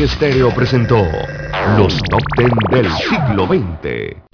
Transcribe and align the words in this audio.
Estéreo 0.00 0.50
presentó 0.52 1.06
los 1.78 2.02
top 2.10 2.22
ten 2.36 2.50
del 2.68 2.90
siglo 2.90 3.46
XX. 3.46 4.33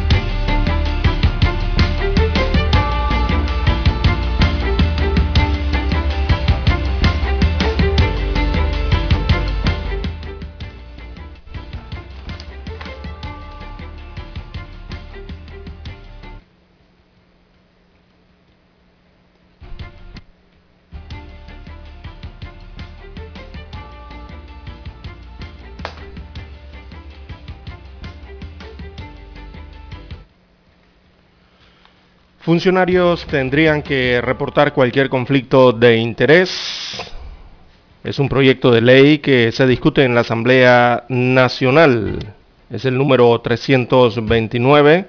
Funcionarios 32.51 33.25
tendrían 33.27 33.81
que 33.81 34.19
reportar 34.19 34.73
cualquier 34.73 35.07
conflicto 35.07 35.71
de 35.71 35.95
interés. 35.95 36.99
Es 38.03 38.19
un 38.19 38.27
proyecto 38.27 38.71
de 38.71 38.81
ley 38.81 39.19
que 39.19 39.53
se 39.53 39.65
discute 39.65 40.03
en 40.03 40.13
la 40.13 40.19
Asamblea 40.19 41.05
Nacional. 41.07 42.33
Es 42.69 42.83
el 42.83 42.97
número 42.97 43.39
329. 43.39 45.05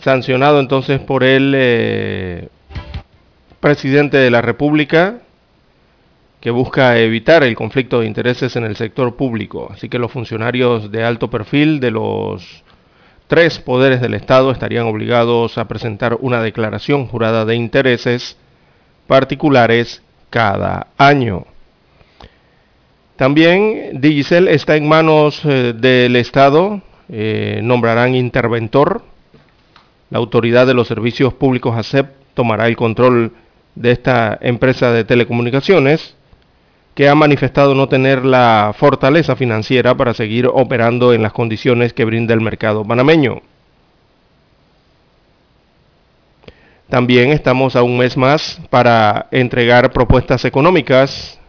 Sancionado 0.00 0.58
entonces 0.58 1.00
por 1.00 1.22
el 1.22 1.52
eh, 1.54 2.48
presidente 3.60 4.16
de 4.16 4.30
la 4.30 4.40
República 4.40 5.18
que 6.40 6.50
busca 6.50 6.98
evitar 6.98 7.44
el 7.44 7.54
conflicto 7.54 8.00
de 8.00 8.06
intereses 8.06 8.56
en 8.56 8.64
el 8.64 8.76
sector 8.76 9.16
público. 9.16 9.68
Así 9.70 9.90
que 9.90 9.98
los 9.98 10.10
funcionarios 10.10 10.90
de 10.90 11.04
alto 11.04 11.28
perfil 11.28 11.78
de 11.78 11.90
los 11.90 12.63
tres 13.26 13.58
poderes 13.58 14.00
del 14.00 14.14
Estado 14.14 14.50
estarían 14.50 14.86
obligados 14.86 15.58
a 15.58 15.66
presentar 15.66 16.18
una 16.20 16.42
declaración 16.42 17.06
jurada 17.06 17.44
de 17.44 17.56
intereses 17.56 18.36
particulares 19.06 20.02
cada 20.30 20.88
año. 20.98 21.46
También 23.16 24.00
Digicel 24.00 24.48
está 24.48 24.76
en 24.76 24.88
manos 24.88 25.40
eh, 25.44 25.72
del 25.76 26.16
Estado, 26.16 26.82
eh, 27.08 27.60
nombrarán 27.62 28.14
interventor. 28.14 29.02
La 30.10 30.18
autoridad 30.18 30.66
de 30.66 30.74
los 30.74 30.88
servicios 30.88 31.32
públicos 31.34 31.76
ASEP 31.76 32.10
tomará 32.34 32.66
el 32.66 32.76
control 32.76 33.32
de 33.74 33.92
esta 33.92 34.38
empresa 34.40 34.92
de 34.92 35.04
telecomunicaciones 35.04 36.16
que 36.94 37.08
ha 37.08 37.14
manifestado 37.14 37.74
no 37.74 37.88
tener 37.88 38.24
la 38.24 38.72
fortaleza 38.76 39.34
financiera 39.34 39.96
para 39.96 40.14
seguir 40.14 40.46
operando 40.46 41.12
en 41.12 41.22
las 41.22 41.32
condiciones 41.32 41.92
que 41.92 42.04
brinda 42.04 42.34
el 42.34 42.40
mercado 42.40 42.84
panameño. 42.84 43.42
También 46.88 47.30
estamos 47.30 47.74
a 47.74 47.82
un 47.82 47.98
mes 47.98 48.16
más 48.16 48.60
para 48.70 49.26
entregar 49.32 49.92
propuestas 49.92 50.44
económicas. 50.44 51.40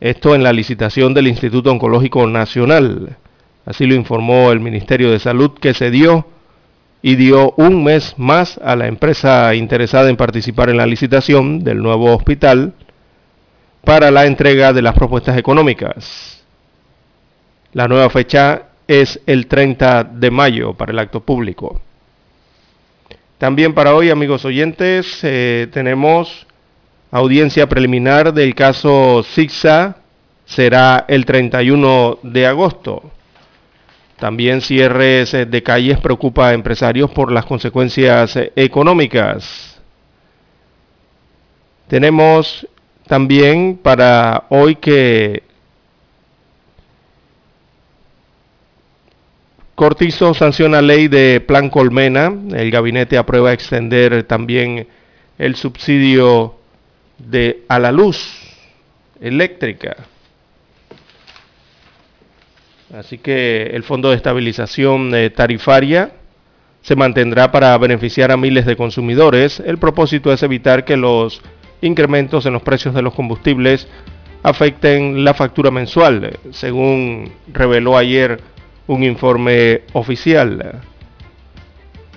Esto 0.00 0.34
en 0.34 0.42
la 0.42 0.52
licitación 0.52 1.14
del 1.14 1.28
Instituto 1.28 1.70
Oncológico 1.70 2.26
Nacional. 2.26 3.16
Así 3.66 3.86
lo 3.86 3.94
informó 3.94 4.50
el 4.50 4.58
Ministerio 4.58 5.12
de 5.12 5.20
Salud 5.20 5.52
que 5.60 5.74
se 5.74 5.92
dio 5.92 6.26
y 7.02 7.14
dio 7.14 7.52
un 7.56 7.84
mes 7.84 8.14
más 8.16 8.58
a 8.64 8.74
la 8.74 8.88
empresa 8.88 9.54
interesada 9.54 10.10
en 10.10 10.16
participar 10.16 10.70
en 10.70 10.78
la 10.78 10.86
licitación 10.86 11.62
del 11.62 11.78
nuevo 11.78 12.12
hospital 12.16 12.74
para 13.84 14.10
la 14.10 14.26
entrega 14.26 14.72
de 14.72 14.82
las 14.82 14.94
propuestas 14.94 15.36
económicas. 15.36 16.42
La 17.72 17.88
nueva 17.88 18.10
fecha 18.10 18.62
es 18.86 19.20
el 19.26 19.46
30 19.46 20.04
de 20.04 20.30
mayo 20.30 20.74
para 20.74 20.92
el 20.92 20.98
acto 20.98 21.20
público. 21.20 21.80
También 23.38 23.72
para 23.72 23.94
hoy, 23.94 24.10
amigos 24.10 24.44
oyentes, 24.44 25.20
eh, 25.22 25.68
tenemos 25.72 26.46
audiencia 27.10 27.68
preliminar 27.68 28.34
del 28.34 28.54
caso 28.54 29.22
SIGSA, 29.22 29.96
será 30.44 31.04
el 31.08 31.24
31 31.24 32.18
de 32.22 32.46
agosto. 32.46 33.10
También 34.18 34.60
cierres 34.60 35.32
de 35.32 35.62
calles 35.62 35.98
preocupa 35.98 36.48
a 36.48 36.52
empresarios 36.52 37.10
por 37.10 37.32
las 37.32 37.46
consecuencias 37.46 38.38
económicas. 38.54 39.80
Tenemos 41.88 42.68
también 43.10 43.76
para 43.76 44.44
hoy 44.50 44.76
que 44.76 45.42
Cortizo 49.74 50.32
sanciona 50.32 50.80
ley 50.80 51.08
de 51.08 51.40
Plan 51.40 51.70
Colmena. 51.70 52.32
El 52.52 52.70
gabinete 52.70 53.18
aprueba 53.18 53.52
extender 53.52 54.22
también 54.28 54.86
el 55.38 55.56
subsidio 55.56 56.54
de 57.18 57.64
a 57.66 57.80
la 57.80 57.90
luz 57.90 58.32
eléctrica. 59.20 59.96
Así 62.94 63.18
que 63.18 63.70
el 63.72 63.82
Fondo 63.82 64.10
de 64.10 64.16
Estabilización 64.18 65.12
eh, 65.16 65.30
Tarifaria 65.30 66.12
se 66.82 66.94
mantendrá 66.94 67.50
para 67.50 67.76
beneficiar 67.76 68.30
a 68.30 68.36
miles 68.36 68.66
de 68.66 68.76
consumidores. 68.76 69.58
El 69.58 69.78
propósito 69.78 70.32
es 70.32 70.44
evitar 70.44 70.84
que 70.84 70.96
los 70.96 71.42
incrementos 71.82 72.46
en 72.46 72.52
los 72.52 72.62
precios 72.62 72.94
de 72.94 73.02
los 73.02 73.14
combustibles 73.14 73.88
afecten 74.42 75.24
la 75.24 75.34
factura 75.34 75.70
mensual, 75.70 76.38
según 76.50 77.32
reveló 77.52 77.96
ayer 77.96 78.40
un 78.86 79.04
informe 79.04 79.82
oficial. 79.92 80.80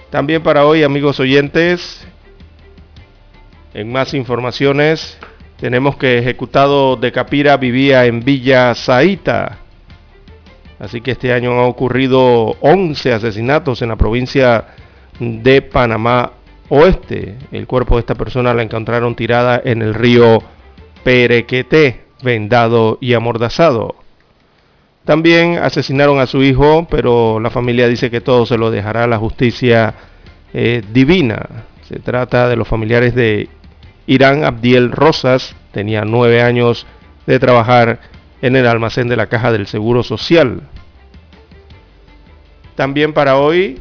También 0.10 0.42
para 0.44 0.66
hoy, 0.66 0.84
amigos 0.84 1.20
oyentes, 1.20 2.08
en 3.74 3.92
más 3.92 4.14
informaciones, 4.14 5.18
tenemos 5.60 5.98
que 5.98 6.20
ejecutado 6.20 6.96
de 6.96 7.12
Capira 7.12 7.58
vivía 7.58 8.06
en 8.06 8.24
Villa 8.24 8.74
Zaita. 8.76 9.60
Así 10.80 11.02
que 11.02 11.12
este 11.12 11.34
año 11.34 11.54
han 11.54 11.70
ocurrido 11.70 12.58
11 12.62 13.14
asesinatos 13.14 13.82
en 13.82 13.90
la 13.90 13.96
provincia 13.96 14.66
de 15.20 15.62
Panamá 15.62 16.34
Oeste. 16.76 17.38
El 17.52 17.68
cuerpo 17.68 17.96
de 17.96 18.00
esta 18.00 18.16
persona 18.16 18.52
la 18.56 18.64
encontraron 18.64 19.16
tirada 19.16 19.62
en 19.64 19.84
el 19.84 19.94
río 19.94 20.42
Perequeté, 21.04 22.06
vendado 22.24 22.98
y 23.00 23.14
amordazado. 23.14 23.94
También 25.06 25.60
asesinaron 25.60 26.20
a 26.20 26.26
su 26.26 26.42
hijo, 26.42 26.88
pero 26.90 27.40
la 27.40 27.52
familia 27.52 27.88
dice 27.88 28.10
que 28.10 28.22
todo 28.22 28.48
se 28.48 28.58
lo 28.58 28.72
dejará 28.72 29.04
a 29.04 29.08
la 29.08 29.20
justicia 29.20 29.94
eh, 30.52 30.82
divina. 30.92 31.48
Se 31.84 32.00
trata 32.00 32.50
de 32.50 32.56
los 32.56 32.68
familiares 32.68 33.14
de 33.14 33.50
Irán 34.08 34.44
Abdiel 34.44 34.92
Rosas, 34.92 35.56
tenía 35.74 36.06
nueve 36.06 36.42
años 36.42 36.88
de 37.28 37.38
trabajar 37.38 38.00
en 38.42 38.56
el 38.56 38.66
almacén 38.66 39.08
de 39.10 39.18
la 39.18 39.28
Caja 39.28 39.52
del 39.52 39.68
Seguro 39.68 40.02
Social. 40.02 40.62
También 42.74 43.14
para 43.14 43.38
hoy 43.38 43.80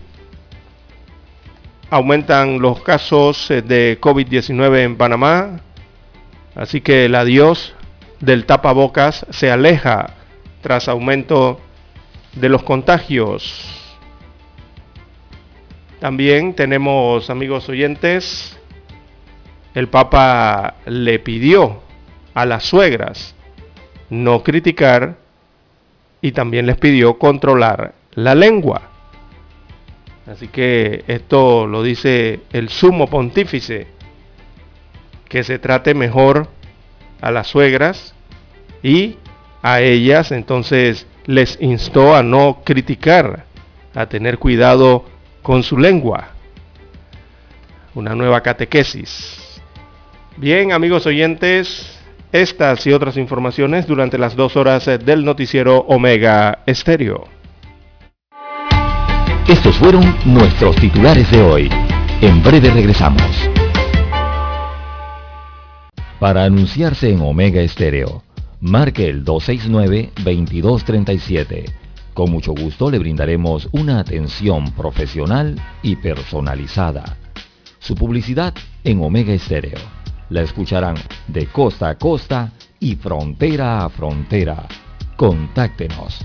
aumentan 1.93 2.59
los 2.59 2.81
casos 2.81 3.51
eh, 3.51 3.61
de 3.61 3.99
COVID-19 4.01 4.79
en 4.79 4.97
Panamá, 4.97 5.61
así 6.55 6.81
que 6.81 7.05
el 7.05 7.15
adiós 7.15 7.75
del 8.19 8.47
tapabocas 8.47 9.27
se 9.29 9.51
aleja 9.51 10.15
tras 10.63 10.89
aumento 10.89 11.61
de 12.35 12.49
los 12.49 12.63
contagios. 12.63 13.79
También 16.01 16.55
tenemos, 16.55 17.29
amigos 17.29 17.69
oyentes, 17.69 18.59
el 19.75 19.89
Papa 19.89 20.77
le 20.87 21.19
pidió 21.19 21.83
a 22.33 22.47
las 22.47 22.65
suegras 22.65 23.35
no 24.09 24.43
criticar 24.43 25.17
y 26.23 26.33
también 26.33 26.65
les 26.65 26.79
pidió 26.79 27.19
controlar 27.19 27.93
la 28.15 28.35
lengua. 28.35 28.92
Así 30.27 30.49
que 30.49 31.05
esto 31.09 31.67
lo 31.67 31.83
dice 31.83 32.41
el 32.53 32.69
sumo 32.69 33.09
pontífice, 33.09 33.89
que 35.29 35.43
se 35.43 35.59
trate 35.59 35.95
mejor 35.95 36.49
a 37.21 37.31
las 37.31 37.49
suegras 37.49 38.15
y 38.83 39.17
a 39.63 39.81
ellas 39.81 40.31
entonces 40.33 41.07
les 41.27 41.59
instó 41.61 42.15
a 42.15 42.23
no 42.23 42.63
criticar, 42.65 43.47
a 43.95 44.07
tener 44.07 44.39
cuidado 44.39 45.05
con 45.43 45.63
su 45.63 45.79
lengua. 45.79 46.31
Una 47.95 48.15
nueva 48.15 48.41
catequesis. 48.43 49.61
Bien, 50.37 50.73
amigos 50.73 51.07
oyentes, 51.07 52.01
estas 52.33 52.87
y 52.87 52.93
otras 52.93 53.17
informaciones 53.17 53.87
durante 53.87 54.19
las 54.19 54.35
dos 54.35 54.57
horas 54.57 54.87
del 54.87 55.25
noticiero 55.25 55.79
Omega 55.89 56.61
Estéreo. 56.67 57.42
Estos 59.49 59.77
fueron 59.77 60.05
nuestros 60.25 60.77
titulares 60.77 61.29
de 61.33 61.43
hoy. 61.43 61.69
En 62.21 62.45
breve 62.45 62.71
regresamos. 62.71 63.51
Para 66.21 66.45
anunciarse 66.45 67.11
en 67.11 67.21
Omega 67.21 67.61
Estéreo, 67.61 68.23
marque 68.61 69.09
el 69.09 69.25
269-2237. 69.25 71.65
Con 72.15 72.31
mucho 72.31 72.53
gusto 72.53 72.89
le 72.89 73.01
brindaremos 73.01 73.69
una 73.73 73.99
atención 73.99 74.71
profesional 74.73 75.61
y 75.83 75.97
personalizada. 75.97 77.17
Su 77.81 77.97
publicidad 77.97 78.55
en 78.85 79.03
Omega 79.03 79.33
Estéreo 79.33 79.81
la 80.31 80.43
escucharán 80.43 80.95
de 81.27 81.47
costa 81.47 81.89
a 81.89 81.99
costa 81.99 82.53
y 82.79 82.95
frontera 82.95 83.85
a 83.85 83.89
frontera. 83.89 84.69
Contáctenos 85.17 86.25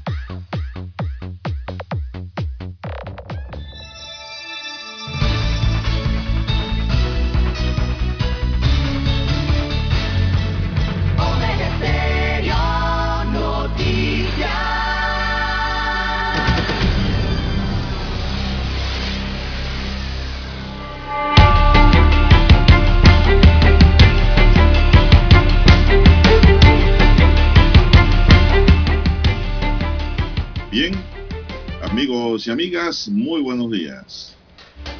Y 32.51 32.53
amigas, 32.53 33.07
muy 33.07 33.41
buenos 33.41 33.71
días. 33.71 34.35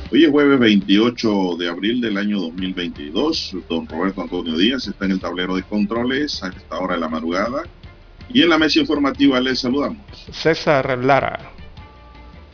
Hoy 0.10 0.24
es 0.24 0.32
jueves 0.32 0.58
28 0.58 1.58
de 1.60 1.68
abril 1.68 2.00
del 2.00 2.18
año 2.18 2.40
2022. 2.40 3.58
Don 3.70 3.86
Roberto 3.88 4.22
Antonio 4.22 4.58
Díaz 4.58 4.88
está 4.88 5.04
en 5.04 5.12
el 5.12 5.20
tablero 5.20 5.56
de 5.56 5.64
controles 5.64 6.42
a 6.44 6.48
esta 6.48 6.80
hora 6.80 6.96
de 6.96 7.02
la 7.02 7.10
madrugada. 7.10 7.64
Y 8.30 8.42
en 8.42 8.50
la 8.50 8.58
mesa 8.58 8.80
informativa 8.80 9.42
les 9.42 9.60
saludamos. 9.60 9.98
César 10.32 10.98
Lara. 11.00 11.52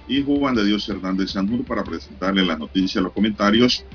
Y 0.08 0.24
Juan 0.24 0.56
de 0.56 0.66
Dios 0.66 0.90
Hernández 0.90 1.32
Sanur 1.32 1.64
para 1.64 1.84
presentarle 1.84 2.44
las 2.44 2.58
noticias, 2.58 3.04
los 3.04 3.14
comentarios 3.14 3.86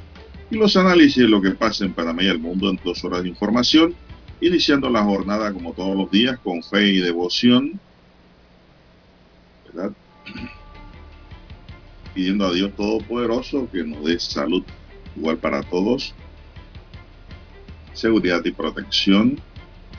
y 0.50 0.56
los 0.56 0.76
análisis 0.76 1.16
de 1.16 1.28
lo 1.28 1.42
que 1.42 1.50
pasa 1.50 1.84
en 1.84 1.94
Panamá 1.94 2.22
y 2.22 2.28
el 2.28 2.38
mundo 2.38 2.70
en 2.70 2.78
dos 2.84 3.02
horas 3.04 3.24
de 3.24 3.28
información. 3.28 3.92
Iniciando 4.40 4.88
la 4.88 5.02
jornada 5.02 5.52
como 5.52 5.72
todos 5.72 5.96
los 5.96 6.10
días 6.12 6.38
con 6.44 6.62
fe 6.62 6.92
y 6.92 6.98
devoción. 6.98 7.80
¿Verdad? 9.66 9.92
Pidiendo 12.14 12.46
a 12.46 12.52
Dios 12.52 12.72
Todopoderoso 12.76 13.68
que 13.70 13.82
nos 13.84 14.04
dé 14.04 14.18
salud 14.18 14.62
igual 15.16 15.38
para 15.38 15.62
todos, 15.62 16.14
seguridad 17.92 18.44
y 18.44 18.52
protección, 18.52 19.40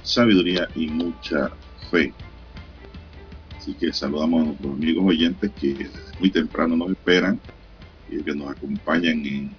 sabiduría 0.03 0.67
y 0.75 0.87
mucha 0.87 1.51
fe. 1.91 2.13
Así 3.57 3.73
que 3.75 3.93
saludamos 3.93 4.41
a 4.41 4.45
nuestros 4.45 4.73
amigos 4.73 5.05
oyentes 5.07 5.51
que 5.59 5.89
muy 6.19 6.29
temprano 6.29 6.75
nos 6.75 6.91
esperan 6.91 7.39
y 8.09 8.21
que 8.21 8.35
nos 8.35 8.51
acompañan 8.51 9.25
en 9.25 9.51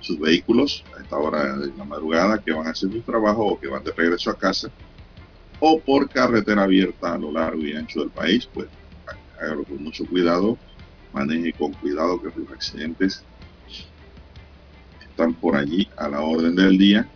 sus 0.00 0.18
vehículos 0.18 0.84
a 0.96 1.02
esta 1.02 1.16
hora 1.16 1.56
de 1.56 1.72
la 1.76 1.84
madrugada, 1.84 2.38
que 2.38 2.52
van 2.52 2.66
a 2.66 2.70
hacer 2.70 2.92
su 2.92 3.00
trabajo 3.00 3.46
o 3.46 3.60
que 3.60 3.68
van 3.68 3.82
de 3.82 3.92
regreso 3.92 4.30
a 4.30 4.38
casa, 4.38 4.70
o 5.60 5.80
por 5.80 6.08
carretera 6.08 6.64
abierta 6.64 7.14
a 7.14 7.18
lo 7.18 7.32
largo 7.32 7.62
y 7.62 7.74
ancho 7.74 8.00
del 8.00 8.10
país, 8.10 8.48
pues 8.52 8.68
hágalo 9.40 9.64
con 9.64 9.82
mucho 9.82 10.06
cuidado 10.06 10.58
maneje 11.18 11.52
con 11.52 11.72
cuidado 11.72 12.20
que 12.20 12.30
los 12.38 12.50
accidentes 12.50 13.24
están 15.00 15.34
por 15.34 15.56
allí 15.56 15.88
a 15.96 16.08
la 16.08 16.20
orden 16.20 16.54
del 16.54 16.78
día. 16.78 17.08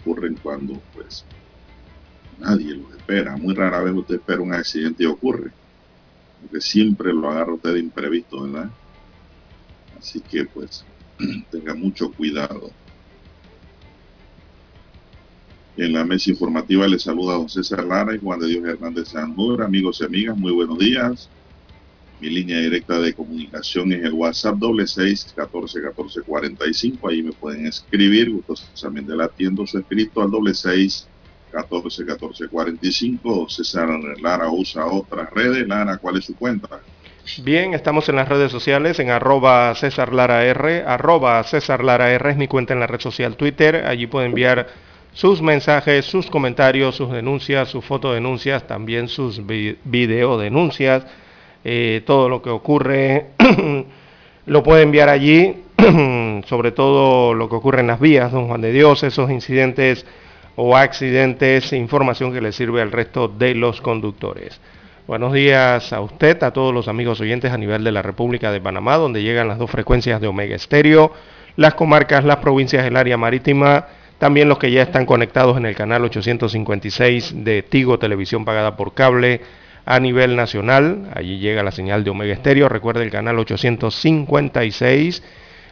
Ocurren 0.00 0.36
cuando 0.42 0.80
pues 0.94 1.24
nadie 2.38 2.74
los 2.74 2.90
espera. 2.94 3.36
Muy 3.36 3.54
rara 3.54 3.82
vez 3.82 3.92
usted 3.94 4.16
espera 4.16 4.40
un 4.40 4.54
accidente 4.54 5.02
y 5.02 5.06
ocurre. 5.06 5.50
Porque 6.40 6.60
siempre 6.60 7.12
lo 7.12 7.30
agarra 7.30 7.54
usted 7.54 7.74
de 7.74 7.80
imprevisto, 7.80 8.42
¿verdad? 8.42 8.70
Así 9.98 10.20
que 10.20 10.46
pues 10.46 10.84
tenga 11.50 11.74
mucho 11.74 12.10
cuidado. 12.12 12.70
En 15.76 15.92
la 15.92 16.04
mesa 16.04 16.30
informativa 16.30 16.88
le 16.88 16.98
saluda 16.98 17.48
César 17.48 17.84
Lara 17.84 18.14
y 18.14 18.18
Juan 18.18 18.40
de 18.40 18.48
Dios 18.48 18.66
Hernández 18.66 19.08
Sanjur. 19.08 19.62
Amigos 19.62 20.00
y 20.00 20.04
amigas, 20.04 20.36
muy 20.36 20.52
buenos 20.52 20.78
días. 20.78 21.28
Mi 22.20 22.28
línea 22.30 22.58
directa 22.58 22.98
de 22.98 23.14
comunicación 23.14 23.92
es 23.92 24.04
el 24.04 24.12
WhatsApp 24.12 24.56
doble 24.56 24.88
seis 24.88 25.32
catorce 25.36 25.80
catorce 25.80 26.20
cuarenta 26.22 26.66
y 26.66 26.74
cinco. 26.74 27.08
Ahí 27.08 27.22
me 27.22 27.32
pueden 27.32 27.66
escribir. 27.66 28.30
Gustosamente 28.30 29.14
le 29.14 29.22
atiendo 29.22 29.64
su 29.66 29.78
escrito 29.78 30.20
al 30.20 30.30
doble 30.30 30.52
seis 30.52 31.06
catorce 31.52 32.04
catorce 32.04 32.48
cuarenta 32.48 32.84
y 32.84 32.90
cinco. 32.90 33.48
César 33.48 33.88
Lara 34.20 34.50
usa 34.50 34.86
otras 34.86 35.30
redes. 35.30 35.68
Lara, 35.68 35.96
¿cuál 35.98 36.16
es 36.16 36.24
su 36.24 36.34
cuenta? 36.34 36.80
Bien, 37.44 37.74
estamos 37.74 38.08
en 38.08 38.16
las 38.16 38.28
redes 38.28 38.50
sociales 38.50 38.98
en 38.98 39.10
arroba 39.10 39.74
César 39.76 40.12
Lara 40.12 40.44
R. 40.44 40.82
Arroba 40.86 41.44
César 41.44 41.84
Lara 41.84 42.10
R 42.10 42.30
es 42.30 42.36
mi 42.36 42.48
cuenta 42.48 42.74
en 42.74 42.80
la 42.80 42.88
red 42.88 43.00
social 43.00 43.36
Twitter. 43.36 43.84
Allí 43.86 44.08
puede 44.08 44.26
enviar 44.26 44.66
sus 45.12 45.40
mensajes, 45.40 46.04
sus 46.04 46.26
comentarios, 46.30 46.96
sus 46.96 47.12
denuncias, 47.12 47.68
sus 47.68 47.84
fotodenuncias, 47.84 48.66
también 48.66 49.08
sus 49.08 49.40
videodenuncias. 49.46 51.04
Eh, 51.64 52.02
todo 52.06 52.28
lo 52.28 52.40
que 52.40 52.50
ocurre 52.50 53.26
lo 54.46 54.62
puede 54.62 54.82
enviar 54.82 55.08
allí 55.08 55.64
sobre 56.46 56.72
todo 56.72 57.34
lo 57.34 57.48
que 57.48 57.56
ocurre 57.56 57.80
en 57.80 57.86
las 57.86 58.00
vías, 58.00 58.32
don 58.32 58.48
Juan 58.48 58.60
de 58.60 58.72
Dios, 58.72 59.02
esos 59.02 59.30
incidentes 59.30 60.06
o 60.56 60.76
accidentes, 60.76 61.72
información 61.72 62.32
que 62.32 62.40
le 62.40 62.52
sirve 62.52 62.82
al 62.82 62.90
resto 62.90 63.28
de 63.28 63.54
los 63.54 63.80
conductores. 63.80 64.60
Buenos 65.06 65.32
días 65.32 65.92
a 65.92 66.00
usted, 66.00 66.42
a 66.42 66.52
todos 66.52 66.74
los 66.74 66.88
amigos 66.88 67.20
oyentes 67.20 67.52
a 67.52 67.56
nivel 67.56 67.84
de 67.84 67.92
la 67.92 68.02
República 68.02 68.50
de 68.50 68.60
Panamá, 68.60 68.96
donde 68.96 69.22
llegan 69.22 69.48
las 69.48 69.58
dos 69.58 69.70
frecuencias 69.70 70.20
de 70.20 70.26
Omega 70.26 70.56
Estéreo, 70.56 71.12
las 71.56 71.74
comarcas, 71.74 72.24
las 72.24 72.36
provincias 72.38 72.84
del 72.84 72.96
área 72.96 73.16
marítima, 73.16 73.86
también 74.18 74.48
los 74.48 74.58
que 74.58 74.70
ya 74.70 74.82
están 74.82 75.06
conectados 75.06 75.56
en 75.56 75.66
el 75.66 75.76
canal 75.76 76.04
856 76.04 77.44
de 77.44 77.62
Tigo 77.62 77.98
Televisión 77.98 78.44
pagada 78.44 78.76
por 78.76 78.94
cable 78.94 79.40
a 79.88 80.00
nivel 80.00 80.36
nacional. 80.36 81.08
Allí 81.14 81.38
llega 81.38 81.62
la 81.62 81.72
señal 81.72 82.04
de 82.04 82.10
Omega 82.10 82.34
Estéreo. 82.34 82.68
Recuerde 82.68 83.02
el 83.02 83.10
canal 83.10 83.38
856. 83.38 85.22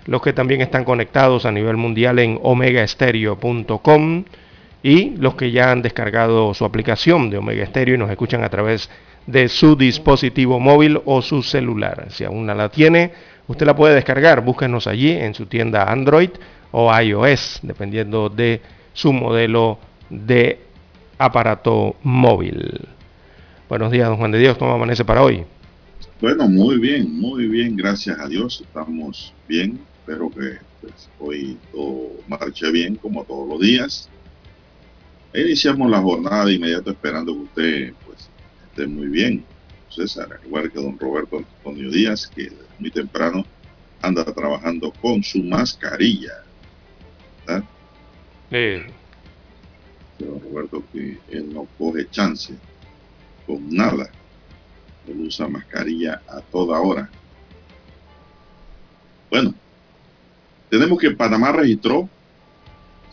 Los 0.06 0.22
que 0.22 0.32
también 0.32 0.62
están 0.62 0.84
conectados 0.84 1.44
a 1.44 1.52
nivel 1.52 1.76
mundial 1.76 2.18
en 2.18 2.38
omegaestereo.com 2.42 4.24
y 4.82 5.10
los 5.16 5.34
que 5.34 5.50
ya 5.50 5.70
han 5.70 5.82
descargado 5.82 6.54
su 6.54 6.64
aplicación 6.64 7.28
de 7.28 7.36
Omega 7.36 7.66
Stereo 7.66 7.96
y 7.96 7.98
nos 7.98 8.10
escuchan 8.10 8.42
a 8.42 8.48
través 8.48 8.88
de 9.26 9.48
su 9.48 9.76
dispositivo 9.76 10.60
móvil 10.60 10.98
o 11.04 11.20
su 11.20 11.42
celular. 11.42 12.06
Si 12.08 12.24
aún 12.24 12.46
no 12.46 12.54
la 12.54 12.70
tiene, 12.70 13.12
usted 13.48 13.66
la 13.66 13.76
puede 13.76 13.96
descargar. 13.96 14.40
Búsquenos 14.42 14.86
allí 14.86 15.10
en 15.10 15.34
su 15.34 15.44
tienda 15.44 15.92
Android 15.92 16.30
o 16.70 16.90
iOS, 16.98 17.60
dependiendo 17.62 18.30
de 18.30 18.62
su 18.94 19.12
modelo 19.12 19.78
de 20.08 20.58
aparato 21.18 21.96
móvil. 22.02 22.95
Buenos 23.68 23.90
días, 23.90 24.08
don 24.08 24.18
Juan 24.18 24.30
de 24.30 24.38
Dios, 24.38 24.56
¿cómo 24.58 24.74
amanece 24.74 25.04
para 25.04 25.24
hoy? 25.24 25.44
Bueno, 26.20 26.48
muy 26.48 26.78
bien, 26.78 27.12
muy 27.18 27.48
bien, 27.48 27.74
gracias 27.74 28.16
a 28.16 28.28
Dios, 28.28 28.60
estamos 28.64 29.34
bien, 29.48 29.80
espero 29.98 30.30
que 30.30 30.58
pues, 30.80 31.10
hoy 31.18 31.58
todo 31.72 32.12
marche 32.28 32.70
bien 32.70 32.94
como 32.94 33.24
todos 33.24 33.48
los 33.48 33.60
días. 33.60 34.08
Iniciamos 35.34 35.90
la 35.90 36.00
jornada 36.00 36.44
de 36.44 36.52
inmediato 36.52 36.92
esperando 36.92 37.34
que 37.34 37.40
usted 37.40 37.92
pues, 38.06 38.30
esté 38.70 38.86
muy 38.86 39.08
bien. 39.08 39.44
César, 39.88 40.38
igual 40.46 40.70
que 40.70 40.80
don 40.80 40.96
Roberto 40.96 41.38
Antonio 41.38 41.90
Díaz, 41.90 42.28
que 42.28 42.52
muy 42.78 42.92
temprano 42.92 43.44
anda 44.00 44.24
trabajando 44.26 44.92
con 45.02 45.24
su 45.24 45.42
mascarilla. 45.42 46.34
¿verdad? 47.44 47.64
Sí. 48.48 48.92
Don 50.20 50.40
Roberto, 50.40 50.84
que 50.92 51.18
él 51.30 51.52
no 51.52 51.66
coge 51.76 52.08
chance 52.10 52.54
con 53.46 53.70
nada. 53.70 54.10
Él 55.06 55.20
usa 55.20 55.48
mascarilla 55.48 56.22
a 56.28 56.40
toda 56.40 56.80
hora. 56.80 57.08
Bueno, 59.30 59.54
tenemos 60.68 60.98
que 60.98 61.10
Panamá 61.12 61.52
registró 61.52 62.08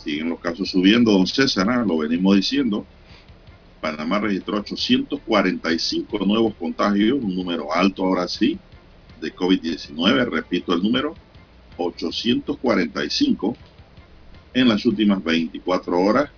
Siguen 0.03 0.29
los 0.29 0.39
casos 0.39 0.69
subiendo, 0.69 1.13
don 1.13 1.25
César, 1.25 1.69
¿ah? 1.69 1.85
lo 1.87 1.97
venimos 1.97 2.35
diciendo. 2.35 2.85
Panamá 3.79 4.19
registró 4.19 4.57
845 4.57 6.25
nuevos 6.25 6.55
contagios, 6.55 7.19
un 7.21 7.33
número 7.33 7.73
alto 7.73 8.03
ahora 8.03 8.27
sí, 8.27 8.59
de 9.21 9.33
COVID-19, 9.33 10.29
repito 10.29 10.73
el 10.73 10.83
número, 10.83 11.15
845 11.77 13.55
en 14.53 14.67
las 14.67 14.85
últimas 14.85 15.23
24 15.23 15.97
horas 15.99 16.29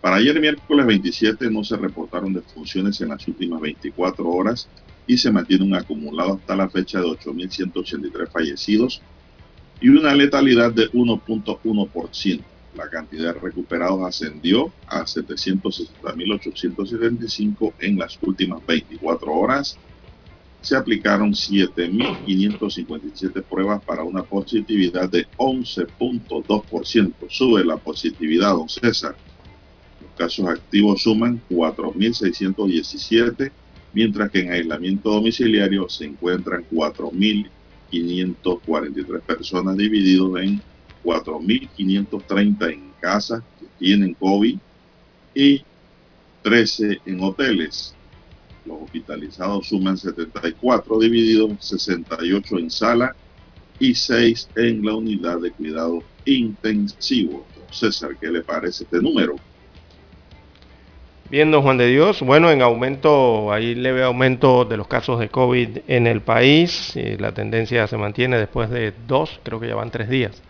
Para 0.00 0.16
ayer 0.16 0.40
miércoles 0.40 0.86
27 0.86 1.50
no 1.50 1.62
se 1.64 1.76
reportaron 1.76 2.32
defunciones 2.32 3.00
en 3.00 3.08
las 3.08 3.26
últimas 3.26 3.60
24 3.60 4.28
horas 4.28 4.68
y 5.06 5.18
se 5.18 5.32
mantiene 5.32 5.64
un 5.64 5.74
acumulado 5.74 6.34
hasta 6.34 6.54
la 6.54 6.68
fecha 6.68 7.00
de 7.00 7.06
8.183 7.06 8.30
fallecidos 8.30 9.02
y 9.80 9.88
una 9.88 10.14
letalidad 10.14 10.70
de 10.72 10.88
1.1%. 10.92 12.40
La 12.76 12.88
cantidad 12.88 13.34
de 13.34 13.40
recuperados 13.40 14.06
ascendió 14.06 14.72
a 14.86 15.00
760.875 15.02 17.72
en 17.80 17.98
las 17.98 18.16
últimas 18.22 18.64
24 18.66 19.32
horas. 19.32 19.76
Se 20.60 20.76
aplicaron 20.76 21.32
7.557 21.32 23.42
pruebas 23.42 23.82
para 23.82 24.04
una 24.04 24.22
positividad 24.22 25.10
de 25.10 25.26
11.2%. 25.38 27.14
Sube 27.28 27.64
la 27.64 27.78
positividad, 27.78 28.50
don 28.50 28.68
César. 28.68 29.16
Casos 30.18 30.46
activos 30.48 31.02
suman 31.02 31.40
4.617, 31.48 33.52
mientras 33.92 34.28
que 34.32 34.40
en 34.40 34.50
aislamiento 34.50 35.12
domiciliario 35.12 35.88
se 35.88 36.06
encuentran 36.06 36.66
4.543 36.72 39.22
personas 39.22 39.76
divididos 39.76 40.40
en 40.40 40.60
4.530 41.04 42.72
en 42.72 42.92
casas 43.00 43.44
que 43.60 43.66
tienen 43.78 44.14
COVID 44.14 44.58
y 45.34 45.64
13 46.42 47.02
en 47.04 47.22
hoteles. 47.22 47.96
Los 48.64 48.82
hospitalizados 48.82 49.68
suman 49.68 49.96
74, 49.96 50.98
divididos 50.98 51.64
68 51.64 52.58
en 52.58 52.70
sala 52.70 53.14
y 53.78 53.94
6 53.94 54.50
en 54.56 54.84
la 54.84 54.96
unidad 54.96 55.40
de 55.40 55.52
cuidado 55.52 56.02
intensivo. 56.24 57.46
César, 57.70 58.16
¿qué 58.20 58.32
le 58.32 58.42
parece 58.42 58.82
este 58.82 59.00
número? 59.00 59.40
Bien, 61.30 61.50
don 61.50 61.60
Juan 61.62 61.76
de 61.76 61.86
Dios. 61.88 62.22
Bueno, 62.22 62.50
en 62.50 62.62
aumento, 62.62 63.52
ahí 63.52 63.74
leve 63.74 64.02
aumento 64.02 64.64
de 64.64 64.78
los 64.78 64.88
casos 64.88 65.20
de 65.20 65.28
COVID 65.28 65.80
en 65.86 66.06
el 66.06 66.22
país. 66.22 66.94
la 67.18 67.32
tendencia 67.32 67.86
se 67.86 67.98
mantiene 67.98 68.38
después 68.38 68.70
de 68.70 68.94
dos, 69.06 69.38
creo 69.42 69.60
que 69.60 69.68
ya 69.68 69.74
van 69.74 69.90
tres 69.90 70.08
días 70.08 70.42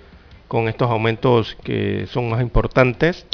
con 0.47 0.69
estos 0.69 0.89
aumentos 0.89 1.57
que 1.65 2.07
son 2.07 2.31
más 2.31 2.41
importantes. 2.41 3.27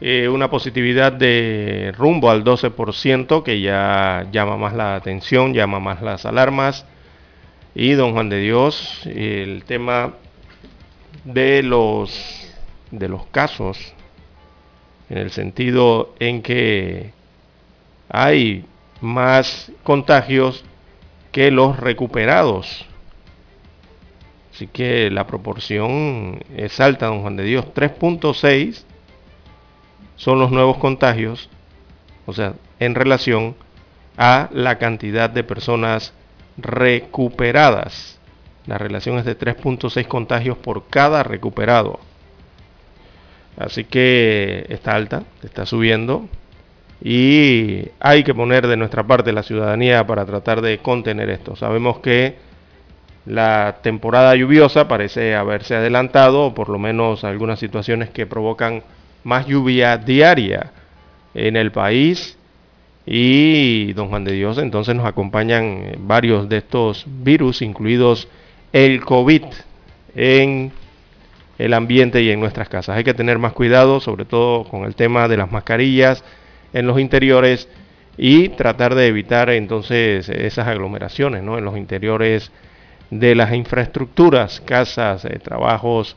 Eh, 0.00 0.28
una 0.28 0.48
positividad 0.48 1.10
de 1.10 1.92
rumbo 1.96 2.30
al 2.30 2.44
12% 2.44 3.42
que 3.42 3.60
ya 3.60 4.28
llama 4.30 4.56
más 4.56 4.72
la 4.72 4.94
atención, 4.94 5.52
llama 5.52 5.80
más 5.80 6.00
las 6.00 6.26
alarmas. 6.26 6.86
Y 7.74 7.94
don 7.94 8.12
Juan 8.12 8.28
de 8.28 8.38
Dios, 8.38 9.04
el 9.06 9.64
tema 9.64 10.14
de 11.24 11.64
los, 11.64 12.54
de 12.92 13.08
los 13.08 13.26
casos, 13.26 13.96
en 15.08 15.18
el 15.18 15.30
sentido 15.30 16.14
en 16.18 16.42
que 16.42 17.12
hay 18.08 18.64
más 19.00 19.70
contagios 19.82 20.64
que 21.32 21.50
los 21.50 21.78
recuperados. 21.78 22.86
Así 24.52 24.66
que 24.66 25.10
la 25.10 25.26
proporción 25.26 26.40
es 26.56 26.80
alta, 26.80 27.06
don 27.06 27.20
Juan 27.20 27.36
de 27.36 27.44
Dios. 27.44 27.66
3.6 27.74 28.84
son 30.16 30.38
los 30.38 30.50
nuevos 30.50 30.78
contagios, 30.78 31.50
o 32.24 32.32
sea, 32.32 32.54
en 32.80 32.94
relación 32.94 33.54
a 34.16 34.48
la 34.52 34.78
cantidad 34.78 35.28
de 35.28 35.44
personas 35.44 36.14
recuperadas. 36.56 38.18
La 38.66 38.78
relación 38.78 39.18
es 39.18 39.26
de 39.26 39.38
3.6 39.38 40.08
contagios 40.08 40.56
por 40.56 40.88
cada 40.88 41.22
recuperado. 41.22 42.00
Así 43.56 43.84
que 43.84 44.66
está 44.68 44.94
alta, 44.94 45.22
está 45.42 45.66
subiendo. 45.66 46.28
Y 47.02 47.88
hay 48.00 48.24
que 48.24 48.34
poner 48.34 48.66
de 48.66 48.76
nuestra 48.76 49.06
parte 49.06 49.32
la 49.32 49.42
ciudadanía 49.42 50.06
para 50.06 50.24
tratar 50.24 50.60
de 50.60 50.78
contener 50.78 51.30
esto. 51.30 51.56
Sabemos 51.56 51.98
que 51.98 52.36
la 53.26 53.78
temporada 53.82 54.34
lluviosa 54.34 54.88
parece 54.88 55.34
haberse 55.34 55.74
adelantado, 55.74 56.54
por 56.54 56.68
lo 56.68 56.78
menos 56.78 57.24
algunas 57.24 57.58
situaciones 57.58 58.10
que 58.10 58.26
provocan 58.26 58.82
más 59.24 59.46
lluvia 59.46 59.98
diaria 59.98 60.72
en 61.34 61.56
el 61.56 61.72
país. 61.72 62.38
Y 63.04 63.92
don 63.92 64.08
Juan 64.08 64.24
de 64.24 64.32
Dios, 64.32 64.58
entonces 64.58 64.94
nos 64.96 65.06
acompañan 65.06 65.96
varios 65.98 66.48
de 66.48 66.58
estos 66.58 67.04
virus, 67.06 67.62
incluidos 67.62 68.26
el 68.72 69.04
COVID, 69.04 69.44
en 70.16 70.72
el 71.58 71.74
ambiente 71.74 72.22
y 72.22 72.30
en 72.30 72.40
nuestras 72.40 72.68
casas. 72.68 72.96
Hay 72.96 73.04
que 73.04 73.14
tener 73.14 73.38
más 73.38 73.52
cuidado, 73.52 74.00
sobre 74.00 74.24
todo 74.24 74.64
con 74.64 74.84
el 74.84 74.94
tema 74.94 75.28
de 75.28 75.36
las 75.36 75.50
mascarillas 75.50 76.22
en 76.72 76.86
los 76.86 76.98
interiores 76.98 77.68
y 78.18 78.50
tratar 78.50 78.94
de 78.94 79.06
evitar 79.06 79.50
entonces 79.50 80.28
esas 80.28 80.66
aglomeraciones 80.68 81.42
¿no? 81.42 81.58
en 81.58 81.64
los 81.64 81.76
interiores 81.76 82.50
de 83.10 83.34
las 83.34 83.52
infraestructuras, 83.52 84.60
casas, 84.60 85.24
eh, 85.24 85.38
trabajos 85.38 86.16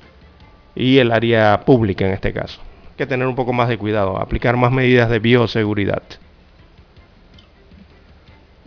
y 0.76 0.98
el 0.98 1.12
área 1.12 1.62
pública 1.66 2.06
en 2.06 2.14
este 2.14 2.34
caso. 2.34 2.62
Hay 2.92 2.98
que 2.98 3.06
tener 3.06 3.28
un 3.28 3.36
poco 3.36 3.54
más 3.54 3.70
de 3.70 3.78
cuidado, 3.78 4.18
aplicar 4.20 4.58
más 4.58 4.72
medidas 4.72 5.10
de 5.10 5.20
bioseguridad. 5.20 6.04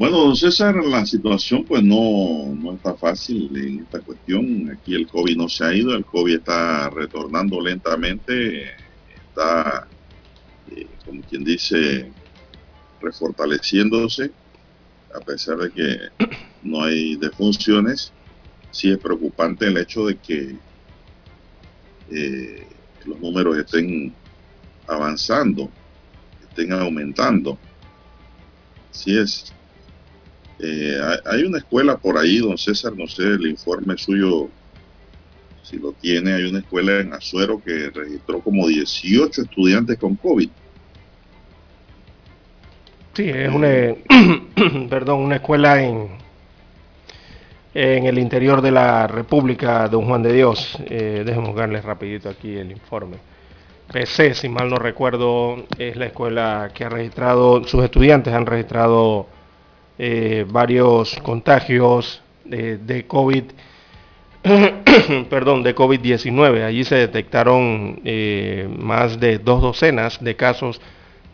Bueno, 0.03 0.17
don 0.19 0.35
César, 0.35 0.75
la 0.85 1.07
situación 1.07 1.65
pues 1.65 1.81
no, 1.81 2.53
no 2.61 2.73
está 2.73 2.93
fácil 2.95 3.57
en 3.57 3.85
esta 3.85 4.01
cuestión. 4.01 4.69
Aquí 4.73 4.97
el 4.97 5.07
COVID 5.07 5.37
no 5.37 5.49
se 5.49 5.65
ha 5.65 5.73
ido, 5.73 5.95
el 5.95 6.05
COVID 6.05 6.39
está 6.39 6.91
retornando 6.91 7.61
lentamente, 7.61 8.65
está, 9.29 9.87
eh, 10.75 10.89
como 11.07 11.23
quien 11.23 11.45
dice, 11.45 12.11
refortaleciéndose, 13.01 14.33
a 15.15 15.21
pesar 15.21 15.59
de 15.59 15.71
que 15.71 15.99
no 16.65 16.83
hay 16.83 17.15
defunciones. 17.15 18.13
Sí 18.73 18.91
es 18.91 18.99
preocupante 18.99 19.69
el 19.69 19.77
hecho 19.77 20.07
de 20.07 20.17
que 20.17 20.57
eh, 22.11 22.67
los 23.07 23.21
números 23.21 23.57
estén 23.57 24.13
avanzando, 24.89 25.71
estén 26.51 26.73
aumentando. 26.73 27.57
Sí 28.91 29.17
es 29.17 29.55
eh, 30.59 30.99
hay 31.25 31.45
una 31.45 31.59
escuela 31.59 31.97
por 31.97 32.19
ahí, 32.19 32.39
don 32.39 32.57
César, 32.57 32.93
no 32.97 33.07
sé, 33.07 33.23
el 33.23 33.47
informe 33.47 33.97
suyo, 33.97 34.49
si 35.63 35.79
lo 35.79 35.93
tiene, 35.93 36.35
hay 36.35 36.45
una 36.45 36.61
escuela 36.61 37.01
en 37.01 37.13
Azuero 37.13 37.63
que 37.63 37.91
registró 37.91 38.41
como 38.41 38.67
18 38.67 39.43
estudiantes 39.43 39.99
con 39.99 40.17
COVID. 40.17 40.51
Sí, 43.15 43.29
es 43.29 43.53
una, 43.53 43.69
perdón, 44.89 45.21
una 45.21 45.37
escuela 45.37 45.83
en, 45.83 46.09
en 47.75 48.07
el 48.07 48.19
interior 48.19 48.63
de 48.63 48.71
la 48.71 49.07
República 49.07 49.89
Don 49.89 50.07
Juan 50.07 50.23
de 50.23 50.33
Dios. 50.33 50.79
Eh, 50.87 51.23
déjenme 51.25 51.49
buscarles 51.49 51.85
rapidito 51.85 52.29
aquí 52.29 52.57
el 52.57 52.71
informe. 52.71 53.17
PC, 53.93 54.35
si 54.35 54.49
mal 54.49 54.71
no 54.71 54.77
recuerdo, 54.77 55.67
es 55.77 55.97
la 55.97 56.07
escuela 56.07 56.71
que 56.75 56.85
ha 56.85 56.89
registrado, 56.89 57.65
sus 57.65 57.85
estudiantes 57.85 58.33
han 58.33 58.47
registrado 58.47 59.27
eh, 60.05 60.45
varios 60.49 61.15
contagios 61.23 62.21
de, 62.45 63.05
COVID, 63.07 63.45
perdón, 65.31 65.63
de 65.63 65.77
COVID-19. 65.77 66.65
Allí 66.65 66.83
se 66.83 66.97
detectaron 66.97 68.01
eh, 68.05 68.69
más 68.81 69.21
de 69.21 69.39
dos 69.39 69.63
docenas 69.63 70.19
de 70.21 70.35
casos, 70.35 70.81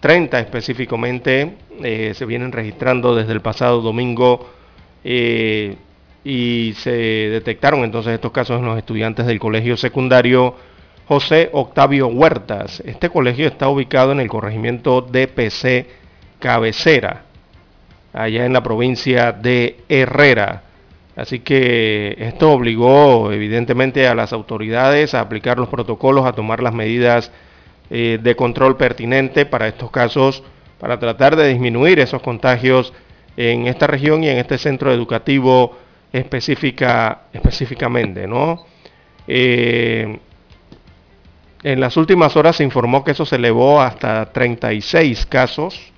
30 0.00 0.38
específicamente 0.40 1.54
eh, 1.82 2.12
se 2.14 2.26
vienen 2.26 2.52
registrando 2.52 3.14
desde 3.16 3.32
el 3.32 3.40
pasado 3.40 3.80
domingo 3.80 4.50
y 5.02 6.74
se 6.76 6.90
detectaron 6.90 7.84
entonces 7.84 8.12
estos 8.12 8.32
casos 8.32 8.58
en 8.60 8.66
los 8.66 8.76
estudiantes 8.76 9.24
del 9.24 9.40
colegio 9.40 9.78
secundario 9.78 10.54
José 11.06 11.48
Octavio 11.54 12.08
Huertas. 12.08 12.80
Este 12.84 13.08
colegio 13.08 13.46
está 13.46 13.70
ubicado 13.70 14.12
en 14.12 14.20
el 14.20 14.28
corregimiento 14.28 15.00
DPC 15.00 15.86
Cabecera 16.38 17.27
allá 18.18 18.44
en 18.44 18.52
la 18.52 18.62
provincia 18.62 19.32
de 19.32 19.76
Herrera. 19.88 20.62
Así 21.14 21.40
que 21.40 22.16
esto 22.18 22.50
obligó 22.50 23.32
evidentemente 23.32 24.08
a 24.08 24.14
las 24.14 24.32
autoridades 24.32 25.14
a 25.14 25.20
aplicar 25.20 25.58
los 25.58 25.68
protocolos, 25.68 26.26
a 26.26 26.32
tomar 26.32 26.62
las 26.62 26.74
medidas 26.74 27.30
eh, 27.90 28.18
de 28.20 28.36
control 28.36 28.76
pertinente 28.76 29.46
para 29.46 29.68
estos 29.68 29.90
casos, 29.90 30.42
para 30.78 30.98
tratar 30.98 31.36
de 31.36 31.48
disminuir 31.48 32.00
esos 32.00 32.20
contagios 32.22 32.92
en 33.36 33.66
esta 33.66 33.86
región 33.86 34.24
y 34.24 34.28
en 34.28 34.38
este 34.38 34.58
centro 34.58 34.92
educativo 34.92 35.76
específica, 36.12 37.22
específicamente. 37.32 38.26
¿no? 38.26 38.64
Eh, 39.28 40.18
en 41.62 41.80
las 41.80 41.96
últimas 41.96 42.36
horas 42.36 42.56
se 42.56 42.64
informó 42.64 43.04
que 43.04 43.12
eso 43.12 43.24
se 43.24 43.36
elevó 43.36 43.80
hasta 43.80 44.32
36 44.32 45.26
casos 45.26 45.92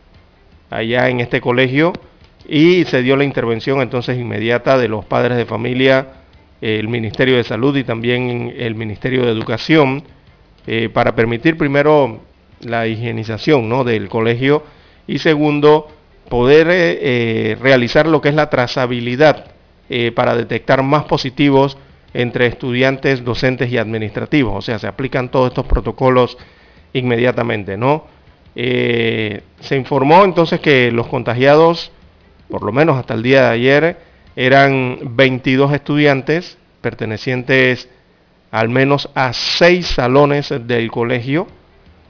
allá 0.71 1.09
en 1.09 1.21
este 1.21 1.41
colegio 1.41 1.93
y 2.52 2.85
se 2.85 3.00
dio 3.02 3.16
la 3.16 3.23
intervención 3.23 3.80
entonces 3.80 4.19
inmediata 4.19 4.76
de 4.76 4.88
los 4.88 5.04
padres 5.04 5.37
de 5.37 5.47
familia, 5.47 6.08
el 6.60 6.89
Ministerio 6.89 7.36
de 7.36 7.45
Salud 7.45 7.76
y 7.76 7.84
también 7.84 8.52
el 8.58 8.75
Ministerio 8.75 9.25
de 9.25 9.30
Educación 9.30 10.02
eh, 10.67 10.89
para 10.93 11.15
permitir 11.15 11.56
primero 11.56 12.19
la 12.60 12.89
higienización 12.89 13.69
¿no? 13.69 13.84
del 13.84 14.08
colegio 14.08 14.65
y 15.06 15.19
segundo 15.19 15.86
poder 16.28 16.69
eh, 16.71 16.99
eh, 17.00 17.56
realizar 17.63 18.08
lo 18.08 18.21
que 18.21 18.30
es 18.30 18.34
la 18.34 18.50
trazabilidad 18.50 19.47
para 20.15 20.36
detectar 20.36 20.84
más 20.84 21.02
positivos 21.04 21.76
entre 22.15 22.47
estudiantes, 22.47 23.25
docentes 23.25 23.73
y 23.73 23.76
administrativos. 23.76 24.54
O 24.54 24.63
sea, 24.63 24.78
se 24.78 24.86
aplican 24.86 25.32
todos 25.32 25.49
estos 25.49 25.67
protocolos 25.67 26.39
inmediatamente, 26.93 27.76
¿no? 27.76 28.04
Se 28.54 29.43
informó 29.76 30.23
entonces 30.23 30.60
que 30.60 30.93
los 30.93 31.08
contagiados, 31.08 31.91
por 32.50 32.63
lo 32.63 32.73
menos 32.73 32.99
hasta 32.99 33.15
el 33.15 33.23
día 33.23 33.43
de 33.43 33.49
ayer, 33.49 33.99
eran 34.36 34.99
22 35.17 35.73
estudiantes 35.73 36.58
pertenecientes 36.80 37.89
al 38.50 38.69
menos 38.69 39.08
a 39.15 39.32
seis 39.32 39.86
salones 39.86 40.52
del 40.67 40.91
colegio. 40.91 41.47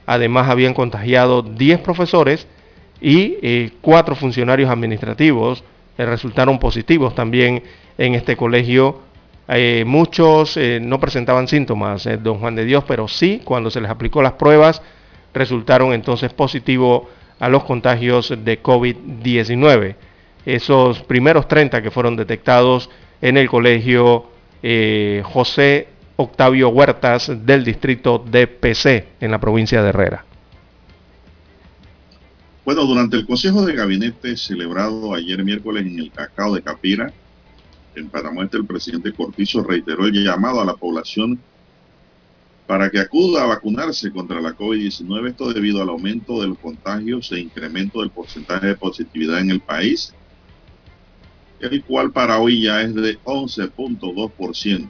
Además 0.05 0.49
habían 0.49 0.73
contagiado 0.73 1.41
10 1.41 1.79
profesores 1.81 2.47
y 2.99 3.37
eh, 3.41 3.71
cuatro 3.81 4.15
funcionarios 4.15 4.69
administrativos 4.69 5.63
resultaron 5.97 6.57
positivos 6.57 7.13
también 7.13 7.61
en 7.97 8.15
este 8.15 8.35
colegio. 8.35 9.01
Eh, 9.47 9.83
muchos 9.85 10.57
no 10.81 10.99
presentaban 10.99 11.47
síntomas, 11.47 12.07
don 12.23 12.39
Juan 12.39 12.55
de 12.55 12.65
Dios, 12.65 12.83
pero 12.87 13.07
sí, 13.07 13.41
cuando 13.43 13.69
se 13.69 13.81
les 13.81 13.91
aplicó 13.91 14.23
las 14.23 14.33
pruebas, 14.33 14.81
resultaron 15.33 15.93
entonces 15.93 16.33
positivos 16.33 17.03
a 17.39 17.49
los 17.49 17.63
contagios 17.63 18.33
de 18.43 18.61
COVID-19. 18.61 19.95
Esos 20.45 21.01
primeros 21.03 21.47
30 21.47 21.81
que 21.81 21.91
fueron 21.91 22.15
detectados 22.15 22.89
en 23.21 23.37
el 23.37 23.47
colegio 23.47 24.25
eh, 24.63 25.21
José 25.25 25.87
Octavio 26.15 26.69
Huertas 26.69 27.31
del 27.45 27.63
distrito 27.63 28.19
de 28.19 28.47
PC 28.47 29.07
en 29.19 29.31
la 29.31 29.39
provincia 29.39 29.81
de 29.81 29.89
Herrera. 29.89 30.25
Bueno, 32.63 32.85
durante 32.85 33.17
el 33.17 33.25
Consejo 33.25 33.65
de 33.65 33.73
Gabinete 33.73 34.37
celebrado 34.37 35.15
ayer 35.15 35.43
miércoles 35.43 35.85
en 35.85 35.99
el 35.99 36.11
Cacao 36.11 36.53
de 36.53 36.61
Capira, 36.61 37.11
en 37.95 38.07
Panamá, 38.09 38.47
el 38.51 38.65
presidente 38.65 39.11
Cortizo 39.11 39.63
reiteró 39.63 40.05
el 40.05 40.13
llamado 40.13 40.61
a 40.61 40.65
la 40.65 40.75
población 40.75 41.39
para 42.67 42.89
que 42.89 42.99
acuda 42.99 43.43
a 43.43 43.47
vacunarse 43.47 44.11
contra 44.11 44.39
la 44.39 44.55
COVID-19, 44.55 45.29
esto 45.29 45.51
debido 45.51 45.81
al 45.81 45.89
aumento 45.89 46.39
de 46.39 46.47
los 46.47 46.57
contagios 46.59 47.31
e 47.31 47.39
incremento 47.39 47.99
del 47.99 48.11
porcentaje 48.11 48.67
de 48.67 48.75
positividad 48.75 49.39
en 49.39 49.49
el 49.49 49.59
país, 49.59 50.13
el 51.61 51.83
cual 51.83 52.11
para 52.11 52.39
hoy 52.39 52.63
ya 52.63 52.81
es 52.81 52.93
de 52.95 53.19
11.2%. 53.23 54.89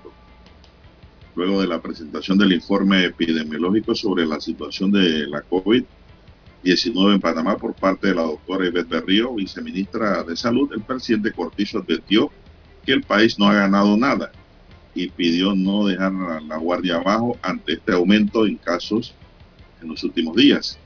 Luego 1.35 1.61
de 1.61 1.67
la 1.67 1.81
presentación 1.81 2.37
del 2.37 2.53
informe 2.53 3.05
epidemiológico 3.05 3.95
sobre 3.95 4.25
la 4.25 4.39
situación 4.39 4.91
de 4.91 5.27
la 5.27 5.43
COVID-19 5.43 7.13
en 7.13 7.19
Panamá 7.21 7.57
por 7.57 7.73
parte 7.73 8.07
de 8.07 8.15
la 8.15 8.23
doctora 8.23 8.67
Ivette 8.67 8.89
Berrío, 8.89 9.33
viceministra 9.35 10.23
de 10.23 10.35
Salud, 10.35 10.71
el 10.73 10.81
presidente 10.81 11.31
Cortizo 11.31 11.79
advirtió 11.79 12.31
que 12.85 12.93
el 12.93 13.03
país 13.03 13.37
no 13.39 13.47
ha 13.47 13.53
ganado 13.53 13.95
nada 13.95 14.31
y 14.93 15.07
pidió 15.09 15.55
no 15.55 15.85
dejar 15.85 16.11
la 16.43 16.57
guardia 16.57 16.97
abajo 16.97 17.37
ante 17.41 17.73
este 17.73 17.93
aumento 17.93 18.45
en 18.45 18.57
casos 18.57 19.13
en 19.81 19.89
los 19.89 20.03
últimos 20.03 20.35
días. 20.35 20.77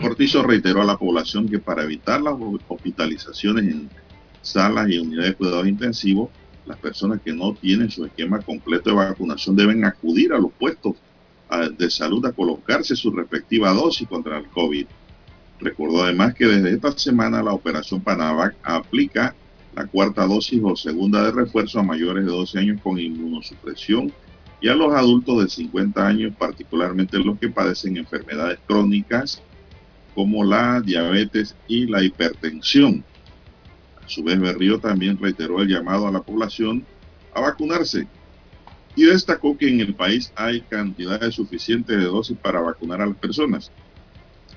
Cortizo 0.00 0.42
reiteró 0.42 0.82
a 0.82 0.84
la 0.84 0.98
población 0.98 1.48
que 1.48 1.58
para 1.58 1.82
evitar 1.82 2.20
las 2.20 2.34
hospitalizaciones 2.68 3.64
en 3.64 3.90
salas 4.46 4.88
y 4.88 4.98
unidades 4.98 5.30
de 5.30 5.36
cuidados 5.36 5.68
intensivos, 5.68 6.30
las 6.66 6.78
personas 6.78 7.20
que 7.22 7.32
no 7.32 7.54
tienen 7.54 7.90
su 7.90 8.04
esquema 8.04 8.40
completo 8.40 8.90
de 8.90 8.96
vacunación 8.96 9.56
deben 9.56 9.84
acudir 9.84 10.32
a 10.32 10.38
los 10.38 10.52
puestos 10.52 10.94
de 11.78 11.90
salud 11.90 12.24
a 12.26 12.32
colocarse 12.32 12.96
su 12.96 13.10
respectiva 13.12 13.72
dosis 13.72 14.08
contra 14.08 14.38
el 14.38 14.46
COVID. 14.48 14.86
Recordó 15.60 16.02
además 16.02 16.34
que 16.34 16.46
desde 16.46 16.72
esta 16.74 16.92
semana 16.92 17.42
la 17.42 17.52
operación 17.52 18.00
Panavac 18.00 18.56
aplica 18.62 19.34
la 19.74 19.86
cuarta 19.86 20.26
dosis 20.26 20.60
o 20.62 20.74
segunda 20.74 21.22
de 21.22 21.32
refuerzo 21.32 21.78
a 21.78 21.82
mayores 21.82 22.24
de 22.24 22.30
12 22.30 22.58
años 22.58 22.80
con 22.82 22.98
inmunosupresión 22.98 24.12
y 24.60 24.68
a 24.68 24.74
los 24.74 24.92
adultos 24.94 25.42
de 25.42 25.48
50 25.48 26.06
años, 26.06 26.34
particularmente 26.36 27.18
los 27.18 27.38
que 27.38 27.48
padecen 27.48 27.96
enfermedades 27.96 28.58
crónicas 28.66 29.42
como 30.14 30.42
la 30.44 30.80
diabetes 30.80 31.54
y 31.68 31.86
la 31.86 32.02
hipertensión. 32.02 33.04
A 34.06 34.08
su 34.08 34.22
vez, 34.22 34.38
Berrío 34.38 34.78
también 34.78 35.18
reiteró 35.18 35.60
el 35.60 35.68
llamado 35.68 36.06
a 36.06 36.12
la 36.12 36.22
población 36.22 36.86
a 37.34 37.40
vacunarse 37.40 38.06
y 38.94 39.02
destacó 39.02 39.58
que 39.58 39.68
en 39.68 39.80
el 39.80 39.96
país 39.96 40.32
hay 40.36 40.60
cantidades 40.60 41.34
suficientes 41.34 41.98
de 41.98 42.04
dosis 42.04 42.38
para 42.38 42.60
vacunar 42.60 43.02
a 43.02 43.06
las 43.06 43.16
personas. 43.16 43.72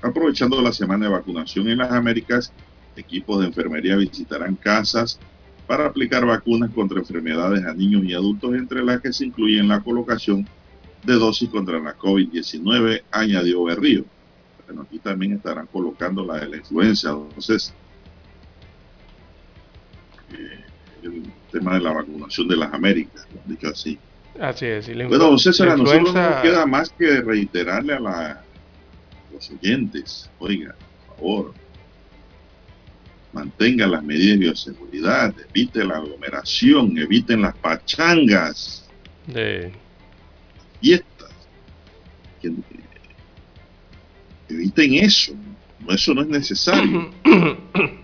Aprovechando 0.00 0.62
la 0.62 0.72
semana 0.72 1.06
de 1.06 1.12
vacunación 1.12 1.68
en 1.68 1.78
las 1.78 1.90
Américas, 1.90 2.52
Equipos 2.96 3.40
de 3.40 3.46
enfermería 3.46 3.96
visitarán 3.96 4.56
casas 4.56 5.18
para 5.66 5.86
aplicar 5.86 6.26
vacunas 6.26 6.70
contra 6.70 6.98
enfermedades 6.98 7.64
a 7.64 7.72
niños 7.72 8.04
y 8.04 8.14
adultos, 8.14 8.54
entre 8.54 8.84
las 8.84 9.00
que 9.00 9.12
se 9.12 9.26
incluyen 9.26 9.68
la 9.68 9.80
colocación 9.80 10.46
de 11.04 11.14
dosis 11.14 11.48
contra 11.48 11.80
la 11.80 11.96
COVID-19, 11.96 13.02
añadió 13.10 13.64
Berrío. 13.64 14.04
Bueno, 14.66 14.82
aquí 14.82 14.98
también 14.98 15.32
estarán 15.32 15.66
colocando 15.66 16.24
la 16.24 16.38
de 16.38 16.48
la 16.48 16.56
influenza, 16.58 17.10
entonces 17.10 17.72
el 21.02 21.22
tema 21.50 21.74
de 21.74 21.80
la 21.80 21.92
vacunación 21.92 22.48
de 22.48 22.56
las 22.56 22.72
Américas, 22.72 23.26
dicho 23.46 23.68
así. 23.68 23.98
Así 24.38 24.66
es. 24.66 24.88
Y 24.88 24.94
bueno, 24.94 25.36
César, 25.38 25.70
a 25.70 25.76
nosotros 25.76 26.14
no 26.14 26.30
nos 26.30 26.42
queda 26.42 26.66
más 26.66 26.90
que 26.90 27.20
reiterarle 27.20 27.94
a, 27.94 28.00
la, 28.00 28.44
los 29.32 29.50
oyentes, 29.50 30.30
oiga, 30.38 30.74
por 31.08 31.16
favor, 31.16 31.54
mantengan 33.32 33.90
las 33.90 34.02
medidas 34.02 34.38
de 34.38 34.44
bioseguridad, 34.44 35.34
evite 35.50 35.84
la 35.84 35.96
aglomeración, 35.96 36.96
eviten 36.96 37.42
las 37.42 37.56
pachangas, 37.56 38.88
de 39.26 39.72
fiestas, 40.80 41.30
que, 42.40 42.52
eviten 44.48 44.94
eso, 44.94 45.34
eso 45.88 46.14
no 46.14 46.22
es 46.22 46.28
necesario. 46.28 47.10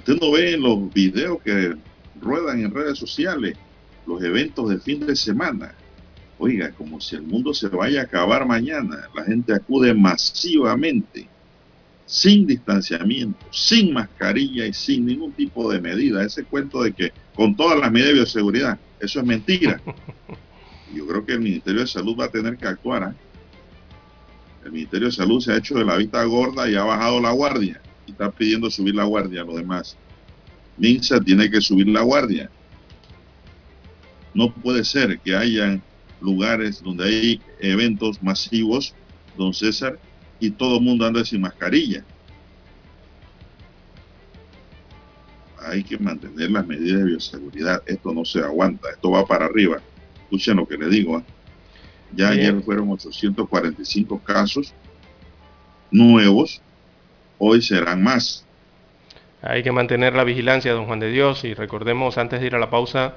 Usted 0.00 0.18
no 0.18 0.32
ve 0.32 0.54
en 0.54 0.62
los 0.62 0.92
videos 0.94 1.42
que 1.42 1.76
ruedan 2.22 2.64
en 2.64 2.74
redes 2.74 2.98
sociales 2.98 3.54
los 4.06 4.22
eventos 4.22 4.70
del 4.70 4.80
fin 4.80 5.06
de 5.06 5.14
semana. 5.14 5.74
Oiga, 6.38 6.70
como 6.72 7.02
si 7.02 7.16
el 7.16 7.22
mundo 7.22 7.52
se 7.52 7.68
vaya 7.68 8.00
a 8.00 8.04
acabar 8.04 8.46
mañana. 8.46 9.10
La 9.14 9.24
gente 9.24 9.52
acude 9.52 9.92
masivamente, 9.92 11.28
sin 12.06 12.46
distanciamiento, 12.46 13.44
sin 13.50 13.92
mascarilla 13.92 14.64
y 14.64 14.72
sin 14.72 15.04
ningún 15.04 15.32
tipo 15.32 15.70
de 15.70 15.82
medida. 15.82 16.24
Ese 16.24 16.44
cuento 16.44 16.82
de 16.82 16.94
que 16.94 17.12
con 17.34 17.54
todas 17.54 17.78
las 17.78 17.92
medidas 17.92 18.08
de 18.08 18.14
bioseguridad, 18.14 18.78
eso 19.00 19.20
es 19.20 19.26
mentira. 19.26 19.82
Yo 20.94 21.06
creo 21.06 21.26
que 21.26 21.34
el 21.34 21.40
Ministerio 21.40 21.82
de 21.82 21.86
Salud 21.86 22.16
va 22.18 22.24
a 22.24 22.30
tener 22.30 22.56
que 22.56 22.66
actuar. 22.66 23.12
¿eh? 23.12 23.16
El 24.64 24.72
Ministerio 24.72 25.08
de 25.08 25.12
Salud 25.12 25.42
se 25.42 25.52
ha 25.52 25.58
hecho 25.58 25.74
de 25.74 25.84
la 25.84 25.96
vista 25.96 26.24
gorda 26.24 26.70
y 26.70 26.74
ha 26.74 26.84
bajado 26.84 27.20
la 27.20 27.32
guardia. 27.32 27.82
Está 28.10 28.30
pidiendo 28.30 28.70
subir 28.70 28.94
la 28.94 29.04
guardia 29.04 29.42
a 29.42 29.44
los 29.44 29.56
demás. 29.56 29.96
MINSA 30.76 31.20
tiene 31.20 31.50
que 31.50 31.60
subir 31.60 31.88
la 31.88 32.02
guardia. 32.02 32.50
No 34.34 34.52
puede 34.52 34.84
ser 34.84 35.18
que 35.20 35.34
hayan 35.34 35.82
lugares 36.20 36.82
donde 36.82 37.04
hay 37.04 37.42
eventos 37.60 38.22
masivos, 38.22 38.94
don 39.36 39.52
César, 39.52 39.98
y 40.38 40.50
todo 40.50 40.78
el 40.78 40.82
mundo 40.82 41.06
anda 41.06 41.24
sin 41.24 41.40
mascarilla. 41.40 42.04
Hay 45.62 45.84
que 45.84 45.98
mantener 45.98 46.50
las 46.50 46.66
medidas 46.66 47.00
de 47.00 47.04
bioseguridad. 47.04 47.82
Esto 47.86 48.14
no 48.14 48.24
se 48.24 48.40
aguanta, 48.40 48.88
esto 48.90 49.10
va 49.10 49.26
para 49.26 49.46
arriba. 49.46 49.80
Escuchen 50.22 50.56
lo 50.56 50.66
que 50.66 50.78
le 50.78 50.88
digo. 50.88 51.18
¿eh? 51.18 51.24
Ya 52.14 52.30
Bien. 52.30 52.40
ayer 52.40 52.62
fueron 52.62 52.90
845 52.90 54.18
casos 54.20 54.74
nuevos, 55.90 56.62
hoy 57.40 57.62
serán 57.62 58.02
más. 58.02 58.46
Hay 59.42 59.62
que 59.62 59.72
mantener 59.72 60.14
la 60.14 60.22
vigilancia, 60.22 60.72
don 60.72 60.86
Juan 60.86 61.00
de 61.00 61.10
Dios, 61.10 61.44
y 61.44 61.54
recordemos 61.54 62.18
antes 62.18 62.40
de 62.40 62.46
ir 62.46 62.54
a 62.54 62.58
la 62.58 62.70
pausa 62.70 63.14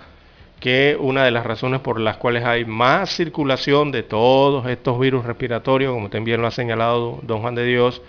que 0.62 0.98
una 0.98 1.26
de 1.26 1.32
las 1.32 1.46
razones 1.46 1.82
por 1.82 2.00
las 2.00 2.16
cuales 2.16 2.46
hay 2.46 2.64
más 2.64 3.10
circulación 3.10 3.92
de 3.92 4.04
todos 4.04 4.66
estos 4.68 4.98
virus 4.98 5.26
respiratorios, 5.26 5.94
como 5.94 6.10
también 6.10 6.42
lo 6.42 6.48
ha 6.48 6.52
señalado 6.52 7.20
don 7.24 7.42
Juan 7.42 7.56
de 7.56 7.66
Dios, 7.66 8.02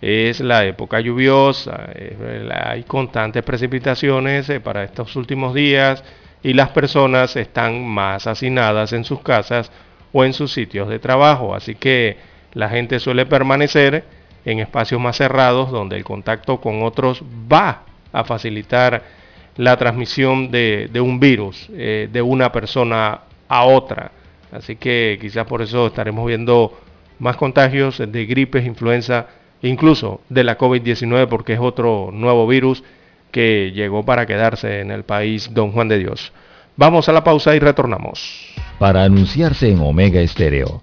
es 0.00 0.40
la 0.40 0.64
época 0.64 1.00
lluviosa, 1.00 1.90
hay 2.52 2.82
constantes 2.82 3.42
precipitaciones 3.44 4.50
eh, 4.50 4.60
para 4.60 4.84
estos 4.84 5.14
últimos 5.16 5.54
días 5.54 6.02
y 6.42 6.52
las 6.52 6.70
personas 6.70 7.36
están 7.36 7.86
más 7.86 8.26
hacinadas 8.26 8.92
en 8.92 9.04
sus 9.04 9.20
casas 9.20 9.70
o 10.12 10.24
en 10.24 10.32
sus 10.32 10.52
sitios 10.52 10.88
de 10.88 10.98
trabajo, 10.98 11.54
así 11.54 11.76
que 11.76 12.18
la 12.52 12.68
gente 12.68 12.98
suele 12.98 13.26
permanecer 13.26 14.04
en 14.46 14.60
espacios 14.60 15.00
más 15.00 15.16
cerrados 15.16 15.70
donde 15.70 15.96
el 15.96 16.04
contacto 16.04 16.60
con 16.60 16.82
otros 16.82 17.22
va 17.52 17.82
a 18.12 18.24
facilitar 18.24 19.02
la 19.56 19.76
transmisión 19.76 20.50
de, 20.50 20.88
un 21.00 21.18
virus 21.18 21.68
eh, 21.74 22.08
de 22.10 22.22
una 22.22 22.52
persona 22.52 23.20
a 23.48 23.64
otra. 23.64 24.12
Así 24.52 24.76
que 24.76 25.18
quizás 25.20 25.46
por 25.46 25.60
eso 25.60 25.88
estaremos 25.88 26.26
viendo 26.26 26.78
más 27.18 27.36
contagios 27.36 27.98
de 27.98 28.26
gripes, 28.26 28.64
influenza, 28.64 29.26
incluso 29.62 30.20
de 30.28 30.44
la 30.44 30.56
COVID-19 30.56 31.26
porque 31.28 31.54
es 31.54 31.60
otro 31.60 32.10
nuevo 32.12 32.46
virus 32.46 32.84
que 33.32 33.72
llegó 33.74 34.04
para 34.04 34.26
quedarse 34.26 34.80
en 34.80 34.92
el 34.92 35.02
país, 35.02 35.52
don 35.52 35.72
Juan 35.72 35.88
de 35.88 35.98
Dios. 35.98 36.32
Vamos 36.76 37.08
a 37.08 37.12
la 37.12 37.24
pausa 37.24 37.56
y 37.56 37.58
retornamos. 37.58 38.54
Para 38.78 39.02
anunciarse 39.02 39.70
en 39.70 39.80
Omega 39.80 40.20
Estéreo, 40.20 40.82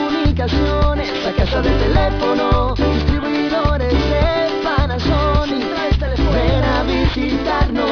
La 0.41 0.47
casa 1.37 1.61
del 1.61 1.77
teléfono, 1.77 2.73
distribuidores 2.73 3.93
de 3.93 4.63
Panasonic. 4.63 5.67
Ven 6.33 6.63
a 6.63 6.81
visitarnos. 6.81 7.85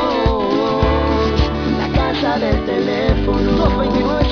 La 1.78 1.90
casa 1.94 2.40
del 2.40 2.66
teléfono. 2.66 3.52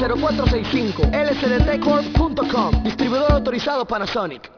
229-0465. 0.02 1.12
lsdtcorp.com. 1.14 2.84
Distribuidor 2.84 3.34
autorizado 3.34 3.86
Panasonic. 3.86 4.50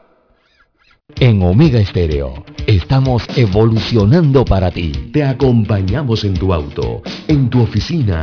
En 1.16 1.42
Omega 1.42 1.80
Estéreo 1.80 2.42
estamos 2.66 3.26
evolucionando 3.36 4.42
para 4.42 4.70
ti. 4.70 4.90
Te 5.12 5.22
acompañamos 5.22 6.24
en 6.24 6.32
tu 6.32 6.54
auto, 6.54 7.02
en 7.28 7.50
tu 7.50 7.60
oficina, 7.60 8.22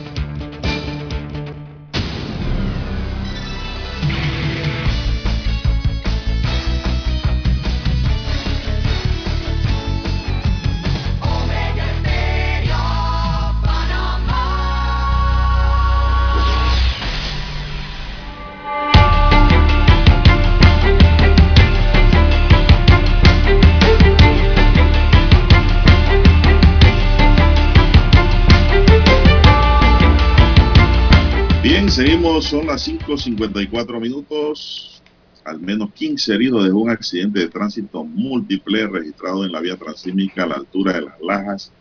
Bien, 32.21 32.33
seguimos, 32.33 32.45
son 32.45 32.67
las 32.67 32.87
5.54 32.87 33.99
minutos. 33.99 35.01
Al 35.43 35.59
menos 35.59 35.91
15 35.93 36.35
heridos 36.35 36.65
de 36.65 36.71
un 36.71 36.91
accidente 36.91 37.39
de 37.39 37.47
tránsito 37.47 38.03
múltiple 38.03 38.85
registrado 38.85 39.43
en 39.43 39.51
la 39.51 39.59
vía 39.59 39.75
transísmica 39.75 40.43
a 40.43 40.47
la 40.47 40.55
altura 40.55 40.93
de 40.93 41.01
las 41.01 41.19
Lajas 41.19 41.71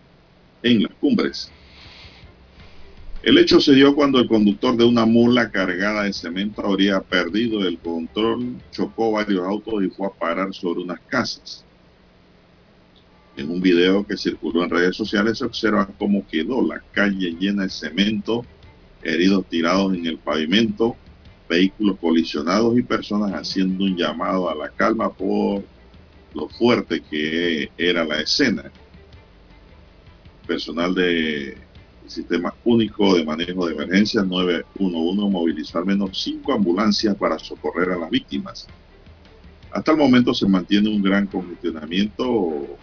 en 0.63 0.83
las 0.85 0.95
cumbres. 0.95 1.53
El 3.23 3.37
hecho 3.37 3.61
se 3.61 3.75
dio 3.75 3.95
cuando 3.95 4.19
el 4.19 4.29
conductor 4.29 4.79
de 4.79 4.85
una 4.85 5.05
mula 5.05 5.51
cargada 5.51 6.05
de 6.05 6.13
cemento 6.15 6.65
habría 6.65 7.01
perdido 7.01 7.61
el 7.69 7.79
control, 7.79 8.57
chocó 8.73 9.13
varios 9.13 9.47
autos 9.47 9.85
y 9.85 9.91
fue 9.91 10.07
a 10.07 10.11
parar 10.11 10.55
sobre 10.55 10.81
unas 10.81 11.01
casas. 11.01 11.67
En 13.37 13.51
un 13.51 13.61
video 13.61 14.07
que 14.07 14.17
circuló 14.17 14.65
en 14.65 14.71
redes 14.71 14.97
sociales 14.97 15.37
se 15.37 15.45
observa 15.45 15.87
cómo 15.99 16.27
quedó 16.27 16.67
la 16.67 16.83
calle 16.93 17.37
llena 17.39 17.65
de 17.65 17.69
cemento, 17.69 18.47
heridos 19.03 19.47
tirados 19.47 19.95
en 19.95 20.07
el 20.07 20.19
pavimento, 20.19 20.97
vehículos 21.49 21.99
colisionados 21.99 22.79
y 22.79 22.83
personas 22.83 23.33
haciendo 23.33 23.85
un 23.85 23.97
llamado 23.97 24.49
a 24.49 24.55
la 24.55 24.69
calma 24.69 25.11
por 25.13 25.63
lo 26.35 26.49
fuerte 26.49 27.03
que 27.03 27.71
era 27.77 28.05
la 28.05 28.21
escena. 28.21 28.71
Personal 30.47 30.95
de 30.95 31.57
Sistema 32.07 32.53
Único 32.65 33.15
de 33.15 33.25
Manejo 33.25 33.67
de 33.67 33.75
Emergencias 33.75 34.27
911 34.27 35.31
movilizó 35.31 35.79
al 35.79 35.87
menos 35.87 36.21
cinco 36.23 36.53
ambulancias 36.53 37.17
para 37.17 37.39
socorrer 37.39 37.91
a 37.91 37.99
las 37.99 38.11
víctimas. 38.11 38.67
Hasta 39.73 39.93
el 39.93 39.99
momento 39.99 40.35
se 40.35 40.49
mantiene 40.49 40.89
un 40.89 41.03
gran 41.03 41.27
congestionamiento 41.29 42.77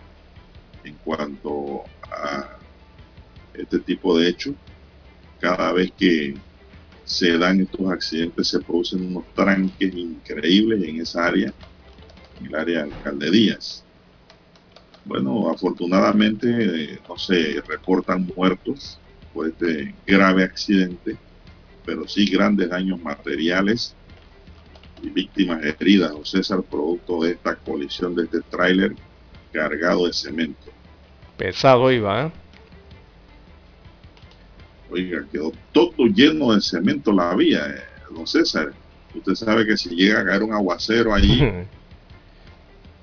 en 0.86 0.96
cuanto 1.04 1.84
a 2.10 2.58
este 3.54 3.80
tipo 3.80 4.18
de 4.18 4.30
hechos. 4.30 4.56
Cada 5.40 5.72
vez 5.72 5.92
que 5.98 6.36
se 7.06 7.38
dan 7.38 7.62
estos 7.62 7.90
accidentes 7.90 8.48
se 8.50 8.60
producen 8.60 9.06
unos 9.06 9.26
tranques 9.34 9.94
increíbles 9.96 10.84
en 10.84 11.02
esa 11.02 11.26
área, 11.26 11.54
en 12.40 12.46
el 12.48 12.56
área 12.56 12.84
de 12.84 12.92
alcalde 12.92 13.32
Díaz. 13.32 13.84
Bueno, 15.06 15.50
afortunadamente 15.50 17.00
no 17.08 17.18
se 17.18 17.62
reportan 17.66 18.30
muertos 18.36 19.00
por 19.34 19.48
este 19.48 19.96
grave 20.06 20.44
accidente, 20.44 21.16
pero 21.86 22.06
sí 22.08 22.26
grandes 22.30 22.70
daños 22.70 23.02
materiales 23.02 23.96
y 25.02 25.10
víctimas 25.10 25.64
heridas, 25.64 26.12
o 26.12 26.26
César, 26.26 26.62
producto 26.64 27.24
de 27.24 27.32
esta 27.32 27.56
colisión 27.56 28.16
de 28.16 28.24
este 28.24 28.42
tráiler 28.42 28.94
cargado 29.54 30.08
de 30.08 30.14
cemento. 30.14 30.72
Pesado 31.38 31.90
iba, 31.92 32.26
¿eh? 32.26 32.32
Oiga, 34.90 35.26
quedó 35.32 35.52
todo 35.72 36.08
lleno 36.08 36.54
de 36.54 36.62
cemento 36.62 37.12
la 37.12 37.36
vía, 37.36 37.68
eh, 37.68 37.84
don 38.14 38.26
César. 38.26 38.74
Usted 39.14 39.36
sabe 39.36 39.66
que 39.66 39.78
si 39.78 39.90
llega 39.90 40.22
a 40.22 40.26
caer 40.26 40.44
un 40.44 40.54
aguacero 40.54 41.14
allí, 41.14 41.42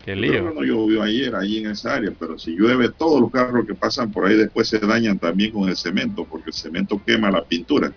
Qué 0.04 0.14
lío. 0.14 0.52
no 0.52 0.62
llovió 0.62 1.02
ayer 1.02 1.34
ahí 1.34 1.58
en 1.58 1.70
esa 1.70 1.94
área, 1.94 2.12
pero 2.18 2.38
si 2.38 2.54
llueve, 2.54 2.90
todos 2.90 3.20
los 3.22 3.30
carros 3.30 3.66
que 3.66 3.74
pasan 3.74 4.12
por 4.12 4.26
ahí 4.26 4.36
después 4.36 4.68
se 4.68 4.78
dañan 4.78 5.18
también 5.18 5.50
con 5.50 5.68
el 5.68 5.76
cemento, 5.76 6.26
porque 6.26 6.50
el 6.50 6.54
cemento 6.54 7.00
quema 7.04 7.30
la 7.30 7.42
pintura 7.42 7.90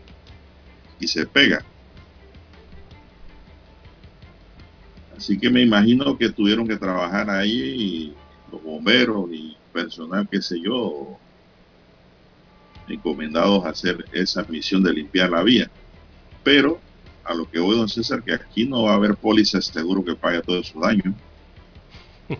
y 0.99 1.07
se 1.07 1.25
pega. 1.25 1.63
Así 5.17 5.37
que 5.37 5.49
me 5.49 5.61
imagino 5.61 6.17
que 6.17 6.29
tuvieron 6.29 6.67
que 6.67 6.77
trabajar 6.77 7.29
ahí 7.29 8.13
los 8.51 8.63
bomberos 8.63 9.29
y 9.33 9.57
personal, 9.73 10.27
qué 10.31 10.41
sé 10.41 10.61
yo, 10.61 11.17
encomendados 12.87 13.65
a 13.65 13.69
hacer 13.69 14.05
esa 14.11 14.43
misión 14.43 14.83
de 14.83 14.93
limpiar 14.93 15.29
la 15.29 15.43
vía. 15.43 15.69
Pero 16.43 16.79
a 17.23 17.33
lo 17.33 17.49
que 17.49 17.59
voy, 17.59 17.77
don 17.77 17.89
César, 17.89 18.23
que 18.23 18.33
aquí 18.33 18.65
no 18.65 18.83
va 18.83 18.93
a 18.93 18.95
haber 18.95 19.15
póliza 19.15 19.61
seguro 19.61 20.03
que 20.03 20.15
pague 20.15 20.41
todo 20.41 20.63
su 20.63 20.79
daño. 20.79 21.13
Hay 22.29 22.37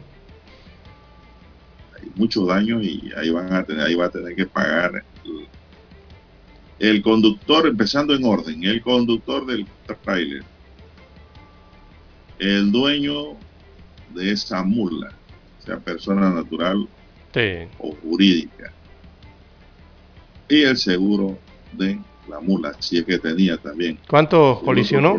muchos 2.15 2.47
daños 2.47 2.83
y 2.83 3.11
ahí 3.17 3.29
van 3.29 3.51
a 3.53 3.63
tener, 3.63 3.85
ahí 3.85 3.95
va 3.95 4.05
a 4.05 4.09
tener 4.09 4.35
que 4.35 4.45
pagar 4.45 5.03
el, 5.25 5.47
el 6.79 7.01
conductor, 7.01 7.67
empezando 7.67 8.15
en 8.15 8.23
orden, 8.23 8.63
el 8.63 8.81
conductor 8.81 9.45
del 9.45 9.65
trailer, 10.03 10.43
el 12.39 12.71
dueño 12.71 13.35
de 14.13 14.31
esa 14.31 14.63
mula, 14.63 15.11
sea 15.59 15.79
persona 15.79 16.29
natural 16.29 16.87
Sí. 17.33 17.67
o 17.79 17.93
jurídica, 17.95 18.71
y 20.49 20.63
el 20.63 20.77
seguro 20.77 21.37
de 21.73 21.99
la 22.29 22.39
mula, 22.39 22.73
si 22.79 22.97
es 22.99 23.05
que 23.05 23.17
tenía 23.19 23.57
también. 23.57 23.97
¿Cuánto 24.07 24.53
Otro 24.53 24.65
colisionó? 24.65 25.17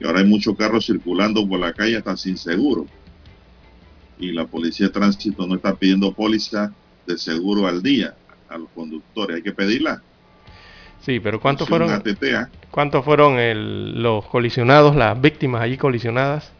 Y 0.00 0.06
ahora 0.06 0.20
hay 0.20 0.26
muchos 0.26 0.56
carros 0.56 0.86
circulando 0.86 1.46
por 1.46 1.60
la 1.60 1.72
calle 1.72 1.96
hasta 1.98 2.16
sin 2.16 2.36
seguro. 2.36 2.86
Y 4.18 4.32
la 4.32 4.46
policía 4.46 4.86
de 4.86 4.92
tránsito 4.92 5.46
no 5.46 5.54
está 5.56 5.74
pidiendo 5.74 6.12
póliza 6.12 6.72
de 7.06 7.16
seguro 7.18 7.66
al 7.66 7.82
día 7.82 8.14
a 8.48 8.58
los 8.58 8.68
conductores. 8.74 9.36
Hay 9.36 9.42
que 9.42 9.52
pedirla. 9.52 10.02
Sí, 11.00 11.18
pero 11.20 11.40
¿cuántos 11.40 11.66
fueron, 11.68 12.02
cuántos 12.70 13.04
fueron 13.04 13.38
el- 13.38 14.02
los 14.02 14.26
colisionados, 14.26 14.94
las 14.96 15.18
víctimas 15.20 15.62
allí 15.62 15.78
colisionadas? 15.78 16.52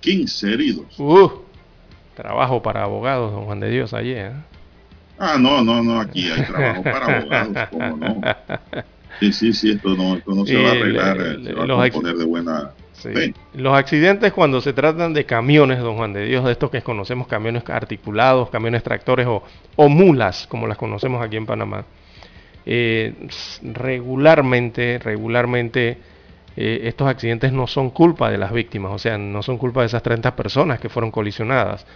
15 0.00 0.52
heridos. 0.54 0.98
Uh, 0.98 1.28
trabajo 2.14 2.62
para 2.62 2.84
abogados, 2.84 3.32
don 3.32 3.44
Juan 3.44 3.60
de 3.60 3.68
Dios, 3.70 3.92
allí. 3.92 4.12
¿eh? 4.12 4.32
Ah, 5.18 5.36
no, 5.38 5.62
no, 5.62 5.82
no, 5.82 6.00
aquí 6.00 6.30
hay 6.30 6.42
trabajo 6.44 6.82
para 6.82 7.06
abogados, 7.18 7.68
¿cómo 7.70 7.96
no? 7.96 8.20
Sí, 9.20 9.32
sí, 9.32 9.52
sí, 9.52 9.72
esto 9.72 9.96
no, 9.96 10.16
esto 10.16 10.32
no 10.32 10.46
se 10.46 10.62
va 10.62 10.68
a 10.68 10.72
arreglar, 10.72 11.20
eh, 11.20 11.36
se 11.44 11.52
va 11.52 11.64
a 11.64 11.66
los 11.66 11.90
componer 11.90 12.16
de 12.16 12.24
buena 12.24 12.70
Sí. 12.92 13.32
Los 13.54 13.76
accidentes 13.76 14.32
cuando 14.32 14.60
se 14.60 14.72
tratan 14.72 15.14
de 15.14 15.24
camiones, 15.24 15.78
don 15.78 15.96
Juan 15.96 16.12
de 16.12 16.24
Dios, 16.24 16.44
de 16.44 16.50
estos 16.50 16.68
que 16.70 16.82
conocemos 16.82 17.28
camiones 17.28 17.62
articulados, 17.68 18.50
camiones 18.50 18.82
tractores 18.82 19.26
o, 19.28 19.44
o 19.76 19.88
mulas, 19.88 20.48
como 20.48 20.66
las 20.66 20.76
conocemos 20.78 21.24
aquí 21.24 21.36
en 21.36 21.46
Panamá, 21.46 21.84
eh, 22.66 23.14
regularmente, 23.62 24.98
regularmente 24.98 25.98
eh, 26.56 26.80
estos 26.88 27.06
accidentes 27.06 27.52
no 27.52 27.68
son 27.68 27.90
culpa 27.90 28.30
de 28.30 28.38
las 28.38 28.52
víctimas, 28.52 28.92
o 28.92 28.98
sea, 28.98 29.16
no 29.16 29.42
son 29.44 29.58
culpa 29.58 29.80
de 29.80 29.86
esas 29.86 30.02
30 30.02 30.34
personas 30.34 30.80
que 30.80 30.88
fueron 30.88 31.12
colisionadas. 31.12 31.86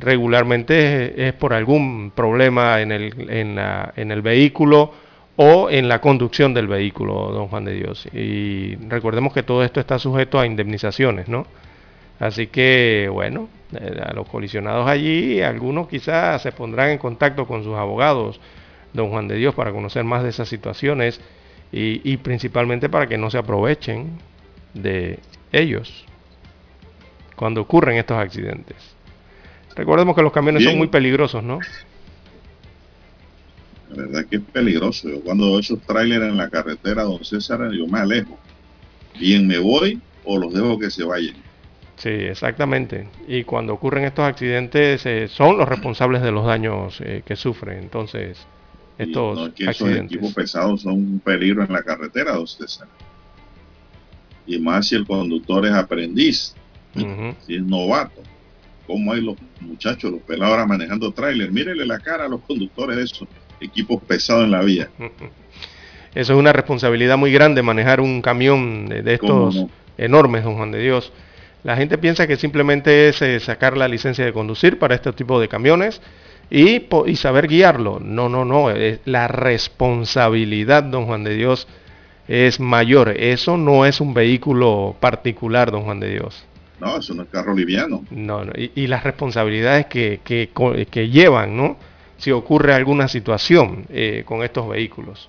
Regularmente 0.00 1.28
es, 1.28 1.34
por 1.34 1.52
algún 1.52 2.10
problema 2.14 2.80
en 2.80 2.90
el, 2.92 3.30
en, 3.30 3.54
la- 3.56 3.92
en 3.96 4.10
el 4.10 4.22
vehículo 4.22 4.92
o 5.36 5.68
en 5.70 5.88
la 5.88 6.00
conducción 6.00 6.54
del 6.54 6.66
vehículo, 6.68 7.30
don 7.32 7.48
Juan 7.48 7.64
de 7.66 7.74
Dios. 7.74 8.06
Y 8.14 8.76
recordemos 8.88 9.32
que 9.34 9.42
todo 9.42 9.62
esto 9.64 9.78
está 9.80 9.98
sujeto 9.98 10.38
a 10.40 10.46
indemnizaciones, 10.46 11.28
¿no? 11.28 11.46
Así 12.18 12.46
que, 12.48 13.08
bueno, 13.12 13.48
eh, 13.74 14.00
a 14.04 14.12
los 14.14 14.28
colisionados 14.28 14.88
allí, 14.88 15.40
algunos 15.42 15.88
quizás 15.88 16.42
se 16.42 16.52
pondrán 16.52 16.90
en 16.90 16.98
contacto 16.98 17.46
con 17.46 17.62
sus 17.64 17.76
abogados, 17.76 18.40
don 18.92 19.10
Juan 19.10 19.28
de 19.28 19.36
Dios, 19.36 19.54
para 19.54 19.70
conocer 19.72 20.04
más 20.04 20.22
de 20.22 20.30
esas 20.30 20.48
situaciones 20.48 21.20
y 21.72 22.16
principalmente 22.16 22.88
para 22.88 23.06
que 23.06 23.16
no 23.16 23.30
se 23.30 23.38
aprovechen 23.38 24.18
de 24.74 25.20
ellos 25.52 26.04
cuando 27.36 27.60
ocurren 27.60 27.96
estos 27.96 28.18
accidentes. 28.18 28.76
Recordemos 29.76 30.16
que 30.16 30.22
los 30.22 30.32
camiones 30.32 30.60
Bien. 30.60 30.72
son 30.72 30.78
muy 30.78 30.88
peligrosos, 30.88 31.42
¿no? 31.42 31.60
La 33.90 34.02
verdad 34.04 34.24
que 34.26 34.36
es 34.36 34.42
peligroso. 34.42 35.08
Yo 35.08 35.20
cuando 35.20 35.46
veo 35.46 35.60
esos 35.60 35.80
trailers 35.80 36.24
en 36.24 36.36
la 36.36 36.48
carretera, 36.48 37.02
don 37.02 37.24
César, 37.24 37.70
yo 37.72 37.86
me 37.86 37.98
alejo. 37.98 38.38
Bien 39.18 39.46
me 39.46 39.58
voy 39.58 40.00
o 40.24 40.38
los 40.38 40.52
dejo 40.52 40.78
que 40.78 40.90
se 40.90 41.04
vayan. 41.04 41.34
Sí, 41.96 42.08
exactamente. 42.08 43.08
Y 43.28 43.44
cuando 43.44 43.74
ocurren 43.74 44.04
estos 44.04 44.24
accidentes 44.24 45.04
eh, 45.06 45.28
son 45.28 45.58
los 45.58 45.68
responsables 45.68 46.22
de 46.22 46.30
los 46.30 46.46
daños 46.46 47.00
eh, 47.00 47.22
que 47.26 47.36
sufren. 47.36 47.78
Entonces, 47.78 48.38
estos 48.96 49.36
no 49.36 49.46
es 49.48 49.54
que 49.54 49.64
esos 49.64 49.82
accidentes. 49.82 50.16
equipos 50.16 50.34
pesados 50.34 50.82
son 50.82 50.94
un 50.94 51.20
peligro 51.20 51.64
en 51.64 51.72
la 51.72 51.82
carretera, 51.82 52.32
don 52.32 52.46
César. 52.46 52.88
Y 54.46 54.58
más 54.58 54.88
si 54.88 54.94
el 54.94 55.06
conductor 55.06 55.66
es 55.66 55.72
aprendiz, 55.72 56.54
si 56.94 57.54
es 57.54 57.62
novato. 57.62 58.22
Como 58.90 59.12
hay 59.12 59.20
los 59.20 59.36
muchachos, 59.60 60.10
los 60.10 60.20
pelados 60.22 60.52
ahora 60.52 60.66
manejando 60.66 61.12
tráiler. 61.12 61.52
Mírenle 61.52 61.86
la 61.86 62.00
cara 62.00 62.24
a 62.24 62.28
los 62.28 62.40
conductores 62.40 62.96
de 62.96 63.04
esos 63.04 63.28
equipos 63.60 64.02
pesados 64.02 64.44
en 64.44 64.50
la 64.50 64.62
vía. 64.62 64.90
Eso 66.12 66.32
es 66.32 66.38
una 66.38 66.52
responsabilidad 66.52 67.16
muy 67.16 67.30
grande 67.30 67.62
manejar 67.62 68.00
un 68.00 68.20
camión 68.20 68.88
de, 68.88 69.02
de 69.02 69.18
¿Cómo 69.18 69.48
estos 69.48 69.62
no? 69.62 69.70
enormes, 69.96 70.42
don 70.42 70.56
Juan 70.56 70.72
de 70.72 70.80
Dios. 70.80 71.12
La 71.62 71.76
gente 71.76 71.98
piensa 71.98 72.26
que 72.26 72.36
simplemente 72.36 73.08
es 73.08 73.22
eh, 73.22 73.38
sacar 73.38 73.76
la 73.76 73.86
licencia 73.86 74.24
de 74.24 74.32
conducir 74.32 74.78
para 74.80 74.96
este 74.96 75.12
tipo 75.12 75.40
de 75.40 75.46
camiones 75.46 76.02
y, 76.50 76.88
saber 77.14 77.46
guiarlo. 77.46 78.00
No, 78.00 78.28
no, 78.28 78.44
no. 78.44 78.70
es 78.70 78.98
la 79.04 79.28
responsabilidad, 79.28 80.82
don 80.82 81.06
Juan 81.06 81.22
de 81.22 81.36
Dios, 81.36 81.68
es 82.26 82.58
mayor. 82.58 83.10
Eso 83.10 83.56
no 83.56 83.86
es 83.86 84.00
un 84.00 84.14
vehículo 84.14 84.96
particular, 84.98 85.70
don 85.70 85.84
Juan 85.84 86.00
de 86.00 86.10
Dios. 86.10 86.44
No, 86.80 86.96
eso 86.96 87.14
no 87.14 87.22
es 87.24 87.28
carro 87.28 87.54
liviano. 87.54 88.04
No, 88.10 88.44
no, 88.44 88.52
Y, 88.56 88.72
y 88.74 88.86
las 88.86 89.04
responsabilidades 89.04 89.86
que, 89.86 90.20
que 90.24 91.08
llevan, 91.10 91.56
¿no? 91.56 91.76
Si 92.16 92.30
ocurre 92.30 92.74
alguna 92.74 93.08
situación 93.08 93.86
eh, 93.88 94.24
con 94.26 94.42
estos 94.42 94.68
vehículos. 94.68 95.28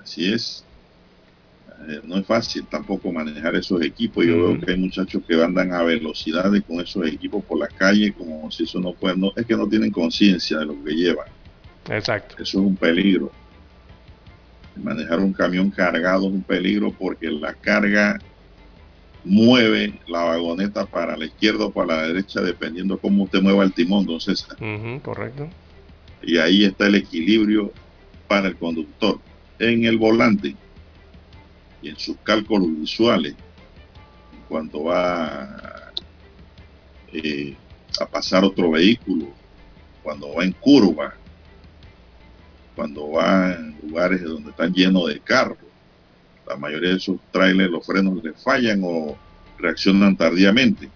Así 0.00 0.32
es. 0.32 0.64
Eh, 1.88 2.00
no 2.04 2.18
es 2.18 2.26
fácil 2.26 2.66
tampoco 2.66 3.10
manejar 3.10 3.56
esos 3.56 3.82
equipos. 3.82 4.24
Yo 4.24 4.36
veo 4.36 4.60
que 4.60 4.72
hay 4.72 4.78
muchachos 4.78 5.22
que 5.26 5.42
andan 5.42 5.72
a 5.72 5.82
velocidades 5.82 6.62
con 6.62 6.80
esos 6.80 7.06
equipos 7.06 7.44
por 7.44 7.58
la 7.58 7.66
calle, 7.66 8.12
como 8.12 8.50
si 8.50 8.64
eso 8.64 8.78
no 8.78 8.92
fuera. 8.92 9.16
No, 9.16 9.32
es 9.34 9.44
que 9.44 9.56
no 9.56 9.68
tienen 9.68 9.90
conciencia 9.90 10.58
de 10.58 10.66
lo 10.66 10.84
que 10.84 10.92
llevan. 10.92 11.26
Exacto. 11.88 12.36
Eso 12.36 12.60
es 12.60 12.64
un 12.66 12.76
peligro. 12.76 13.32
Manejar 14.76 15.18
un 15.18 15.32
camión 15.32 15.70
cargado 15.70 16.28
es 16.28 16.32
un 16.32 16.42
peligro 16.42 16.92
porque 16.92 17.30
la 17.30 17.54
carga 17.54 18.18
mueve 19.24 20.00
la 20.08 20.24
vagoneta 20.24 20.86
para 20.86 21.16
la 21.16 21.26
izquierda 21.26 21.66
o 21.66 21.70
para 21.70 21.96
la 21.96 22.02
derecha 22.08 22.40
dependiendo 22.40 22.98
cómo 22.98 23.24
usted 23.24 23.40
mueva 23.40 23.64
el 23.64 23.72
timón, 23.72 24.00
entonces. 24.00 24.46
correcto. 25.02 25.48
Y 26.22 26.38
ahí 26.38 26.64
está 26.64 26.86
el 26.86 26.96
equilibrio 26.96 27.72
para 28.28 28.48
el 28.48 28.56
conductor. 28.56 29.18
En 29.58 29.84
el 29.84 29.98
volante 29.98 30.56
y 31.82 31.88
en 31.88 31.98
sus 31.98 32.16
cálculos 32.22 32.68
visuales, 32.80 33.34
cuando 34.48 34.84
va 34.84 35.92
eh, 37.12 37.56
a 38.00 38.06
pasar 38.06 38.44
otro 38.44 38.70
vehículo, 38.70 39.28
cuando 40.02 40.34
va 40.34 40.44
en 40.44 40.52
curva, 40.52 41.14
cuando 42.74 43.12
va 43.12 43.52
en 43.52 43.76
lugares 43.82 44.22
donde 44.22 44.50
están 44.50 44.72
llenos 44.72 45.08
de 45.08 45.20
carros. 45.20 45.58
La 46.46 46.56
mayoría 46.56 46.90
de 46.90 46.96
esos 46.96 47.16
trailers, 47.30 47.70
los 47.70 47.86
frenos 47.86 48.22
le 48.22 48.32
fallan 48.32 48.80
o 48.82 49.16
reaccionan 49.58 50.16
tardíamente. 50.16 50.88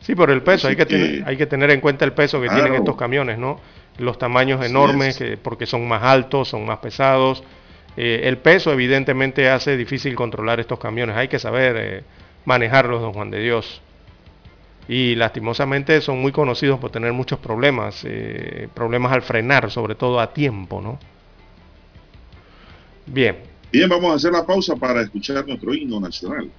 Sí, 0.00 0.16
por 0.16 0.30
el 0.30 0.42
peso, 0.42 0.66
hay 0.66 0.74
que, 0.74 0.86
tener, 0.86 1.22
hay 1.26 1.36
que 1.36 1.46
tener 1.46 1.70
en 1.70 1.80
cuenta 1.80 2.04
el 2.04 2.12
peso 2.12 2.40
que 2.40 2.48
tienen 2.48 2.74
estos 2.74 2.96
camiones, 2.96 3.38
¿no? 3.38 3.60
Los 3.98 4.18
tamaños 4.18 4.64
enormes, 4.64 5.16
que, 5.16 5.36
porque 5.36 5.64
son 5.64 5.86
más 5.86 6.02
altos, 6.02 6.48
son 6.48 6.66
más 6.66 6.78
pesados. 6.78 7.44
Eh, 7.96 8.22
el 8.24 8.38
peso 8.38 8.72
evidentemente 8.72 9.48
hace 9.48 9.76
difícil 9.76 10.14
controlar 10.16 10.58
estos 10.58 10.78
camiones, 10.80 11.16
hay 11.16 11.28
que 11.28 11.38
saber 11.38 11.76
eh, 11.78 12.04
manejarlos, 12.46 13.00
don 13.00 13.12
Juan 13.12 13.30
de 13.30 13.40
Dios. 13.40 13.80
Y 14.88 15.14
lastimosamente 15.14 16.00
son 16.00 16.20
muy 16.20 16.32
conocidos 16.32 16.80
por 16.80 16.90
tener 16.90 17.12
muchos 17.12 17.38
problemas, 17.38 18.02
eh, 18.04 18.68
problemas 18.74 19.12
al 19.12 19.22
frenar, 19.22 19.70
sobre 19.70 19.94
todo 19.94 20.18
a 20.18 20.32
tiempo, 20.32 20.80
¿no? 20.80 20.98
Bien. 23.06 23.51
Bien, 23.72 23.88
vamos 23.88 24.12
a 24.12 24.16
hacer 24.16 24.32
la 24.32 24.44
pausa 24.44 24.76
para 24.76 25.00
escuchar 25.00 25.46
nuestro 25.48 25.72
himno 25.72 25.98
nacional. 25.98 26.50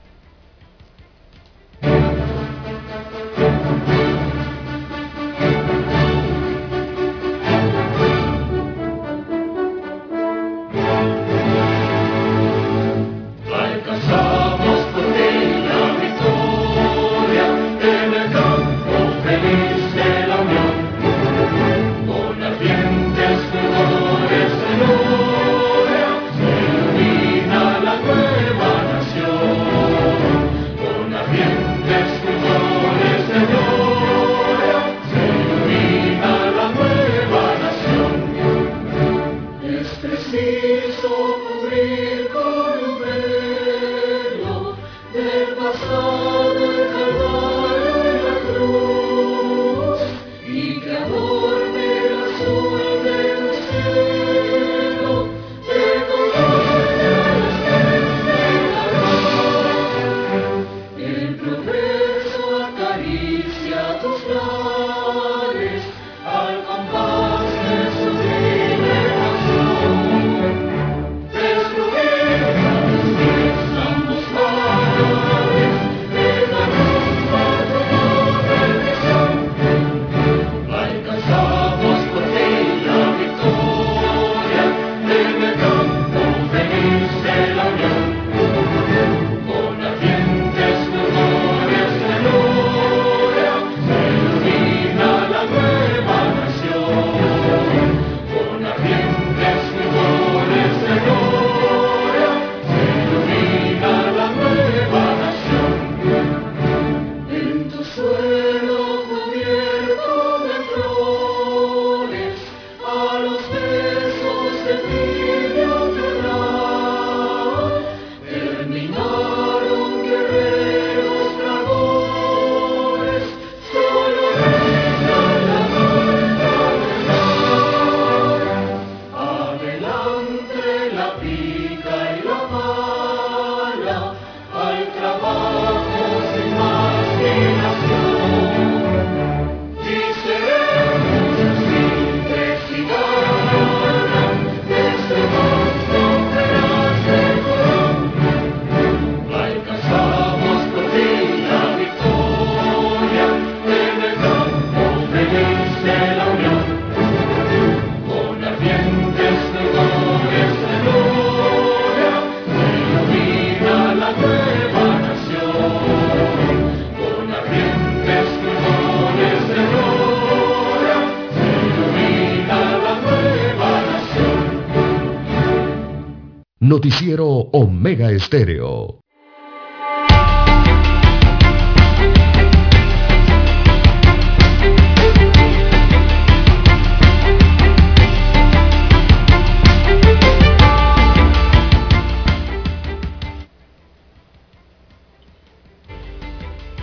Noticiero 176.74 177.28
Omega 177.28 178.10
Estéreo. 178.10 179.00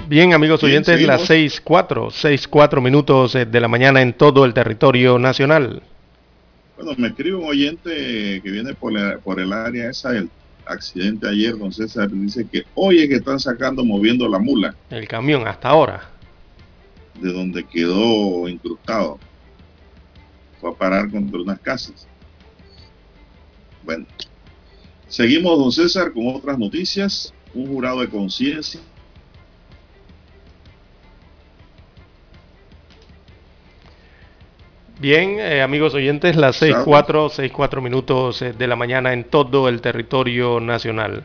Bien, 0.06 0.32
amigos 0.34 0.62
oyentes, 0.62 1.02
las 1.02 1.28
6.4, 1.28 2.10
6.4 2.12 2.80
minutos 2.80 3.32
de 3.32 3.60
la 3.60 3.66
mañana 3.66 4.00
en 4.02 4.12
todo 4.12 4.44
el 4.44 4.54
territorio 4.54 5.18
nacional. 5.18 5.82
Bueno, 6.82 6.94
me 6.96 7.08
escribe 7.08 7.36
un 7.36 7.44
oyente 7.44 8.40
que 8.42 8.50
viene 8.50 8.72
por, 8.72 8.96
el 8.96 9.52
área 9.52 9.90
esa 9.90 10.12
del 10.12 10.30
accidente 10.64 11.28
ayer, 11.28 11.58
don 11.58 11.70
César, 11.70 12.10
dice 12.10 12.48
que 12.50 12.64
hoy 12.74 13.00
es 13.00 13.08
que 13.10 13.16
están 13.16 13.38
sacando, 13.38 13.84
moviendo 13.84 14.26
la 14.26 14.38
mula. 14.38 14.74
El 14.88 15.06
camión, 15.06 15.46
hasta 15.46 15.68
ahora. 15.68 16.10
De 17.20 17.30
donde 17.30 17.64
quedó 17.64 18.48
incrustado. 18.48 19.18
Fue 20.58 20.70
a 20.70 20.72
parar 20.72 21.10
contra 21.10 21.40
unas 21.40 21.60
casas. 21.60 22.08
Bueno, 23.84 24.06
Seguimos, 25.06 25.58
don 25.58 25.72
César, 25.72 26.14
con 26.14 26.34
otras 26.34 26.58
noticias. 26.58 27.34
Un 27.52 27.66
jurado 27.66 28.00
de 28.00 28.08
conciencia 28.08 28.80
Bien, 35.00 35.40
eh, 35.40 35.62
amigos 35.62 35.94
oyentes, 35.94 36.36
las 36.36 36.56
6, 36.56 36.76
4, 36.84 37.30
6, 37.30 37.50
4 37.50 37.80
minutos 37.80 38.42
eh, 38.42 38.52
de 38.52 38.66
la 38.66 38.76
mañana 38.76 39.14
en 39.14 39.24
todo 39.24 39.66
el 39.70 39.80
territorio 39.80 40.60
nacional. 40.60 41.24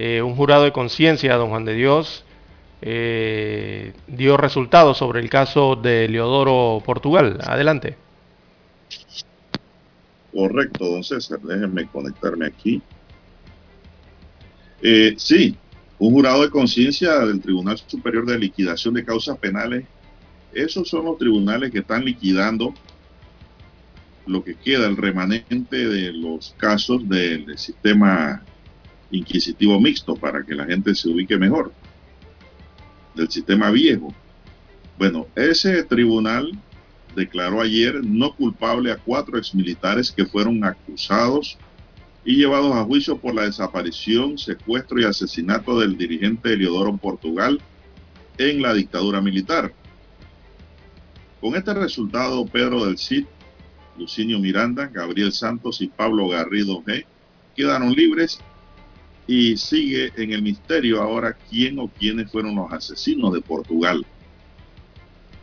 Eh, 0.00 0.20
un 0.20 0.34
jurado 0.34 0.64
de 0.64 0.72
conciencia, 0.72 1.36
don 1.36 1.50
Juan 1.50 1.64
de 1.64 1.74
Dios, 1.74 2.24
dio 2.82 4.36
resultados 4.36 4.98
sobre 4.98 5.20
el 5.20 5.30
caso 5.30 5.76
de 5.76 6.08
Leodoro 6.08 6.82
Portugal. 6.84 7.38
Adelante. 7.44 7.96
Correcto, 10.32 10.84
don 10.84 11.04
César. 11.04 11.38
Déjenme 11.38 11.86
conectarme 11.86 12.46
aquí. 12.46 12.82
sí, 15.16 15.56
un 16.00 16.10
jurado 16.10 16.42
de 16.42 16.50
conciencia 16.50 17.20
del 17.20 17.40
Tribunal 17.40 17.78
Superior 17.78 18.26
de 18.26 18.40
Liquidación 18.40 18.92
de 18.94 19.04
Causas 19.04 19.38
Penales. 19.38 19.84
Esos 20.52 20.88
son 20.88 21.04
los 21.04 21.16
tribunales 21.16 21.70
que 21.70 21.78
están 21.78 22.04
liquidando 22.04 22.74
lo 24.26 24.42
que 24.42 24.54
queda, 24.54 24.86
el 24.86 24.96
remanente 24.96 25.88
de 25.88 26.12
los 26.12 26.54
casos 26.56 27.08
del 27.08 27.56
sistema 27.58 28.42
inquisitivo 29.10 29.80
mixto 29.80 30.16
para 30.16 30.44
que 30.44 30.54
la 30.54 30.64
gente 30.64 30.94
se 30.94 31.08
ubique 31.08 31.36
mejor, 31.36 31.72
del 33.14 33.30
sistema 33.30 33.70
viejo. 33.70 34.14
Bueno, 34.98 35.26
ese 35.34 35.82
tribunal 35.84 36.52
declaró 37.14 37.60
ayer 37.60 38.04
no 38.04 38.34
culpable 38.34 38.90
a 38.90 38.96
cuatro 38.96 39.38
exmilitares 39.38 40.10
que 40.10 40.26
fueron 40.26 40.64
acusados 40.64 41.58
y 42.24 42.36
llevados 42.36 42.74
a 42.74 42.84
juicio 42.84 43.18
por 43.18 43.34
la 43.34 43.42
desaparición, 43.42 44.38
secuestro 44.38 45.00
y 45.00 45.04
asesinato 45.04 45.78
del 45.78 45.96
dirigente 45.96 46.54
Eliodoro 46.54 46.96
Portugal 46.96 47.60
en 48.38 48.62
la 48.62 48.72
dictadura 48.72 49.20
militar. 49.20 49.72
Con 51.40 51.54
este 51.54 51.74
resultado, 51.74 52.46
Pedro 52.46 52.86
del 52.86 52.96
Cid 52.96 53.26
Lucinio 53.98 54.38
Miranda, 54.38 54.88
Gabriel 54.92 55.32
Santos 55.32 55.80
y 55.80 55.88
Pablo 55.88 56.28
Garrido 56.28 56.82
G. 56.82 57.04
quedaron 57.54 57.92
libres 57.92 58.40
y 59.26 59.56
sigue 59.56 60.12
en 60.16 60.32
el 60.32 60.42
misterio 60.42 61.00
ahora 61.00 61.36
quién 61.48 61.78
o 61.78 61.88
quiénes 61.88 62.30
fueron 62.30 62.56
los 62.56 62.72
asesinos 62.72 63.32
de 63.32 63.40
Portugal. 63.40 64.04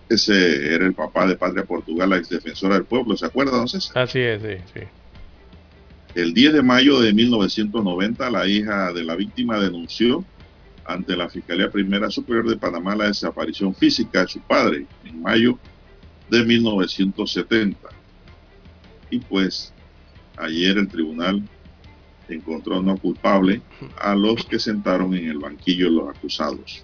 Ese 0.09 0.73
era 0.73 0.85
el 0.85 0.93
papá 0.93 1.25
de 1.25 1.37
Patria 1.37 1.63
Portugal, 1.63 2.09
la 2.09 2.17
exdefensora 2.17 2.75
del 2.75 2.83
pueblo, 2.83 3.15
¿se 3.15 3.25
acuerda, 3.25 3.57
don 3.57 3.67
César? 3.67 4.03
Así 4.03 4.19
es, 4.19 4.41
sí, 4.41 4.57
sí. 4.73 4.81
El 6.13 6.33
10 6.33 6.53
de 6.53 6.61
mayo 6.61 6.99
de 6.99 7.13
1990, 7.13 8.29
la 8.29 8.45
hija 8.45 8.91
de 8.91 9.03
la 9.03 9.15
víctima 9.15 9.57
denunció 9.57 10.25
ante 10.83 11.15
la 11.15 11.29
Fiscalía 11.29 11.71
Primera 11.71 12.09
Superior 12.09 12.49
de 12.49 12.57
Panamá 12.57 12.95
la 12.95 13.05
desaparición 13.05 13.73
física 13.73 14.21
de 14.21 14.27
su 14.27 14.41
padre 14.41 14.85
en 15.05 15.21
mayo 15.21 15.57
de 16.29 16.43
1970 16.43 18.00
y 19.11 19.19
pues 19.19 19.71
ayer 20.37 20.77
el 20.77 20.87
tribunal 20.87 21.43
encontró 22.27 22.81
no 22.81 22.97
culpable 22.97 23.61
a 23.99 24.15
los 24.15 24.45
que 24.45 24.57
sentaron 24.57 25.13
en 25.13 25.29
el 25.29 25.37
banquillo 25.37 25.89
los 25.89 26.15
acusados. 26.15 26.83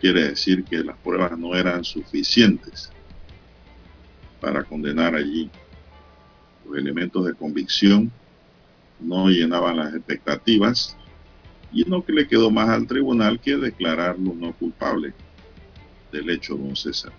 Quiere 0.00 0.28
decir 0.28 0.64
que 0.64 0.78
las 0.78 0.96
pruebas 0.98 1.36
no 1.36 1.54
eran 1.54 1.84
suficientes 1.84 2.90
para 4.40 4.62
condenar 4.64 5.14
allí. 5.14 5.50
Los 6.64 6.78
elementos 6.78 7.26
de 7.26 7.34
convicción 7.34 8.10
no 9.00 9.28
llenaban 9.28 9.76
las 9.76 9.94
expectativas 9.94 10.96
y 11.72 11.84
no 11.84 12.04
le 12.06 12.28
quedó 12.28 12.50
más 12.50 12.68
al 12.68 12.86
tribunal 12.86 13.40
que 13.40 13.56
declararlo 13.56 14.34
no 14.34 14.52
culpable 14.52 15.12
del 16.12 16.30
hecho, 16.30 16.54
don 16.54 16.76
César. 16.76 17.12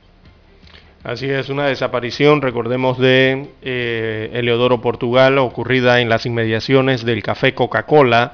Así 1.03 1.29
es, 1.29 1.49
una 1.49 1.67
desaparición, 1.67 2.41
recordemos, 2.41 2.97
de 2.97 3.49
eh, 3.61 4.31
Eleodoro 4.33 4.81
Portugal, 4.81 5.37
ocurrida 5.37 6.01
en 6.01 6.09
las 6.09 6.25
inmediaciones 6.25 7.05
del 7.05 7.23
café 7.23 7.53
Coca-Cola, 7.53 8.33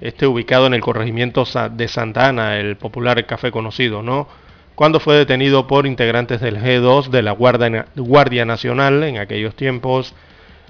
este 0.00 0.26
ubicado 0.26 0.66
en 0.66 0.74
el 0.74 0.80
corregimiento 0.80 1.44
de 1.70 1.88
Santa 1.88 2.28
Ana, 2.28 2.58
el 2.58 2.76
popular 2.76 3.24
café 3.26 3.50
conocido, 3.50 4.02
¿no? 4.02 4.28
Cuando 4.74 5.00
fue 5.00 5.16
detenido 5.16 5.66
por 5.66 5.86
integrantes 5.86 6.40
del 6.40 6.58
G2 6.58 7.08
de 7.08 7.22
la 7.22 7.32
Guardia, 7.32 8.44
Nacional 8.44 9.02
en 9.02 9.18
aquellos 9.18 9.54
tiempos, 9.56 10.14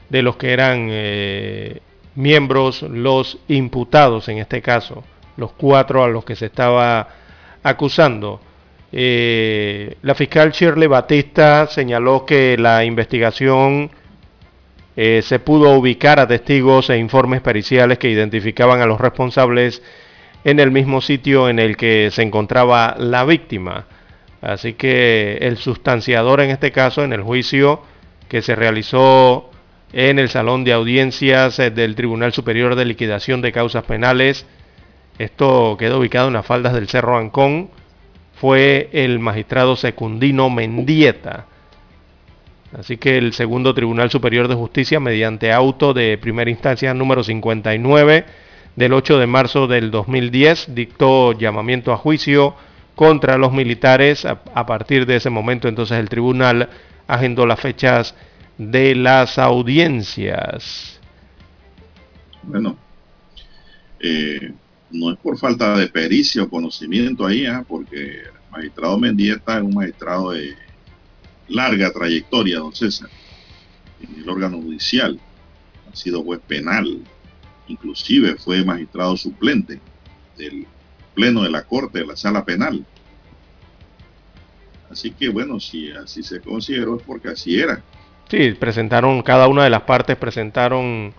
de 0.08 0.22
los 0.22 0.36
que 0.36 0.54
eran 0.54 0.88
eh, 0.90 1.82
miembros 2.14 2.82
los 2.82 3.38
imputados 3.48 4.28
en 4.30 4.38
este 4.38 4.62
caso, 4.62 5.04
los 5.36 5.52
cuatro 5.52 6.02
a 6.02 6.08
los 6.08 6.24
que 6.24 6.36
se 6.36 6.46
estaba 6.46 7.08
acusando. 7.62 8.40
Eh, 8.90 9.96
la 10.02 10.14
fiscal 10.14 10.50
Shirley 10.52 10.88
Batista 10.88 11.66
señaló 11.66 12.24
que 12.24 12.56
la 12.58 12.84
investigación 12.84 13.90
eh, 14.96 15.20
se 15.22 15.38
pudo 15.38 15.78
ubicar 15.78 16.18
a 16.18 16.26
testigos 16.26 16.90
e 16.90 16.96
informes 16.96 17.40
periciales 17.40 17.98
que 17.98 18.10
identificaban 18.10 18.80
a 18.80 18.86
los 18.86 19.00
responsables 19.00 19.82
en 20.44 20.58
el 20.60 20.70
mismo 20.70 21.00
sitio 21.00 21.48
en 21.48 21.58
el 21.58 21.76
que 21.76 22.10
se 22.10 22.22
encontraba 22.22 22.96
la 22.98 23.24
víctima. 23.24 23.86
Así 24.40 24.74
que 24.74 25.38
el 25.40 25.56
sustanciador 25.58 26.40
en 26.40 26.50
este 26.50 26.72
caso, 26.72 27.04
en 27.04 27.12
el 27.12 27.22
juicio 27.22 27.82
que 28.28 28.42
se 28.42 28.54
realizó 28.54 29.50
en 29.92 30.18
el 30.18 30.28
Salón 30.28 30.64
de 30.64 30.72
Audiencias 30.72 31.58
eh, 31.58 31.70
del 31.70 31.94
Tribunal 31.94 32.32
Superior 32.32 32.74
de 32.74 32.84
Liquidación 32.84 33.42
de 33.42 33.52
Causas 33.52 33.84
Penales, 33.84 34.46
esto 35.18 35.76
quedó 35.78 35.98
ubicado 35.98 36.28
en 36.28 36.34
las 36.34 36.46
faldas 36.46 36.74
del 36.74 36.88
Cerro 36.88 37.18
Ancón, 37.18 37.70
fue 38.40 38.88
el 38.92 39.18
magistrado 39.18 39.76
secundino 39.76 40.48
Mendieta. 40.50 41.46
Así 42.78 42.96
que 42.98 43.16
el 43.16 43.32
segundo 43.32 43.74
Tribunal 43.74 44.10
Superior 44.10 44.46
de 44.46 44.54
Justicia, 44.54 45.00
mediante 45.00 45.52
auto 45.52 45.94
de 45.94 46.18
primera 46.18 46.50
instancia 46.50 46.92
número 46.94 47.24
59 47.24 48.26
del 48.76 48.92
8 48.92 49.18
de 49.18 49.26
marzo 49.26 49.66
del 49.66 49.90
2010, 49.90 50.74
dictó 50.74 51.32
llamamiento 51.32 51.92
a 51.92 51.96
juicio 51.96 52.54
contra 52.94 53.38
los 53.38 53.52
militares. 53.52 54.24
A, 54.24 54.66
partir 54.66 55.06
de 55.06 55.16
ese 55.16 55.30
momento, 55.30 55.66
entonces, 55.66 55.98
el 55.98 56.08
tribunal 56.08 56.68
agendó 57.06 57.46
las 57.46 57.58
fechas 57.58 58.14
de 58.58 58.94
las 58.94 59.38
audiencias. 59.38 61.00
Bueno, 62.42 62.76
eh, 64.00 64.52
no 64.90 65.12
es 65.12 65.18
por 65.18 65.38
falta 65.38 65.76
de 65.76 65.88
pericia 65.88 66.42
o 66.42 66.48
conocimiento 66.48 67.26
ahí, 67.26 67.46
¿ah? 67.46 67.64
porque 67.66 68.20
el 68.20 68.32
magistrado 68.50 68.98
Mendieta 68.98 69.58
es 69.58 69.62
un 69.62 69.74
magistrado 69.74 70.30
de 70.32 70.54
larga 71.48 71.90
trayectoria, 71.92 72.58
don 72.58 72.74
César, 72.74 73.10
en 74.00 74.22
el 74.22 74.28
órgano 74.28 74.60
judicial. 74.60 75.18
Ha 75.90 75.96
sido 75.96 76.22
juez 76.22 76.40
penal, 76.46 77.02
inclusive 77.66 78.36
fue 78.36 78.64
magistrado 78.64 79.16
suplente 79.16 79.80
del 80.36 80.66
pleno 81.14 81.42
de 81.42 81.50
la 81.50 81.62
corte 81.64 82.00
de 82.00 82.06
la 82.06 82.16
sala 82.16 82.44
penal. 82.44 82.84
Así 84.90 85.10
que 85.10 85.28
bueno, 85.28 85.60
si 85.60 85.90
así 85.90 86.22
se 86.22 86.40
consideró 86.40 86.96
es 86.96 87.02
porque 87.02 87.28
así 87.28 87.58
era. 87.58 87.82
Sí, 88.30 88.52
presentaron, 88.52 89.22
cada 89.22 89.48
una 89.48 89.64
de 89.64 89.70
las 89.70 89.82
partes 89.82 90.16
presentaron 90.16 91.14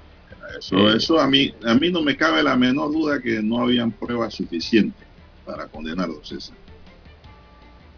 eso, 0.58 0.90
eso 0.90 1.20
a 1.20 1.28
mí, 1.28 1.54
a 1.66 1.74
mí 1.76 1.92
no 1.92 2.02
me 2.02 2.16
cabe 2.16 2.42
la 2.44 2.56
menor 2.56 2.92
duda 2.92 3.22
que 3.22 3.42
no 3.42 3.62
habían 3.62 3.92
pruebas 3.92 4.34
suficientes 4.34 5.06
para 5.46 5.68
condenarlo, 5.68 6.24
César. 6.24 6.56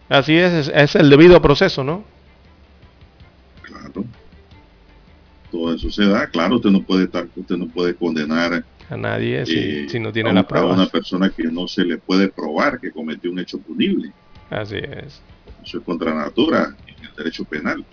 Así 0.10 0.36
es, 0.36 0.70
es, 0.74 0.96
el 0.96 1.10
debido 1.10 1.42
proceso, 1.42 1.84
¿no? 1.84 2.04
Claro. 3.62 4.04
Todo 5.50 5.74
eso 5.74 5.90
se 5.90 6.06
da, 6.06 6.28
claro, 6.28 6.56
usted 6.56 6.70
no 6.70 6.84
puede 6.84 7.06
estar, 7.06 7.28
usted 7.36 7.56
no 7.56 7.68
puede 7.68 7.96
condenar 7.96 8.66
a 8.90 8.98
nadie 8.98 9.46
si, 9.46 9.98
eh, 9.98 10.00
no 10.02 10.12
tiene 10.12 10.34
la 10.34 10.46
prueba. 10.46 10.72
A 10.72 10.74
una 10.74 10.88
persona 10.88 11.30
que 11.30 11.44
no 11.44 11.66
se 11.68 11.86
le 11.86 11.98
puede 11.98 12.28
probar 12.28 12.80
que 12.80 12.92
cometió 12.92 13.32
un 13.32 13.40
hecho 13.40 13.58
punible. 13.60 14.12
Así 14.50 14.78
es. 14.78 15.22
Eso 15.64 15.78
es 15.78 15.84
contra 15.86 16.14
natura 16.14 16.76
en 16.88 17.06
el 17.06 17.16
derecho 17.16 17.46
penal. 17.46 17.86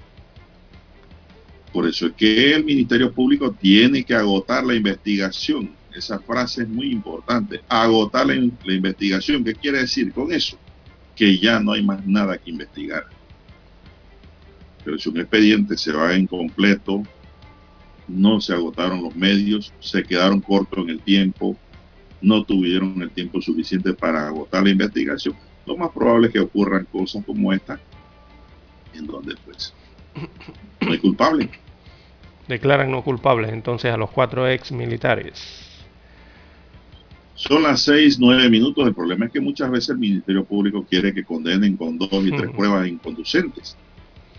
Por 1.72 1.86
eso 1.86 2.06
es 2.06 2.12
que 2.12 2.54
el 2.54 2.64
Ministerio 2.64 3.12
Público 3.12 3.52
tiene 3.52 4.04
que 4.04 4.14
agotar 4.14 4.64
la 4.64 4.74
investigación. 4.74 5.70
Esa 5.94 6.18
frase 6.18 6.62
es 6.62 6.68
muy 6.68 6.90
importante. 6.90 7.60
Agotar 7.68 8.26
la, 8.26 8.34
investigación. 8.34 9.44
¿Qué 9.44 9.54
quiere 9.54 9.80
decir 9.80 10.12
con 10.12 10.32
eso? 10.32 10.58
Que 11.14 11.38
ya 11.38 11.60
no 11.60 11.72
hay 11.72 11.82
más 11.82 12.06
nada 12.06 12.38
que 12.38 12.50
investigar. 12.50 13.06
Pero 14.84 14.98
si 14.98 15.08
un 15.08 15.18
expediente 15.18 15.76
se 15.76 15.92
va 15.92 16.16
incompleto, 16.16 17.02
no 18.06 18.40
se 18.40 18.54
agotaron 18.54 19.02
los 19.02 19.14
medios, 19.14 19.72
se 19.80 20.02
quedaron 20.02 20.40
cortos 20.40 20.84
en 20.84 20.90
el 20.90 21.00
tiempo, 21.00 21.56
no 22.22 22.44
tuvieron 22.44 23.00
el 23.02 23.10
tiempo 23.10 23.42
suficiente 23.42 23.92
para 23.92 24.26
agotar 24.26 24.64
la 24.64 24.70
investigación, 24.70 25.36
lo 25.66 25.76
más 25.76 25.90
probable 25.90 26.28
es 26.28 26.32
que 26.32 26.40
ocurran 26.40 26.86
cosas 26.86 27.22
como 27.24 27.52
esta, 27.52 27.78
en 28.94 29.06
donde 29.06 29.34
pues 29.44 29.74
no 30.80 30.92
hay 30.92 30.98
culpable. 30.98 31.50
Declaran 32.46 32.90
no 32.90 33.02
culpables 33.02 33.52
entonces 33.52 33.92
a 33.92 33.96
los 33.96 34.10
cuatro 34.10 34.48
ex 34.48 34.72
militares. 34.72 35.64
Son 37.34 37.62
las 37.62 37.82
seis, 37.82 38.18
nueve 38.18 38.50
minutos. 38.50 38.86
El 38.86 38.94
problema 38.94 39.26
es 39.26 39.32
que 39.32 39.40
muchas 39.40 39.70
veces 39.70 39.90
el 39.90 39.98
Ministerio 39.98 40.44
Público 40.44 40.84
quiere 40.88 41.14
que 41.14 41.24
condenen 41.24 41.76
con 41.76 41.96
dos 41.96 42.10
y 42.12 42.30
tres 42.30 42.50
pruebas 42.50 42.88
inconducentes, 42.88 43.76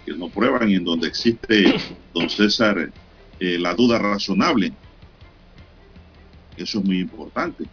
que 0.05 0.13
no 0.13 0.27
prueban 0.27 0.69
y 0.69 0.75
en 0.75 0.83
donde 0.83 1.07
existe, 1.07 1.75
don 2.13 2.29
César, 2.29 2.91
eh, 3.39 3.57
la 3.57 3.73
duda 3.73 3.99
razonable. 3.99 4.73
Eso 6.57 6.79
es 6.79 6.85
muy 6.85 6.99
importante. 6.99 7.65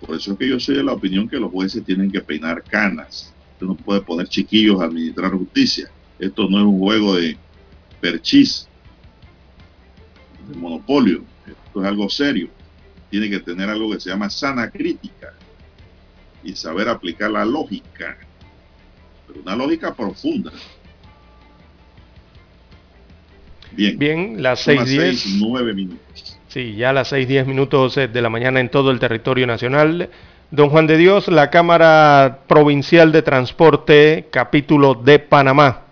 Por 0.00 0.16
eso 0.16 0.32
es 0.32 0.38
que 0.38 0.48
yo 0.48 0.60
soy 0.60 0.76
de 0.76 0.84
la 0.84 0.92
opinión 0.92 1.26
que 1.26 1.38
los 1.38 1.50
jueces 1.50 1.82
tienen 1.82 2.10
que 2.10 2.20
peinar 2.20 2.62
canas. 2.62 3.32
Usted 3.52 3.66
no 3.66 3.74
puede 3.74 4.02
poner 4.02 4.28
chiquillos 4.28 4.80
a 4.82 4.84
administrar 4.84 5.32
justicia. 5.32 5.88
Esto 6.18 6.48
no 6.48 6.58
es 6.58 6.64
un 6.64 6.78
juego 6.78 7.16
de 7.16 7.36
perchís, 8.00 8.68
de 10.48 10.56
monopolio. 10.56 11.22
Esto 11.46 11.82
es 11.82 11.88
algo 11.88 12.08
serio 12.08 12.50
tiene 13.10 13.30
que 13.30 13.40
tener 13.40 13.68
algo 13.68 13.90
que 13.90 14.00
se 14.00 14.10
llama 14.10 14.30
sana 14.30 14.70
crítica 14.70 15.32
y 16.42 16.54
saber 16.54 16.88
aplicar 16.88 17.30
la 17.30 17.44
lógica, 17.44 18.16
pero 19.26 19.40
una 19.40 19.56
lógica 19.56 19.94
profunda. 19.94 20.52
Bien, 23.72 23.98
Bien 23.98 24.42
las 24.42 24.66
6.10. 24.66 25.38
nueve 25.40 25.74
minutos. 25.74 26.38
Sí, 26.48 26.74
ya 26.76 26.92
las 26.92 27.12
6.10 27.12 27.46
minutos 27.46 27.94
de 27.96 28.22
la 28.22 28.30
mañana 28.30 28.60
en 28.60 28.70
todo 28.70 28.90
el 28.90 28.98
territorio 28.98 29.46
nacional. 29.46 30.08
Don 30.50 30.70
Juan 30.70 30.86
de 30.86 30.96
Dios, 30.96 31.28
la 31.28 31.50
Cámara 31.50 32.40
Provincial 32.46 33.12
de 33.12 33.20
Transporte, 33.20 34.28
capítulo 34.30 34.94
de 34.94 35.18
Panamá 35.18 35.87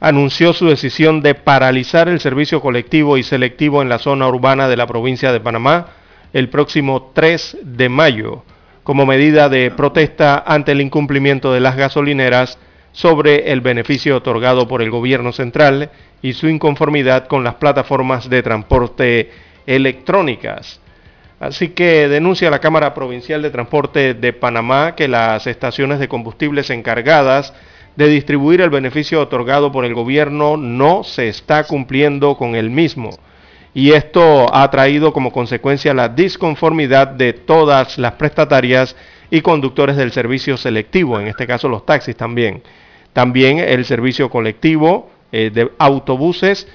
anunció 0.00 0.52
su 0.52 0.68
decisión 0.68 1.22
de 1.22 1.34
paralizar 1.34 2.08
el 2.08 2.20
servicio 2.20 2.60
colectivo 2.60 3.16
y 3.16 3.22
selectivo 3.22 3.82
en 3.82 3.88
la 3.88 3.98
zona 3.98 4.28
urbana 4.28 4.68
de 4.68 4.76
la 4.76 4.86
provincia 4.86 5.32
de 5.32 5.40
Panamá 5.40 5.86
el 6.32 6.48
próximo 6.48 7.12
3 7.14 7.58
de 7.62 7.88
mayo, 7.88 8.42
como 8.82 9.06
medida 9.06 9.48
de 9.48 9.70
protesta 9.70 10.42
ante 10.46 10.72
el 10.72 10.80
incumplimiento 10.80 11.52
de 11.52 11.60
las 11.60 11.76
gasolineras 11.76 12.58
sobre 12.92 13.52
el 13.52 13.60
beneficio 13.60 14.16
otorgado 14.16 14.68
por 14.68 14.82
el 14.82 14.90
gobierno 14.90 15.32
central 15.32 15.90
y 16.22 16.32
su 16.34 16.48
inconformidad 16.48 17.26
con 17.26 17.44
las 17.44 17.54
plataformas 17.54 18.28
de 18.28 18.42
transporte 18.42 19.30
electrónicas. 19.66 20.80
Así 21.38 21.68
que 21.68 22.08
denuncia 22.08 22.50
la 22.50 22.60
Cámara 22.60 22.94
Provincial 22.94 23.42
de 23.42 23.50
Transporte 23.50 24.14
de 24.14 24.32
Panamá 24.32 24.94
que 24.94 25.08
las 25.08 25.46
estaciones 25.46 25.98
de 25.98 26.08
combustibles 26.08 26.70
encargadas 26.70 27.52
de 27.96 28.08
distribuir 28.08 28.60
el 28.60 28.70
beneficio 28.70 29.20
otorgado 29.20 29.72
por 29.72 29.84
el 29.84 29.94
gobierno 29.94 30.56
no 30.56 31.02
se 31.02 31.28
está 31.28 31.64
cumpliendo 31.64 32.36
con 32.36 32.54
el 32.54 32.70
mismo. 32.70 33.10
Y 33.74 33.92
esto 33.92 34.54
ha 34.54 34.70
traído 34.70 35.12
como 35.12 35.32
consecuencia 35.32 35.92
la 35.92 36.08
disconformidad 36.08 37.08
de 37.08 37.32
todas 37.32 37.98
las 37.98 38.12
prestatarias 38.12 38.96
y 39.30 39.40
conductores 39.40 39.96
del 39.96 40.12
servicio 40.12 40.56
selectivo, 40.56 41.20
en 41.20 41.26
este 41.26 41.46
caso 41.46 41.68
los 41.68 41.84
taxis 41.84 42.16
también. 42.16 42.62
También 43.12 43.58
el 43.58 43.84
servicio 43.84 44.30
colectivo 44.30 45.10
eh, 45.32 45.50
de 45.52 45.70
autobuses, 45.78 46.68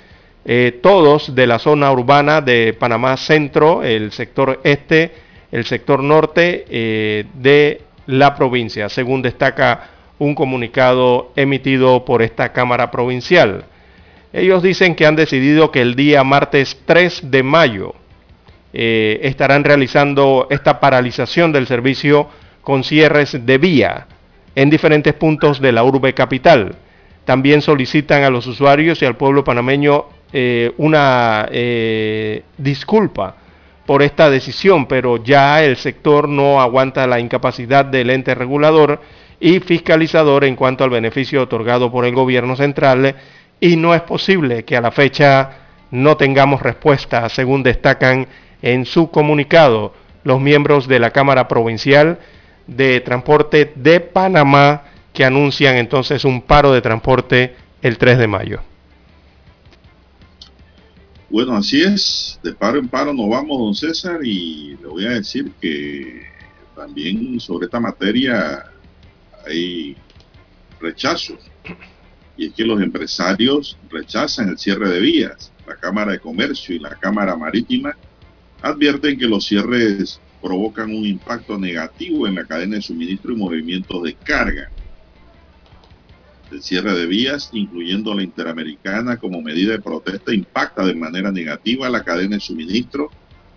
eh, 0.43 0.79
todos 0.81 1.33
de 1.35 1.47
la 1.47 1.59
zona 1.59 1.91
urbana 1.91 2.41
de 2.41 2.73
Panamá 2.73 3.15
Centro, 3.17 3.83
el 3.83 4.11
sector 4.11 4.59
este, 4.63 5.13
el 5.51 5.65
sector 5.65 6.03
norte 6.03 6.65
eh, 6.69 7.25
de 7.35 7.81
la 8.07 8.35
provincia, 8.35 8.89
según 8.89 9.21
destaca 9.21 9.89
un 10.21 10.35
comunicado 10.35 11.31
emitido 11.35 12.05
por 12.05 12.21
esta 12.21 12.53
Cámara 12.53 12.91
Provincial. 12.91 13.65
Ellos 14.31 14.61
dicen 14.61 14.93
que 14.93 15.07
han 15.07 15.15
decidido 15.15 15.71
que 15.71 15.81
el 15.81 15.95
día 15.95 16.23
martes 16.23 16.79
3 16.85 17.31
de 17.31 17.41
mayo 17.41 17.95
eh, 18.71 19.19
estarán 19.23 19.63
realizando 19.63 20.45
esta 20.51 20.79
paralización 20.79 21.51
del 21.51 21.65
servicio 21.65 22.29
con 22.61 22.83
cierres 22.83 23.47
de 23.47 23.57
vía 23.57 24.05
en 24.53 24.69
diferentes 24.69 25.15
puntos 25.15 25.59
de 25.59 25.71
la 25.71 25.83
urbe 25.83 26.13
capital. 26.13 26.75
También 27.25 27.63
solicitan 27.63 28.21
a 28.23 28.29
los 28.29 28.45
usuarios 28.45 29.01
y 29.01 29.05
al 29.05 29.17
pueblo 29.17 29.43
panameño 29.43 30.05
eh, 30.31 30.71
una 30.77 31.47
eh, 31.51 32.43
disculpa 32.59 33.37
por 33.87 34.03
esta 34.03 34.29
decisión, 34.29 34.85
pero 34.85 35.17
ya 35.17 35.63
el 35.63 35.77
sector 35.77 36.29
no 36.29 36.61
aguanta 36.61 37.07
la 37.07 37.19
incapacidad 37.19 37.85
del 37.85 38.11
ente 38.11 38.35
regulador 38.35 39.01
y 39.41 39.59
fiscalizador 39.59 40.45
en 40.45 40.55
cuanto 40.55 40.83
al 40.83 40.91
beneficio 40.91 41.41
otorgado 41.41 41.91
por 41.91 42.05
el 42.05 42.13
gobierno 42.13 42.55
central 42.55 43.15
y 43.59 43.75
no 43.75 43.95
es 43.95 44.01
posible 44.03 44.63
que 44.63 44.77
a 44.77 44.81
la 44.81 44.91
fecha 44.91 45.57
no 45.89 46.15
tengamos 46.15 46.61
respuesta, 46.61 47.27
según 47.27 47.63
destacan 47.63 48.27
en 48.61 48.85
su 48.85 49.09
comunicado 49.09 49.93
los 50.23 50.39
miembros 50.39 50.87
de 50.87 50.99
la 50.99 51.09
Cámara 51.09 51.47
Provincial 51.47 52.19
de 52.67 53.01
Transporte 53.01 53.73
de 53.75 53.99
Panamá 53.99 54.83
que 55.11 55.25
anuncian 55.25 55.75
entonces 55.75 56.23
un 56.23 56.43
paro 56.43 56.71
de 56.71 56.81
transporte 56.81 57.55
el 57.81 57.97
3 57.97 58.19
de 58.19 58.27
mayo. 58.27 58.61
Bueno, 61.31 61.55
así 61.55 61.81
es, 61.81 62.39
de 62.43 62.53
paro 62.53 62.77
en 62.77 62.87
paro 62.87 63.11
nos 63.11 63.27
vamos, 63.27 63.57
don 63.57 63.73
César, 63.73 64.19
y 64.23 64.77
le 64.81 64.87
voy 64.87 65.05
a 65.05 65.11
decir 65.11 65.51
que 65.59 66.21
también 66.75 67.39
sobre 67.39 67.65
esta 67.65 67.79
materia 67.79 68.70
hay 69.45 69.95
rechazos. 70.79 71.39
Y 72.37 72.47
es 72.47 72.53
que 72.53 72.65
los 72.65 72.81
empresarios 72.81 73.77
rechazan 73.89 74.49
el 74.49 74.57
cierre 74.57 74.89
de 74.89 74.99
vías. 74.99 75.51
La 75.67 75.75
Cámara 75.75 76.13
de 76.13 76.19
Comercio 76.19 76.75
y 76.75 76.79
la 76.79 76.95
Cámara 76.95 77.35
Marítima 77.35 77.95
advierten 78.61 79.17
que 79.17 79.27
los 79.27 79.45
cierres 79.45 80.19
provocan 80.41 80.89
un 80.89 81.05
impacto 81.05 81.57
negativo 81.57 82.27
en 82.27 82.35
la 82.35 82.45
cadena 82.45 82.77
de 82.77 82.81
suministro 82.81 83.33
y 83.33 83.37
movimientos 83.37 84.01
de 84.03 84.15
carga. 84.15 84.71
El 86.51 86.61
cierre 86.61 86.93
de 86.93 87.05
vías, 87.05 87.49
incluyendo 87.53 88.13
la 88.13 88.23
interamericana 88.23 89.17
como 89.17 89.41
medida 89.41 89.73
de 89.73 89.81
protesta, 89.81 90.33
impacta 90.33 90.83
de 90.83 90.95
manera 90.95 91.31
negativa 91.31 91.89
la 91.89 92.03
cadena 92.03 92.35
de 92.35 92.41
suministro 92.41 93.09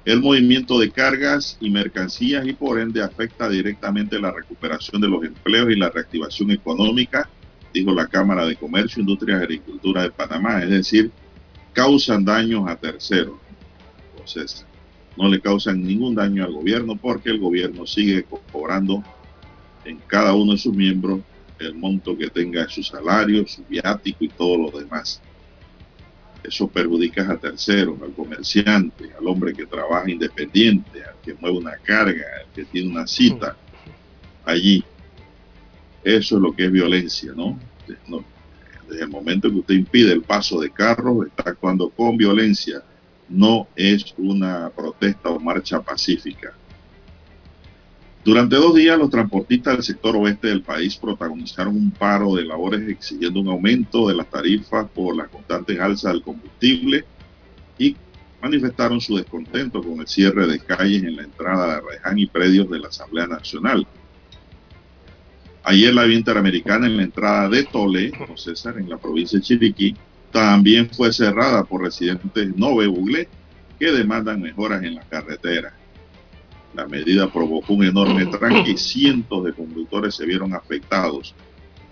el 0.04 0.20
movimiento 0.20 0.78
de 0.78 0.90
cargas 0.90 1.56
y 1.60 1.70
mercancías 1.70 2.46
y 2.46 2.52
por 2.52 2.78
ende 2.78 3.02
afecta 3.02 3.48
directamente 3.48 4.18
la 4.20 4.32
recuperación 4.32 5.00
de 5.00 5.08
los 5.08 5.24
empleos 5.24 5.70
y 5.70 5.76
la 5.76 5.88
reactivación 5.88 6.50
económica, 6.50 7.28
dijo 7.72 7.92
la 7.92 8.06
Cámara 8.06 8.44
de 8.44 8.56
Comercio, 8.56 9.00
Industria 9.00 9.38
y 9.38 9.42
Agricultura 9.42 10.02
de 10.02 10.10
Panamá, 10.10 10.62
es 10.62 10.70
decir, 10.70 11.10
causan 11.72 12.24
daños 12.24 12.68
a 12.68 12.76
terceros. 12.76 13.36
Entonces, 14.12 14.66
no 15.16 15.28
le 15.28 15.40
causan 15.40 15.82
ningún 15.82 16.14
daño 16.14 16.44
al 16.44 16.52
gobierno 16.52 16.96
porque 16.96 17.30
el 17.30 17.38
gobierno 17.38 17.86
sigue 17.86 18.26
cobrando 18.52 19.02
en 19.84 19.98
cada 20.06 20.34
uno 20.34 20.52
de 20.52 20.58
sus 20.58 20.74
miembros 20.74 21.20
el 21.58 21.74
monto 21.74 22.16
que 22.16 22.28
tenga 22.28 22.68
su 22.68 22.82
salario, 22.82 23.46
su 23.46 23.64
viático 23.64 24.24
y 24.24 24.28
todo 24.28 24.58
lo 24.58 24.78
demás. 24.78 25.22
Eso 26.44 26.68
perjudica 26.68 27.30
a 27.30 27.38
terceros, 27.38 28.00
al 28.02 28.12
comerciante, 28.12 29.10
al 29.18 29.26
hombre 29.26 29.54
que 29.54 29.64
trabaja 29.64 30.10
independiente, 30.10 31.02
al 31.02 31.14
que 31.24 31.34
mueve 31.34 31.56
una 31.56 31.76
carga, 31.78 32.24
al 32.40 32.52
que 32.54 32.66
tiene 32.66 32.90
una 32.90 33.06
cita 33.06 33.56
allí. 34.44 34.84
Eso 36.02 36.36
es 36.36 36.42
lo 36.42 36.54
que 36.54 36.66
es 36.66 36.72
violencia, 36.72 37.32
¿no? 37.34 37.58
Desde 37.86 39.04
el 39.04 39.08
momento 39.08 39.48
que 39.50 39.56
usted 39.56 39.74
impide 39.74 40.12
el 40.12 40.22
paso 40.22 40.60
de 40.60 40.70
carros, 40.70 41.26
está 41.26 41.50
actuando 41.50 41.88
con 41.88 42.18
violencia. 42.18 42.82
No 43.26 43.66
es 43.74 44.12
una 44.18 44.68
protesta 44.68 45.30
o 45.30 45.40
marcha 45.40 45.80
pacífica. 45.80 46.52
Durante 48.24 48.56
dos 48.56 48.74
días, 48.74 48.98
los 48.98 49.10
transportistas 49.10 49.74
del 49.74 49.82
sector 49.82 50.16
oeste 50.16 50.48
del 50.48 50.62
país 50.62 50.96
protagonizaron 50.96 51.76
un 51.76 51.90
paro 51.90 52.34
de 52.34 52.44
labores 52.44 52.88
exigiendo 52.88 53.40
un 53.40 53.48
aumento 53.48 54.08
de 54.08 54.14
las 54.14 54.30
tarifas 54.30 54.88
por 54.94 55.14
las 55.14 55.28
constantes 55.28 55.78
alzas 55.78 56.14
del 56.14 56.22
combustible 56.22 57.04
y 57.78 57.94
manifestaron 58.40 58.98
su 59.02 59.16
descontento 59.16 59.82
con 59.82 60.00
el 60.00 60.08
cierre 60.08 60.46
de 60.46 60.58
calles 60.58 61.02
en 61.02 61.16
la 61.16 61.24
entrada 61.24 61.74
de 61.74 61.80
Reján 61.82 62.18
y 62.18 62.26
predios 62.26 62.70
de 62.70 62.78
la 62.78 62.88
Asamblea 62.88 63.26
Nacional. 63.26 63.86
Ayer 65.62 65.92
la 65.92 66.04
vía 66.04 66.16
interamericana 66.16 66.86
en 66.86 66.96
la 66.96 67.02
entrada 67.02 67.50
de 67.50 67.64
Tole, 67.64 68.10
César, 68.36 68.78
en 68.78 68.88
la 68.88 68.96
provincia 68.96 69.38
de 69.38 69.44
Chiriquí, 69.44 69.94
también 70.32 70.88
fue 70.88 71.12
cerrada 71.12 71.62
por 71.64 71.82
residentes 71.82 72.56
Nove 72.56 72.86
Buglé 72.86 73.28
que 73.78 73.92
demandan 73.92 74.40
mejoras 74.40 74.82
en 74.82 74.94
la 74.94 75.02
carretera. 75.02 75.74
La 76.74 76.86
medida 76.86 77.32
provocó 77.32 77.74
un 77.74 77.84
enorme 77.84 78.26
tranque 78.38 78.72
y 78.72 78.76
cientos 78.76 79.44
de 79.44 79.52
conductores 79.52 80.14
se 80.14 80.26
vieron 80.26 80.54
afectados. 80.54 81.34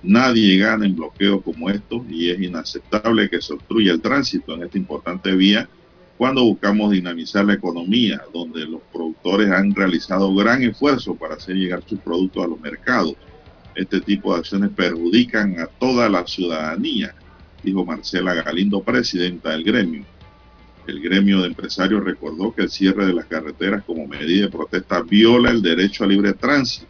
Nadie 0.03 0.59
gana 0.59 0.85
en 0.85 0.97
bloqueos 0.97 1.43
como 1.43 1.71
estos 1.71 2.03
y 2.11 2.31
es 2.31 2.41
inaceptable 2.41 3.31
que 3.31 3.41
se 3.41 3.55
obstruya 3.55 3.93
el 3.93 4.01
tránsito 4.01 4.55
en 4.55 4.65
esta 4.65 4.79
importante 4.79 5.33
vía 5.33 5.69
cuando 6.19 6.45
buscamos 6.45 6.91
dinamizar 6.91 7.45
la 7.45 7.55
economía, 7.55 8.21
donde 8.33 8.65
los 8.65 8.81
productores 8.93 9.51
han 9.51 9.75
realizado 9.75 10.35
gran 10.35 10.63
esfuerzo 10.63 11.15
para 11.15 11.35
hacer 11.35 11.57
llegar 11.57 11.83
sus 11.87 11.99
productos 12.01 12.45
a 12.45 12.49
los 12.49 12.61
mercados. 12.61 13.15
Este 13.75 14.01
tipo 14.01 14.33
de 14.33 14.41
acciones 14.41 14.71
perjudican 14.71 15.59
a 15.59 15.67
toda 15.67 16.09
la 16.09 16.27
ciudadanía 16.27 17.15
dijo 17.63 17.85
Marcela 17.85 18.35
Galindo, 18.35 18.83
presidenta 18.83 19.51
del 19.51 19.65
gremio. 19.65 20.05
El 20.87 21.01
gremio 21.01 21.41
de 21.41 21.49
empresarios 21.49 22.03
recordó 22.03 22.53
que 22.53 22.63
el 22.63 22.71
cierre 22.71 23.07
de 23.07 23.15
las 23.15 23.27
carreteras 23.27 23.85
como 23.85 24.07
medida 24.07 24.47
de 24.47 24.51
protesta 24.51 25.01
viola 25.03 25.51
el 25.51 25.63
derecho 25.63 26.05
a 26.05 26.09
libre 26.09 26.33
tránsito. 26.33 26.87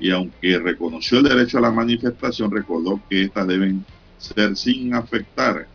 Y 0.00 0.10
aunque 0.10 0.58
reconoció 0.58 1.18
el 1.18 1.24
derecho 1.24 1.58
a 1.58 1.62
la 1.62 1.70
manifestación, 1.70 2.50
recordó 2.50 3.00
que 3.08 3.22
éstas 3.22 3.46
deben 3.46 3.84
ser 4.18 4.56
sin 4.56 4.94
afectar 4.94 5.66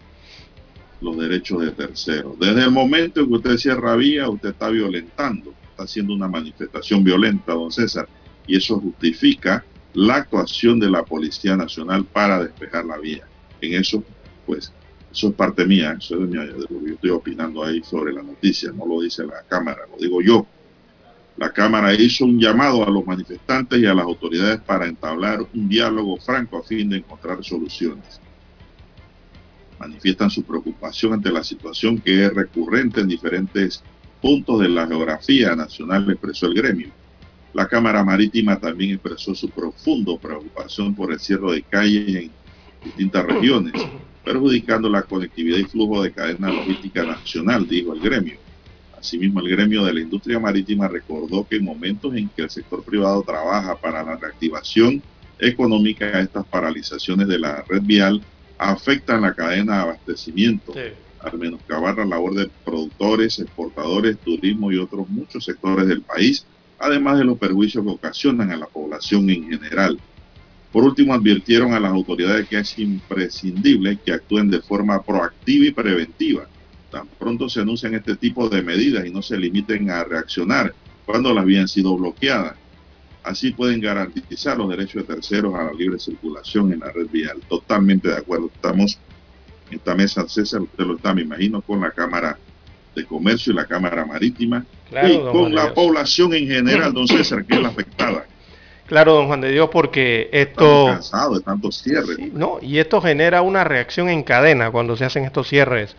los 1.01 1.17
derechos 1.17 1.61
de 1.61 1.71
terceros. 1.71 2.39
Desde 2.39 2.63
el 2.63 2.71
momento 2.71 3.21
en 3.21 3.27
que 3.27 3.33
usted 3.33 3.57
cierra 3.57 3.95
vía, 3.95 4.29
usted 4.29 4.49
está 4.49 4.69
violentando, 4.69 5.53
está 5.69 5.83
haciendo 5.83 6.13
una 6.13 6.27
manifestación 6.27 7.03
violenta, 7.03 7.53
don 7.53 7.71
César, 7.71 8.07
y 8.47 8.55
eso 8.55 8.79
justifica 8.79 9.65
la 9.93 10.15
actuación 10.15 10.79
de 10.79 10.89
la 10.89 11.03
Policía 11.03 11.57
Nacional 11.57 12.05
para 12.05 12.43
despejar 12.43 12.85
la 12.85 12.97
vía. 12.97 13.27
En 13.61 13.73
eso, 13.73 14.03
pues, 14.45 14.71
eso 15.13 15.29
es 15.29 15.33
parte 15.35 15.65
mía, 15.65 15.95
eso 15.97 16.23
es 16.23 16.29
de, 16.29 16.45
lo 16.45 16.67
que 16.67 16.87
yo 16.87 16.93
estoy 16.95 17.09
opinando 17.11 17.63
ahí 17.63 17.81
sobre 17.83 18.11
la 18.11 18.23
noticia, 18.23 18.71
no 18.71 18.85
lo 18.85 19.01
dice 19.01 19.25
la 19.25 19.43
Cámara, 19.47 19.81
lo 19.89 19.97
digo 19.97 20.21
yo. 20.21 20.45
La 21.37 21.51
Cámara 21.51 21.93
hizo 21.93 22.25
un 22.25 22.39
llamado 22.39 22.85
a 22.85 22.89
los 22.89 23.05
manifestantes 23.05 23.79
y 23.79 23.85
a 23.85 23.93
las 23.93 24.05
autoridades 24.05 24.59
para 24.61 24.85
entablar 24.85 25.39
un 25.53 25.69
diálogo 25.69 26.17
franco 26.17 26.57
a 26.57 26.63
fin 26.63 26.89
de 26.89 26.97
encontrar 26.97 27.43
soluciones 27.43 28.19
manifiestan 29.83 30.29
su 30.29 30.43
preocupación 30.43 31.13
ante 31.13 31.31
la 31.31 31.43
situación 31.43 31.99
que 31.99 32.25
es 32.25 32.33
recurrente 32.33 33.01
en 33.01 33.07
diferentes 33.07 33.83
puntos 34.21 34.61
de 34.61 34.69
la 34.69 34.87
geografía 34.87 35.55
nacional, 35.55 36.09
expresó 36.09 36.47
el 36.47 36.53
gremio. 36.53 36.89
La 37.53 37.67
Cámara 37.67 38.03
Marítima 38.03 38.57
también 38.59 38.91
expresó 38.91 39.35
su 39.35 39.49
profundo 39.49 40.17
preocupación 40.17 40.95
por 40.95 41.11
el 41.11 41.19
cierre 41.19 41.55
de 41.55 41.61
calles 41.63 42.15
en 42.15 42.31
distintas 42.83 43.25
regiones, 43.25 43.73
perjudicando 44.23 44.89
la 44.89 45.03
conectividad 45.03 45.57
y 45.57 45.65
flujo 45.65 46.03
de 46.03 46.11
cadena 46.11 46.51
logística 46.51 47.03
nacional, 47.03 47.67
dijo 47.67 47.93
el 47.93 48.01
gremio. 48.01 48.37
Asimismo, 48.97 49.41
el 49.41 49.49
gremio 49.49 49.83
de 49.83 49.93
la 49.93 49.99
industria 50.01 50.39
marítima 50.39 50.87
recordó 50.87 51.45
que 51.45 51.57
en 51.57 51.65
momentos 51.65 52.15
en 52.15 52.29
que 52.29 52.43
el 52.43 52.49
sector 52.49 52.83
privado 52.83 53.21
trabaja 53.23 53.75
para 53.75 54.01
la 54.03 54.15
reactivación 54.15 55.03
económica, 55.39 56.19
estas 56.21 56.45
paralizaciones 56.45 57.27
de 57.27 57.39
la 57.39 57.63
red 57.67 57.81
vial 57.81 58.23
afectan 58.57 59.21
la 59.21 59.33
cadena 59.33 59.75
de 59.75 59.81
abastecimiento, 59.81 60.73
al 61.19 61.37
menoscabar 61.37 61.97
la 61.97 62.05
labor 62.05 62.33
de 62.35 62.49
productores, 62.63 63.39
exportadores, 63.39 64.17
turismo 64.19 64.71
y 64.71 64.77
otros 64.77 65.09
muchos 65.09 65.43
sectores 65.45 65.87
del 65.87 66.01
país, 66.01 66.45
además 66.79 67.17
de 67.17 67.25
los 67.25 67.37
perjuicios 67.37 67.83
que 67.83 67.91
ocasionan 67.91 68.51
a 68.51 68.57
la 68.57 68.67
población 68.67 69.29
en 69.29 69.49
general. 69.49 69.99
Por 70.73 70.83
último, 70.83 71.13
advirtieron 71.13 71.73
a 71.73 71.79
las 71.79 71.91
autoridades 71.91 72.47
que 72.49 72.57
es 72.57 72.79
imprescindible 72.79 73.99
que 74.03 74.11
actúen 74.11 74.49
de 74.49 74.59
forma 74.59 75.03
proactiva 75.03 75.67
y 75.67 75.71
preventiva. 75.71 76.47
Tan 76.89 77.07
pronto 77.07 77.47
se 77.47 77.61
anuncian 77.61 77.93
este 77.93 78.15
tipo 78.15 78.49
de 78.49 78.63
medidas 78.63 79.05
y 79.05 79.11
no 79.11 79.21
se 79.21 79.37
limiten 79.37 79.91
a 79.91 80.03
reaccionar 80.03 80.73
cuando 81.05 81.31
las 81.31 81.43
habían 81.43 81.67
sido 81.67 81.95
bloqueadas. 81.95 82.55
Así 83.23 83.51
pueden 83.51 83.81
garantizar 83.81 84.57
los 84.57 84.67
derechos 84.67 85.07
de 85.07 85.13
terceros 85.13 85.53
a 85.53 85.65
la 85.65 85.73
libre 85.73 85.99
circulación 85.99 86.73
en 86.73 86.79
la 86.79 86.91
red 86.91 87.07
vial. 87.07 87.39
Totalmente 87.47 88.09
de 88.09 88.17
acuerdo. 88.17 88.49
Estamos 88.53 88.97
en 89.69 89.77
esta 89.77 89.93
mesa, 89.93 90.27
César, 90.27 90.61
usted 90.61 90.85
lo 90.85 90.95
está, 90.95 91.13
me 91.13 91.21
imagino, 91.21 91.61
con 91.61 91.81
la 91.81 91.91
Cámara 91.91 92.37
de 92.95 93.05
Comercio 93.05 93.53
y 93.53 93.55
la 93.55 93.65
Cámara 93.67 94.05
Marítima 94.05 94.65
y 94.91 95.17
con 95.19 95.53
la 95.53 95.71
población 95.73 96.33
en 96.33 96.47
general, 96.47 96.93
don 96.93 97.07
César, 97.07 97.45
que 97.45 97.55
es 97.55 97.61
la 97.61 97.69
afectada. 97.69 98.25
Claro, 98.87 99.13
don 99.13 99.27
Juan 99.27 99.41
de 99.41 99.51
Dios, 99.51 99.69
porque 99.71 100.29
esto... 100.31 100.99
de 101.33 101.41
tantos 101.41 101.81
cierres. 101.81 102.17
no, 102.33 102.59
y 102.61 102.79
esto 102.79 103.01
genera 103.01 103.41
una 103.41 103.63
reacción 103.63 104.09
en 104.09 104.23
cadena 104.23 104.71
cuando 104.71 104.97
se 104.97 105.05
hacen 105.05 105.23
estos 105.23 105.47
cierres, 105.47 105.95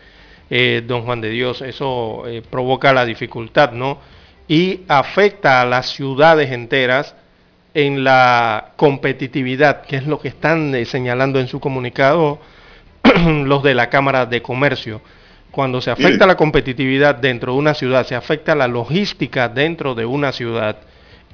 eh, 0.49 0.83
don 0.85 1.03
Juan 1.03 1.21
de 1.21 1.29
Dios. 1.29 1.61
Eso 1.61 2.23
eh, 2.27 2.43
provoca 2.47 2.93
la 2.93 3.05
dificultad, 3.05 3.71
¿no? 3.71 3.99
y 4.47 4.81
afecta 4.87 5.61
a 5.61 5.65
las 5.65 5.89
ciudades 5.89 6.51
enteras 6.51 7.15
en 7.73 8.03
la 8.03 8.73
competitividad, 8.75 9.81
que 9.81 9.97
es 9.97 10.07
lo 10.07 10.19
que 10.19 10.29
están 10.29 10.73
eh, 10.75 10.85
señalando 10.85 11.39
en 11.39 11.47
su 11.47 11.59
comunicado 11.59 12.39
los 13.43 13.63
de 13.63 13.75
la 13.75 13.89
Cámara 13.89 14.25
de 14.25 14.41
Comercio. 14.41 15.01
Cuando 15.51 15.81
se 15.81 15.89
afecta 15.89 16.25
la 16.25 16.35
competitividad 16.35 17.15
dentro 17.15 17.53
de 17.53 17.59
una 17.59 17.73
ciudad, 17.73 18.05
se 18.05 18.15
afecta 18.15 18.55
la 18.55 18.67
logística 18.67 19.47
dentro 19.47 19.95
de 19.95 20.05
una 20.05 20.33
ciudad, 20.33 20.77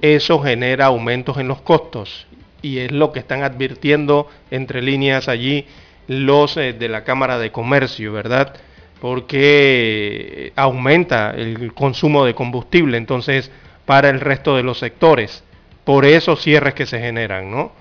eso 0.02 0.40
genera 0.40 0.88
aumentos 0.88 1.38
en 1.38 1.48
los 1.48 1.62
costos. 1.62 2.28
Y 2.62 2.80
es 2.80 2.92
lo 2.92 3.12
que 3.12 3.20
están 3.20 3.44
advirtiendo 3.44 4.28
entre 4.52 4.82
líneas 4.82 5.28
allí 5.28 5.66
los 6.08 6.58
eh, 6.58 6.74
de 6.74 6.90
la 6.90 7.04
Cámara 7.04 7.40
de 7.40 7.52
Comercio, 7.52 8.14
¿verdad? 8.14 8.56
porque 9.02 10.54
aumenta 10.56 11.32
el 11.32 11.74
consumo 11.74 12.24
de 12.24 12.36
combustible, 12.36 12.98
entonces, 12.98 13.52
para 13.86 14.10
el 14.10 14.20
resto 14.20 14.56
de 14.56 14.62
los 14.62 14.78
sectores, 14.78 15.44
por 15.84 16.06
esos 16.06 16.40
cierres 16.40 16.76
que 16.76 16.86
se 16.86 17.00
generan, 17.00 17.50
¿no? 17.50 17.72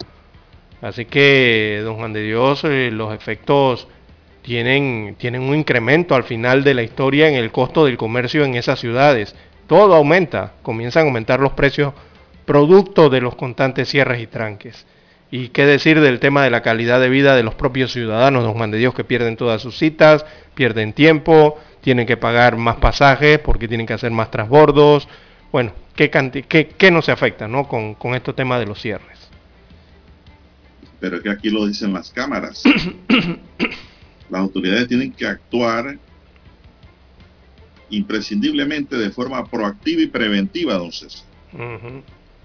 Así 0.81 1.05
que, 1.05 1.83
don 1.85 1.97
Juan 1.97 2.15
de 2.15 2.23
Dios, 2.23 2.65
eh, 2.65 2.89
los 2.91 3.15
efectos 3.15 3.87
tienen, 4.41 5.15
tienen 5.19 5.43
un 5.43 5.55
incremento 5.57 6.15
al 6.15 6.25
final 6.25 6.65
de 6.65 6.73
la 6.73 6.83
historia 6.83 7.29
en 7.29 7.35
el 7.35 7.53
costo 7.53 7.85
del 7.85 7.99
comercio 7.99 8.43
en 8.47 8.55
esas 8.55 8.81
ciudades. 8.81 9.37
Todo 9.67 9.95
aumenta, 9.95 10.55
comienzan 10.63 11.03
a 11.03 11.07
aumentar 11.07 11.39
los 11.39 11.53
precios 11.53 11.93
producto 12.51 13.11
de 13.11 13.21
los 13.21 13.37
constantes 13.37 13.89
cierres 13.89 14.21
y 14.21 14.27
tranques. 14.27 14.85
Y 15.31 15.51
qué 15.51 15.67
decir 15.67 16.01
del 16.01 16.19
tema 16.19 16.43
de 16.43 16.51
la 16.51 16.63
calidad 16.63 17.01
de 17.01 17.09
vida 17.09 17.37
de 17.37 17.45
los 17.45 17.55
propios 17.55 17.93
ciudadanos, 17.93 18.43
don 18.43 18.55
Juan 18.55 18.73
de 18.73 18.79
Dios, 18.79 18.93
que 18.93 19.05
pierden 19.05 19.37
todas 19.37 19.63
sus 19.63 19.79
citas, 19.79 20.27
pierden 20.57 20.93
tiempo, 20.93 21.61
tienen 21.81 22.09
que 22.09 22.17
pagar 22.17 22.57
más 22.57 22.79
pasajes 22.79 23.39
porque 23.39 23.69
tienen 23.69 23.87
que 23.87 23.93
hacer 23.93 24.11
más 24.11 24.33
transbordos. 24.33 25.07
Bueno, 25.53 25.71
¿qué, 25.95 26.11
qué, 26.11 26.91
no 26.91 27.03
se 27.03 27.13
afecta 27.13 27.47
¿no? 27.47 27.69
Con, 27.69 27.95
con 27.95 28.17
estos 28.17 28.35
temas 28.35 28.59
de 28.59 28.67
los 28.67 28.83
cierres? 28.83 29.31
Pero 30.99 31.23
que 31.23 31.31
aquí 31.31 31.51
lo 31.51 31.69
dicen 31.69 31.93
las 31.93 32.11
cámaras. 32.11 32.65
las 34.29 34.41
autoridades 34.41 34.89
tienen 34.89 35.13
que 35.13 35.25
actuar 35.25 35.97
imprescindiblemente 37.91 38.97
de 38.97 39.11
forma 39.11 39.47
proactiva 39.47 40.03
y 40.03 40.09
preventiva, 40.09 40.75
don 40.75 40.91
César. 40.91 41.25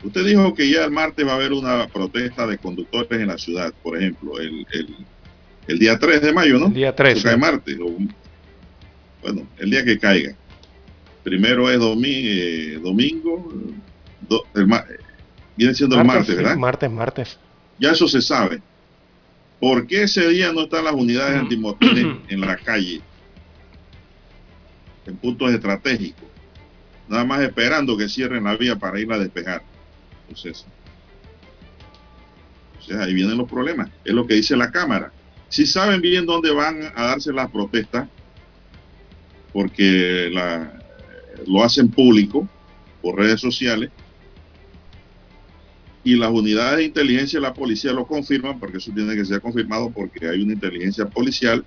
Usted 0.03 0.25
dijo 0.25 0.53
que 0.53 0.69
ya 0.69 0.85
el 0.85 0.91
martes 0.91 1.25
va 1.25 1.31
a 1.31 1.35
haber 1.35 1.53
una 1.53 1.87
protesta 1.87 2.45
de 2.45 2.57
conductores 2.57 3.19
en 3.19 3.27
la 3.27 3.37
ciudad, 3.37 3.73
por 3.81 3.97
ejemplo, 3.97 4.39
el, 4.39 4.65
el, 5.67 5.79
día 5.79 5.97
3 5.97 6.21
de 6.21 6.33
mayo, 6.33 6.59
¿no? 6.59 6.67
El 6.67 6.73
día 6.73 6.95
3. 6.95 7.23
Cae 7.23 7.37
martes. 7.37 7.77
bueno, 9.21 9.47
el 9.57 9.69
día 9.69 9.83
que 9.83 9.97
caiga. 9.97 10.35
Primero 11.23 11.71
es 11.71 11.77
eh, 11.77 12.79
domingo, 12.83 13.51
viene 15.55 15.73
siendo 15.73 15.99
el 15.99 16.05
martes, 16.05 16.35
¿verdad? 16.35 16.55
martes, 16.55 16.91
martes. 16.91 17.39
Ya 17.79 17.91
eso 17.91 18.07
se 18.07 18.21
sabe. 18.21 18.61
¿Por 19.59 19.87
qué 19.87 20.03
ese 20.03 20.27
día 20.27 20.51
no 20.51 20.63
están 20.63 20.83
las 20.83 20.93
unidades 20.93 21.39
antimotines 21.39 22.17
en 22.27 22.41
la 22.41 22.57
calle? 22.57 23.01
En 25.07 25.17
puntos 25.17 25.51
estratégicos. 25.51 26.25
Nada 27.07 27.23
más 27.23 27.41
esperando 27.41 27.97
que 27.97 28.07
cierren 28.07 28.43
la 28.43 28.55
vía 28.55 28.75
para 28.75 28.99
ir 28.99 29.11
a 29.11 29.17
despejar. 29.17 29.63
Entonces, 30.27 30.65
ahí 32.99 33.13
vienen 33.13 33.37
los 33.37 33.49
problemas. 33.49 33.89
Es 34.03 34.13
lo 34.13 34.25
que 34.25 34.35
dice 34.35 34.55
la 34.55 34.71
Cámara. 34.71 35.11
Si 35.49 35.65
saben 35.65 36.01
bien 36.01 36.25
dónde 36.25 36.51
van 36.51 36.91
a 36.95 37.05
darse 37.05 37.31
las 37.31 37.49
protestas, 37.49 38.07
porque 39.53 40.31
lo 41.47 41.63
hacen 41.63 41.89
público 41.89 42.47
por 43.01 43.17
redes 43.17 43.39
sociales, 43.39 43.91
y 46.03 46.15
las 46.15 46.29
unidades 46.29 46.77
de 46.77 46.83
inteligencia 46.83 47.39
de 47.39 47.47
la 47.47 47.53
policía 47.53 47.91
lo 47.91 48.05
confirman, 48.05 48.59
porque 48.59 48.77
eso 48.77 48.91
tiene 48.93 49.15
que 49.15 49.25
ser 49.25 49.41
confirmado 49.41 49.89
porque 49.89 50.27
hay 50.27 50.41
una 50.43 50.53
inteligencia 50.53 51.05
policial, 51.07 51.65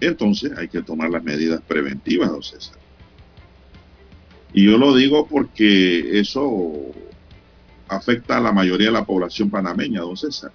entonces 0.00 0.52
hay 0.56 0.68
que 0.68 0.82
tomar 0.82 1.10
las 1.10 1.24
medidas 1.24 1.60
preventivas, 1.66 2.30
don 2.30 2.42
César. 2.42 2.77
Y 4.52 4.64
yo 4.64 4.78
lo 4.78 4.94
digo 4.94 5.26
porque 5.26 6.18
eso 6.18 6.72
afecta 7.88 8.38
a 8.38 8.40
la 8.40 8.52
mayoría 8.52 8.88
de 8.88 8.92
la 8.92 9.04
población 9.04 9.50
panameña, 9.50 10.00
don 10.00 10.16
César. 10.16 10.52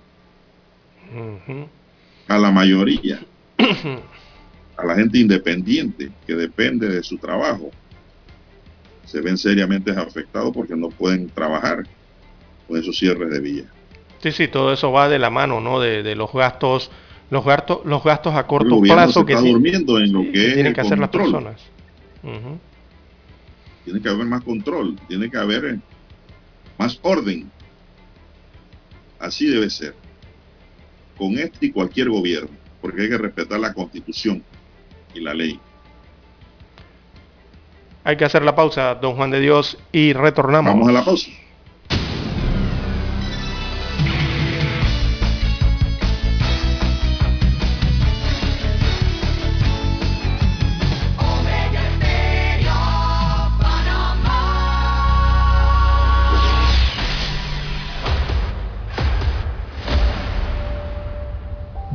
A 2.27 2.37
la 2.37 2.51
mayoría. 2.51 3.23
a 4.77 4.85
la 4.85 4.95
gente 4.95 5.19
independiente 5.19 6.11
que 6.25 6.35
depende 6.35 6.87
de 6.89 7.03
su 7.03 7.17
trabajo. 7.17 7.71
Se 9.05 9.21
ven 9.21 9.37
seriamente 9.37 9.91
afectados 9.91 10.51
porque 10.53 10.75
no 10.75 10.89
pueden 10.89 11.29
trabajar 11.29 11.83
con 12.67 12.79
esos 12.79 12.97
cierres 12.97 13.29
de 13.29 13.39
vía. 13.39 13.65
Sí, 14.21 14.31
sí, 14.31 14.47
todo 14.47 14.73
eso 14.73 14.91
va 14.91 15.09
de 15.09 15.19
la 15.19 15.29
mano, 15.29 15.59
¿no? 15.59 15.79
De, 15.79 16.15
los 16.15 16.31
gastos, 16.31 16.89
los 17.29 17.45
gastos, 17.45 17.79
los 17.85 18.03
gastos 18.03 18.33
a 18.35 18.47
corto 18.47 18.79
plazo 18.79 19.25
que 19.25 19.35
durmiendo 19.35 19.99
en 19.99 20.13
lo 20.13 20.21
que, 20.23 20.53
tienen 20.53 20.73
que 20.73 20.81
hacer 20.81 20.97
las 20.97 21.09
personas. 21.09 21.61
Tiene 23.83 24.01
que 24.01 24.09
haber 24.09 24.25
más 24.25 24.43
control, 24.43 24.97
tiene 25.07 25.29
que 25.29 25.37
haber 25.37 25.65
eh, 25.65 25.79
más 26.77 26.99
orden. 27.01 27.51
Así 29.19 29.47
debe 29.47 29.69
ser. 29.69 29.95
con 31.17 31.37
este 31.37 31.67
y 31.67 31.71
cualquier 31.71 32.09
gobierno, 32.09 32.49
porque 32.81 33.03
hay 33.03 33.09
que 33.09 33.17
respetar 33.17 33.59
la 33.59 33.73
constitución 33.73 34.43
y 35.13 35.19
la 35.21 35.33
ley. 35.33 35.59
Hay 38.03 38.17
que 38.17 38.25
hacer 38.25 38.43
la 38.43 38.55
pausa, 38.55 38.95
don 38.95 39.15
Juan 39.15 39.31
de 39.31 39.39
Dios, 39.39 39.77
y 39.91 40.11
retornamos. 40.13 40.73
Vamos 40.73 40.89
a 40.89 40.91
la 40.91 41.05
pausa. 41.05 41.29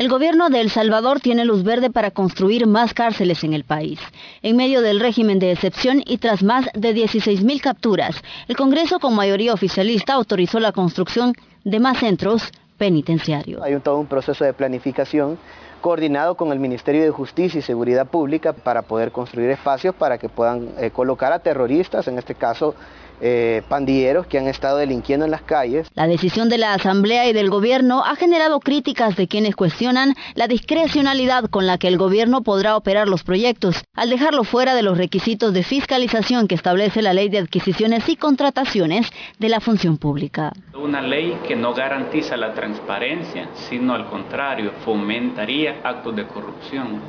El 0.00 0.08
gobierno 0.08 0.48
de 0.48 0.62
El 0.62 0.70
Salvador 0.70 1.20
tiene 1.20 1.44
luz 1.44 1.62
verde 1.62 1.90
para 1.90 2.10
construir 2.10 2.66
más 2.66 2.94
cárceles 2.94 3.44
en 3.44 3.52
el 3.52 3.64
país. 3.64 4.00
En 4.40 4.56
medio 4.56 4.80
del 4.80 4.98
régimen 4.98 5.38
de 5.38 5.52
excepción 5.52 6.02
y 6.06 6.16
tras 6.16 6.42
más 6.42 6.64
de 6.72 6.94
16.000 6.94 7.60
capturas, 7.60 8.16
el 8.48 8.56
Congreso 8.56 8.98
con 8.98 9.14
mayoría 9.14 9.52
oficialista 9.52 10.14
autorizó 10.14 10.58
la 10.58 10.72
construcción 10.72 11.34
de 11.64 11.80
más 11.80 11.98
centros 11.98 12.50
penitenciarios. 12.78 13.62
Hay 13.62 13.78
todo 13.80 13.98
un 13.98 14.06
proceso 14.06 14.42
de 14.42 14.54
planificación 14.54 15.36
coordinado 15.82 16.34
con 16.34 16.50
el 16.50 16.60
Ministerio 16.60 17.02
de 17.02 17.10
Justicia 17.10 17.58
y 17.58 17.62
Seguridad 17.62 18.06
Pública 18.06 18.54
para 18.54 18.80
poder 18.80 19.12
construir 19.12 19.50
espacios 19.50 19.94
para 19.94 20.16
que 20.16 20.30
puedan 20.30 20.70
eh, 20.78 20.90
colocar 20.90 21.34
a 21.34 21.40
terroristas, 21.40 22.08
en 22.08 22.16
este 22.16 22.34
caso 22.34 22.74
eh, 23.20 23.62
pandilleros 23.68 24.26
que 24.26 24.38
han 24.38 24.46
estado 24.46 24.78
delinquiendo 24.78 25.24
en 25.24 25.30
las 25.30 25.42
calles. 25.42 25.88
La 25.94 26.06
decisión 26.06 26.48
de 26.48 26.58
la 26.58 26.74
Asamblea 26.74 27.28
y 27.28 27.32
del 27.32 27.50
Gobierno 27.50 28.02
ha 28.04 28.16
generado 28.16 28.60
críticas 28.60 29.16
de 29.16 29.28
quienes 29.28 29.56
cuestionan 29.56 30.14
la 30.34 30.48
discrecionalidad 30.48 31.44
con 31.44 31.66
la 31.66 31.78
que 31.78 31.88
el 31.88 31.98
Gobierno 31.98 32.42
podrá 32.42 32.76
operar 32.76 33.08
los 33.08 33.22
proyectos, 33.22 33.84
al 33.94 34.10
dejarlo 34.10 34.44
fuera 34.44 34.74
de 34.74 34.82
los 34.82 34.96
requisitos 34.98 35.52
de 35.52 35.62
fiscalización 35.62 36.48
que 36.48 36.54
establece 36.54 37.02
la 37.02 37.12
Ley 37.12 37.28
de 37.28 37.38
Adquisiciones 37.38 38.08
y 38.08 38.16
Contrataciones 38.16 39.10
de 39.38 39.48
la 39.48 39.60
Función 39.60 39.98
Pública. 39.98 40.52
Una 40.74 41.02
ley 41.02 41.38
que 41.46 41.56
no 41.56 41.74
garantiza 41.74 42.36
la 42.36 42.54
transparencia, 42.54 43.48
sino 43.68 43.94
al 43.94 44.08
contrario, 44.08 44.72
fomentaría 44.84 45.80
actos 45.82 46.16
de 46.16 46.26
corrupción, 46.26 47.00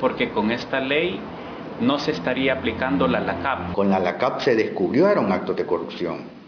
porque 0.00 0.30
con 0.30 0.50
esta 0.50 0.80
ley 0.80 1.20
no 1.80 1.98
se 1.98 2.12
estaría 2.12 2.54
aplicando 2.54 3.06
la 3.08 3.20
LACAP. 3.20 3.72
Con 3.72 3.90
la 3.90 3.98
LACAP 3.98 4.40
se 4.40 4.54
descubrieron 4.54 5.32
actos 5.32 5.56
de 5.56 5.66
corrupción. 5.66 6.39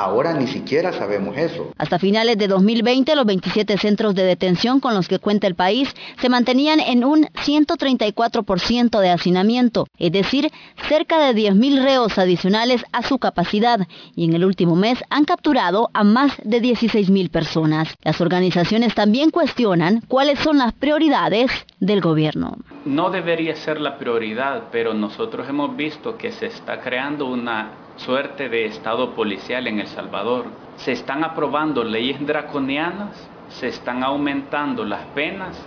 Ahora 0.00 0.32
ni 0.32 0.46
siquiera 0.46 0.92
sabemos 0.92 1.36
eso. 1.36 1.72
Hasta 1.76 1.98
finales 1.98 2.38
de 2.38 2.46
2020, 2.46 3.16
los 3.16 3.26
27 3.26 3.78
centros 3.78 4.14
de 4.14 4.22
detención 4.22 4.78
con 4.78 4.94
los 4.94 5.08
que 5.08 5.18
cuenta 5.18 5.48
el 5.48 5.56
país 5.56 5.92
se 6.20 6.28
mantenían 6.28 6.78
en 6.78 7.04
un 7.04 7.24
134% 7.24 9.00
de 9.00 9.10
hacinamiento, 9.10 9.88
es 9.98 10.12
decir, 10.12 10.52
cerca 10.88 11.18
de 11.18 11.34
10.000 11.34 11.82
reos 11.82 12.16
adicionales 12.16 12.84
a 12.92 13.02
su 13.02 13.18
capacidad, 13.18 13.88
y 14.14 14.26
en 14.26 14.34
el 14.34 14.44
último 14.44 14.76
mes 14.76 15.02
han 15.10 15.24
capturado 15.24 15.90
a 15.92 16.04
más 16.04 16.30
de 16.44 16.62
16.000 16.62 17.28
personas. 17.28 17.88
Las 18.04 18.20
organizaciones 18.20 18.94
también 18.94 19.30
cuestionan 19.30 20.02
cuáles 20.06 20.38
son 20.38 20.58
las 20.58 20.74
prioridades 20.74 21.50
del 21.80 22.00
gobierno. 22.00 22.56
No 22.84 23.10
debería 23.10 23.56
ser 23.56 23.80
la 23.80 23.98
prioridad, 23.98 24.68
pero 24.70 24.94
nosotros 24.94 25.48
hemos 25.48 25.76
visto 25.76 26.16
que 26.16 26.30
se 26.30 26.46
está 26.46 26.80
creando 26.82 27.26
una 27.26 27.87
suerte 27.98 28.48
de 28.48 28.66
Estado 28.66 29.14
policial 29.14 29.66
en 29.66 29.80
El 29.80 29.86
Salvador. 29.88 30.46
Se 30.76 30.92
están 30.92 31.24
aprobando 31.24 31.84
leyes 31.84 32.24
draconianas, 32.26 33.28
se 33.48 33.68
están 33.68 34.02
aumentando 34.02 34.84
las 34.84 35.04
penas 35.06 35.60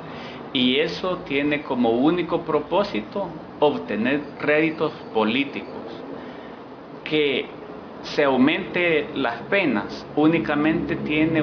y 0.54 0.78
eso 0.78 1.18
tiene 1.28 1.62
como 1.62 1.92
único 1.92 2.42
propósito 2.42 3.28
obtener 3.60 4.22
réditos 4.40 4.92
políticos. 5.14 5.70
Que 7.04 7.46
se 8.04 8.24
aumente 8.24 9.10
las 9.14 9.42
penas 9.44 10.06
únicamente 10.16 10.96
tiene 10.96 11.42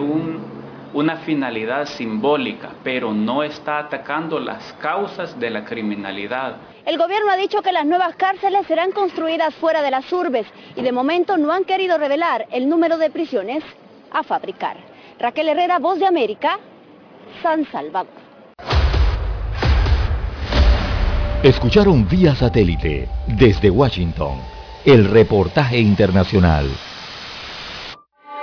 una 0.95 1.16
finalidad 1.18 1.86
simbólica, 1.86 2.70
pero 2.82 3.12
no 3.12 3.43
está 3.43 3.78
atacando 3.78 4.39
las 4.39 4.72
causas 4.74 5.39
de 5.39 5.51
la 5.51 5.64
criminalidad. 5.64 6.57
El 6.86 6.97
gobierno 6.97 7.30
ha 7.30 7.36
dicho 7.36 7.62
que 7.62 7.72
las 7.72 7.86
nuevas 7.86 8.16
cárceles 8.16 8.66
serán 8.66 8.93
construidas 8.93 9.55
fuera 9.55 9.82
de 9.82 9.91
las 9.91 10.11
urbes 10.12 10.47
y 10.74 10.82
de 10.82 10.93
momento 10.93 11.36
no 11.36 11.53
han 11.53 11.64
querido 11.64 11.99
revelar 11.99 12.47
el 12.51 12.68
número 12.68 12.97
de 12.99 13.11
prisiones 13.11 13.62
a 14.11 14.22
fabricar. 14.22 14.76
Raquel 15.18 15.49
Herrera, 15.49 15.78
Voz 15.78 15.99
de 15.99 16.07
América, 16.07 16.59
San 17.43 17.66
Salvador. 17.70 18.12
Escucharon 21.43 22.09
vía 22.09 22.34
satélite 22.34 23.09
desde 23.26 23.70
Washington 23.70 24.41
el 24.84 25.09
reportaje 25.11 25.78
internacional. 25.78 26.66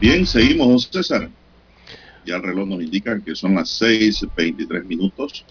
Bien, 0.00 0.24
seguimos, 0.24 0.88
César. 0.92 1.28
Ya 2.24 2.36
el 2.36 2.42
reloj 2.42 2.68
nos 2.68 2.80
indica 2.80 3.20
que 3.20 3.34
son 3.34 3.56
las 3.56 3.82
6.23 3.82 4.84
minutos. 4.84 5.44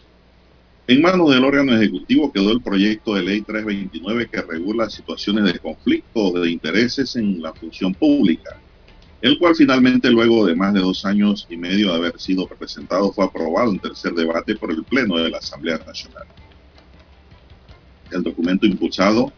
En 0.87 1.01
manos 1.01 1.31
del 1.31 1.43
órgano 1.43 1.75
ejecutivo 1.75 2.31
quedó 2.31 2.53
el 2.53 2.61
proyecto 2.61 3.15
de 3.15 3.23
ley 3.23 3.41
329 3.41 4.29
que 4.29 4.41
regula 4.41 4.89
situaciones 4.89 5.43
de 5.43 5.59
conflicto 5.59 6.31
de 6.31 6.49
intereses 6.49 7.17
en 7.17 7.41
la 7.41 7.53
función 7.53 7.93
pública, 7.93 8.57
el 9.21 9.37
cual 9.37 9.53
finalmente 9.53 10.09
luego 10.09 10.45
de 10.45 10.55
más 10.55 10.73
de 10.73 10.79
dos 10.79 11.03
años 11.03 11.45
y 11.49 11.57
medio 11.57 11.89
de 11.89 11.97
haber 11.97 12.17
sido 12.17 12.47
presentado 12.47 13.11
fue 13.11 13.25
aprobado 13.25 13.69
en 13.71 13.79
tercer 13.79 14.13
debate 14.13 14.55
por 14.55 14.71
el 14.71 14.85
Pleno 14.85 15.17
de 15.17 15.29
la 15.29 15.39
Asamblea 15.39 15.77
Nacional. 15.85 16.25
El 18.11 18.23
documento 18.23 18.65
impulsado 18.65 19.33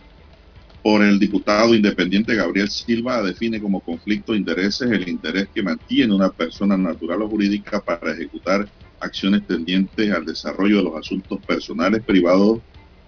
por 0.83 1.03
el 1.03 1.19
diputado 1.19 1.75
independiente 1.75 2.35
Gabriel 2.35 2.69
Silva 2.69 3.21
define 3.21 3.61
como 3.61 3.81
conflicto 3.81 4.31
de 4.31 4.39
intereses 4.39 4.89
el 4.89 5.09
interés 5.09 5.49
que 5.53 5.61
mantiene 5.61 6.13
una 6.13 6.29
persona 6.29 6.77
natural 6.77 7.21
o 7.21 7.29
jurídica 7.29 7.81
para 7.81 8.13
ejecutar 8.13 8.67
acciones 8.99 9.45
tendientes 9.45 10.11
al 10.11 10.25
desarrollo 10.25 10.77
de 10.77 10.83
los 10.83 10.95
asuntos 10.95 11.39
personales, 11.45 12.03
privados 12.03 12.59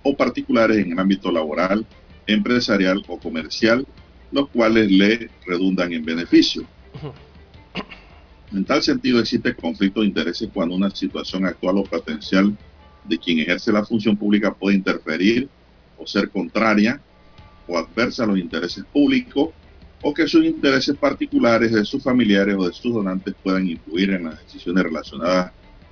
o 0.03 0.15
particulares 0.15 0.77
en 0.77 0.91
el 0.91 0.99
ámbito 0.99 1.31
laboral, 1.31 1.85
empresarial 2.27 3.03
o 3.07 3.17
comercial, 3.17 3.85
los 4.31 4.49
cuales 4.49 4.89
le 4.91 5.29
redundan 5.45 5.93
en 5.93 6.03
beneficio. 6.03 6.65
En 8.51 8.65
tal 8.65 8.81
sentido 8.81 9.19
existe 9.19 9.55
conflicto 9.55 10.01
de 10.01 10.07
intereses 10.07 10.49
cuando 10.53 10.75
una 10.75 10.89
situación 10.89 11.45
actual 11.45 11.77
o 11.77 11.83
potencial 11.83 12.55
de 13.05 13.17
quien 13.17 13.39
ejerce 13.39 13.71
la 13.71 13.85
función 13.85 14.17
pública 14.17 14.53
puede 14.53 14.75
interferir 14.75 15.47
o 15.97 16.05
ser 16.05 16.29
contraria 16.29 17.01
adversa 17.77 18.23
a 18.23 18.27
los 18.27 18.37
intereses 18.37 18.83
públicos 18.91 19.49
o 20.01 20.13
que 20.13 20.27
sus 20.27 20.43
intereses 20.43 20.95
particulares 20.97 21.71
de 21.71 21.85
sus 21.85 22.03
familiares 22.03 22.55
o 22.57 22.67
de 22.67 22.73
sus 22.73 22.93
donantes 22.93 23.35
puedan 23.43 23.67
influir 23.67 24.11
en 24.11 24.25
las 24.25 24.39
decisiones 24.43 24.83
relacionadas 24.83 25.51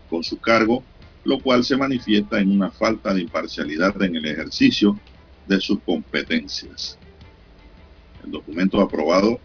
con 0.10 0.24
su 0.24 0.38
cargo, 0.40 0.84
lo 1.24 1.40
cual 1.40 1.64
se 1.64 1.78
manifiesta 1.78 2.40
en 2.40 2.52
una 2.52 2.72
falta 2.72 3.14
de 3.14 3.22
imparcialidad 3.22 4.02
en 4.02 4.16
el 4.16 4.26
ejercicio 4.26 5.00
de 5.48 5.60
sus 5.60 5.80
competencias. 5.82 6.98
El 8.24 8.32
documento 8.32 8.82
aprobado 8.82 9.40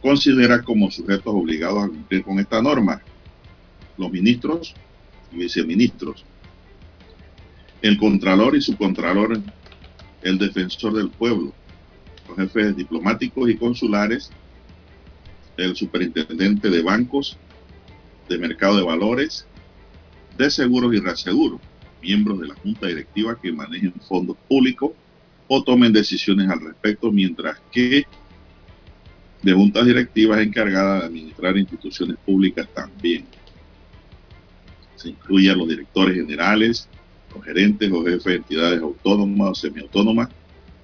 considera 0.00 0.62
como 0.62 0.90
sujetos 0.90 1.34
obligados 1.34 1.84
a 1.84 1.88
cumplir 1.88 2.22
con 2.22 2.38
esta 2.38 2.62
norma 2.62 3.02
los 3.96 4.10
ministros 4.10 4.74
y 5.32 5.38
viceministros, 5.38 6.24
el 7.82 7.98
contralor 7.98 8.56
y 8.56 8.60
subcontralor, 8.60 9.40
el 10.22 10.38
defensor 10.38 10.94
del 10.94 11.10
pueblo, 11.10 11.52
los 12.28 12.36
jefes 12.36 12.76
diplomáticos 12.76 13.48
y 13.50 13.56
consulares, 13.56 14.30
el 15.56 15.74
superintendente 15.76 16.70
de 16.70 16.82
bancos, 16.82 17.38
de 18.28 18.38
mercado 18.38 18.76
de 18.76 18.82
valores, 18.82 19.46
de 20.36 20.50
seguros 20.50 20.94
y 20.94 20.98
reaseguros, 20.98 21.60
miembros 22.02 22.40
de 22.40 22.48
la 22.48 22.54
junta 22.56 22.86
directiva 22.86 23.40
que 23.40 23.52
manejen 23.52 23.94
fondos 24.08 24.36
públicos 24.48 24.92
o 25.48 25.62
tomen 25.62 25.92
decisiones 25.92 26.48
al 26.50 26.60
respecto, 26.60 27.10
mientras 27.12 27.60
que 27.70 28.04
de 29.42 29.52
juntas 29.52 29.86
directivas 29.86 30.40
encargadas 30.40 31.00
de 31.00 31.06
administrar 31.06 31.56
instituciones 31.56 32.16
públicas 32.24 32.68
también. 32.74 33.24
Se 34.96 35.10
incluye 35.10 35.50
a 35.50 35.54
los 35.54 35.68
directores 35.68 36.16
generales, 36.16 36.88
los 37.36 37.44
gerentes 37.44 37.92
o 37.92 38.04
jefes 38.04 38.24
de 38.24 38.34
entidades 38.36 38.80
autónomas 38.80 39.50
o 39.50 39.54
semiautónomas, 39.54 40.28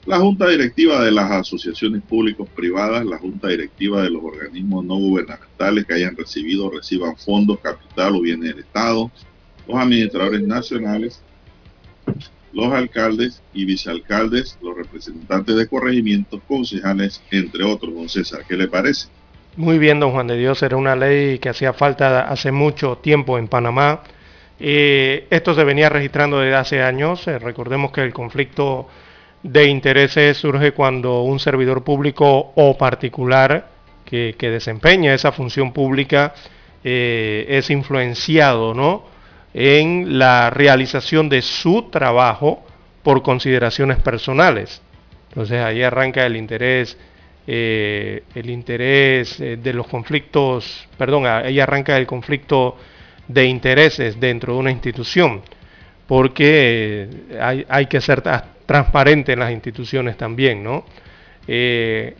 la 0.04 0.18
junta 0.18 0.48
directiva 0.48 1.04
de 1.04 1.12
las 1.12 1.30
asociaciones 1.30 2.02
públicos 2.02 2.48
privadas, 2.56 3.06
la 3.06 3.18
junta 3.18 3.48
directiva 3.48 4.02
de 4.02 4.10
los 4.10 4.22
organismos 4.22 4.84
no 4.84 4.96
gubernamentales 4.96 5.86
que 5.86 5.94
hayan 5.94 6.16
recibido 6.16 6.66
o 6.66 6.70
reciban 6.70 7.16
fondos, 7.16 7.60
capital 7.60 8.16
o 8.16 8.20
bienes 8.20 8.50
del 8.50 8.64
Estado, 8.64 9.10
los 9.68 9.76
administradores 9.76 10.42
nacionales, 10.42 11.22
los 12.52 12.72
alcaldes 12.72 13.42
y 13.54 13.64
vicealcaldes, 13.64 14.58
los 14.60 14.76
representantes 14.76 15.56
de 15.56 15.68
corregimientos, 15.68 16.40
concejales, 16.48 17.22
entre 17.30 17.64
otros. 17.64 17.94
Don 17.94 18.08
César, 18.08 18.44
¿qué 18.46 18.56
le 18.56 18.68
parece? 18.68 19.08
Muy 19.56 19.78
bien, 19.78 20.00
don 20.00 20.12
Juan 20.12 20.26
de 20.26 20.36
Dios, 20.36 20.62
era 20.62 20.76
una 20.76 20.96
ley 20.96 21.38
que 21.38 21.50
hacía 21.50 21.72
falta 21.72 22.28
hace 22.28 22.52
mucho 22.52 22.96
tiempo 22.96 23.38
en 23.38 23.48
Panamá. 23.48 24.00
Esto 24.64 25.54
se 25.54 25.64
venía 25.64 25.88
registrando 25.88 26.38
desde 26.38 26.54
hace 26.54 26.82
años. 26.82 27.26
Eh, 27.26 27.36
recordemos 27.40 27.90
que 27.90 28.02
el 28.02 28.14
conflicto 28.14 28.86
de 29.42 29.66
intereses 29.66 30.36
surge 30.36 30.70
cuando 30.70 31.22
un 31.22 31.40
servidor 31.40 31.82
público 31.82 32.52
o 32.54 32.78
particular 32.78 33.70
que, 34.04 34.36
desempeña 34.38 35.14
esa 35.14 35.32
función 35.32 35.72
pública 35.72 36.34
eh, 36.84 37.44
es 37.48 37.70
influenciado 37.70 38.72
¿no? 38.72 39.04
en 39.52 40.18
la 40.18 40.50
realización 40.50 41.28
de 41.28 41.42
su 41.42 41.88
trabajo 41.90 42.64
por 43.02 43.22
consideraciones 43.22 43.98
personales. 43.98 44.80
Entonces 45.30 45.58
ahí 45.58 45.82
arranca 45.82 46.24
el 46.24 46.36
interés, 46.36 46.96
eh, 47.48 48.22
el 48.36 48.48
interés 48.48 49.38
de 49.38 49.72
los 49.72 49.88
conflictos, 49.88 50.86
perdón, 50.96 51.26
ahí 51.26 51.58
arranca 51.58 51.96
el 51.96 52.06
conflicto 52.06 52.76
de 53.32 53.46
intereses 53.46 54.18
dentro 54.18 54.54
de 54.54 54.58
una 54.58 54.70
institución, 54.70 55.42
porque 56.06 57.08
hay, 57.40 57.64
hay 57.68 57.86
que 57.86 58.00
ser 58.00 58.22
transparente 58.66 59.32
en 59.32 59.40
las 59.40 59.52
instituciones 59.52 60.16
también, 60.16 60.62
¿no? 60.62 60.84
Eh, 61.46 62.14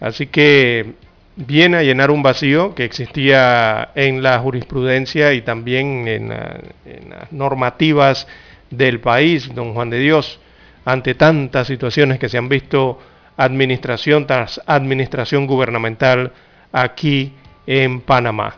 así 0.00 0.26
que 0.26 0.94
viene 1.36 1.78
a 1.78 1.82
llenar 1.82 2.10
un 2.10 2.22
vacío 2.22 2.74
que 2.74 2.84
existía 2.84 3.90
en 3.94 4.22
la 4.22 4.38
jurisprudencia 4.38 5.32
y 5.34 5.42
también 5.42 6.08
en, 6.08 6.28
las 6.28 7.32
normativas 7.32 8.26
del 8.70 9.00
país, 9.00 9.54
don 9.54 9.74
Juan 9.74 9.90
de 9.90 9.98
Dios, 9.98 10.40
ante 10.84 11.14
tantas 11.14 11.66
situaciones 11.66 12.18
que 12.18 12.28
se 12.28 12.38
han 12.38 12.48
visto 12.48 13.00
administración 13.36 14.26
tras 14.26 14.60
administración 14.66 15.46
gubernamental 15.46 16.32
aquí 16.72 17.32
en 17.66 18.00
Panamá. 18.00 18.54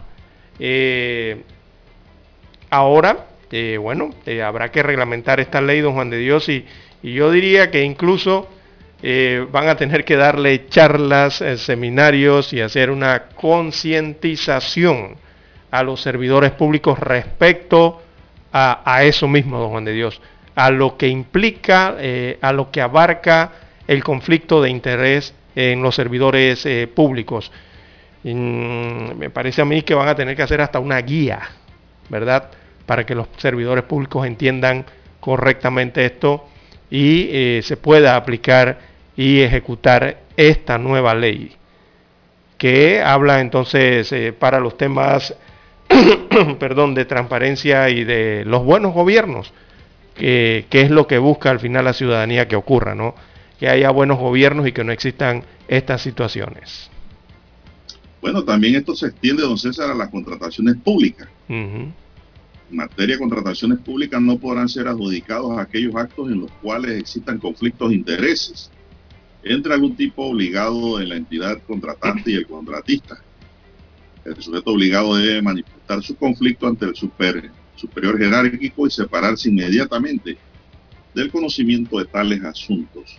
Eh, 0.59 1.43
ahora, 2.71 3.27
eh, 3.51 3.79
bueno, 3.81 4.11
habrá 4.45 4.71
que 4.71 4.83
reglamentar 4.83 5.41
esta 5.41 5.61
ley, 5.61 5.81
don 5.81 5.95
Juan 5.95 6.11
de 6.11 6.19
Dios, 6.19 6.49
y, 6.49 6.65
yo 7.03 7.31
diría 7.31 7.71
que 7.71 7.85
incluso 7.85 8.49
eh, 9.01 9.47
van 9.53 9.69
a 9.69 9.77
tener 9.77 10.05
que 10.05 10.17
darle 10.17 10.67
charlas, 10.69 11.41
eh, 11.41 11.57
seminarios 11.57 12.53
y 12.53 12.61
hacer 12.61 12.91
una 12.91 13.27
concientización 13.29 15.17
a 15.71 15.85
los 15.85 16.01
servidores 16.01 16.51
públicos 16.51 16.99
respecto 16.99 18.03
a, 18.53 19.05
eso 19.05 19.29
mismo, 19.29 19.61
don 19.61 19.71
Juan 19.71 19.85
de 19.85 19.93
Dios, 19.93 20.21
a 20.57 20.71
lo 20.71 20.97
que 20.97 21.07
implica, 21.07 21.95
eh, 22.01 22.39
a 22.41 22.53
lo 22.53 22.73
que 22.73 22.81
abarca 22.81 23.53
el 23.87 24.03
conflicto 24.03 24.61
de 24.61 24.71
interés 24.71 25.33
en 25.55 25.81
los 25.81 25.95
servidores 25.95 26.67
públicos. 26.95 27.53
Mm, 28.25 29.17
me 29.17 29.31
parece 29.31 29.63
a 29.63 29.65
mí 29.65 29.83
que 29.83 29.95
van 29.95 30.09
a 30.09 30.17
tener 30.17 30.35
que 30.35 30.43
hacer 30.43 30.61
hasta 30.61 30.81
una 30.81 31.01
guía, 31.03 31.41
¿verdad? 32.09 32.51
Para 32.87 33.05
que 33.05 33.15
los 33.15 33.29
servidores 33.39 33.85
públicos 33.85 34.27
entiendan 34.27 34.85
correctamente 35.21 36.05
esto 36.05 36.49
y 36.91 37.29
eh, 37.31 37.61
se 37.63 37.77
pueda 37.77 38.17
aplicar 38.17 38.79
y 39.17 39.41
ejecutar 39.41 40.21
esta 40.37 40.79
nueva 40.79 41.15
ley 41.15 41.53
que 42.57 43.01
habla 43.01 43.41
entonces 43.41 44.11
eh, 44.13 44.33
para 44.33 44.61
los 44.61 44.77
temas 44.77 45.35
perdón, 46.59 46.95
de 46.95 47.05
transparencia 47.05 47.89
y 47.89 48.05
de 48.05 48.45
los 48.45 48.65
buenos 48.65 48.93
gobiernos, 48.93 49.53
que, 50.15 50.67
es 50.71 50.91
lo 50.91 51.07
que 51.07 51.19
busca 51.19 51.51
al 51.51 51.61
final 51.61 51.85
la 51.85 51.93
ciudadanía 51.93 52.49
que 52.49 52.57
ocurra, 52.57 52.95
¿no? 52.95 53.15
Que 53.59 53.69
haya 53.69 53.91
buenos 53.91 54.19
gobiernos 54.19 54.67
y 54.67 54.73
que 54.73 54.85
no 54.85 54.93
existan 54.93 55.45
estas 55.69 56.03
situaciones. 56.03 56.91
Bueno, 58.21 58.45
también 58.45 58.75
esto 58.75 58.95
se 58.95 59.07
extiende, 59.07 59.43
don 59.43 59.59
César, 59.59 59.91
a 59.91 59.95
las 59.95 60.09
contrataciones 60.09 60.77
públicas 60.77 61.29
en 61.49 61.95
materia 62.71 63.15
de 63.15 63.21
contrataciones 63.21 63.79
públicas 63.79 64.21
no 64.21 64.39
podrán 64.39 64.69
ser 64.69 64.89
adjudicados 64.89 65.59
aquellos 65.59 65.95
actos 65.95 66.31
en 66.31 66.41
los 66.43 66.51
cuales 66.63 67.01
existan 67.01 67.39
conflictos 67.39 67.89
de 67.89 67.97
intereses 67.97 68.71
entre 69.43 69.73
algún 69.73 69.97
tipo 69.97 70.25
obligado 70.25 70.99
de 70.99 71.07
la 71.07 71.17
entidad 71.17 71.63
contratante 71.67 72.31
y 72.31 72.35
el 72.35 72.47
contratista. 72.47 73.23
El 74.25 74.43
sujeto 74.43 74.73
obligado 74.73 75.17
debe 75.17 75.41
manifestar 75.41 76.03
su 76.03 76.17
conflicto 76.17 76.67
ante 76.67 76.85
el 76.85 76.95
superior 76.95 78.19
jerárquico 78.19 78.87
y 78.87 78.91
separarse 78.91 79.49
inmediatamente 79.49 80.37
del 81.15 81.31
conocimiento 81.31 81.99
de 81.99 82.05
tales 82.05 82.45
asuntos. 82.45 83.17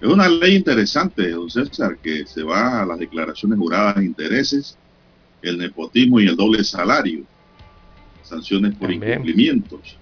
Es 0.00 0.08
una 0.08 0.28
ley 0.28 0.56
interesante, 0.56 1.30
don 1.30 1.50
César, 1.50 1.98
que 1.98 2.26
se 2.26 2.42
va 2.42 2.82
a 2.82 2.86
las 2.86 2.98
declaraciones 2.98 3.58
juradas 3.58 3.96
de 3.96 4.04
intereses, 4.06 4.76
el 5.42 5.58
nepotismo 5.58 6.20
y 6.20 6.26
el 6.26 6.36
doble 6.36 6.64
salario 6.64 7.24
sanciones 8.28 8.74
por 8.76 8.92
incumplimientos. 8.92 9.96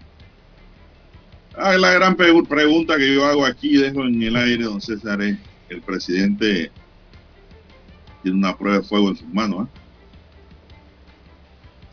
Ah, 1.54 1.76
la 1.78 1.92
gran 1.92 2.16
pregunta 2.16 2.96
que 2.98 3.14
yo 3.14 3.24
hago 3.24 3.46
aquí, 3.46 3.76
dejo 3.76 4.04
en 4.04 4.22
el 4.22 4.36
aire, 4.36 4.64
don 4.64 4.80
César, 4.80 5.22
es, 5.22 5.38
el 5.68 5.80
presidente 5.80 6.70
tiene 8.22 8.38
una 8.38 8.56
prueba 8.56 8.78
de 8.78 8.84
fuego 8.84 9.08
en 9.08 9.16
sus 9.16 9.28
manos. 9.28 9.66
¿ah? 9.66 9.68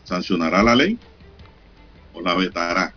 ¿Sancionará 0.04 0.64
la 0.64 0.76
ley 0.76 0.98
o 2.14 2.22
la 2.22 2.34
vetará? 2.34 2.94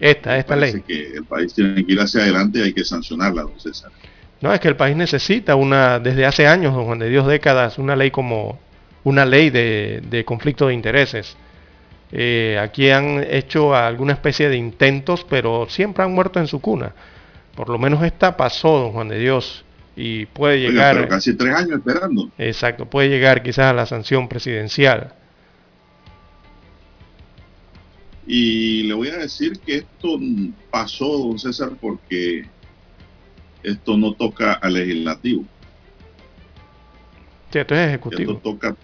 Esta, 0.00 0.36
esta 0.38 0.56
ley. 0.56 0.82
que 0.82 1.12
el 1.12 1.24
país 1.24 1.54
tiene 1.54 1.86
que 1.86 1.92
ir 1.92 2.00
hacia 2.00 2.22
adelante 2.22 2.58
y 2.58 2.62
hay 2.62 2.72
que 2.72 2.84
sancionarla, 2.84 3.42
don 3.42 3.60
César. 3.60 3.92
No, 4.40 4.52
es 4.52 4.60
que 4.60 4.68
el 4.68 4.76
país 4.76 4.96
necesita 4.96 5.56
una, 5.56 5.98
desde 5.98 6.26
hace 6.26 6.46
años, 6.46 6.74
don 6.74 6.84
Juan 6.84 6.98
de 6.98 7.08
Dios, 7.08 7.26
décadas, 7.26 7.78
una 7.78 7.96
ley 7.96 8.10
como, 8.10 8.58
una 9.04 9.24
ley 9.24 9.50
de, 9.50 10.24
conflicto 10.26 10.68
de 10.68 10.74
intereses. 10.74 11.36
Eh, 12.12 12.58
aquí 12.60 12.90
han 12.90 13.24
hecho 13.28 13.74
alguna 13.74 14.12
especie 14.12 14.48
de 14.48 14.56
intentos, 14.56 15.24
pero 15.28 15.66
siempre 15.68 16.04
han 16.04 16.12
muerto 16.12 16.38
en 16.38 16.46
su 16.46 16.60
cuna. 16.60 16.92
Por 17.54 17.70
lo 17.70 17.78
menos 17.78 18.02
esta 18.04 18.36
pasó, 18.36 18.78
don 18.78 18.92
Juan 18.92 19.08
de 19.08 19.18
Dios, 19.18 19.64
y 19.96 20.26
puede 20.26 20.60
llegar... 20.60 21.08
casi 21.08 21.34
tres 21.34 21.54
años 21.54 21.78
esperando. 21.78 22.30
Exacto, 22.36 22.84
puede 22.84 23.08
llegar 23.08 23.42
quizás 23.42 23.66
a 23.66 23.72
la 23.72 23.86
sanción 23.86 24.28
presidencial. 24.28 25.14
Y 28.26 28.82
le 28.82 28.94
voy 28.94 29.08
a 29.08 29.18
decir 29.18 29.58
que 29.60 29.76
esto 29.76 30.18
pasó, 30.70 31.06
don 31.06 31.38
César, 31.38 31.70
porque 31.80 32.44
esto 33.66 33.96
no 33.96 34.12
toca 34.12 34.52
al 34.52 34.74
legislativo. 34.74 35.44
Sí, 37.50 37.58
esto 37.58 37.74
es 37.74 37.88
ejecutivo. 37.88 38.32
Esto 38.32 38.52
toca 38.52 38.76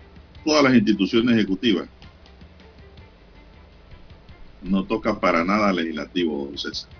todas 0.44 0.64
las 0.64 0.74
instituciones 0.74 1.36
ejecutivas. 1.36 1.88
No 4.60 4.84
toca 4.84 5.18
para 5.18 5.44
nada 5.44 5.72
legislativo, 5.72 6.46
don 6.46 6.58
César. 6.58 6.90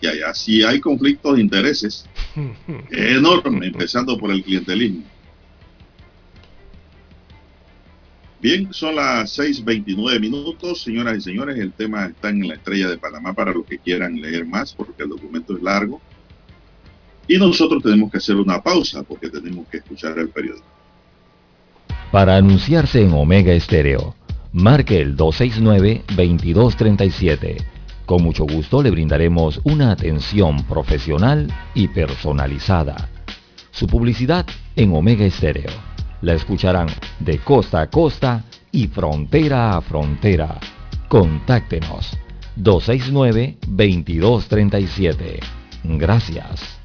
que 0.00 0.08
allá 0.08 0.34
sí 0.34 0.64
hay 0.64 0.80
conflictos 0.80 1.36
de 1.36 1.40
intereses 1.40 2.06
enormes, 2.90 3.72
empezando 3.72 4.18
por 4.18 4.32
el 4.32 4.42
clientelismo. 4.42 5.04
Bien, 8.42 8.68
son 8.72 8.96
las 8.96 9.38
6.29 9.38 10.18
minutos, 10.18 10.82
señoras 10.82 11.18
y 11.18 11.20
señores. 11.20 11.56
El 11.56 11.70
tema 11.70 12.06
está 12.06 12.30
en 12.30 12.48
la 12.48 12.54
estrella 12.54 12.88
de 12.88 12.98
Panamá 12.98 13.32
para 13.34 13.52
los 13.52 13.64
que 13.64 13.78
quieran 13.78 14.20
leer 14.20 14.44
más, 14.44 14.74
porque 14.74 15.04
el 15.04 15.10
documento 15.10 15.56
es 15.56 15.62
largo. 15.62 16.00
Y 17.28 17.38
nosotros 17.38 17.84
tenemos 17.84 18.10
que 18.10 18.18
hacer 18.18 18.34
una 18.34 18.60
pausa 18.60 19.04
porque 19.04 19.30
tenemos 19.30 19.68
que 19.68 19.76
escuchar 19.76 20.18
el 20.18 20.30
periódico. 20.30 20.66
Para 22.10 22.34
anunciarse 22.34 23.02
en 23.02 23.12
Omega 23.12 23.52
Estéreo, 23.52 24.16
marque 24.52 25.00
el 25.00 25.16
269-2237. 25.16 27.64
Con 28.06 28.24
mucho 28.24 28.44
gusto 28.44 28.82
le 28.82 28.90
brindaremos 28.90 29.60
una 29.62 29.92
atención 29.92 30.64
profesional 30.64 31.46
y 31.76 31.86
personalizada. 31.86 33.08
Su 33.70 33.86
publicidad 33.86 34.44
en 34.74 34.96
Omega 34.96 35.24
Estéreo 35.24 35.91
la 36.22 36.32
escucharán 36.34 36.88
de 37.20 37.38
costa 37.38 37.82
a 37.82 37.90
costa 37.90 38.42
y 38.70 38.88
frontera 38.88 39.76
a 39.76 39.82
frontera. 39.82 40.58
Contáctenos 41.08 42.16
269-2237. 42.56 45.40
Gracias. 45.84 46.78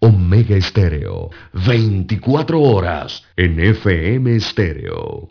Omega 0.00 0.56
Estéreo, 0.56 1.30
24 1.52 2.60
horas 2.60 3.22
en 3.36 3.60
FM 3.60 4.34
Estéreo. 4.34 5.30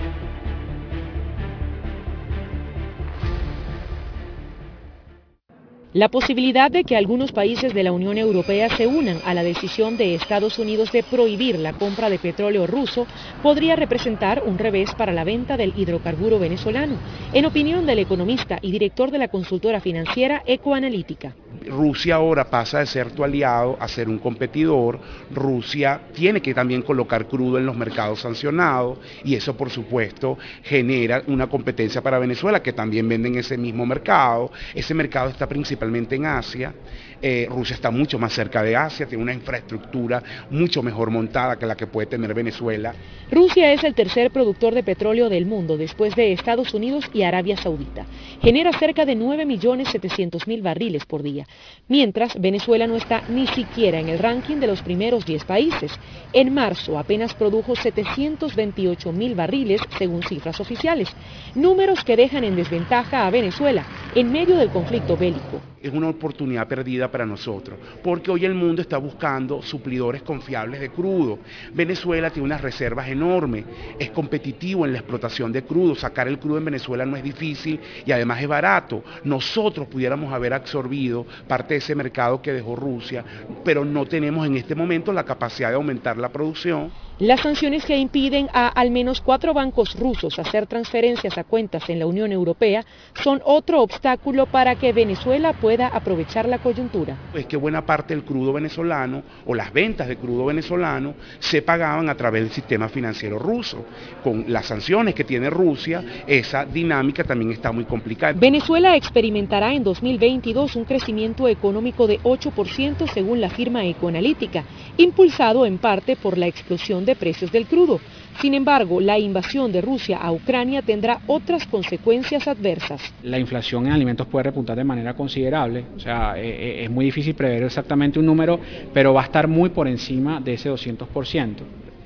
La 5.93 6.07
posibilidad 6.07 6.71
de 6.71 6.85
que 6.85 6.95
algunos 6.95 7.33
países 7.33 7.73
de 7.73 7.83
la 7.83 7.91
Unión 7.91 8.17
Europea 8.17 8.69
se 8.77 8.87
unan 8.87 9.19
a 9.25 9.33
la 9.33 9.43
decisión 9.43 9.97
de 9.97 10.15
Estados 10.15 10.57
Unidos 10.57 10.89
de 10.93 11.03
prohibir 11.03 11.59
la 11.59 11.73
compra 11.73 12.09
de 12.09 12.17
petróleo 12.17 12.65
ruso 12.65 13.05
podría 13.41 13.75
representar 13.75 14.41
un 14.45 14.57
revés 14.57 14.89
para 14.95 15.11
la 15.11 15.25
venta 15.25 15.57
del 15.57 15.73
hidrocarburo 15.75 16.39
venezolano, 16.39 16.97
en 17.33 17.45
opinión 17.45 17.85
del 17.85 17.99
economista 17.99 18.57
y 18.61 18.71
director 18.71 19.11
de 19.11 19.17
la 19.17 19.27
consultora 19.27 19.81
financiera 19.81 20.41
Ecoanalítica. 20.45 21.35
Rusia 21.67 22.15
ahora 22.15 22.49
pasa 22.49 22.79
de 22.79 22.85
ser 22.85 23.11
tu 23.11 23.23
aliado 23.23 23.77
a 23.79 23.87
ser 23.87 24.09
un 24.09 24.19
competidor. 24.19 24.99
Rusia 25.31 26.01
tiene 26.13 26.41
que 26.41 26.53
también 26.53 26.81
colocar 26.81 27.27
crudo 27.27 27.57
en 27.57 27.65
los 27.65 27.75
mercados 27.75 28.21
sancionados 28.21 28.99
y 29.23 29.35
eso 29.35 29.55
por 29.55 29.69
supuesto 29.69 30.37
genera 30.63 31.23
una 31.27 31.47
competencia 31.47 32.01
para 32.01 32.19
Venezuela 32.19 32.61
que 32.61 32.73
también 32.73 33.07
vende 33.07 33.29
en 33.29 33.37
ese 33.37 33.57
mismo 33.57 33.85
mercado. 33.85 34.51
Ese 34.73 34.93
mercado 34.93 35.29
está 35.29 35.47
principalmente 35.47 36.15
en 36.15 36.25
Asia. 36.25 36.73
Eh, 37.21 37.47
Rusia 37.49 37.75
está 37.75 37.91
mucho 37.91 38.17
más 38.17 38.33
cerca 38.33 38.63
de 38.63 38.75
Asia, 38.75 39.05
tiene 39.05 39.23
una 39.23 39.33
infraestructura 39.33 40.23
mucho 40.49 40.81
mejor 40.81 41.11
montada 41.11 41.57
que 41.57 41.67
la 41.67 41.75
que 41.75 41.85
puede 41.85 42.07
tener 42.07 42.33
Venezuela. 42.33 42.93
Rusia 43.29 43.71
es 43.71 43.83
el 43.83 43.93
tercer 43.93 44.31
productor 44.31 44.73
de 44.73 44.83
petróleo 44.83 45.29
del 45.29 45.45
mundo 45.45 45.77
después 45.77 46.15
de 46.15 46.33
Estados 46.33 46.73
Unidos 46.73 47.05
y 47.13 47.21
Arabia 47.21 47.57
Saudita. 47.57 48.05
Genera 48.41 48.71
cerca 48.73 49.05
de 49.05 49.15
9.700.000 49.15 50.61
barriles 50.63 51.05
por 51.05 51.21
día, 51.21 51.45
mientras 51.87 52.39
Venezuela 52.41 52.87
no 52.87 52.95
está 52.95 53.21
ni 53.29 53.45
siquiera 53.47 53.99
en 53.99 54.09
el 54.09 54.17
ranking 54.19 54.57
de 54.57 54.67
los 54.67 54.81
primeros 54.81 55.25
10 55.25 55.45
países. 55.45 55.91
En 56.33 56.53
marzo 56.53 56.97
apenas 56.97 57.35
produjo 57.35 57.73
728.000 57.73 59.35
barriles 59.35 59.81
según 59.97 60.23
cifras 60.23 60.59
oficiales, 60.59 61.09
números 61.53 62.03
que 62.03 62.15
dejan 62.15 62.43
en 62.43 62.55
desventaja 62.55 63.27
a 63.27 63.29
Venezuela 63.29 63.85
en 64.15 64.31
medio 64.31 64.57
del 64.57 64.69
conflicto 64.69 65.15
bélico 65.15 65.70
es 65.81 65.91
una 65.93 66.09
oportunidad 66.09 66.67
perdida 66.67 67.09
para 67.09 67.25
nosotros, 67.25 67.77
porque 68.03 68.31
hoy 68.31 68.45
el 68.45 68.53
mundo 68.53 68.81
está 68.81 68.97
buscando 68.97 69.61
suplidores 69.61 70.21
confiables 70.21 70.79
de 70.79 70.89
crudo. 70.89 71.39
Venezuela 71.73 72.29
tiene 72.29 72.45
unas 72.45 72.61
reservas 72.61 73.07
enormes, 73.09 73.65
es 73.97 74.11
competitivo 74.11 74.85
en 74.85 74.93
la 74.93 74.99
explotación 74.99 75.51
de 75.51 75.63
crudo, 75.63 75.95
sacar 75.95 76.27
el 76.27 76.39
crudo 76.39 76.57
en 76.57 76.65
Venezuela 76.65 77.05
no 77.05 77.17
es 77.17 77.23
difícil 77.23 77.79
y 78.05 78.11
además 78.11 78.41
es 78.41 78.47
barato. 78.47 79.03
Nosotros 79.23 79.87
pudiéramos 79.87 80.33
haber 80.33 80.53
absorbido 80.53 81.25
parte 81.47 81.73
de 81.73 81.79
ese 81.79 81.95
mercado 81.95 82.41
que 82.41 82.53
dejó 82.53 82.75
Rusia, 82.75 83.23
pero 83.63 83.83
no 83.83 84.05
tenemos 84.05 84.45
en 84.45 84.57
este 84.57 84.75
momento 84.75 85.11
la 85.11 85.23
capacidad 85.23 85.69
de 85.69 85.75
aumentar 85.75 86.17
la 86.17 86.29
producción 86.29 86.91
las 87.19 87.41
sanciones 87.41 87.85
que 87.85 87.97
impiden 87.97 88.49
a 88.53 88.67
al 88.67 88.89
menos 88.91 89.21
cuatro 89.21 89.53
bancos 89.53 89.97
rusos 89.99 90.39
hacer 90.39 90.65
transferencias 90.65 91.37
a 91.37 91.43
cuentas 91.43 91.89
en 91.89 91.99
la 91.99 92.07
Unión 92.07 92.31
Europea 92.31 92.83
son 93.21 93.41
otro 93.45 93.81
obstáculo 93.81 94.47
para 94.47 94.75
que 94.75 94.91
Venezuela 94.91 95.53
pueda 95.53 95.87
aprovechar 95.87 96.47
la 96.47 96.57
coyuntura. 96.57 97.15
Es 97.33 97.45
que 97.45 97.57
buena 97.57 97.85
parte 97.85 98.15
del 98.15 98.23
crudo 98.23 98.53
venezolano 98.53 99.23
o 99.45 99.53
las 99.53 99.71
ventas 99.71 100.07
de 100.07 100.17
crudo 100.17 100.45
venezolano 100.45 101.13
se 101.39 101.61
pagaban 101.61 102.09
a 102.09 102.15
través 102.15 102.43
del 102.43 102.51
sistema 102.51 102.89
financiero 102.89 103.37
ruso. 103.37 103.85
Con 104.23 104.45
las 104.47 104.65
sanciones 104.65 105.13
que 105.13 105.23
tiene 105.23 105.49
Rusia, 105.49 106.03
esa 106.25 106.65
dinámica 106.65 107.23
también 107.23 107.51
está 107.51 107.71
muy 107.71 107.85
complicada. 107.85 108.33
Venezuela 108.33 108.95
experimentará 108.95 109.73
en 109.73 109.83
2022 109.83 110.75
un 110.75 110.85
crecimiento 110.85 111.47
económico 111.47 112.07
de 112.07 112.19
8% 112.21 113.07
según 113.13 113.41
la 113.41 113.49
firma 113.49 113.85
Ecoanalítica, 113.85 114.63
impulsado 114.97 115.65
en 115.65 115.77
parte 115.77 116.15
por 116.15 116.37
la 116.37 116.47
explosión 116.47 117.05
de 117.05 117.10
precios 117.15 117.51
del 117.51 117.65
crudo. 117.65 117.99
Sin 118.39 118.53
embargo, 118.53 118.99
la 118.99 119.19
invasión 119.19 119.71
de 119.71 119.81
Rusia 119.81 120.17
a 120.17 120.31
Ucrania 120.31 120.81
tendrá 120.81 121.21
otras 121.27 121.67
consecuencias 121.67 122.47
adversas. 122.47 123.01
La 123.23 123.37
inflación 123.37 123.85
en 123.85 123.93
alimentos 123.93 124.27
puede 124.27 124.43
repuntar 124.43 124.77
de 124.77 124.83
manera 124.83 125.13
considerable, 125.13 125.85
o 125.95 125.99
sea, 125.99 126.33
eh, 126.37 126.47
eh, 126.47 126.83
es 126.85 126.89
muy 126.89 127.05
difícil 127.05 127.35
prever 127.35 127.63
exactamente 127.63 128.19
un 128.19 128.25
número, 128.25 128.59
pero 128.93 129.13
va 129.13 129.21
a 129.21 129.25
estar 129.25 129.47
muy 129.47 129.69
por 129.69 129.87
encima 129.87 130.39
de 130.39 130.53
ese 130.53 130.71
200%. 130.71 131.55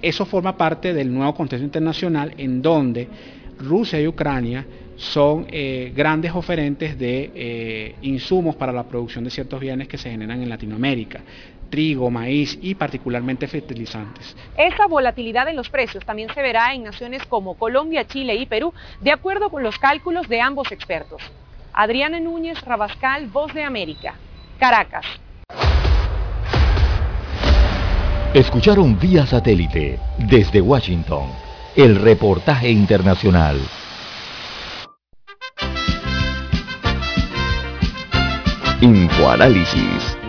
Eso 0.02 0.26
forma 0.26 0.58
parte 0.58 0.94
del 0.94 1.14
nuevo 1.14 1.34
contexto 1.34 1.64
internacional 1.64 2.34
en 2.38 2.62
donde 2.62 3.08
Rusia 3.60 4.02
y 4.02 4.08
Ucrania 4.08 4.66
son 4.98 5.46
eh, 5.50 5.92
grandes 5.96 6.34
oferentes 6.34 6.98
de 6.98 7.96
insumos 8.02 8.56
para 8.56 8.72
la 8.72 8.84
producción 8.84 9.24
de 9.24 9.30
ciertos 9.30 9.60
bienes 9.60 9.88
que 9.88 9.98
se 9.98 10.10
generan 10.10 10.42
en 10.42 10.50
Latinoamérica 10.50 11.22
trigo, 11.76 12.10
maíz 12.10 12.58
y 12.62 12.74
particularmente 12.74 13.50
fertilizantes. 13.50 14.34
Esta 14.56 14.88
volatilidad 14.88 15.50
en 15.50 15.58
los 15.58 15.70
precios 15.70 16.06
también 16.06 16.34
se 16.34 16.42
verá 16.42 16.74
en 16.74 16.84
naciones 16.84 17.26
como 17.26 17.56
Colombia, 17.56 18.08
Chile 18.08 18.36
y 18.36 18.46
Perú, 18.46 18.74
de 19.02 19.12
acuerdo 19.12 19.50
con 19.50 19.62
los 19.62 19.78
cálculos 19.78 20.30
de 20.30 20.40
ambos 20.40 20.72
expertos. 20.72 21.22
Adriana 21.74 22.22
Núñez 22.22 22.62
Rabascal, 22.62 23.28
Voz 23.28 23.54
de 23.54 23.64
América, 23.64 24.16
Caracas. 24.58 25.06
Escucharon 28.34 28.98
vía 28.98 29.26
satélite 29.26 30.00
desde 30.18 30.62
Washington 30.62 31.28
el 31.76 31.98
reportaje 31.98 32.70
internacional. 32.70 33.60
Infoanálisis 38.80 40.15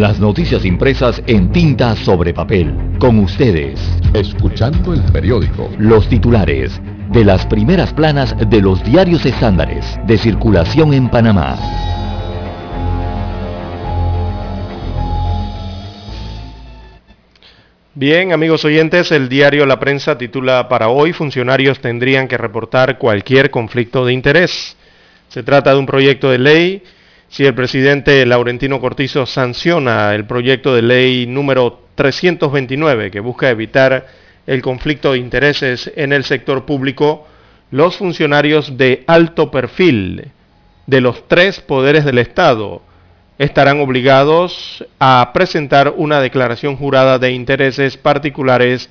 Las 0.00 0.18
noticias 0.18 0.64
impresas 0.64 1.22
en 1.26 1.52
tinta 1.52 1.94
sobre 1.94 2.32
papel. 2.32 2.74
Con 2.98 3.18
ustedes. 3.18 3.78
Escuchando 4.14 4.94
el 4.94 5.02
periódico. 5.12 5.70
Los 5.76 6.08
titulares 6.08 6.80
de 7.10 7.22
las 7.22 7.44
primeras 7.44 7.92
planas 7.92 8.34
de 8.48 8.62
los 8.62 8.82
diarios 8.82 9.26
estándares 9.26 9.98
de 10.06 10.16
circulación 10.16 10.94
en 10.94 11.10
Panamá. 11.10 11.58
Bien, 17.94 18.32
amigos 18.32 18.64
oyentes, 18.64 19.12
el 19.12 19.28
diario 19.28 19.66
La 19.66 19.78
Prensa 19.78 20.16
titula 20.16 20.66
para 20.70 20.88
hoy, 20.88 21.12
funcionarios 21.12 21.78
tendrían 21.80 22.26
que 22.26 22.38
reportar 22.38 22.96
cualquier 22.96 23.50
conflicto 23.50 24.06
de 24.06 24.14
interés. 24.14 24.78
Se 25.28 25.42
trata 25.42 25.74
de 25.74 25.78
un 25.78 25.84
proyecto 25.84 26.30
de 26.30 26.38
ley. 26.38 26.82
Si 27.30 27.46
el 27.46 27.54
presidente 27.54 28.26
Laurentino 28.26 28.80
Cortizo 28.80 29.24
sanciona 29.24 30.12
el 30.16 30.24
proyecto 30.24 30.74
de 30.74 30.82
ley 30.82 31.26
número 31.28 31.84
329 31.94 33.12
que 33.12 33.20
busca 33.20 33.48
evitar 33.50 34.08
el 34.48 34.60
conflicto 34.60 35.12
de 35.12 35.18
intereses 35.18 35.92
en 35.94 36.12
el 36.12 36.24
sector 36.24 36.66
público, 36.66 37.28
los 37.70 37.96
funcionarios 37.96 38.76
de 38.76 39.04
alto 39.06 39.48
perfil 39.48 40.32
de 40.88 41.00
los 41.00 41.28
tres 41.28 41.60
poderes 41.60 42.04
del 42.04 42.18
Estado 42.18 42.82
estarán 43.38 43.80
obligados 43.80 44.84
a 44.98 45.30
presentar 45.32 45.94
una 45.96 46.20
declaración 46.20 46.74
jurada 46.74 47.20
de 47.20 47.30
intereses 47.30 47.96
particulares 47.96 48.90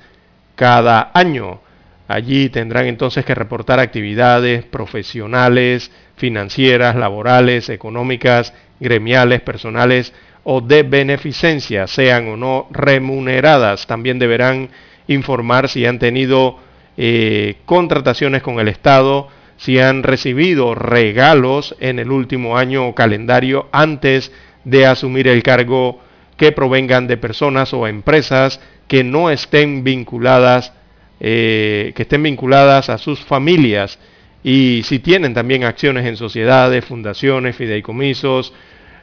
cada 0.54 1.10
año. 1.12 1.60
Allí 2.08 2.48
tendrán 2.48 2.86
entonces 2.86 3.22
que 3.26 3.34
reportar 3.34 3.80
actividades 3.80 4.64
profesionales, 4.64 5.92
financieras, 6.20 6.96
laborales, 6.96 7.70
económicas, 7.70 8.52
gremiales, 8.78 9.40
personales 9.40 10.12
o 10.44 10.60
de 10.60 10.82
beneficencia, 10.82 11.86
sean 11.86 12.28
o 12.28 12.36
no 12.36 12.68
remuneradas. 12.70 13.86
También 13.86 14.18
deberán 14.18 14.68
informar 15.08 15.68
si 15.68 15.86
han 15.86 15.98
tenido 15.98 16.58
eh, 16.98 17.56
contrataciones 17.64 18.42
con 18.42 18.60
el 18.60 18.68
Estado, 18.68 19.28
si 19.56 19.78
han 19.78 20.02
recibido 20.02 20.74
regalos 20.74 21.74
en 21.80 21.98
el 21.98 22.10
último 22.10 22.58
año 22.58 22.94
calendario 22.94 23.68
antes 23.72 24.30
de 24.64 24.86
asumir 24.86 25.26
el 25.26 25.42
cargo 25.42 26.00
que 26.36 26.52
provengan 26.52 27.06
de 27.06 27.16
personas 27.16 27.72
o 27.72 27.86
empresas 27.86 28.60
que 28.88 29.04
no 29.04 29.30
estén 29.30 29.84
vinculadas, 29.84 30.74
eh, 31.18 31.92
que 31.94 32.02
estén 32.02 32.22
vinculadas 32.22 32.90
a 32.90 32.98
sus 32.98 33.20
familias 33.20 33.98
y 34.42 34.82
si 34.84 34.98
tienen 35.00 35.34
también 35.34 35.64
acciones 35.64 36.06
en 36.06 36.16
sociedades, 36.16 36.84
fundaciones, 36.84 37.56
fideicomisos, 37.56 38.52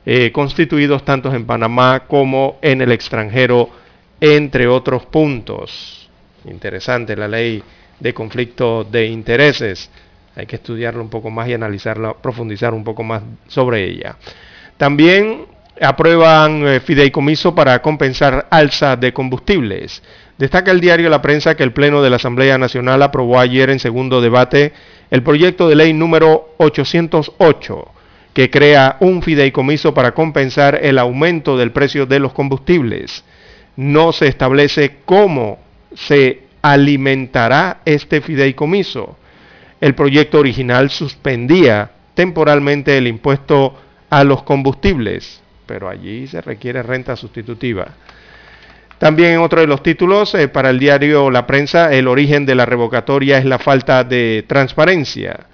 eh, 0.05 0.31
constituidos 0.31 1.03
tanto 1.03 1.33
en 1.33 1.45
Panamá 1.45 2.05
como 2.07 2.57
en 2.61 2.81
el 2.81 2.91
extranjero, 2.91 3.69
entre 4.19 4.67
otros 4.67 5.05
puntos. 5.05 6.09
Interesante 6.45 7.15
la 7.15 7.27
ley 7.27 7.61
de 7.99 8.13
conflicto 8.13 8.83
de 8.83 9.05
intereses 9.07 9.89
hay 10.37 10.45
que 10.45 10.57
estudiarlo 10.57 11.01
un 11.01 11.09
poco 11.09 11.31
más 11.31 11.47
y 11.49 11.53
analizarla, 11.53 12.13
profundizar 12.13 12.71
un 12.71 12.83
poco 12.83 13.03
más 13.03 13.23
sobre 13.47 13.83
ella. 13.85 14.17
También 14.77 15.47
aprueban 15.81 16.67
eh, 16.67 16.79
fideicomiso 16.79 17.55
para 17.55 17.81
compensar 17.81 18.47
alza 18.51 18.95
de 18.95 19.13
combustibles. 19.13 20.03
Destaca 20.37 20.69
el 20.69 20.79
diario 20.79 21.09
La 21.09 21.23
Prensa 21.23 21.55
que 21.55 21.63
el 21.63 21.73
Pleno 21.73 22.03
de 22.03 22.11
la 22.11 22.17
Asamblea 22.17 22.59
Nacional 22.59 23.01
aprobó 23.01 23.39
ayer 23.39 23.71
en 23.71 23.79
segundo 23.79 24.21
debate 24.21 24.73
el 25.09 25.23
proyecto 25.23 25.69
de 25.69 25.75
ley 25.75 25.93
número 25.93 26.49
808 26.57 27.91
que 28.33 28.49
crea 28.49 28.97
un 28.99 29.21
fideicomiso 29.23 29.93
para 29.93 30.13
compensar 30.13 30.79
el 30.83 30.99
aumento 30.99 31.57
del 31.57 31.71
precio 31.71 32.05
de 32.05 32.19
los 32.19 32.33
combustibles. 32.33 33.23
No 33.75 34.11
se 34.11 34.27
establece 34.27 34.97
cómo 35.05 35.59
se 35.95 36.43
alimentará 36.61 37.79
este 37.85 38.21
fideicomiso 38.21 39.17
el 39.79 39.93
proyecto 39.93 40.39
original 40.39 40.89
suspendía 40.89 41.91
temporalmente 42.15 42.97
el 42.97 43.07
impuesto 43.07 43.75
a 44.09 44.23
los 44.23 44.43
combustibles, 44.43 45.41
pero 45.67 45.87
allí 45.87 46.27
se 46.27 46.41
requiere 46.41 46.81
renta 46.81 47.15
sustitutiva. 47.15 47.89
También 48.99 49.33
en 49.33 49.39
otro 49.39 49.61
de 49.61 49.67
los 49.67 49.83
títulos, 49.83 50.33
eh, 50.33 50.47
para 50.47 50.71
el 50.71 50.79
diario 50.79 51.29
La 51.29 51.45
Prensa, 51.45 51.93
el 51.93 52.07
origen 52.07 52.45
de 52.45 52.55
la 52.55 52.65
revocatoria 52.65 53.37
es 53.37 53.45
la 53.45 53.59
falta 53.59 54.03
de 54.03 54.43
transparencia. 54.47 55.45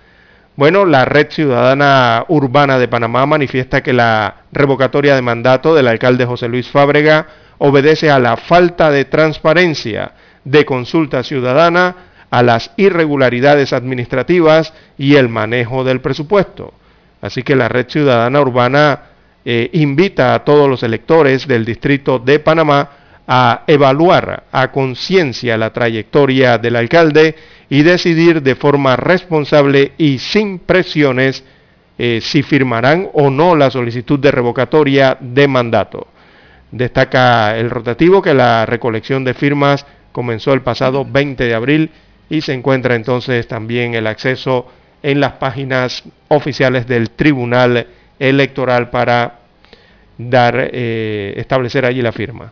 Bueno, 0.55 0.85
la 0.85 1.03
Red 1.03 1.31
Ciudadana 1.31 2.23
Urbana 2.29 2.79
de 2.79 2.87
Panamá 2.87 3.25
manifiesta 3.25 3.81
que 3.81 3.91
la 3.91 4.35
revocatoria 4.51 5.15
de 5.15 5.21
mandato 5.21 5.75
del 5.75 5.87
alcalde 5.87 6.25
José 6.25 6.47
Luis 6.47 6.69
Fábrega 6.69 7.27
obedece 7.57 8.11
a 8.11 8.19
la 8.19 8.37
falta 8.37 8.91
de 8.91 9.05
transparencia 9.05 10.13
de 10.45 10.63
consulta 10.63 11.23
ciudadana 11.23 11.95
a 12.29 12.43
las 12.43 12.71
irregularidades 12.77 13.73
administrativas 13.73 14.73
y 14.97 15.15
el 15.15 15.27
manejo 15.27 15.83
del 15.83 16.01
presupuesto. 16.01 16.73
Así 17.21 17.43
que 17.43 17.55
la 17.55 17.67
Red 17.67 17.89
Ciudadana 17.89 18.39
Urbana 18.39 18.99
eh, 19.43 19.69
invita 19.73 20.33
a 20.33 20.43
todos 20.43 20.69
los 20.69 20.83
electores 20.83 21.47
del 21.47 21.65
Distrito 21.65 22.19
de 22.19 22.39
Panamá 22.39 22.89
a 23.27 23.63
evaluar 23.67 24.43
a 24.51 24.71
conciencia 24.71 25.57
la 25.57 25.71
trayectoria 25.71 26.57
del 26.57 26.75
alcalde 26.75 27.35
y 27.69 27.81
decidir 27.83 28.41
de 28.41 28.55
forma 28.55 28.95
responsable 28.95 29.93
y 29.97 30.19
sin 30.19 30.59
presiones 30.59 31.43
eh, 31.97 32.19
si 32.21 32.43
firmarán 32.43 33.09
o 33.13 33.29
no 33.29 33.55
la 33.55 33.69
solicitud 33.69 34.19
de 34.19 34.31
revocatoria 34.31 35.17
de 35.19 35.47
mandato. 35.47 36.07
Destaca 36.71 37.57
el 37.57 37.69
rotativo 37.69 38.21
que 38.21 38.33
la 38.33 38.65
recolección 38.65 39.23
de 39.23 39.33
firmas 39.33 39.85
comenzó 40.11 40.53
el 40.53 40.61
pasado 40.61 41.05
20 41.05 41.45
de 41.45 41.53
abril 41.53 41.91
y 42.29 42.41
se 42.41 42.53
encuentra 42.53 42.95
entonces 42.95 43.47
también 43.47 43.93
el 43.93 44.07
acceso 44.07 44.67
en 45.01 45.19
las 45.19 45.33
páginas 45.33 46.03
oficiales 46.29 46.87
del 46.87 47.11
Tribunal 47.11 47.87
Electoral 48.17 48.89
para 48.89 49.39
dar, 50.17 50.69
eh, 50.71 51.33
establecer 51.37 51.85
allí 51.85 52.01
la 52.01 52.11
firma. 52.11 52.51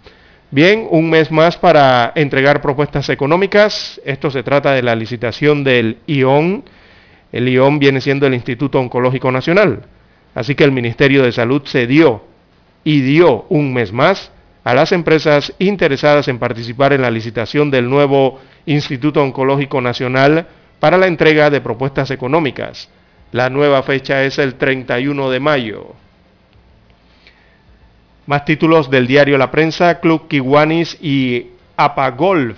Bien, 0.54 0.86
un 0.92 1.10
mes 1.10 1.32
más 1.32 1.56
para 1.56 2.12
entregar 2.14 2.62
propuestas 2.62 3.08
económicas. 3.08 4.02
Esto 4.04 4.30
se 4.30 4.44
trata 4.44 4.74
de 4.74 4.84
la 4.84 4.98
licitación 4.98 5.64
del 5.64 6.00
ION. 6.08 6.66
El 7.32 7.48
ION 7.48 7.80
viene 7.80 8.02
siendo 8.02 8.28
el 8.28 8.34
Instituto 8.34 8.78
Oncológico 8.78 9.32
Nacional. 9.32 9.84
Así 10.36 10.54
que 10.54 10.66
el 10.66 10.74
Ministerio 10.74 11.24
de 11.24 11.32
Salud 11.32 11.62
se 11.64 11.88
dio 11.88 12.26
y 12.84 13.00
dio 13.00 13.46
un 13.48 13.74
mes 13.74 13.94
más 13.94 14.34
a 14.66 14.74
las 14.74 14.92
empresas 14.92 15.54
interesadas 15.58 16.28
en 16.28 16.38
participar 16.38 16.92
en 16.92 17.04
la 17.04 17.12
licitación 17.12 17.72
del 17.72 17.90
nuevo 17.90 18.42
Instituto 18.66 19.24
Oncológico 19.24 19.80
Nacional 19.80 20.48
para 20.82 20.98
la 20.98 21.08
entrega 21.08 21.50
de 21.50 21.62
propuestas 21.62 22.12
económicas. 22.12 22.90
La 23.32 23.50
nueva 23.50 23.84
fecha 23.84 24.26
es 24.26 24.38
el 24.38 24.56
31 24.56 25.30
de 25.30 25.40
mayo. 25.40 25.96
Más 28.28 28.46
títulos 28.46 28.90
del 28.90 29.08
diario 29.08 29.38
La 29.38 29.52
Prensa, 29.52 30.00
Club 30.00 30.28
Kiwanis 30.28 30.98
y 31.02 31.48
Apagolf, 31.76 32.58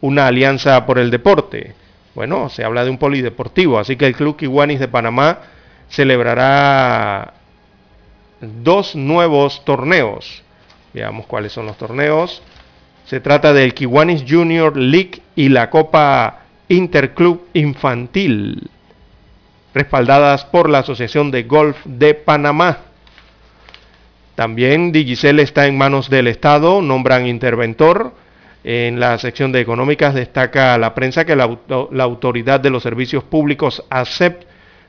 una 0.00 0.26
alianza 0.26 0.84
por 0.84 0.98
el 0.98 1.10
deporte. 1.10 1.74
Bueno, 2.14 2.48
se 2.48 2.64
habla 2.64 2.84
de 2.84 2.90
un 2.90 2.98
polideportivo, 2.98 3.78
así 3.78 3.96
que 3.96 4.06
el 4.06 4.14
Club 4.14 4.36
Kiwanis 4.36 4.80
de 4.80 4.88
Panamá 4.88 5.38
celebrará 5.88 7.34
dos 8.40 8.94
nuevos 8.94 9.64
torneos. 9.64 10.42
Veamos 10.92 11.26
cuáles 11.26 11.52
son 11.52 11.66
los 11.66 11.78
torneos. 11.78 12.42
Se 13.06 13.20
trata 13.20 13.52
del 13.52 13.74
Kiwanis 13.74 14.24
Junior 14.28 14.76
League 14.76 15.22
y 15.34 15.48
la 15.48 15.70
Copa 15.70 16.40
Interclub 16.68 17.46
Infantil, 17.54 18.70
respaldadas 19.74 20.44
por 20.44 20.68
la 20.68 20.80
Asociación 20.80 21.30
de 21.30 21.44
Golf 21.44 21.76
de 21.84 22.14
Panamá. 22.14 22.78
También 24.40 24.90
Digicel 24.90 25.38
está 25.38 25.66
en 25.66 25.76
manos 25.76 26.08
del 26.08 26.26
Estado, 26.26 26.80
nombran 26.80 27.26
interventor. 27.26 28.14
En 28.64 28.98
la 28.98 29.18
sección 29.18 29.52
de 29.52 29.60
económicas 29.60 30.14
destaca 30.14 30.78
la 30.78 30.94
prensa 30.94 31.26
que 31.26 31.36
la, 31.36 31.58
Autoridad 31.98 32.58
de 32.58 32.70
los 32.70 32.82
Servicios 32.82 33.22
Públicos 33.22 33.84
ASEP 33.90 34.44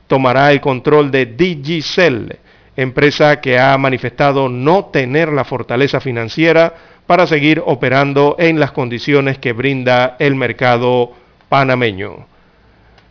tomará 0.06 0.52
el 0.52 0.62
control 0.62 1.10
de 1.10 1.26
Digicel, 1.26 2.38
empresa 2.76 3.42
que 3.42 3.58
ha 3.58 3.76
manifestado 3.76 4.48
no 4.48 4.86
tener 4.86 5.28
la 5.30 5.44
fortaleza 5.44 6.00
financiera 6.00 6.72
para 7.06 7.26
seguir 7.26 7.62
operando 7.66 8.36
en 8.38 8.58
las 8.58 8.72
condiciones 8.72 9.36
que 9.36 9.52
brinda 9.52 10.16
el 10.18 10.34
mercado 10.34 11.12
panameño. 11.50 12.24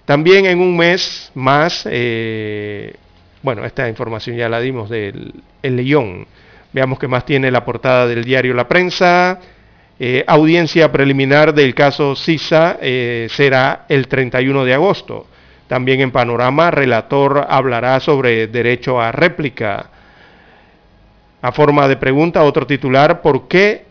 También 0.05 0.47
en 0.47 0.59
un 0.59 0.75
mes 0.75 1.31
más, 1.35 1.87
eh, 1.87 2.95
bueno, 3.43 3.65
esta 3.65 3.89
información 3.89 4.35
ya 4.37 4.49
la 4.49 4.59
dimos 4.59 4.89
del 4.89 5.33
el 5.61 5.75
León. 5.75 6.27
Veamos 6.73 6.99
qué 6.99 7.07
más 7.07 7.25
tiene 7.25 7.51
la 7.51 7.65
portada 7.65 8.07
del 8.07 8.23
diario 8.23 8.53
La 8.53 8.67
Prensa. 8.67 9.39
Eh, 9.99 10.23
audiencia 10.25 10.91
preliminar 10.91 11.53
del 11.53 11.75
caso 11.75 12.15
CISA 12.15 12.77
eh, 12.81 13.27
será 13.29 13.85
el 13.89 14.07
31 14.07 14.65
de 14.65 14.73
agosto. 14.73 15.27
También 15.67 16.01
en 16.01 16.11
Panorama, 16.11 16.71
relator 16.71 17.45
hablará 17.49 17.99
sobre 17.99 18.47
derecho 18.47 18.99
a 18.99 19.11
réplica. 19.11 19.89
A 21.41 21.51
forma 21.51 21.87
de 21.87 21.97
pregunta, 21.97 22.43
otro 22.43 22.67
titular, 22.67 23.21
¿por 23.21 23.47
qué 23.47 23.85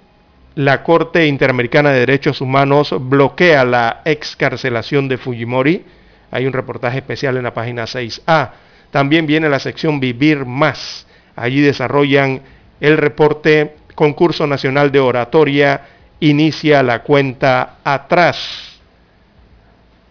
la 0.56 0.82
Corte 0.82 1.26
Interamericana 1.26 1.90
de 1.90 2.00
Derechos 2.00 2.40
Humanos 2.40 2.94
bloquea 2.98 3.64
la 3.64 4.02
excarcelación 4.04 5.08
de 5.08 5.16
Fujimori? 5.16 5.84
Hay 6.30 6.46
un 6.46 6.52
reportaje 6.52 6.98
especial 6.98 7.36
en 7.36 7.44
la 7.44 7.54
página 7.54 7.84
6A. 7.84 8.50
También 8.90 9.26
viene 9.26 9.48
la 9.48 9.58
sección 9.58 10.00
Vivir 10.00 10.44
Más. 10.44 11.06
Allí 11.36 11.60
desarrollan 11.60 12.42
el 12.80 12.96
reporte 12.96 13.76
Concurso 13.94 14.46
Nacional 14.46 14.90
de 14.90 15.00
Oratoria 15.00 15.82
inicia 16.20 16.82
la 16.82 17.02
cuenta 17.02 17.78
atrás. 17.84 18.80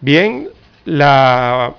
Bien, 0.00 0.48
la 0.84 1.74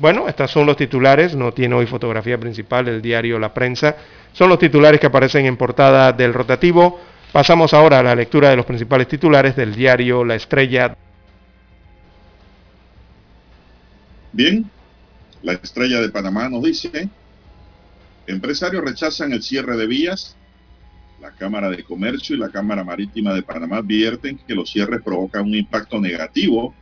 bueno, 0.00 0.28
estos 0.28 0.50
son 0.50 0.66
los 0.66 0.76
titulares, 0.76 1.34
no 1.34 1.52
tiene 1.52 1.74
hoy 1.74 1.86
fotografía 1.86 2.38
principal 2.38 2.84
del 2.84 3.02
diario 3.02 3.38
La 3.38 3.52
Prensa. 3.52 3.96
Son 4.32 4.48
los 4.48 4.58
titulares 4.58 5.00
que 5.00 5.08
aparecen 5.08 5.46
en 5.46 5.56
portada 5.56 6.12
del 6.12 6.32
rotativo. 6.32 7.00
Pasamos 7.32 7.74
ahora 7.74 7.98
a 7.98 8.02
la 8.02 8.14
lectura 8.14 8.50
de 8.50 8.56
los 8.56 8.64
principales 8.64 9.08
titulares 9.08 9.56
del 9.56 9.74
diario 9.74 10.24
La 10.24 10.36
Estrella. 10.36 10.96
Bien, 14.32 14.70
la 15.42 15.52
Estrella 15.52 16.00
de 16.00 16.10
Panamá 16.10 16.48
nos 16.48 16.62
dice, 16.62 17.08
empresarios 18.26 18.84
rechazan 18.84 19.32
el 19.32 19.42
cierre 19.42 19.76
de 19.76 19.86
vías. 19.86 20.36
La 21.20 21.32
Cámara 21.32 21.68
de 21.70 21.82
Comercio 21.82 22.36
y 22.36 22.38
la 22.38 22.50
Cámara 22.50 22.84
Marítima 22.84 23.34
de 23.34 23.42
Panamá 23.42 23.78
advierten 23.78 24.38
que 24.38 24.54
los 24.54 24.70
cierres 24.70 25.02
provocan 25.02 25.42
un 25.46 25.54
impacto 25.54 26.00
negativo 26.00 26.74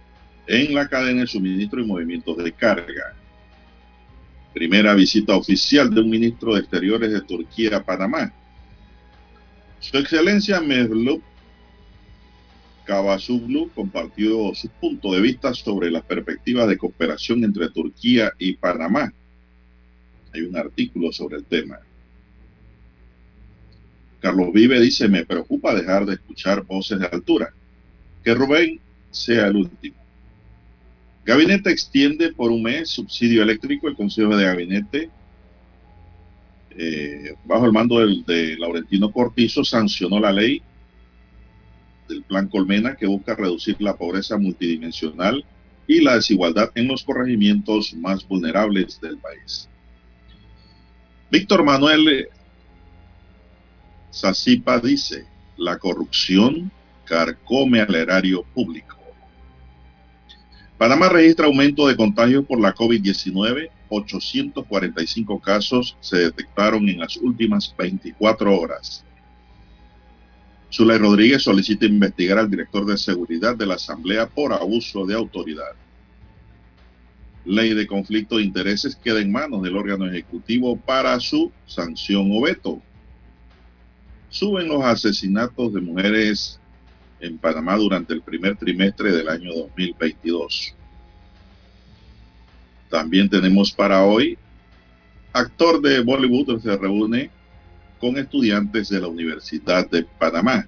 en 0.46 0.74
la 0.74 0.88
cadena 0.88 1.22
de 1.22 1.26
suministro 1.26 1.80
y 1.80 1.86
movimientos 1.86 2.36
de 2.36 2.52
carga. 2.52 3.14
Primera 4.52 4.94
visita 4.94 5.34
oficial 5.34 5.92
de 5.92 6.00
un 6.00 6.10
ministro 6.10 6.54
de 6.54 6.60
Exteriores 6.60 7.12
de 7.12 7.20
Turquía 7.22 7.78
a 7.78 7.82
Panamá. 7.82 8.32
Su 9.80 9.98
Excelencia 9.98 10.60
Mevlut 10.60 11.22
Cavazoglu 12.86 13.70
compartió 13.74 14.54
su 14.54 14.68
punto 14.68 15.12
de 15.12 15.20
vista 15.20 15.52
sobre 15.52 15.90
las 15.90 16.04
perspectivas 16.04 16.68
de 16.68 16.78
cooperación 16.78 17.42
entre 17.42 17.68
Turquía 17.70 18.32
y 18.38 18.54
Panamá. 18.54 19.12
Hay 20.32 20.42
un 20.42 20.56
artículo 20.56 21.12
sobre 21.12 21.38
el 21.38 21.44
tema. 21.44 21.80
Carlos 24.20 24.52
Vive 24.52 24.80
dice, 24.80 25.08
me 25.08 25.26
preocupa 25.26 25.74
dejar 25.74 26.06
de 26.06 26.14
escuchar 26.14 26.64
voces 26.64 27.00
de 27.00 27.06
altura. 27.06 27.52
Que 28.24 28.34
Rubén 28.34 28.80
sea 29.10 29.48
el 29.48 29.56
último. 29.56 29.96
Gabinete 31.24 31.70
extiende 31.70 32.32
por 32.32 32.52
un 32.52 32.62
mes 32.62 32.88
subsidio 32.88 33.42
eléctrico. 33.42 33.88
El 33.88 33.96
Consejo 33.96 34.36
de 34.36 34.44
Gabinete, 34.44 35.10
eh, 36.70 37.34
bajo 37.44 37.66
el 37.66 37.72
mando 37.72 37.98
de 37.98 38.56
Laurentino 38.58 39.10
Cortizo, 39.10 39.64
sancionó 39.64 40.20
la 40.20 40.30
ley 40.30 40.62
del 42.08 42.22
Plan 42.22 42.48
Colmena 42.48 42.96
que 42.96 43.06
busca 43.06 43.34
reducir 43.34 43.76
la 43.80 43.96
pobreza 43.96 44.38
multidimensional 44.38 45.44
y 45.86 46.00
la 46.00 46.16
desigualdad 46.16 46.70
en 46.74 46.88
los 46.88 47.04
corregimientos 47.04 47.94
más 47.94 48.26
vulnerables 48.26 49.00
del 49.00 49.18
país. 49.18 49.68
Víctor 51.30 51.64
Manuel 51.64 52.28
Sacipa 54.10 54.80
dice, 54.80 55.26
la 55.56 55.78
corrupción 55.78 56.70
carcome 57.04 57.80
al 57.80 57.94
erario 57.94 58.42
público. 58.54 58.96
Panamá 60.78 61.08
registra 61.08 61.46
aumento 61.46 61.86
de 61.88 61.96
contagios 61.96 62.44
por 62.44 62.60
la 62.60 62.74
COVID-19. 62.74 63.70
845 63.88 65.40
casos 65.40 65.96
se 66.00 66.16
detectaron 66.18 66.88
en 66.88 66.98
las 66.98 67.16
últimas 67.16 67.74
24 67.78 68.60
horas. 68.60 69.05
Zulay 70.76 70.98
Rodríguez 70.98 71.42
solicita 71.42 71.86
investigar 71.86 72.36
al 72.36 72.50
director 72.50 72.84
de 72.84 72.98
seguridad 72.98 73.56
de 73.56 73.64
la 73.64 73.76
Asamblea 73.76 74.28
por 74.28 74.52
abuso 74.52 75.06
de 75.06 75.14
autoridad. 75.14 75.72
Ley 77.46 77.72
de 77.72 77.86
conflicto 77.86 78.36
de 78.36 78.42
intereses 78.42 78.94
queda 78.94 79.22
en 79.22 79.32
manos 79.32 79.62
del 79.62 79.74
órgano 79.74 80.06
ejecutivo 80.06 80.76
para 80.76 81.18
su 81.18 81.50
sanción 81.64 82.28
o 82.30 82.42
veto. 82.42 82.82
Suben 84.28 84.68
los 84.68 84.84
asesinatos 84.84 85.72
de 85.72 85.80
mujeres 85.80 86.60
en 87.20 87.38
Panamá 87.38 87.76
durante 87.76 88.12
el 88.12 88.20
primer 88.20 88.56
trimestre 88.56 89.12
del 89.12 89.30
año 89.30 89.54
2022. 89.54 90.74
También 92.90 93.30
tenemos 93.30 93.72
para 93.72 94.04
hoy, 94.04 94.36
actor 95.32 95.80
de 95.80 96.00
Bollywood 96.00 96.60
se 96.60 96.76
reúne 96.76 97.30
con 97.98 98.18
estudiantes 98.18 98.88
de 98.88 99.00
la 99.00 99.08
Universidad 99.08 99.88
de 99.88 100.04
Panamá. 100.04 100.66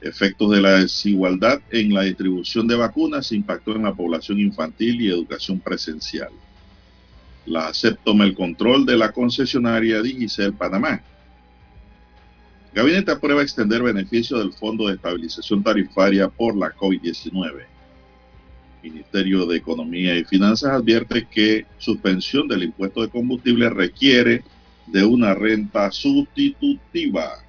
Efectos 0.00 0.50
de 0.50 0.60
la 0.60 0.80
desigualdad 0.80 1.60
en 1.70 1.94
la 1.94 2.02
distribución 2.02 2.66
de 2.66 2.74
vacunas 2.74 3.30
impactó 3.30 3.76
en 3.76 3.84
la 3.84 3.94
población 3.94 4.40
infantil 4.40 5.00
y 5.00 5.08
educación 5.08 5.60
presencial. 5.60 6.30
La 7.46 7.68
ACEP 7.68 7.98
toma 8.04 8.24
el 8.24 8.34
control 8.34 8.84
de 8.84 8.96
la 8.96 9.12
concesionaria 9.12 10.02
Digicel 10.02 10.52
Panamá. 10.52 11.00
Gabinete 12.74 13.12
aprueba 13.12 13.42
extender 13.42 13.82
beneficio 13.82 14.38
del 14.38 14.52
Fondo 14.52 14.88
de 14.88 14.94
Estabilización 14.94 15.62
Tarifaria 15.62 16.28
por 16.28 16.56
la 16.56 16.74
COVID-19. 16.74 17.66
Ministerio 18.82 19.46
de 19.46 19.56
Economía 19.56 20.16
y 20.16 20.24
Finanzas 20.24 20.70
advierte 20.72 21.28
que 21.30 21.66
suspensión 21.78 22.48
del 22.48 22.64
impuesto 22.64 23.02
de 23.02 23.08
combustible 23.08 23.70
requiere 23.70 24.42
de 24.86 25.04
una 25.04 25.34
renta 25.34 25.90
sustitutiva. 25.90 27.44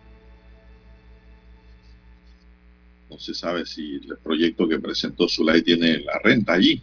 No 3.09 3.19
se 3.19 3.33
sabe 3.33 3.65
si 3.65 3.95
el 3.95 4.17
proyecto 4.23 4.67
que 4.67 4.79
presentó 4.79 5.27
Zulay 5.27 5.61
tiene 5.61 5.99
la 5.99 6.19
renta 6.23 6.53
allí. 6.53 6.81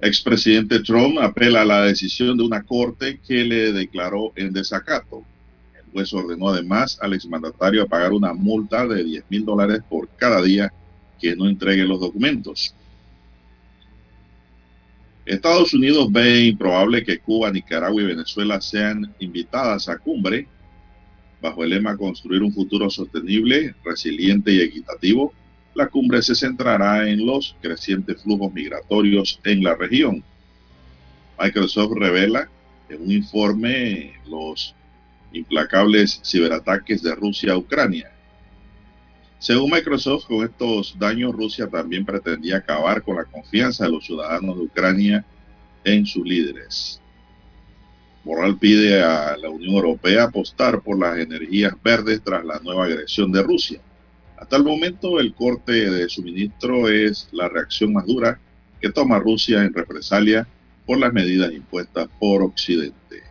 Expresidente 0.00 0.80
Trump 0.80 1.18
apela 1.20 1.62
a 1.62 1.64
la 1.64 1.82
decisión 1.82 2.36
de 2.36 2.44
una 2.44 2.62
corte 2.62 3.18
que 3.26 3.44
le 3.44 3.72
declaró 3.72 4.32
en 4.36 4.52
desacato. 4.52 5.24
El 5.74 5.90
juez 5.90 6.12
ordenó 6.12 6.50
además 6.50 6.98
al 7.00 7.14
exmandatario 7.14 7.82
a 7.82 7.86
pagar 7.86 8.12
una 8.12 8.34
multa 8.34 8.86
de 8.86 9.02
10 9.02 9.24
mil 9.30 9.44
dólares 9.44 9.80
por 9.88 10.08
cada 10.16 10.42
día 10.42 10.72
que 11.18 11.34
no 11.34 11.48
entregue 11.48 11.84
los 11.84 11.98
documentos. 11.98 12.74
Estados 15.26 15.74
Unidos 15.74 16.10
ve 16.10 16.46
improbable 16.46 17.04
que 17.04 17.18
Cuba, 17.18 17.50
Nicaragua 17.50 18.00
y 18.00 18.06
Venezuela 18.06 18.60
sean 18.60 19.14
invitadas 19.18 19.88
a 19.88 19.98
cumbre 19.98 20.46
bajo 21.42 21.64
el 21.64 21.70
lema 21.70 21.96
Construir 21.96 22.42
un 22.42 22.52
futuro 22.52 22.88
sostenible, 22.88 23.74
resiliente 23.84 24.52
y 24.52 24.60
equitativo 24.60 25.34
la 25.76 25.88
cumbre 25.88 26.22
se 26.22 26.34
centrará 26.34 27.06
en 27.06 27.26
los 27.26 27.54
crecientes 27.60 28.22
flujos 28.22 28.50
migratorios 28.52 29.38
en 29.44 29.62
la 29.62 29.74
región. 29.74 30.24
Microsoft 31.38 31.92
revela 31.96 32.48
en 32.88 33.02
un 33.02 33.12
informe 33.12 34.14
los 34.26 34.74
implacables 35.32 36.22
ciberataques 36.24 37.02
de 37.02 37.14
Rusia 37.14 37.52
a 37.52 37.58
Ucrania. 37.58 38.10
Según 39.46 39.70
Microsoft, 39.70 40.26
con 40.26 40.44
estos 40.44 40.98
daños 40.98 41.32
Rusia 41.32 41.68
también 41.68 42.04
pretendía 42.04 42.56
acabar 42.56 43.00
con 43.00 43.14
la 43.14 43.24
confianza 43.26 43.84
de 43.84 43.92
los 43.92 44.04
ciudadanos 44.04 44.56
de 44.56 44.64
Ucrania 44.64 45.24
en 45.84 46.04
sus 46.04 46.26
líderes. 46.26 47.00
Borral 48.24 48.58
pide 48.58 49.00
a 49.04 49.36
la 49.36 49.48
Unión 49.48 49.74
Europea 49.74 50.24
apostar 50.24 50.82
por 50.82 50.98
las 50.98 51.16
energías 51.18 51.74
verdes 51.80 52.22
tras 52.24 52.44
la 52.44 52.58
nueva 52.58 52.86
agresión 52.86 53.30
de 53.30 53.44
Rusia. 53.44 53.80
Hasta 54.36 54.56
el 54.56 54.64
momento 54.64 55.20
el 55.20 55.32
corte 55.32 55.92
de 55.92 56.08
suministro 56.08 56.88
es 56.88 57.28
la 57.30 57.48
reacción 57.48 57.92
más 57.92 58.04
dura 58.04 58.40
que 58.80 58.90
toma 58.90 59.20
Rusia 59.20 59.62
en 59.62 59.72
represalia 59.72 60.48
por 60.84 60.98
las 60.98 61.12
medidas 61.12 61.52
impuestas 61.52 62.08
por 62.18 62.42
Occidente. 62.42 63.25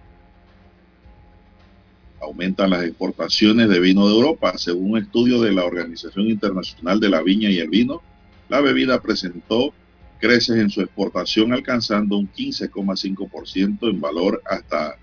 Aumentan 2.25 2.71
las 2.71 2.83
exportaciones 2.83 3.69
de 3.69 3.79
vino 3.79 4.07
de 4.07 4.15
Europa. 4.15 4.57
Según 4.57 4.91
un 4.91 4.97
estudio 4.97 5.41
de 5.41 5.53
la 5.53 5.63
Organización 5.63 6.27
Internacional 6.27 6.99
de 6.99 7.09
la 7.09 7.21
Viña 7.21 7.49
y 7.49 7.59
el 7.59 7.69
Vino, 7.69 8.01
la 8.49 8.61
bebida 8.61 9.01
presentó 9.01 9.73
creces 10.19 10.57
en 10.57 10.69
su 10.69 10.81
exportación 10.81 11.53
alcanzando 11.53 12.17
un 12.17 12.29
15,5% 12.31 13.89
en 13.89 14.01
valor 14.01 14.41
hasta 14.45 14.95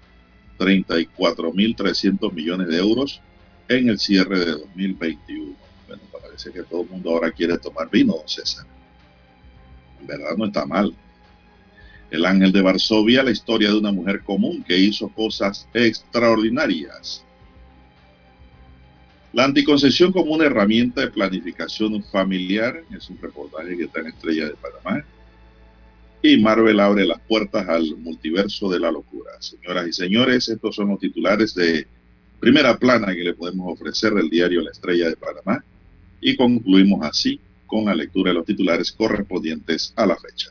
34.300 0.58 2.32
millones 2.32 2.68
de 2.68 2.78
euros 2.78 3.20
en 3.68 3.88
el 3.88 3.98
cierre 3.98 4.38
de 4.38 4.50
2021 4.52 5.62
que 6.50 6.62
todo 6.62 6.82
el 6.82 6.88
mundo 6.88 7.10
ahora 7.10 7.30
quiere 7.30 7.58
tomar 7.58 7.90
vino, 7.90 8.14
César. 8.26 8.66
En 10.00 10.06
verdad 10.06 10.36
no 10.36 10.46
está 10.46 10.64
mal. 10.66 10.94
El 12.12 12.26
ángel 12.26 12.52
de 12.52 12.60
Varsovia, 12.60 13.22
la 13.22 13.30
historia 13.30 13.70
de 13.70 13.78
una 13.78 13.90
mujer 13.90 14.20
común 14.20 14.62
que 14.62 14.76
hizo 14.76 15.08
cosas 15.08 15.66
extraordinarias. 15.72 17.24
La 19.32 19.44
anticoncepción 19.44 20.12
como 20.12 20.34
una 20.34 20.44
herramienta 20.44 21.00
de 21.00 21.10
planificación 21.10 22.04
familiar 22.04 22.84
es 22.94 23.08
un 23.08 23.16
reportaje 23.16 23.78
que 23.78 23.84
está 23.84 24.00
en 24.00 24.08
Estrella 24.08 24.44
de 24.44 24.56
Panamá. 24.56 25.02
Y 26.22 26.36
Marvel 26.36 26.80
abre 26.80 27.06
las 27.06 27.18
puertas 27.20 27.66
al 27.66 27.96
multiverso 27.96 28.68
de 28.68 28.78
la 28.78 28.92
locura. 28.92 29.30
Señoras 29.40 29.88
y 29.88 29.92
señores, 29.94 30.50
estos 30.50 30.76
son 30.76 30.90
los 30.90 31.00
titulares 31.00 31.54
de 31.54 31.86
primera 32.40 32.76
plana 32.76 33.14
que 33.14 33.24
le 33.24 33.32
podemos 33.32 33.72
ofrecer 33.72 34.12
del 34.12 34.28
diario 34.28 34.60
La 34.60 34.72
Estrella 34.72 35.08
de 35.08 35.16
Panamá 35.16 35.64
y 36.20 36.36
concluimos 36.36 37.06
así 37.06 37.40
con 37.66 37.86
la 37.86 37.94
lectura 37.94 38.32
de 38.32 38.34
los 38.34 38.44
titulares 38.44 38.92
correspondientes 38.92 39.94
a 39.96 40.04
la 40.04 40.16
fecha. 40.18 40.50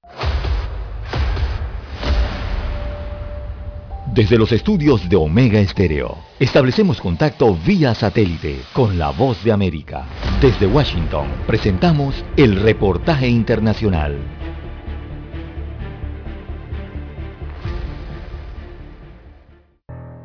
Desde 4.13 4.37
los 4.37 4.51
estudios 4.51 5.07
de 5.07 5.15
Omega 5.15 5.57
Estéreo, 5.57 6.17
establecemos 6.37 6.99
contacto 6.99 7.55
vía 7.55 7.95
satélite 7.95 8.59
con 8.73 8.99
la 8.99 9.11
voz 9.11 9.41
de 9.41 9.53
América. 9.53 10.03
Desde 10.41 10.67
Washington, 10.67 11.27
presentamos 11.47 12.25
el 12.35 12.61
reportaje 12.61 13.29
internacional. 13.29 14.19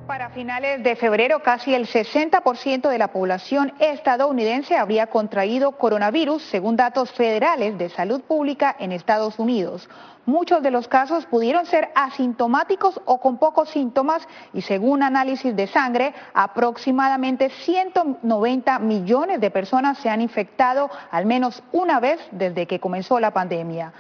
Para 0.09 0.31
finales 0.31 0.83
de 0.83 0.97
febrero, 0.97 1.41
casi 1.45 1.73
el 1.73 1.87
60% 1.87 2.89
de 2.89 2.99
la 2.99 3.13
población 3.13 3.73
estadounidense 3.79 4.77
habría 4.77 5.07
contraído 5.07 5.79
coronavirus, 5.79 6.43
según 6.43 6.75
datos 6.75 7.13
federales 7.13 7.79
de 7.79 7.89
salud 7.89 8.21
pública 8.23 8.75
en 8.81 8.91
Estados 8.91 9.39
Unidos. 9.39 9.89
Muchos 10.27 10.61
de 10.61 10.73
los 10.73 10.89
casos 10.89 11.25
pudieron 11.27 11.67
ser 11.67 11.91
asintomáticos 11.95 13.01
o 13.05 13.21
con 13.21 13.39
pocos 13.39 13.71
síntomas 13.71 14.27
y 14.53 14.63
según 14.63 15.05
análisis 15.05 15.55
de 15.55 15.69
sangre, 15.69 16.15
aproximadamente 16.35 17.49
190 17.49 18.81
millones 18.81 19.41
de 19.41 19.53
personas 19.53 19.99
se 19.99 20.11
han 20.11 20.21
infectado 20.21 20.91
al 21.13 21.27
menos 21.27 21.63
una 21.71 22.01
vez 22.01 22.19
desde 22.33 22.67
que 22.67 22.81
comenzó 22.81 23.21
la 23.21 23.33
pandemia 23.33 23.93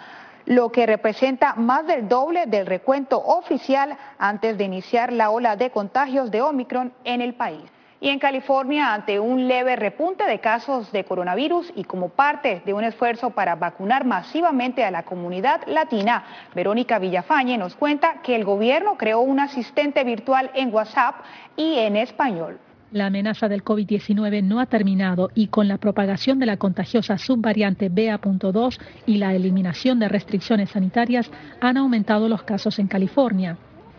lo 0.47 0.71
que 0.71 0.87
representa 0.87 1.55
más 1.55 1.87
del 1.87 2.09
doble 2.09 2.47
del 2.47 2.67
recuento 2.67 3.19
oficial 3.19 3.97
antes 4.19 4.57
de 4.57 4.65
iniciar 4.65 5.13
la 5.13 5.31
ola 5.31 5.57
de 5.57 5.71
contagios 5.71 6.31
de 6.31 6.41
Omicron 6.41 6.93
en 7.03 7.21
el 7.21 7.35
país. 7.35 7.65
Y 8.01 8.11
en 8.11 8.19
California, 8.19 8.93
ante 8.93 9.19
un 9.19 9.49
leve 9.49 9.75
repunte 9.75 10.25
de 10.25 10.39
casos 10.39 10.93
de 10.93 11.05
coronavirus 11.05 11.73
y 11.75 11.85
como 11.85 12.11
parte 12.11 12.61
de 12.67 12.75
un 12.75 12.85
esfuerzo 12.85 13.31
para 13.31 13.55
vacunar 13.55 14.05
masivamente 14.05 14.85
a 14.85 14.91
la 14.91 15.05
comunidad 15.05 15.63
latina, 15.67 16.25
Verónica 16.55 16.99
Villafañe 16.99 17.57
nos 17.57 17.75
cuenta 17.75 18.21
que 18.23 18.37
el 18.37 18.45
gobierno 18.45 18.99
creó 18.99 19.21
un 19.21 19.41
asistente 19.41 20.05
virtual 20.05 20.51
en 20.55 20.75
WhatsApp 20.75 21.17
y 21.57 21.79
en 21.79 21.97
español. 21.97 22.59
La 22.93 23.07
amenaza 23.07 23.49
del 23.49 23.65
COVID-19 23.65 24.45
no 24.45 24.61
ha 24.61 24.67
terminado 24.67 25.31
y 25.35 25.49
con 25.49 25.67
la 25.67 25.79
propagación 25.79 26.39
de 26.39 26.47
la 26.47 26.57
contagiosa 26.57 27.19
subvariante 27.19 27.89
BA.2 27.89 28.79
y 29.07 29.17
la 29.17 29.35
eliminación 29.35 29.99
de 29.99 30.09
restricciones 30.09 30.71
sanitarias 30.71 31.31
han 31.61 31.79
aumentado 31.79 32.29
los 32.29 32.43
casos 32.45 32.79
en 32.79 32.87
California. 32.87 33.57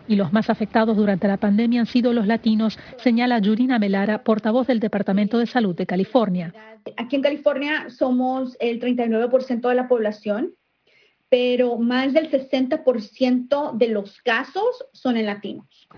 Y 0.08 0.16
los 0.16 0.32
más 0.32 0.48
afectados 0.48 0.96
durante 0.96 1.28
la 1.28 1.36
pandemia 1.36 1.80
han 1.80 1.86
sido 1.86 2.14
los 2.14 2.26
latinos, 2.26 2.78
señala 2.96 3.38
Yurina 3.38 3.78
Melara, 3.78 4.24
portavoz 4.24 4.66
del 4.66 4.80
Departamento 4.80 5.38
de 5.38 5.46
Salud 5.46 5.76
de 5.76 5.86
California. 5.86 6.54
Aquí 6.96 7.16
en 7.16 7.22
California 7.22 7.90
somos 7.90 8.56
el 8.58 8.80
39% 8.80 9.68
de 9.68 9.74
la 9.74 9.86
población, 9.86 10.54
pero 11.28 11.76
más 11.76 12.14
del 12.14 12.30
60% 12.30 13.76
de 13.76 13.88
los 13.88 14.20
casos 14.22 14.86
son 14.92 15.18
en 15.18 15.26
latinos. 15.26 15.88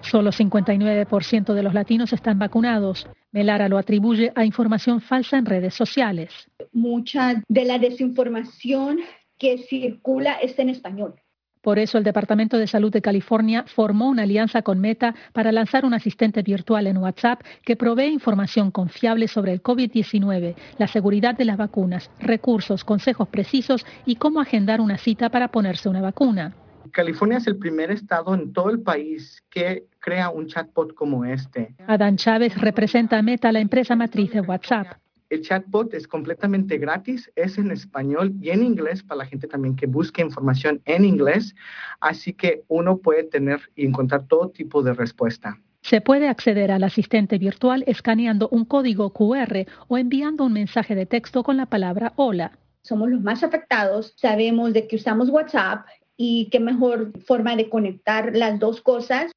Solo 0.00 0.32
59% 0.32 1.54
de 1.54 1.62
los 1.62 1.74
latinos 1.74 2.12
están 2.12 2.38
vacunados. 2.38 3.06
Melara 3.30 3.68
lo 3.68 3.78
atribuye 3.78 4.32
a 4.34 4.44
información 4.44 5.00
falsa 5.00 5.38
en 5.38 5.46
redes 5.46 5.74
sociales. 5.74 6.32
Mucha 6.72 7.42
de 7.46 7.64
la 7.64 7.78
desinformación 7.78 8.98
que 9.38 9.58
circula 9.58 10.34
es 10.34 10.58
en 10.58 10.70
español. 10.70 11.14
Por 11.62 11.78
eso 11.78 11.98
el 11.98 12.04
Departamento 12.04 12.56
de 12.56 12.66
Salud 12.66 12.90
de 12.90 13.02
California 13.02 13.64
formó 13.66 14.08
una 14.08 14.22
alianza 14.22 14.62
con 14.62 14.80
Meta 14.80 15.14
para 15.32 15.52
lanzar 15.52 15.84
un 15.84 15.92
asistente 15.92 16.42
virtual 16.42 16.86
en 16.86 16.96
WhatsApp 16.96 17.42
que 17.64 17.76
provee 17.76 18.06
información 18.06 18.70
confiable 18.70 19.28
sobre 19.28 19.52
el 19.52 19.62
COVID-19, 19.62 20.54
la 20.78 20.86
seguridad 20.86 21.36
de 21.36 21.44
las 21.44 21.58
vacunas, 21.58 22.10
recursos, 22.18 22.84
consejos 22.84 23.28
precisos 23.28 23.84
y 24.06 24.16
cómo 24.16 24.40
agendar 24.40 24.80
una 24.80 24.96
cita 24.96 25.28
para 25.28 25.48
ponerse 25.48 25.88
una 25.88 26.00
vacuna. 26.00 26.54
California 26.92 27.38
es 27.38 27.46
el 27.46 27.58
primer 27.58 27.90
estado 27.90 28.34
en 28.34 28.52
todo 28.52 28.70
el 28.70 28.80
país 28.80 29.42
que 29.50 29.84
crea 29.98 30.30
un 30.30 30.46
chatbot 30.46 30.94
como 30.94 31.24
este. 31.24 31.74
Adán 31.86 32.16
Chávez 32.16 32.56
representa 32.58 33.18
a 33.18 33.22
Meta, 33.22 33.52
la 33.52 33.60
empresa 33.60 33.94
matriz 33.96 34.32
de 34.32 34.40
WhatsApp. 34.40 34.99
El 35.30 35.42
chatbot 35.42 35.94
es 35.94 36.08
completamente 36.08 36.76
gratis, 36.76 37.30
es 37.36 37.56
en 37.56 37.70
español 37.70 38.34
y 38.40 38.50
en 38.50 38.64
inglés 38.64 39.04
para 39.04 39.18
la 39.18 39.26
gente 39.26 39.46
también 39.46 39.76
que 39.76 39.86
busque 39.86 40.22
información 40.22 40.82
en 40.86 41.04
inglés, 41.04 41.54
así 42.00 42.32
que 42.32 42.64
uno 42.66 42.98
puede 42.98 43.22
tener 43.22 43.60
y 43.76 43.86
encontrar 43.86 44.26
todo 44.26 44.50
tipo 44.50 44.82
de 44.82 44.92
respuesta. 44.92 45.56
Se 45.82 46.00
puede 46.00 46.28
acceder 46.28 46.72
al 46.72 46.82
asistente 46.82 47.38
virtual 47.38 47.84
escaneando 47.86 48.48
un 48.50 48.64
código 48.64 49.12
QR 49.12 49.66
o 49.86 49.96
enviando 49.96 50.44
un 50.44 50.52
mensaje 50.52 50.96
de 50.96 51.06
texto 51.06 51.44
con 51.44 51.56
la 51.56 51.66
palabra 51.66 52.12
hola. 52.16 52.58
Somos 52.82 53.08
los 53.08 53.22
más 53.22 53.44
afectados, 53.44 54.14
sabemos 54.16 54.72
de 54.72 54.88
que 54.88 54.96
usamos 54.96 55.30
WhatsApp 55.30 55.86
y 56.16 56.48
qué 56.50 56.58
mejor 56.58 57.12
forma 57.24 57.54
de 57.54 57.68
conectar 57.68 58.34
las 58.34 58.58
dos 58.58 58.82
cosas. 58.82 59.30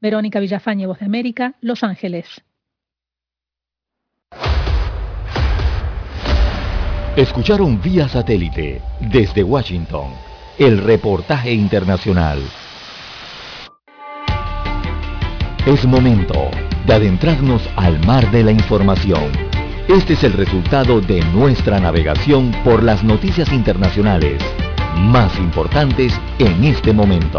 Verónica 0.00 0.40
Villafañe, 0.40 0.88
Voz 0.88 0.98
de 0.98 1.06
América, 1.06 1.54
Los 1.60 1.84
Ángeles. 1.84 2.42
Escucharon 7.16 7.80
vía 7.80 8.08
satélite 8.08 8.82
desde 9.00 9.42
Washington 9.42 10.10
el 10.58 10.76
reportaje 10.76 11.50
internacional. 11.50 12.38
Es 15.64 15.86
momento 15.86 16.50
de 16.86 16.92
adentrarnos 16.92 17.62
al 17.76 18.04
mar 18.04 18.30
de 18.30 18.44
la 18.44 18.50
información. 18.50 19.32
Este 19.88 20.12
es 20.12 20.24
el 20.24 20.34
resultado 20.34 21.00
de 21.00 21.22
nuestra 21.32 21.80
navegación 21.80 22.52
por 22.62 22.82
las 22.82 23.02
noticias 23.02 23.50
internacionales 23.50 24.42
más 24.98 25.38
importantes 25.38 26.12
en 26.38 26.64
este 26.64 26.92
momento. 26.92 27.38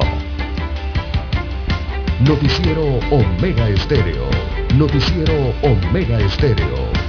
Noticiero 2.27 2.97
Omega 3.11 3.69
Estéreo. 3.69 4.27
Noticiero 4.75 5.53
Omega 5.61 6.19
Estéreo. 6.19 7.06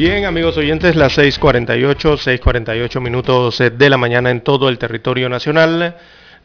Bien, 0.00 0.24
amigos 0.24 0.56
oyentes, 0.56 0.96
las 0.96 1.18
6.48, 1.18 2.40
6.48 2.40 3.02
minutos 3.02 3.58
de 3.58 3.90
la 3.90 3.98
mañana 3.98 4.30
en 4.30 4.40
todo 4.40 4.70
el 4.70 4.78
territorio 4.78 5.28
nacional. 5.28 5.94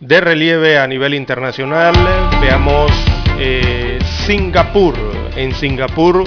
De 0.01 0.19
relieve 0.19 0.77
a 0.77 0.85
nivel 0.85 1.13
internacional, 1.13 1.95
veamos 2.41 2.91
eh, 3.39 3.97
Singapur. 4.25 4.95
En 5.37 5.53
Singapur 5.53 6.25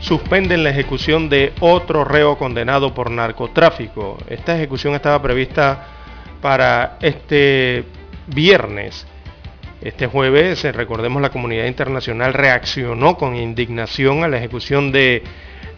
suspenden 0.00 0.64
la 0.64 0.70
ejecución 0.70 1.28
de 1.28 1.52
otro 1.60 2.02
reo 2.02 2.38
condenado 2.38 2.94
por 2.94 3.10
narcotráfico. 3.10 4.16
Esta 4.26 4.56
ejecución 4.56 4.94
estaba 4.94 5.20
prevista 5.20 5.86
para 6.40 6.96
este 7.02 7.84
viernes 8.26 9.06
Este 9.82 10.06
jueves, 10.06 10.64
eh, 10.64 10.72
recordemos, 10.72 11.20
la 11.20 11.28
comunidad 11.28 11.66
internacional 11.66 12.32
reaccionó 12.32 13.18
con 13.18 13.36
indignación 13.36 14.24
a 14.24 14.28
la 14.28 14.38
ejecución 14.38 14.92
de 14.92 15.22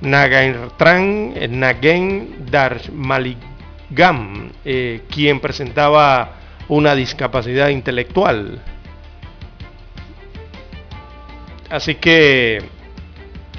Nagairtran 0.03 1.35
Nagain 1.59 2.47
Darmaligam, 2.51 3.39
eh, 4.65 5.03
quien 5.09 5.41
presentaba 5.41 6.37
una 6.69 6.95
discapacidad 6.95 7.69
intelectual. 7.69 8.61
Así 11.71 11.95
que 11.95 12.63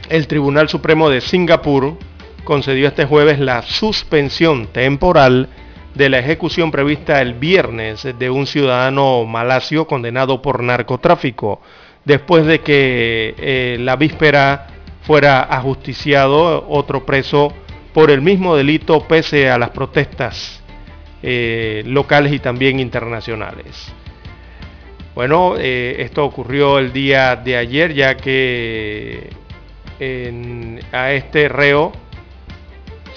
el 0.09 0.27
Tribunal 0.27 0.69
Supremo 0.69 1.09
de 1.09 1.21
Singapur 1.21 1.97
concedió 2.43 2.87
este 2.87 3.05
jueves 3.05 3.39
la 3.39 3.61
suspensión 3.61 4.67
temporal 4.67 5.49
de 5.95 6.09
la 6.09 6.19
ejecución 6.19 6.71
prevista 6.71 7.21
el 7.21 7.35
viernes 7.35 8.07
de 8.17 8.29
un 8.29 8.47
ciudadano 8.47 9.25
malasio 9.25 9.87
condenado 9.87 10.41
por 10.41 10.61
narcotráfico, 10.61 11.61
después 12.03 12.45
de 12.45 12.59
que 12.59 13.35
eh, 13.37 13.77
la 13.79 13.95
víspera 13.95 14.67
fuera 15.03 15.41
ajusticiado 15.41 16.65
otro 16.67 17.05
preso 17.05 17.53
por 17.93 18.09
el 18.09 18.21
mismo 18.21 18.55
delito 18.55 19.07
pese 19.07 19.49
a 19.49 19.57
las 19.57 19.69
protestas 19.69 20.63
eh, 21.21 21.83
locales 21.85 22.33
y 22.33 22.39
también 22.39 22.79
internacionales. 22.79 23.93
Bueno, 25.15 25.55
eh, 25.57 25.97
esto 25.99 26.25
ocurrió 26.25 26.79
el 26.79 26.91
día 26.91 27.35
de 27.35 27.57
ayer 27.57 27.93
ya 27.93 28.17
que 28.17 29.29
a 30.91 31.11
este 31.13 31.47
reo 31.47 31.93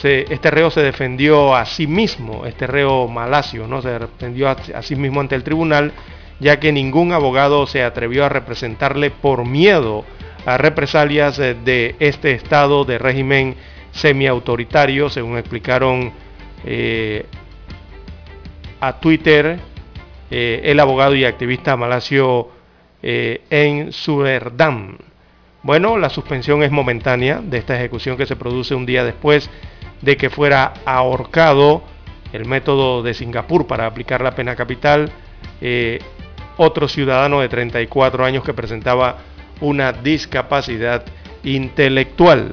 este 0.03 0.51
reo 0.51 0.71
se 0.71 0.83
defendió 0.83 1.55
a 1.55 1.65
sí 1.65 1.87
mismo, 1.87 2.47
este 2.47 2.67
reo 2.67 3.09
malasio, 3.09 3.67
¿no? 3.67 3.83
se 3.83 3.99
defendió 3.99 4.49
a, 4.49 4.83
sí 4.83 4.95
mismo 4.95 5.21
ante 5.21 5.35
el 5.35 5.43
tribunal, 5.43 5.93
ya 6.39 6.61
que 6.61 6.73
ningún 6.73 7.13
abogado 7.13 7.67
se 7.67 7.83
atrevió 7.83 8.25
a 8.25 8.29
representarle 8.29 9.11
por 9.11 9.45
miedo 9.45 10.05
a 10.47 10.57
represalias 10.57 11.39
eh, 11.39 11.55
de 11.55 11.97
este 11.99 12.33
estado 12.33 12.87
de 12.87 12.97
régimen 12.97 13.57
semiautoritario, 13.93 15.11
según 15.11 15.37
explicaron 15.37 16.13
eh, 16.65 17.27
a 18.81 18.99
Twitter 18.99 19.59
eh, 20.31 20.63
el 20.65 20.81
abogado 20.81 21.15
y 21.15 21.25
activista 21.25 21.77
malasio 21.77 22.49
en 23.03 23.93
Suerdam. 23.93 24.99
Bueno, 25.63 25.97
la 25.97 26.11
suspensión 26.11 26.63
es 26.65 26.73
momentánea 26.73 27.41
de 27.41 27.59
esta 27.59 27.77
ejecución 27.77 28.17
que 28.17 28.27
se 28.27 28.35
produce 28.35 28.75
un 28.75 28.87
día 28.87 29.05
después 29.05 29.49
de 30.03 30.17
que 30.17 30.31
fuera 30.31 30.75
ahorcado 30.85 31.83
el 32.33 32.45
método 32.45 33.03
de 33.03 33.15
Singapur 33.15 33.67
para 33.67 33.87
aplicar 33.87 34.21
la 34.23 34.33
pena 34.33 34.57
capital, 34.57 35.11
eh, 35.61 35.99
otro 36.57 36.89
ciudadano 36.89 37.41
de 37.41 37.49
34 37.49 38.25
años 38.25 38.45
que 38.45 38.55
presentaba 38.55 39.19
una 39.61 39.93
discapacidad 39.93 41.05
intelectual. 41.43 42.53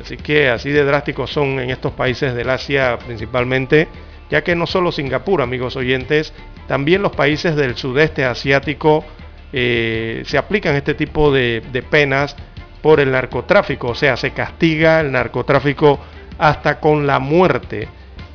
Así 0.00 0.16
que 0.16 0.50
así 0.50 0.70
de 0.70 0.84
drásticos 0.84 1.30
son 1.30 1.58
en 1.58 1.70
estos 1.70 1.92
países 1.92 2.34
del 2.34 2.50
Asia 2.50 2.98
principalmente, 2.98 3.88
ya 4.30 4.42
que 4.42 4.54
no 4.54 4.66
solo 4.66 4.92
Singapur, 4.92 5.40
amigos 5.40 5.76
oyentes, 5.76 6.34
también 6.68 7.02
los 7.02 7.12
países 7.12 7.56
del 7.56 7.76
sudeste 7.76 8.24
asiático 8.24 9.04
eh, 9.52 10.22
se 10.26 10.36
aplican 10.36 10.76
este 10.76 10.94
tipo 10.94 11.32
de, 11.32 11.62
de 11.72 11.82
penas 11.82 12.36
por 12.82 13.00
el 13.00 13.10
narcotráfico, 13.10 13.88
o 13.88 13.94
sea, 13.94 14.16
se 14.16 14.32
castiga 14.32 15.00
el 15.00 15.12
narcotráfico 15.12 15.98
hasta 16.38 16.78
con 16.80 17.06
la 17.06 17.18
muerte 17.18 17.88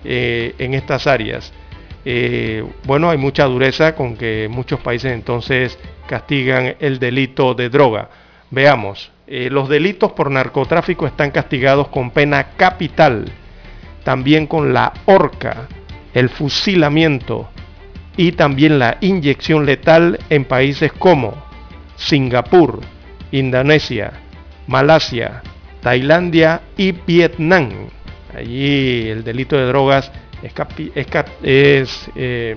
eh, 0.03 0.55
en 0.57 0.73
estas 0.73 1.07
áreas. 1.07 1.53
Eh, 2.03 2.63
bueno, 2.85 3.09
hay 3.09 3.17
mucha 3.17 3.45
dureza 3.45 3.95
con 3.95 4.17
que 4.17 4.47
muchos 4.49 4.79
países 4.79 5.11
entonces 5.13 5.77
castigan 6.07 6.75
el 6.79 6.99
delito 6.99 7.53
de 7.53 7.69
droga. 7.69 8.09
Veamos, 8.49 9.11
eh, 9.27 9.49
los 9.49 9.69
delitos 9.69 10.11
por 10.11 10.31
narcotráfico 10.31 11.07
están 11.07 11.31
castigados 11.31 11.87
con 11.87 12.11
pena 12.11 12.49
capital, 12.57 13.31
también 14.03 14.47
con 14.47 14.73
la 14.73 14.93
horca, 15.05 15.67
el 16.13 16.29
fusilamiento 16.29 17.49
y 18.17 18.33
también 18.33 18.79
la 18.79 18.97
inyección 18.99 19.65
letal 19.65 20.19
en 20.29 20.43
países 20.45 20.91
como 20.91 21.35
Singapur, 21.95 22.81
Indonesia, 23.31 24.11
Malasia, 24.67 25.43
Tailandia 25.81 26.61
y 26.75 26.91
Vietnam. 26.91 27.69
Allí 28.35 29.09
el 29.09 29.23
delito 29.23 29.55
de 29.55 29.65
drogas 29.65 30.11
es, 30.43 32.09
eh, 32.15 32.55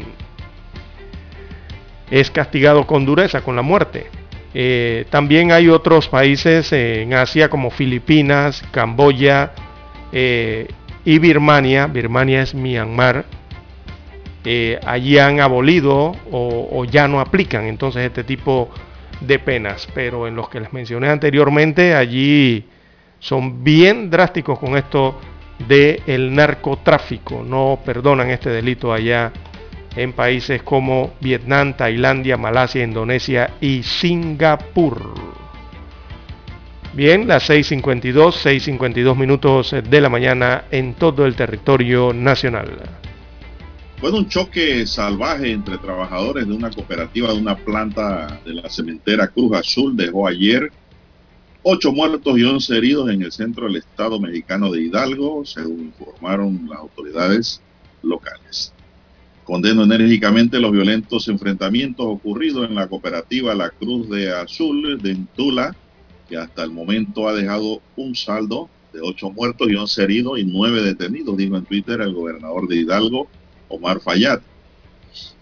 es, 2.11 2.31
castigado 2.31 2.87
con 2.87 3.05
dureza, 3.05 3.43
con 3.43 3.57
la 3.57 3.63
muerte. 3.63 4.07
Eh, 4.55 5.07
también 5.11 5.53
hay 5.53 5.69
otros 5.69 6.09
países 6.09 6.73
en 6.73 7.15
Asia 7.15 7.49
como 7.49 7.71
Filipinas, 7.71 8.63
Camboya 8.71 9.53
eh, 10.13 10.69
y 11.05 11.19
Birmania. 11.19 11.87
Birmania 11.87 12.43
es 12.43 12.55
Myanmar. 12.55 13.25
allí 14.87 15.19
han 15.19 15.41
abolido 15.41 16.15
o, 16.31 16.69
o, 16.71 16.85
ya 16.85 17.09
no 17.09 17.21
aplican 17.21 17.65
entonces 17.65 18.05
este 18.05 18.25
tipo 18.25 18.71
de 19.21 19.39
penas. 19.39 19.89
Pero 19.95 20.29
en 20.29 20.37
los 20.37 20.49
que 20.49 20.61
les 20.61 20.73
mencioné 20.73 21.09
anteriormente, 21.09 21.95
allí 21.95 22.67
son 23.19 23.65
bien 23.65 24.11
drásticos 24.11 24.59
con 24.59 24.77
esto 24.77 25.19
del 25.69 26.35
narcotráfico. 26.35 27.43
No 27.43 27.79
perdonan 27.85 28.31
este 28.31 28.51
delito 28.51 28.93
allá 28.93 29.33
en 29.97 30.13
países 30.13 30.63
como 30.63 31.15
Vietnam, 31.21 31.77
Tailandia, 31.77 32.37
Malasia, 32.37 32.85
Indonesia 32.85 33.51
y 33.61 33.83
Singapur. 33.83 35.15
Bien, 36.93 37.27
las 37.27 37.51
6.52, 37.51 38.79
6.52 38.79 39.17
minutos 39.17 39.75
de 39.89 40.01
la 40.01 40.09
mañana 40.09 40.65
en 40.71 40.95
todo 40.95 41.27
el 41.27 41.35
territorio 41.35 42.13
nacional. 42.13 42.71
Fue 43.99 44.13
un 44.13 44.29
choque 44.29 44.87
salvaje 44.87 45.51
entre 45.51 45.79
trabajadores 45.79 46.47
de 46.47 46.53
una 46.53 46.71
cooperativa 46.71 47.33
de 47.33 47.39
una 47.39 47.57
planta 47.57 48.41
de 48.45 48.55
la 48.55 48.69
cementera 48.69 49.29
Cruz 49.29 49.57
Azul 49.57 49.97
dejó 49.97 50.29
ayer 50.29 50.71
Ocho 51.67 51.93
muertos 51.93 52.39
y 52.39 52.45
once 52.45 52.77
heridos 52.77 53.09
en 53.09 53.23
el 53.23 53.33
centro 53.33 53.67
del 53.67 53.77
estado 53.77 54.21
mexicano 54.21 54.71
de 54.71 54.83
Hidalgo, 54.83 55.47
según 55.47 55.81
informaron 55.81 56.69
las 56.69 56.79
autoridades 56.79 57.63
locales. 58.03 58.75
Condeno 59.45 59.85
enérgicamente 59.85 60.61
los 60.61 60.73
violentos 60.73 61.27
enfrentamientos 61.29 62.05
ocurridos 62.05 62.69
en 62.69 62.75
la 62.75 62.87
cooperativa 62.87 63.55
La 63.55 63.71
Cruz 63.71 64.11
de 64.11 64.31
Azul 64.31 65.01
de 65.01 65.13
Entula, 65.13 65.75
que 66.29 66.37
hasta 66.37 66.63
el 66.63 66.71
momento 66.71 67.29
ha 67.29 67.33
dejado 67.33 67.81
un 67.97 68.15
saldo 68.15 68.69
de 68.93 69.01
ocho 69.01 69.31
muertos 69.31 69.67
y 69.71 69.75
once 69.75 70.03
heridos 70.03 70.39
y 70.39 70.45
nueve 70.45 70.83
detenidos, 70.83 71.35
dijo 71.35 71.57
en 71.57 71.65
Twitter 71.65 72.03
el 72.03 72.13
gobernador 72.13 72.69
de 72.69 72.77
Hidalgo, 72.77 73.27
Omar 73.71 74.01
Fayad. 74.01 74.43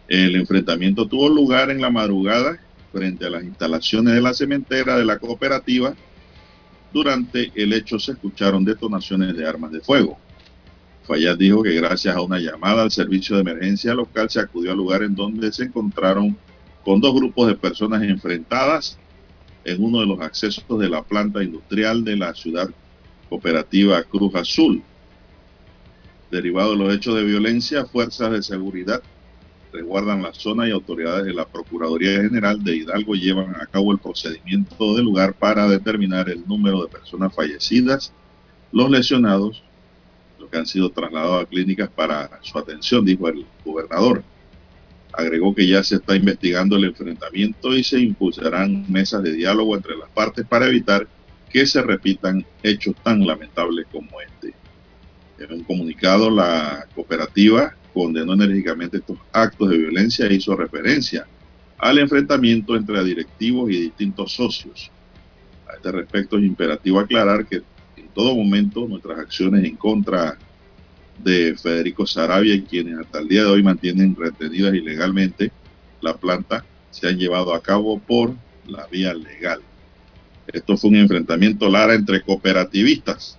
El 0.06 0.36
enfrentamiento 0.36 1.08
tuvo 1.08 1.28
lugar 1.28 1.68
en 1.70 1.80
la 1.80 1.90
madrugada 1.90 2.60
frente 2.92 3.26
a 3.26 3.30
las 3.30 3.42
instalaciones 3.42 4.14
de 4.14 4.20
la 4.20 4.32
cementera 4.34 4.96
de 4.96 5.04
la 5.04 5.18
cooperativa 5.18 5.96
durante 6.93 7.52
el 7.55 7.73
hecho 7.73 7.98
se 7.98 8.12
escucharon 8.12 8.64
detonaciones 8.64 9.36
de 9.36 9.47
armas 9.47 9.73
de 9.73 9.81
fuego. 9.81 10.19
Fayad 11.05 11.36
dijo 11.36 11.62
que 11.62 11.74
gracias 11.74 12.14
a 12.14 12.20
una 12.20 12.39
llamada 12.39 12.82
al 12.82 12.90
servicio 12.90 13.36
de 13.36 13.43
emergencia 13.43 13.94
local 13.94 14.31
se 14.31 14.40
acudió 14.40 14.70
al 14.70 14.77
lugar 14.77 15.02
en 15.02 15.14
donde 15.14 15.52
se 15.52 15.64
encontraron 15.64 16.36
con 16.85 17.01
dos 17.01 17.14
grupos 17.14 17.48
de 17.48 17.55
personas 17.55 18.02
enfrentadas 18.02 18.98
en 19.64 19.82
uno 19.82 20.01
de 20.01 20.06
los 20.06 20.20
accesos 20.20 20.64
de 20.78 20.89
la 20.89 21.02
planta 21.02 21.43
industrial 21.43 22.05
de 22.05 22.16
la 22.16 22.35
ciudad 22.35 22.69
cooperativa 23.28 24.02
Cruz 24.05 24.35
Azul. 24.35 24.82
Derivado 26.31 26.73
de 26.73 26.78
los 26.78 26.94
hechos 26.94 27.14
de 27.16 27.24
violencia, 27.24 27.85
fuerzas 27.85 28.31
de 28.32 28.43
seguridad 28.43 29.02
resguardan 29.72 30.22
la 30.22 30.34
zona 30.34 30.68
y 30.68 30.70
autoridades 30.70 31.24
de 31.24 31.32
la 31.32 31.46
Procuraduría 31.46 32.22
General 32.22 32.62
de 32.62 32.76
Hidalgo 32.76 33.14
llevan 33.14 33.56
a 33.56 33.66
cabo 33.66 33.92
el 33.92 33.98
procedimiento 33.98 34.94
del 34.94 35.04
lugar 35.04 35.34
para 35.34 35.66
determinar 35.66 36.28
el 36.28 36.46
número 36.46 36.82
de 36.82 36.88
personas 36.88 37.34
fallecidas, 37.34 38.12
los 38.70 38.90
lesionados, 38.90 39.62
los 40.38 40.50
que 40.50 40.58
han 40.58 40.66
sido 40.66 40.90
trasladados 40.90 41.42
a 41.42 41.46
clínicas 41.46 41.88
para 41.88 42.38
su 42.42 42.58
atención, 42.58 43.04
dijo 43.04 43.28
el 43.28 43.46
gobernador. 43.64 44.22
Agregó 45.14 45.54
que 45.54 45.66
ya 45.66 45.82
se 45.82 45.96
está 45.96 46.16
investigando 46.16 46.76
el 46.76 46.84
enfrentamiento 46.84 47.74
y 47.74 47.82
se 47.82 47.98
impulsarán 48.00 48.90
mesas 48.90 49.22
de 49.22 49.32
diálogo 49.32 49.76
entre 49.76 49.96
las 49.96 50.08
partes 50.10 50.46
para 50.46 50.66
evitar 50.66 51.06
que 51.50 51.66
se 51.66 51.82
repitan 51.82 52.44
hechos 52.62 52.94
tan 53.02 53.26
lamentables 53.26 53.86
como 53.92 54.20
este. 54.20 54.54
En 55.38 55.52
un 55.52 55.64
comunicado, 55.64 56.30
la 56.30 56.86
cooperativa 56.94 57.74
condenó 57.93 58.35
enérgicamente 58.35 58.98
estos 58.98 59.19
actos 59.32 59.70
de 59.70 59.78
violencia 59.78 60.27
e 60.27 60.35
hizo 60.35 60.56
referencia 60.56 61.27
al 61.78 61.98
enfrentamiento 61.98 62.77
entre 62.77 63.02
directivos 63.05 63.70
y 63.70 63.81
distintos 63.81 64.32
socios. 64.32 64.90
A 65.69 65.74
este 65.74 65.93
respecto 65.93 66.39
es 66.39 66.44
imperativo 66.44 67.01
aclarar 67.01 67.47
que 67.47 67.56
en 67.97 68.09
todo 68.14 68.36
momento 68.36 68.86
nuestras 68.86 69.19
acciones 69.19 69.64
en 69.64 69.77
contra 69.77 70.39
de 71.23 71.55
Federico 71.60 72.06
Sarabia 72.06 72.62
quienes 72.64 72.98
hasta 72.98 73.19
el 73.19 73.28
día 73.28 73.43
de 73.43 73.48
hoy 73.48 73.62
mantienen 73.62 74.16
retenidas 74.16 74.74
ilegalmente 74.74 75.52
la 76.01 76.16
planta 76.16 76.64
se 76.90 77.09
han 77.09 77.16
llevado 77.16 77.55
a 77.55 77.62
cabo 77.62 77.98
por 77.98 78.35
la 78.66 78.86
vía 78.86 79.14
legal. 79.14 79.60
Esto 80.47 80.77
fue 80.77 80.90
un 80.90 80.97
enfrentamiento 80.97 81.69
Lara 81.69 81.94
entre 81.94 82.20
cooperativistas. 82.23 83.39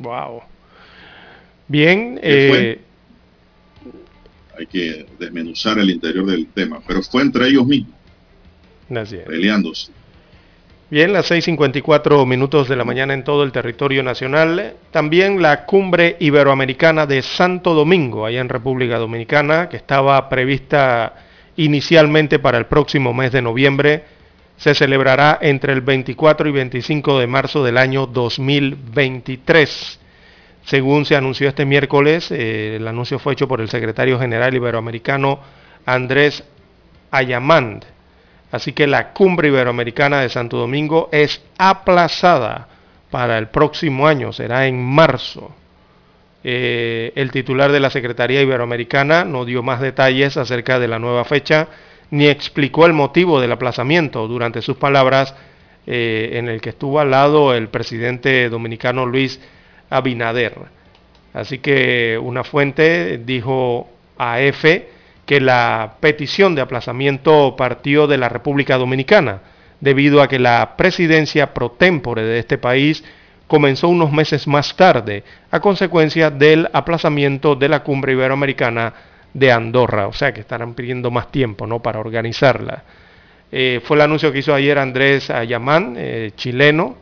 Wow. 0.00 0.42
Bien. 1.70 2.18
Eh... 2.20 2.80
Hay 4.58 4.66
que 4.66 5.06
desmenuzar 5.20 5.78
el 5.78 5.88
interior 5.88 6.26
del 6.26 6.48
tema, 6.48 6.80
pero 6.84 7.00
fue 7.00 7.22
entre 7.22 7.46
ellos 7.46 7.64
mismos. 7.64 7.94
Peleándose. 9.24 9.92
Bien, 10.90 11.12
las 11.12 11.30
6.54 11.30 12.26
minutos 12.26 12.68
de 12.68 12.74
la 12.74 12.84
mañana 12.84 13.14
en 13.14 13.22
todo 13.22 13.44
el 13.44 13.52
territorio 13.52 14.02
nacional. 14.02 14.74
También 14.90 15.40
la 15.40 15.64
cumbre 15.64 16.16
iberoamericana 16.18 17.06
de 17.06 17.22
Santo 17.22 17.72
Domingo, 17.72 18.26
allá 18.26 18.40
en 18.40 18.48
República 18.48 18.98
Dominicana, 18.98 19.68
que 19.68 19.76
estaba 19.76 20.28
prevista 20.28 21.14
inicialmente 21.54 22.40
para 22.40 22.58
el 22.58 22.66
próximo 22.66 23.14
mes 23.14 23.30
de 23.30 23.42
noviembre, 23.42 24.02
se 24.56 24.74
celebrará 24.74 25.38
entre 25.40 25.72
el 25.72 25.82
24 25.82 26.48
y 26.48 26.52
25 26.52 27.20
de 27.20 27.26
marzo 27.28 27.62
del 27.62 27.78
año 27.78 28.08
2023. 28.08 30.00
Según 30.64 31.04
se 31.04 31.16
anunció 31.16 31.48
este 31.48 31.64
miércoles, 31.64 32.30
eh, 32.30 32.76
el 32.76 32.86
anuncio 32.86 33.18
fue 33.18 33.32
hecho 33.32 33.48
por 33.48 33.60
el 33.60 33.68
secretario 33.68 34.18
general 34.18 34.54
iberoamericano 34.54 35.40
Andrés 35.86 36.44
Ayamand 37.10 37.84
Así 38.52 38.72
que 38.72 38.86
la 38.86 39.12
cumbre 39.12 39.48
iberoamericana 39.48 40.20
de 40.20 40.28
Santo 40.28 40.56
Domingo 40.56 41.08
es 41.12 41.40
aplazada 41.56 42.68
para 43.10 43.38
el 43.38 43.48
próximo 43.48 44.06
año, 44.06 44.32
será 44.32 44.66
en 44.66 44.82
marzo. 44.82 45.54
Eh, 46.42 47.12
el 47.14 47.30
titular 47.30 47.70
de 47.70 47.80
la 47.80 47.90
Secretaría 47.90 48.40
Iberoamericana 48.40 49.24
no 49.24 49.44
dio 49.44 49.62
más 49.62 49.80
detalles 49.80 50.36
acerca 50.36 50.78
de 50.78 50.88
la 50.88 50.98
nueva 50.98 51.24
fecha, 51.24 51.68
ni 52.10 52.26
explicó 52.26 52.86
el 52.86 52.92
motivo 52.92 53.40
del 53.40 53.52
aplazamiento 53.52 54.26
durante 54.26 54.62
sus 54.62 54.76
palabras, 54.76 55.34
eh, 55.86 56.30
en 56.34 56.48
el 56.48 56.60
que 56.60 56.70
estuvo 56.70 56.98
al 56.98 57.10
lado 57.10 57.54
el 57.54 57.68
presidente 57.68 58.48
dominicano 58.48 59.06
Luis 59.06 59.40
Abinader. 59.90 60.54
Así 61.34 61.58
que 61.58 62.18
una 62.20 62.44
fuente 62.44 63.18
dijo 63.18 63.88
a 64.18 64.40
EFE 64.40 64.88
que 65.26 65.40
la 65.40 65.94
petición 66.00 66.54
de 66.54 66.62
aplazamiento 66.62 67.54
partió 67.56 68.06
de 68.06 68.18
la 68.18 68.28
República 68.28 68.76
Dominicana, 68.78 69.40
debido 69.80 70.22
a 70.22 70.28
que 70.28 70.38
la 70.38 70.76
presidencia 70.76 71.54
pro 71.54 71.70
tempore 71.70 72.22
de 72.22 72.38
este 72.38 72.58
país 72.58 73.04
comenzó 73.46 73.88
unos 73.88 74.12
meses 74.12 74.46
más 74.46 74.76
tarde, 74.76 75.24
a 75.50 75.60
consecuencia 75.60 76.30
del 76.30 76.68
aplazamiento 76.72 77.56
de 77.56 77.68
la 77.68 77.82
cumbre 77.82 78.12
iberoamericana 78.12 78.92
de 79.32 79.52
Andorra, 79.52 80.06
o 80.06 80.12
sea 80.12 80.32
que 80.32 80.40
estarán 80.40 80.74
pidiendo 80.74 81.10
más 81.10 81.30
tiempo 81.30 81.66
¿no? 81.66 81.80
para 81.80 82.00
organizarla. 82.00 82.84
Eh, 83.52 83.80
fue 83.84 83.96
el 83.96 84.02
anuncio 84.02 84.32
que 84.32 84.38
hizo 84.38 84.54
ayer 84.54 84.78
Andrés 84.78 85.30
Ayamán, 85.30 85.94
eh, 85.96 86.30
chileno, 86.36 86.96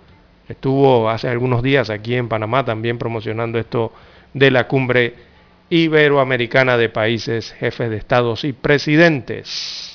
estuvo 0.49 1.11
hace 1.11 1.29
algunos 1.29 1.63
días 1.63 1.91
aquí 1.91 2.15
en 2.15 2.29
Panamá 2.29 2.65
también 2.65 2.99
promocionando 2.99 3.59
esto 3.59 3.93
de 4.35 4.51
la 4.51 4.67
cumbre 4.67 5.15
Iberoamericana 5.71 6.77
de 6.77 6.89
Países, 6.89 7.53
Jefes 7.53 7.91
de 7.91 7.97
Estados 7.99 8.45
y 8.45 8.53
Presidentes. 8.53 9.95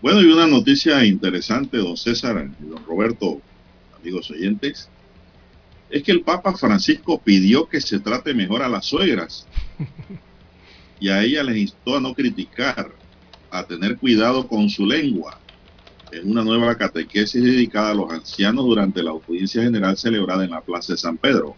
Bueno, 0.00 0.20
y 0.20 0.26
una 0.26 0.46
noticia 0.46 1.04
interesante, 1.04 1.78
don 1.78 1.96
César 1.96 2.48
y 2.62 2.66
don 2.66 2.84
Roberto, 2.86 3.40
amigos 4.00 4.30
oyentes, 4.30 4.88
es 5.90 6.02
que 6.04 6.12
el 6.12 6.20
Papa 6.20 6.56
Francisco 6.56 7.20
pidió 7.20 7.68
que 7.68 7.80
se 7.80 7.98
trate 7.98 8.32
mejor 8.32 8.62
a 8.62 8.68
las 8.68 8.86
suegras 8.86 9.48
y 11.00 11.08
a 11.08 11.22
ella 11.22 11.42
les 11.42 11.56
instó 11.56 11.96
a 11.96 12.00
no 12.00 12.14
criticar, 12.14 12.92
a 13.50 13.64
tener 13.64 13.96
cuidado 13.96 14.46
con 14.46 14.68
su 14.70 14.86
lengua 14.86 15.40
en 16.12 16.30
una 16.30 16.42
nueva 16.42 16.76
catequesis 16.76 17.42
dedicada 17.42 17.90
a 17.90 17.94
los 17.94 18.10
ancianos 18.10 18.64
durante 18.64 19.02
la 19.02 19.10
audiencia 19.10 19.62
general 19.62 19.96
celebrada 19.96 20.44
en 20.44 20.50
la 20.50 20.60
Plaza 20.60 20.92
de 20.92 20.98
San 20.98 21.16
Pedro. 21.16 21.56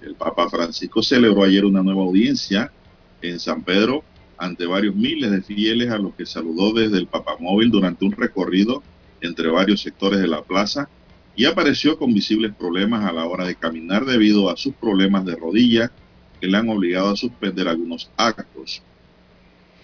El 0.00 0.14
Papa 0.14 0.48
Francisco 0.48 1.02
celebró 1.02 1.44
ayer 1.44 1.64
una 1.64 1.82
nueva 1.82 2.02
audiencia 2.02 2.72
en 3.20 3.38
San 3.38 3.62
Pedro 3.62 4.02
ante 4.36 4.66
varios 4.66 4.94
miles 4.94 5.30
de 5.30 5.42
fieles 5.42 5.90
a 5.90 5.98
los 5.98 6.14
que 6.14 6.26
saludó 6.26 6.72
desde 6.72 6.98
el 6.98 7.06
Papamóvil 7.06 7.70
durante 7.70 8.04
un 8.04 8.12
recorrido 8.12 8.82
entre 9.20 9.48
varios 9.48 9.80
sectores 9.80 10.20
de 10.20 10.26
la 10.26 10.42
plaza 10.42 10.88
y 11.36 11.44
apareció 11.44 11.96
con 11.96 12.12
visibles 12.12 12.52
problemas 12.54 13.04
a 13.04 13.12
la 13.12 13.24
hora 13.24 13.46
de 13.46 13.54
caminar 13.54 14.04
debido 14.04 14.50
a 14.50 14.56
sus 14.56 14.74
problemas 14.74 15.24
de 15.24 15.36
rodilla 15.36 15.92
que 16.40 16.48
le 16.48 16.56
han 16.58 16.68
obligado 16.68 17.10
a 17.10 17.16
suspender 17.16 17.68
algunos 17.68 18.10
actos. 18.16 18.82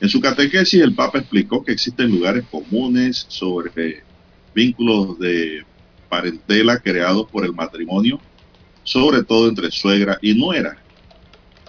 En 0.01 0.09
su 0.09 0.21
catequesis 0.21 0.81
el 0.81 0.95
Papa 0.95 1.19
explicó 1.19 1.65
que 1.65 1.73
existen 1.73 2.11
lugares 2.11 2.45
comunes 2.51 3.27
sobre 3.29 4.03
vínculos 4.55 5.19
de 5.19 5.65
parentela 6.09 6.79
creados 6.79 7.29
por 7.31 7.45
el 7.45 7.53
matrimonio 7.53 8.21
sobre 8.89 9.23
todo 9.23 9.51
entre 9.51 9.71
suegra 9.71 10.19
y 10.23 10.33
nuera, 10.33 10.79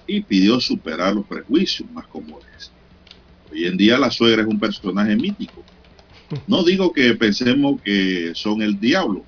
y 0.07 0.21
pidió 0.21 0.57
superar 0.61 1.13
los 1.13 1.25
prejuicios 1.25 1.91
más 1.91 2.07
comunes. 2.07 2.71
Hoy 3.51 3.65
en 3.65 3.75
día 3.75 3.97
la 3.97 4.09
suegra 4.09 4.43
es 4.43 4.47
un 4.47 4.57
personaje 4.57 5.17
mítico. 5.17 5.65
No 6.47 6.63
digo 6.63 6.93
que 6.93 7.13
pensemos 7.15 7.81
que 7.81 8.31
son 8.35 8.61
el 8.61 8.79
diablo, 8.79 9.25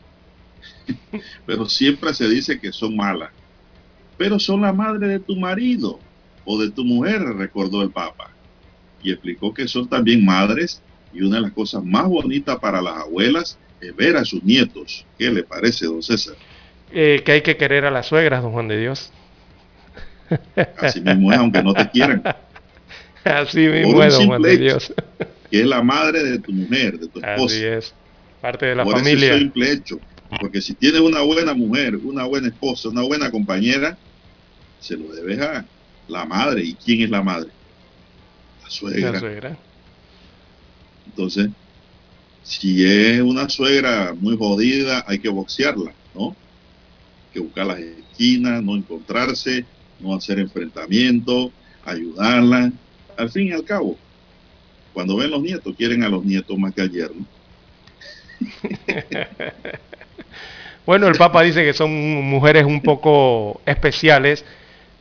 pero 1.45 1.67
siempre 1.67 2.13
se 2.13 2.29
dice 2.29 2.61
que 2.61 2.71
son 2.71 2.95
malas. 2.95 3.31
Pero 4.17 4.39
son 4.39 4.61
la 4.61 4.71
madre 4.71 5.09
de 5.09 5.19
tu 5.19 5.35
marido 5.35 5.99
o 6.45 6.61
de 6.61 6.71
tu 6.71 6.85
mujer, 6.85 7.21
recordó 7.21 7.81
el 7.81 7.89
Papa. 7.89 8.31
Y 9.03 9.11
explicó 9.11 9.53
que 9.53 9.67
son 9.67 9.87
también 9.87 10.23
madres 10.23 10.81
y 11.13 11.21
una 11.21 11.37
de 11.37 11.41
las 11.43 11.51
cosas 11.51 11.83
más 11.83 12.07
bonitas 12.07 12.57
para 12.59 12.81
las 12.81 12.97
abuelas 12.97 13.57
es 13.79 13.95
ver 13.95 14.15
a 14.15 14.25
sus 14.25 14.43
nietos. 14.43 15.05
¿Qué 15.17 15.29
le 15.29 15.43
parece, 15.43 15.85
don 15.85 16.01
César? 16.03 16.35
Eh, 16.91 17.21
que 17.25 17.31
hay 17.33 17.41
que 17.41 17.57
querer 17.57 17.85
a 17.85 17.91
las 17.91 18.07
suegras, 18.07 18.43
don 18.43 18.51
Juan 18.51 18.67
de 18.67 18.79
Dios. 18.79 19.11
Así 20.77 21.01
mismo 21.01 21.31
es, 21.31 21.39
aunque 21.39 21.63
no 21.63 21.73
te 21.73 21.89
quieran. 21.89 22.23
Así 23.23 23.67
mismo 23.67 24.03
es, 24.03 24.13
don 24.13 24.27
Juan 24.27 24.41
de 24.41 24.57
Dios. 24.57 24.93
Que 25.49 25.61
es 25.61 25.65
la 25.65 25.81
madre 25.81 26.23
de 26.23 26.39
tu 26.39 26.51
mujer, 26.51 26.99
de 26.99 27.07
tu 27.07 27.19
esposa. 27.19 27.55
Así 27.55 27.65
es, 27.65 27.93
parte 28.39 28.67
de 28.67 28.75
la 28.75 28.83
Por 28.83 28.97
familia. 28.97 29.31
Ese 29.31 29.39
simple 29.39 29.71
hecho. 29.71 29.99
Porque 30.39 30.61
si 30.61 30.73
tienes 30.75 31.01
una 31.01 31.21
buena 31.21 31.53
mujer, 31.53 31.97
una 31.97 32.23
buena 32.23 32.47
esposa, 32.47 32.87
una 32.87 33.01
buena 33.01 33.29
compañera, 33.29 33.97
se 34.79 34.95
lo 34.95 35.13
debes 35.13 35.41
a 35.41 35.65
la 36.07 36.25
madre. 36.25 36.63
¿Y 36.63 36.73
quién 36.75 37.01
es 37.01 37.09
la 37.09 37.21
madre? 37.21 37.49
Suegra. 38.71 39.11
La 39.11 39.19
suegra. 39.19 39.57
Entonces, 41.05 41.49
si 42.41 42.85
es 42.85 43.19
una 43.21 43.49
suegra 43.49 44.15
muy 44.17 44.37
jodida, 44.37 45.03
hay 45.07 45.19
que 45.19 45.29
boxearla, 45.29 45.91
¿no? 46.15 46.35
que 47.33 47.39
buscar 47.39 47.65
las 47.65 47.79
esquinas, 47.79 48.63
no 48.63 48.75
encontrarse, 48.75 49.65
no 49.99 50.15
hacer 50.15 50.39
enfrentamiento, 50.39 51.51
ayudarla. 51.85 52.71
Al 53.17 53.29
fin 53.29 53.47
y 53.47 53.51
al 53.51 53.63
cabo, 53.63 53.97
cuando 54.93 55.17
ven 55.17 55.31
los 55.31 55.41
nietos, 55.41 55.75
quieren 55.77 56.03
a 56.03 56.09
los 56.09 56.23
nietos 56.23 56.57
más 56.57 56.73
que 56.73 56.81
ayer, 56.81 57.11
¿no? 57.13 57.25
bueno, 60.85 61.07
el 61.07 61.15
Papa 61.15 61.43
dice 61.43 61.63
que 61.63 61.73
son 61.73 61.91
mujeres 61.91 62.65
un 62.65 62.81
poco 62.81 63.61
especiales 63.65 64.43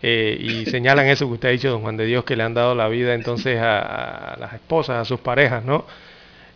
eh, 0.03 0.39
y 0.41 0.67
señalan 0.67 1.07
eso 1.07 1.27
que 1.27 1.35
usted 1.35 1.49
ha 1.49 1.53
dicho, 1.53 1.71
don 1.71 1.83
Juan 1.83 1.97
de 1.97 2.07
Dios, 2.07 2.25
que 2.25 2.37
le 2.37 2.43
han 2.43 2.55
dado 2.55 2.75
la 2.75 2.89
vida 2.89 3.15
entonces 3.15 3.59
a, 3.59 4.35
a 4.35 4.37
las 4.39 4.55
esposas, 4.55 4.97
a 4.97 5.05
sus 5.05 5.21
parejas, 5.21 5.65
¿no? 5.65 5.85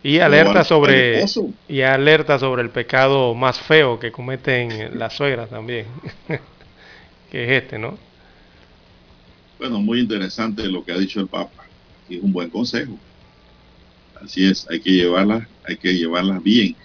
Y 0.05 0.19
alerta 0.19 0.63
sobre 0.63 1.25
y 1.67 1.81
alerta 1.81 2.37
sobre 2.37 2.61
el 2.61 2.69
pecado 2.69 3.33
más 3.33 3.59
feo 3.59 3.99
que 3.99 4.11
cometen 4.11 4.99
las 4.99 5.13
suegras 5.13 5.49
también, 5.49 5.87
que 7.31 7.43
es 7.43 7.63
este, 7.63 7.79
¿no? 7.79 7.97
Bueno, 9.57 9.79
muy 9.79 9.99
interesante 9.99 10.67
lo 10.67 10.83
que 10.83 10.91
ha 10.91 10.97
dicho 10.97 11.19
el 11.19 11.27
Papa 11.27 11.65
y 12.07 12.17
es 12.17 12.23
un 12.23 12.31
buen 12.31 12.51
consejo. 12.51 12.99
Así 14.21 14.45
es, 14.45 14.67
hay 14.69 14.79
que 14.79 14.91
llevarlas, 14.91 15.47
hay 15.67 15.77
que 15.77 15.93
llevarlas 15.93 16.43
bien. 16.43 16.75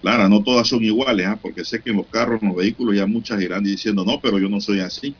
Clara, 0.00 0.28
no 0.28 0.42
todas 0.42 0.68
son 0.68 0.82
iguales, 0.84 1.26
¿ah? 1.26 1.38
porque 1.40 1.64
sé 1.64 1.82
que 1.82 1.90
en 1.90 1.96
los 1.96 2.06
carros, 2.06 2.40
en 2.40 2.48
los 2.48 2.56
vehículos 2.56 2.96
ya 2.96 3.06
muchas 3.06 3.40
irán 3.42 3.64
diciendo, 3.64 4.04
no, 4.04 4.20
pero 4.20 4.38
yo 4.38 4.48
no 4.48 4.60
soy 4.60 4.80
así. 4.80 5.14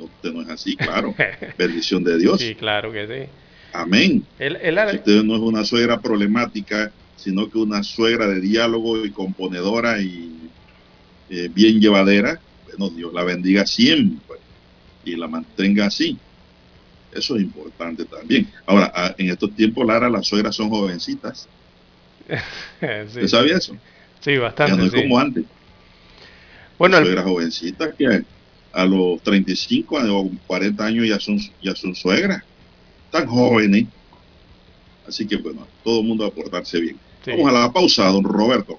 No, 0.00 0.06
usted 0.06 0.32
no 0.32 0.42
es 0.42 0.48
así, 0.48 0.76
claro. 0.76 1.14
Bendición 1.58 2.02
de 2.02 2.18
Dios. 2.18 2.40
Sí, 2.40 2.54
claro 2.54 2.90
que 2.90 3.06
sí. 3.06 3.30
Amén. 3.72 4.24
usted 4.38 5.22
no 5.22 5.34
es 5.36 5.40
una 5.40 5.64
suegra 5.64 6.00
problemática, 6.00 6.90
sino 7.16 7.48
que 7.50 7.58
una 7.58 7.82
suegra 7.82 8.26
de 8.26 8.40
diálogo 8.40 9.04
y 9.04 9.10
componedora 9.10 10.00
y 10.00 10.50
eh, 11.28 11.48
bien 11.52 11.80
llevadera, 11.80 12.40
bueno, 12.66 12.88
Dios 12.90 13.12
la 13.12 13.22
bendiga 13.22 13.66
siempre 13.66 14.38
y 15.04 15.16
la 15.16 15.28
mantenga 15.28 15.86
así. 15.86 16.18
Eso 17.12 17.36
es 17.36 17.42
importante 17.42 18.04
también. 18.06 18.50
Ahora, 18.66 18.90
ah, 18.94 19.14
en 19.18 19.30
estos 19.30 19.54
tiempos, 19.54 19.86
Lara, 19.86 20.08
las 20.08 20.26
suegras 20.26 20.56
son 20.56 20.70
jovencitas. 20.70 21.48
¿Usted 22.80 23.28
sabía 23.28 23.56
eso? 23.56 23.76
Sí, 24.20 24.36
bastante. 24.38 24.72
Ya 24.72 24.78
no 24.78 24.84
es 24.86 24.92
como 24.92 25.18
antes. 25.18 25.44
Bueno, 26.78 26.96
las 26.96 27.04
suegras 27.04 27.24
jovencitas 27.24 27.94
que 27.96 28.24
a 28.72 28.84
los 28.84 29.20
35 29.22 29.96
o 29.96 30.30
40 30.46 30.84
años 30.84 31.08
ya 31.08 31.18
son, 31.18 31.38
ya 31.62 31.74
son 31.74 31.94
suegras 31.94 32.44
tan 33.10 33.26
jóvenes. 33.26 33.86
Así 35.06 35.26
que 35.26 35.36
bueno, 35.36 35.66
todo 35.82 36.00
el 36.00 36.06
mundo 36.06 36.24
a 36.24 36.30
portarse 36.30 36.80
bien. 36.80 36.96
Vamos 37.26 37.48
a 37.48 37.52
la 37.52 37.72
pausa, 37.72 38.06
don 38.06 38.24
Roberto. 38.24 38.78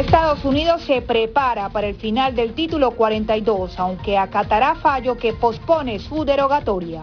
Estados 0.00 0.44
Unidos 0.44 0.82
se 0.82 1.00
prepara 1.00 1.70
para 1.70 1.86
el 1.86 1.94
final 1.94 2.34
del 2.34 2.52
título 2.52 2.90
42, 2.90 3.78
aunque 3.78 4.18
acatará 4.18 4.74
fallo 4.74 5.16
que 5.16 5.32
pospone 5.32 5.98
su 6.00 6.26
derogatoria. 6.26 7.00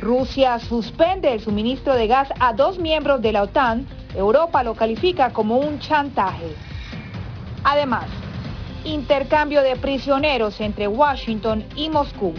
Rusia 0.00 0.58
suspende 0.58 1.30
el 1.34 1.40
suministro 1.40 1.94
de 1.94 2.06
gas 2.06 2.30
a 2.40 2.54
dos 2.54 2.78
miembros 2.78 3.20
de 3.20 3.32
la 3.32 3.42
OTAN. 3.42 3.86
Europa 4.14 4.62
lo 4.62 4.74
califica 4.74 5.34
como 5.34 5.58
un 5.58 5.78
chantaje. 5.80 6.54
Además, 7.62 8.06
intercambio 8.84 9.60
de 9.60 9.76
prisioneros 9.76 10.62
entre 10.62 10.88
Washington 10.88 11.62
y 11.76 11.90
Moscú. 11.90 12.32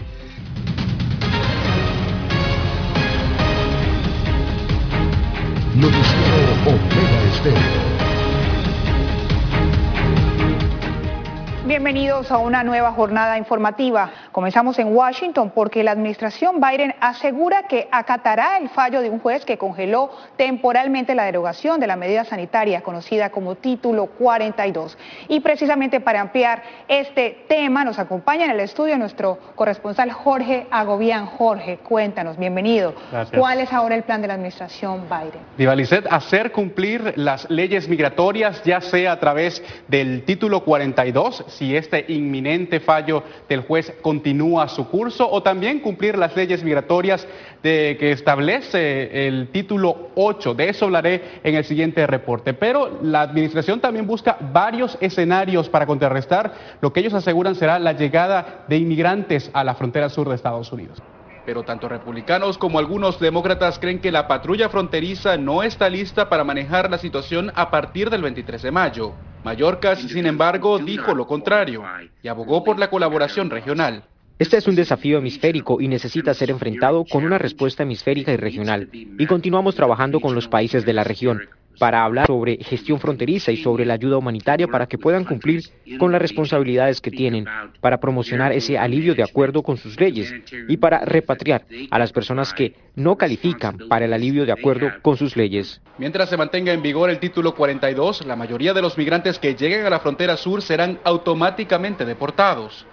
Bienvenidos 11.66 12.30
a 12.30 12.38
una 12.38 12.62
nueva 12.62 12.92
jornada 12.92 13.36
informativa. 13.38 14.08
Comenzamos 14.30 14.78
en 14.78 14.94
Washington 14.94 15.50
porque 15.52 15.82
la 15.82 15.90
administración 15.90 16.60
Biden 16.60 16.94
asegura 17.00 17.64
que 17.64 17.88
acatará 17.90 18.58
el 18.58 18.68
fallo 18.68 19.00
de 19.00 19.10
un 19.10 19.18
juez 19.18 19.44
que 19.44 19.58
congeló 19.58 20.12
temporalmente 20.36 21.16
la 21.16 21.24
derogación 21.24 21.80
de 21.80 21.88
la 21.88 21.96
medida 21.96 22.22
sanitaria 22.22 22.82
conocida 22.82 23.30
como 23.30 23.56
Título 23.56 24.06
42. 24.06 24.96
Y 25.26 25.40
precisamente 25.40 25.98
para 25.98 26.20
ampliar 26.20 26.62
este 26.86 27.44
tema 27.48 27.84
nos 27.84 27.98
acompaña 27.98 28.44
en 28.44 28.52
el 28.52 28.60
estudio 28.60 28.96
nuestro 28.96 29.36
corresponsal 29.56 30.12
Jorge 30.12 30.68
Agobián. 30.70 31.26
Jorge, 31.26 31.78
cuéntanos, 31.78 32.38
bienvenido. 32.38 32.94
¿Cuál 33.36 33.58
es 33.58 33.72
ahora 33.72 33.96
el 33.96 34.04
plan 34.04 34.22
de 34.22 34.28
la 34.28 34.34
administración 34.34 35.06
Biden? 35.08 35.42
Divalicet, 35.58 36.06
hacer 36.12 36.52
cumplir 36.52 37.14
las 37.16 37.50
leyes 37.50 37.88
migratorias, 37.88 38.62
ya 38.62 38.80
sea 38.80 39.10
a 39.10 39.18
través 39.18 39.60
del 39.88 40.22
Título 40.24 40.62
42, 40.62 41.55
si 41.56 41.76
este 41.76 42.04
inminente 42.08 42.80
fallo 42.80 43.22
del 43.48 43.60
juez 43.60 43.92
continúa 44.02 44.68
su 44.68 44.88
curso 44.88 45.28
o 45.30 45.42
también 45.42 45.80
cumplir 45.80 46.16
las 46.18 46.36
leyes 46.36 46.62
migratorias 46.62 47.26
de, 47.62 47.96
que 47.98 48.12
establece 48.12 49.26
el 49.26 49.48
título 49.48 50.10
8. 50.14 50.54
De 50.54 50.68
eso 50.68 50.86
hablaré 50.86 51.40
en 51.42 51.54
el 51.54 51.64
siguiente 51.64 52.06
reporte. 52.06 52.54
Pero 52.54 52.98
la 53.02 53.22
administración 53.22 53.80
también 53.80 54.06
busca 54.06 54.36
varios 54.52 54.96
escenarios 55.00 55.68
para 55.68 55.86
contrarrestar 55.86 56.52
lo 56.80 56.92
que 56.92 57.00
ellos 57.00 57.14
aseguran 57.14 57.54
será 57.54 57.78
la 57.78 57.92
llegada 57.92 58.64
de 58.68 58.76
inmigrantes 58.76 59.50
a 59.52 59.64
la 59.64 59.74
frontera 59.74 60.08
sur 60.08 60.28
de 60.28 60.34
Estados 60.34 60.70
Unidos. 60.72 61.02
Pero 61.46 61.62
tanto 61.62 61.88
republicanos 61.88 62.58
como 62.58 62.80
algunos 62.80 63.20
demócratas 63.20 63.78
creen 63.78 64.00
que 64.00 64.10
la 64.10 64.26
patrulla 64.26 64.68
fronteriza 64.68 65.36
no 65.36 65.62
está 65.62 65.88
lista 65.88 66.28
para 66.28 66.42
manejar 66.42 66.90
la 66.90 66.98
situación 66.98 67.52
a 67.54 67.70
partir 67.70 68.10
del 68.10 68.22
23 68.22 68.60
de 68.60 68.70
mayo. 68.72 69.12
Mallorca, 69.44 69.94
sin 69.94 70.26
embargo, 70.26 70.80
dijo 70.80 71.14
lo 71.14 71.28
contrario 71.28 71.84
y 72.20 72.26
abogó 72.26 72.64
por 72.64 72.80
la 72.80 72.90
colaboración 72.90 73.48
regional. 73.48 74.02
Este 74.40 74.56
es 74.56 74.66
un 74.66 74.74
desafío 74.74 75.18
hemisférico 75.18 75.80
y 75.80 75.86
necesita 75.86 76.34
ser 76.34 76.50
enfrentado 76.50 77.04
con 77.04 77.24
una 77.24 77.38
respuesta 77.38 77.84
hemisférica 77.84 78.32
y 78.32 78.36
regional. 78.36 78.90
Y 78.92 79.26
continuamos 79.26 79.76
trabajando 79.76 80.20
con 80.20 80.34
los 80.34 80.48
países 80.48 80.84
de 80.84 80.92
la 80.92 81.04
región 81.04 81.40
para 81.78 82.04
hablar 82.04 82.26
sobre 82.26 82.56
gestión 82.58 82.98
fronteriza 83.00 83.52
y 83.52 83.58
sobre 83.58 83.84
la 83.84 83.94
ayuda 83.94 84.18
humanitaria 84.18 84.66
para 84.66 84.86
que 84.86 84.98
puedan 84.98 85.24
cumplir 85.24 85.62
con 85.98 86.12
las 86.12 86.20
responsabilidades 86.20 87.00
que 87.00 87.10
tienen, 87.10 87.46
para 87.80 87.98
promocionar 87.98 88.52
ese 88.52 88.78
alivio 88.78 89.14
de 89.14 89.22
acuerdo 89.22 89.62
con 89.62 89.76
sus 89.76 89.98
leyes 89.98 90.34
y 90.68 90.76
para 90.76 91.04
repatriar 91.04 91.64
a 91.90 91.98
las 91.98 92.12
personas 92.12 92.52
que 92.52 92.74
no 92.94 93.16
califican 93.16 93.78
para 93.88 94.04
el 94.04 94.12
alivio 94.12 94.46
de 94.46 94.52
acuerdo 94.52 94.90
con 95.02 95.16
sus 95.16 95.36
leyes. 95.36 95.80
Mientras 95.98 96.28
se 96.28 96.36
mantenga 96.36 96.72
en 96.72 96.82
vigor 96.82 97.10
el 97.10 97.18
título 97.18 97.54
42, 97.54 98.26
la 98.26 98.36
mayoría 98.36 98.74
de 98.74 98.82
los 98.82 98.98
migrantes 98.98 99.38
que 99.38 99.54
lleguen 99.54 99.86
a 99.86 99.90
la 99.90 100.00
frontera 100.00 100.36
sur 100.36 100.62
serán 100.62 100.98
automáticamente 101.04 102.04
deportados 102.04 102.86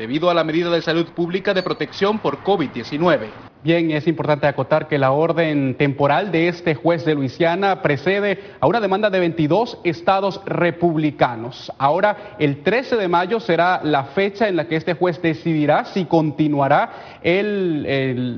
debido 0.00 0.30
a 0.30 0.34
la 0.34 0.44
medida 0.44 0.70
de 0.70 0.80
salud 0.80 1.06
pública 1.08 1.52
de 1.52 1.62
protección 1.62 2.20
por 2.20 2.38
COVID-19. 2.38 3.49
Bien, 3.62 3.90
es 3.90 4.06
importante 4.06 4.46
acotar 4.46 4.88
que 4.88 4.96
la 4.96 5.12
orden 5.12 5.74
temporal 5.74 6.32
de 6.32 6.48
este 6.48 6.74
juez 6.74 7.04
de 7.04 7.14
Luisiana 7.14 7.82
precede 7.82 8.38
a 8.58 8.66
una 8.66 8.80
demanda 8.80 9.10
de 9.10 9.20
22 9.20 9.80
estados 9.84 10.40
republicanos. 10.46 11.70
Ahora, 11.76 12.36
el 12.38 12.62
13 12.62 12.96
de 12.96 13.08
mayo 13.08 13.38
será 13.38 13.82
la 13.84 14.04
fecha 14.04 14.48
en 14.48 14.56
la 14.56 14.66
que 14.66 14.76
este 14.76 14.94
juez 14.94 15.20
decidirá 15.20 15.84
si 15.84 16.06
continuará 16.06 16.90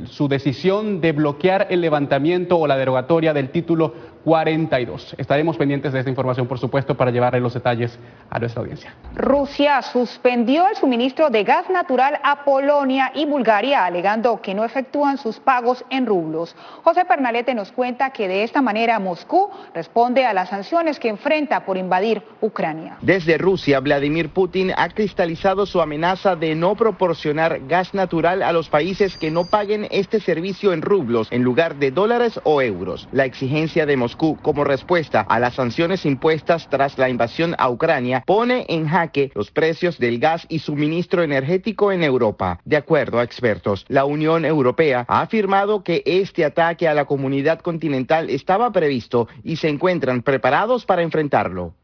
su 0.06 0.26
decisión 0.28 1.00
de 1.00 1.12
bloquear 1.12 1.68
el 1.70 1.82
levantamiento 1.82 2.58
o 2.58 2.66
la 2.66 2.76
derogatoria 2.76 3.32
del 3.32 3.50
título 3.50 3.94
42. 4.24 5.16
Estaremos 5.18 5.56
pendientes 5.56 5.92
de 5.92 5.98
esta 5.98 6.10
información, 6.10 6.46
por 6.46 6.58
supuesto, 6.58 6.96
para 6.96 7.10
llevarle 7.10 7.40
los 7.40 7.54
detalles 7.54 7.98
a 8.30 8.38
nuestra 8.38 8.60
audiencia. 8.62 8.94
Rusia 9.14 9.82
suspendió 9.82 10.68
el 10.68 10.76
suministro 10.76 11.28
de 11.28 11.42
gas 11.42 11.68
natural 11.70 12.20
a 12.22 12.44
Polonia 12.44 13.10
y 13.14 13.26
Bulgaria, 13.26 13.84
alegando 13.84 14.40
que 14.40 14.54
no 14.54 14.64
efectúan 14.64 15.11
sus 15.18 15.38
pagos 15.38 15.84
en 15.90 16.06
rublos. 16.06 16.54
José 16.82 17.04
Pernalete 17.04 17.54
nos 17.54 17.72
cuenta 17.72 18.10
que 18.10 18.28
de 18.28 18.44
esta 18.44 18.62
manera 18.62 18.98
Moscú 18.98 19.50
responde 19.74 20.26
a 20.26 20.32
las 20.32 20.48
sanciones 20.48 20.98
que 20.98 21.08
enfrenta 21.08 21.64
por 21.64 21.76
invadir 21.76 22.22
Ucrania. 22.40 22.96
Desde 23.00 23.38
Rusia, 23.38 23.80
Vladimir 23.80 24.30
Putin 24.30 24.72
ha 24.76 24.88
cristalizado 24.88 25.66
su 25.66 25.80
amenaza 25.80 26.36
de 26.36 26.54
no 26.54 26.74
proporcionar 26.74 27.60
gas 27.66 27.94
natural 27.94 28.42
a 28.42 28.52
los 28.52 28.68
países 28.68 29.16
que 29.16 29.30
no 29.30 29.44
paguen 29.44 29.86
este 29.90 30.20
servicio 30.20 30.72
en 30.72 30.82
rublos 30.82 31.28
en 31.30 31.42
lugar 31.42 31.76
de 31.76 31.90
dólares 31.90 32.40
o 32.44 32.62
euros. 32.62 33.08
La 33.12 33.24
exigencia 33.24 33.86
de 33.86 33.96
Moscú 33.96 34.38
como 34.42 34.64
respuesta 34.64 35.20
a 35.20 35.38
las 35.38 35.54
sanciones 35.54 36.04
impuestas 36.04 36.68
tras 36.68 36.98
la 36.98 37.08
invasión 37.08 37.54
a 37.58 37.70
Ucrania 37.70 38.22
pone 38.26 38.66
en 38.68 38.86
jaque 38.86 39.30
los 39.34 39.50
precios 39.50 39.98
del 39.98 40.18
gas 40.18 40.46
y 40.48 40.58
suministro 40.60 41.22
energético 41.22 41.92
en 41.92 42.02
Europa. 42.02 42.60
De 42.64 42.76
acuerdo 42.76 43.18
a 43.18 43.24
expertos, 43.24 43.84
la 43.88 44.04
Unión 44.04 44.44
Europea 44.44 45.01
ha 45.08 45.20
afirmado 45.20 45.82
que 45.82 46.02
este 46.04 46.44
ataque 46.44 46.88
a 46.88 46.94
la 46.94 47.04
comunidad 47.04 47.60
continental 47.60 48.30
estaba 48.30 48.70
previsto 48.72 49.28
y 49.44 49.56
se 49.56 49.68
encuentran 49.68 50.22
preparados 50.22 50.84
para 50.84 51.02
enfrentarlo. 51.02 51.74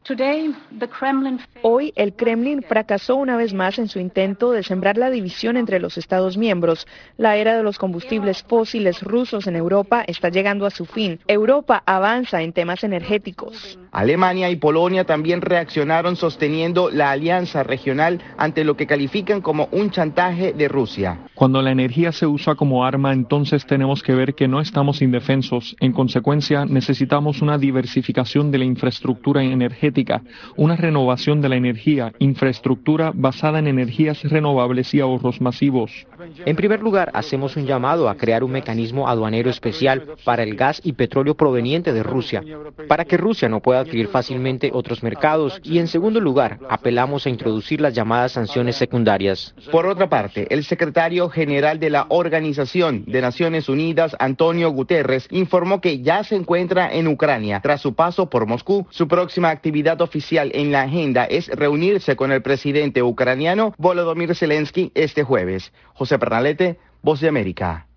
Hoy 1.61 1.93
el 1.95 2.13
Kremlin 2.13 2.63
fracasó 2.63 3.15
una 3.15 3.37
vez 3.37 3.53
más 3.53 3.79
en 3.79 3.87
su 3.87 3.99
intento 3.99 4.51
de 4.51 4.63
sembrar 4.63 4.97
la 4.97 5.09
división 5.09 5.57
entre 5.57 5.79
los 5.79 5.97
Estados 5.97 6.37
miembros. 6.37 6.87
La 7.17 7.37
era 7.37 7.55
de 7.55 7.63
los 7.63 7.77
combustibles 7.77 8.43
fósiles 8.43 9.01
rusos 9.01 9.47
en 9.47 9.55
Europa 9.55 10.03
está 10.07 10.29
llegando 10.29 10.65
a 10.65 10.69
su 10.69 10.85
fin. 10.85 11.19
Europa 11.27 11.83
avanza 11.85 12.41
en 12.41 12.53
temas 12.53 12.83
energéticos. 12.83 13.79
Alemania 13.91 14.49
y 14.49 14.55
Polonia 14.55 15.03
también 15.03 15.41
reaccionaron 15.41 16.15
sosteniendo 16.15 16.89
la 16.91 17.11
alianza 17.11 17.63
regional 17.63 18.21
ante 18.37 18.63
lo 18.63 18.75
que 18.75 18.87
califican 18.87 19.41
como 19.41 19.67
un 19.71 19.89
chantaje 19.89 20.53
de 20.53 20.67
Rusia. 20.67 21.19
Cuando 21.33 21.61
la 21.61 21.71
energía 21.71 22.11
se 22.11 22.27
usa 22.27 22.55
como 22.55 22.85
arma, 22.85 23.13
entonces 23.13 23.65
tenemos 23.65 24.03
que 24.03 24.13
ver 24.13 24.35
que 24.35 24.47
no 24.47 24.59
estamos 24.59 25.01
indefensos. 25.01 25.75
En 25.79 25.93
consecuencia, 25.93 26.65
necesitamos 26.65 27.41
una 27.41 27.57
diversificación 27.57 28.51
de 28.51 28.57
la 28.59 28.65
infraestructura 28.65 29.43
energética, 29.43 30.21
una 30.55 30.75
renovación 30.75 31.41
de 31.41 31.49
la 31.49 31.55
energía, 31.55 32.13
infraestructura 32.19 33.11
basada 33.13 33.59
en 33.59 33.67
energías 33.67 34.23
renovables 34.23 34.93
y 34.93 34.99
ahorros 34.99 35.41
masivos. 35.41 36.05
En 36.45 36.55
primer 36.55 36.81
lugar, 36.81 37.09
hacemos 37.13 37.55
un 37.55 37.65
llamado 37.65 38.09
a 38.09 38.15
crear 38.15 38.43
un 38.43 38.51
mecanismo 38.51 39.07
aduanero 39.07 39.49
especial 39.49 40.03
para 40.25 40.43
el 40.43 40.55
gas 40.55 40.81
y 40.83 40.93
petróleo 40.93 41.35
proveniente 41.35 41.93
de 41.93 42.03
Rusia, 42.03 42.43
para 42.87 43.05
que 43.05 43.17
Rusia 43.17 43.49
no 43.49 43.61
pueda 43.61 43.78
adquirir 43.81 44.07
fácilmente 44.07 44.71
otros 44.73 45.03
mercados. 45.03 45.59
Y 45.63 45.79
en 45.79 45.87
segundo 45.87 46.19
lugar, 46.19 46.59
apelamos 46.69 47.25
a 47.25 47.29
introducir 47.29 47.81
las 47.81 47.93
llamadas 47.93 48.33
sanciones 48.33 48.75
secundarias. 48.75 49.53
Por 49.71 49.85
otra 49.85 50.09
parte, 50.09 50.47
el 50.49 50.63
secretario 50.63 51.29
general 51.29 51.79
de 51.79 51.89
la 51.89 52.05
Organización 52.09 53.03
de 53.05 53.21
Naciones 53.21 53.69
Unidas, 53.69 54.15
Antonio 54.19 54.69
Guterres, 54.71 55.27
informó 55.31 55.81
que 55.81 56.01
ya 56.01 56.23
se 56.23 56.35
encuentra 56.35 56.91
en 56.91 57.07
Ucrania 57.07 57.59
tras 57.61 57.81
su 57.81 57.93
paso 57.95 58.29
por 58.29 58.45
Moscú. 58.45 58.87
Su 58.89 59.07
próxima 59.07 59.49
actividad 59.49 60.01
oficial 60.01 60.51
en 60.53 60.71
la 60.71 60.83
agenda 60.83 61.25
es 61.25 61.47
reunirse 61.47 62.15
con 62.15 62.31
el 62.31 62.41
presidente 62.41 63.03
ucraniano 63.03 63.73
Volodymyr 63.77 64.35
Zelensky 64.35 64.91
este 64.95 65.23
jueves. 65.23 65.71
José 65.93 66.17
Pernalete, 66.19 66.79
Voz 67.01 67.21
de 67.21 67.29
América. 67.29 67.88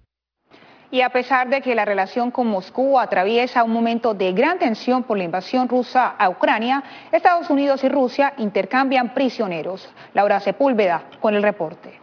Y 0.93 1.01
a 1.01 1.09
pesar 1.09 1.49
de 1.49 1.63
que 1.63 1.75
la 1.75 1.87
relación 1.87 2.31
con 2.31 2.49
Moscú 2.49 2.99
atraviesa 2.99 3.65
un 3.65 3.73
momento 3.73 4.13
de 4.13 4.35
gran 4.35 4.59
tensión 4.59 5.05
por 5.05 5.17
la 5.17 5.25
invasión 5.25 5.67
rusa 5.67 6.09
a 6.19 6.29
Ucrania, 6.29 6.85
Estados 7.11 7.49
Unidos 7.49 7.83
y 7.83 7.89
Rusia 7.89 8.35
intercambian 8.37 9.15
prisioneros. 9.15 9.89
Laura 10.13 10.39
Sepúlveda 10.39 11.05
con 11.21 11.35
el 11.35 11.43
reporte. 11.43 11.99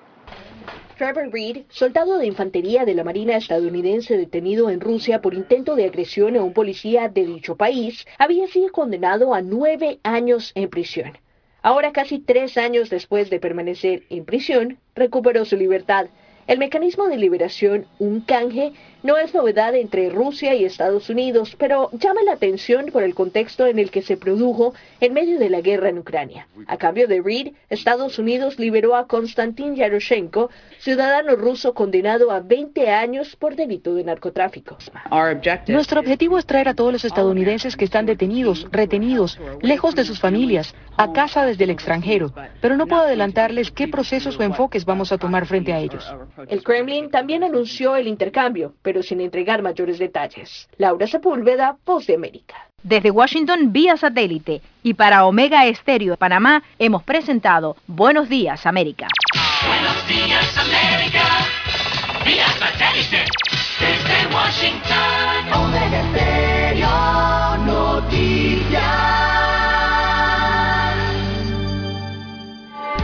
Trevor 0.97 1.31
Reed, 1.31 1.65
soldado 1.69 2.17
de 2.17 2.25
infantería 2.25 2.83
de 2.83 2.95
la 2.95 3.03
Marina 3.03 3.37
estadounidense 3.37 4.17
detenido 4.17 4.71
en 4.71 4.81
Rusia 4.81 5.21
por 5.21 5.35
intento 5.35 5.75
de 5.75 5.85
agresión 5.85 6.35
a 6.35 6.41
un 6.41 6.53
policía 6.53 7.09
de 7.09 7.27
dicho 7.27 7.55
país, 7.55 8.07
había 8.17 8.47
sido 8.47 8.71
condenado 8.71 9.35
a 9.35 9.41
nueve 9.41 9.99
años 10.01 10.51
en 10.55 10.67
prisión. 10.67 11.15
Ahora, 11.61 11.91
casi 11.91 12.17
tres 12.17 12.57
años 12.57 12.89
después 12.89 13.29
de 13.29 13.39
permanecer 13.39 14.01
en 14.09 14.25
prisión, 14.25 14.79
recuperó 14.95 15.45
su 15.45 15.57
libertad. 15.57 16.07
El 16.49 16.57
mecanismo 16.57 17.07
de 17.07 17.17
liberación, 17.17 17.85
un 17.99 18.21
canje, 18.21 18.73
no 19.03 19.17
es 19.17 19.33
novedad 19.33 19.75
entre 19.75 20.09
Rusia 20.09 20.55
y 20.55 20.65
Estados 20.65 21.09
Unidos, 21.09 21.55
pero 21.57 21.89
llama 21.93 22.21
la 22.23 22.33
atención 22.33 22.87
por 22.87 23.03
el 23.03 23.15
contexto 23.15 23.65
en 23.67 23.79
el 23.79 23.91
que 23.91 24.01
se 24.01 24.17
produjo 24.17 24.73
en 24.99 25.13
medio 25.13 25.39
de 25.39 25.49
la 25.49 25.61
guerra 25.61 25.89
en 25.89 25.99
Ucrania. 25.99 26.47
A 26.67 26.77
cambio 26.77 27.07
de 27.07 27.21
Reed, 27.21 27.53
Estados 27.69 28.19
Unidos 28.19 28.59
liberó 28.59 28.95
a 28.95 29.07
Konstantin 29.07 29.75
Yaroshenko, 29.75 30.49
ciudadano 30.79 31.35
ruso 31.35 31.73
condenado 31.73 32.31
a 32.31 32.41
20 32.41 32.89
años 32.89 33.35
por 33.35 33.55
delito 33.55 33.93
de 33.93 34.03
narcotráfico. 34.03 34.77
Nuestro 35.67 35.99
objetivo 35.99 36.37
es 36.37 36.45
traer 36.45 36.67
a 36.67 36.73
todos 36.73 36.91
los 36.91 37.05
estadounidenses 37.05 37.75
que 37.75 37.85
están 37.85 38.05
detenidos, 38.05 38.67
retenidos, 38.71 39.39
lejos 39.61 39.95
de 39.95 40.03
sus 40.03 40.19
familias, 40.19 40.75
a 40.97 41.13
casa 41.13 41.45
desde 41.45 41.63
el 41.63 41.69
extranjero, 41.69 42.33
pero 42.61 42.75
no 42.75 42.87
puedo 42.87 43.03
adelantarles 43.03 43.71
qué 43.71 43.87
procesos 43.87 44.37
o 44.37 44.43
enfoques 44.43 44.85
vamos 44.85 45.11
a 45.11 45.17
tomar 45.17 45.45
frente 45.45 45.73
a 45.73 45.79
ellos. 45.79 46.05
El 46.47 46.63
Kremlin 46.63 47.09
también 47.09 47.43
anunció 47.43 47.95
el 47.95 48.07
intercambio, 48.07 48.73
pero 48.89 49.03
sin 49.03 49.21
entregar 49.21 49.61
mayores 49.61 49.99
detalles. 49.99 50.67
Laura 50.79 51.05
Sepúlveda, 51.05 51.77
Voz 51.85 52.07
de 52.07 52.15
América. 52.15 52.55
Desde 52.81 53.11
Washington 53.11 53.71
vía 53.71 53.95
satélite 53.97 54.63
y 54.81 54.95
para 54.95 55.25
Omega 55.25 55.67
Estéreo 55.67 56.13
de 56.13 56.17
Panamá 56.17 56.63
hemos 56.79 57.03
presentado 57.03 57.77
Buenos 57.85 58.29
Días 58.29 58.65
América. 58.65 59.05
Buenos 59.67 60.07
días 60.07 60.57
América, 60.57 61.23
vía 62.25 62.47
satélite, 62.47 63.25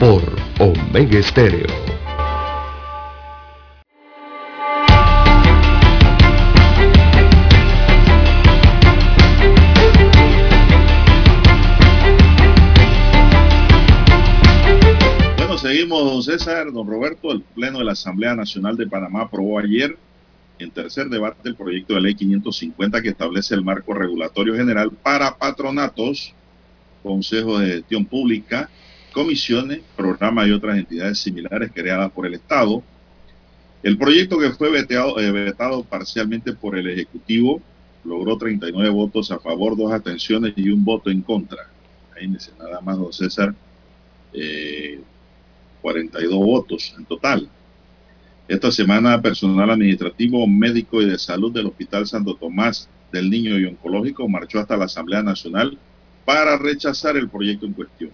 Por 0.00 0.22
Omega 0.58 1.18
Estéreo. 1.18 1.66
Bueno, 15.36 15.58
seguimos, 15.58 16.02
don 16.02 16.22
César, 16.22 16.72
don 16.72 16.88
Roberto. 16.88 17.30
El 17.30 17.42
Pleno 17.42 17.80
de 17.80 17.84
la 17.84 17.92
Asamblea 17.92 18.34
Nacional 18.34 18.78
de 18.78 18.86
Panamá 18.86 19.24
aprobó 19.24 19.58
ayer, 19.58 19.98
en 20.58 20.70
tercer 20.70 21.10
debate, 21.10 21.46
el 21.46 21.56
proyecto 21.56 21.92
de 21.92 22.00
ley 22.00 22.14
550 22.14 23.02
que 23.02 23.10
establece 23.10 23.54
el 23.54 23.62
marco 23.62 23.92
regulatorio 23.92 24.56
general 24.56 24.92
para 25.02 25.36
patronatos, 25.36 26.32
consejos 27.02 27.60
de 27.60 27.66
gestión 27.66 28.06
pública, 28.06 28.70
comisiones, 29.10 29.80
programas 29.96 30.48
y 30.48 30.52
otras 30.52 30.78
entidades 30.78 31.18
similares 31.18 31.70
creadas 31.74 32.10
por 32.12 32.26
el 32.26 32.34
Estado. 32.34 32.82
El 33.82 33.96
proyecto 33.96 34.38
que 34.38 34.50
fue 34.50 34.68
eh, 34.78 35.30
vetado 35.30 35.84
parcialmente 35.84 36.52
por 36.52 36.76
el 36.76 36.88
Ejecutivo 36.88 37.60
logró 38.04 38.36
39 38.36 38.88
votos 38.90 39.30
a 39.30 39.38
favor, 39.38 39.76
dos 39.76 39.92
atenciones 39.92 40.54
y 40.56 40.70
un 40.70 40.84
voto 40.84 41.10
en 41.10 41.22
contra. 41.22 41.68
Ahí 42.16 42.26
dice 42.26 42.52
nada 42.58 42.80
más, 42.80 42.98
don 42.98 43.12
César, 43.12 43.54
eh, 44.32 45.00
42 45.82 46.34
votos 46.34 46.94
en 46.96 47.04
total. 47.04 47.48
Esta 48.48 48.70
semana, 48.72 49.20
personal 49.22 49.70
administrativo, 49.70 50.46
médico 50.46 51.00
y 51.00 51.08
de 51.08 51.18
salud 51.18 51.52
del 51.52 51.66
Hospital 51.66 52.06
Santo 52.06 52.34
Tomás 52.34 52.88
del 53.12 53.30
Niño 53.30 53.58
y 53.58 53.64
Oncológico 53.64 54.28
marchó 54.28 54.58
hasta 54.58 54.76
la 54.76 54.86
Asamblea 54.86 55.22
Nacional 55.22 55.78
para 56.24 56.56
rechazar 56.58 57.16
el 57.16 57.28
proyecto 57.28 57.66
en 57.66 57.72
cuestión. 57.72 58.10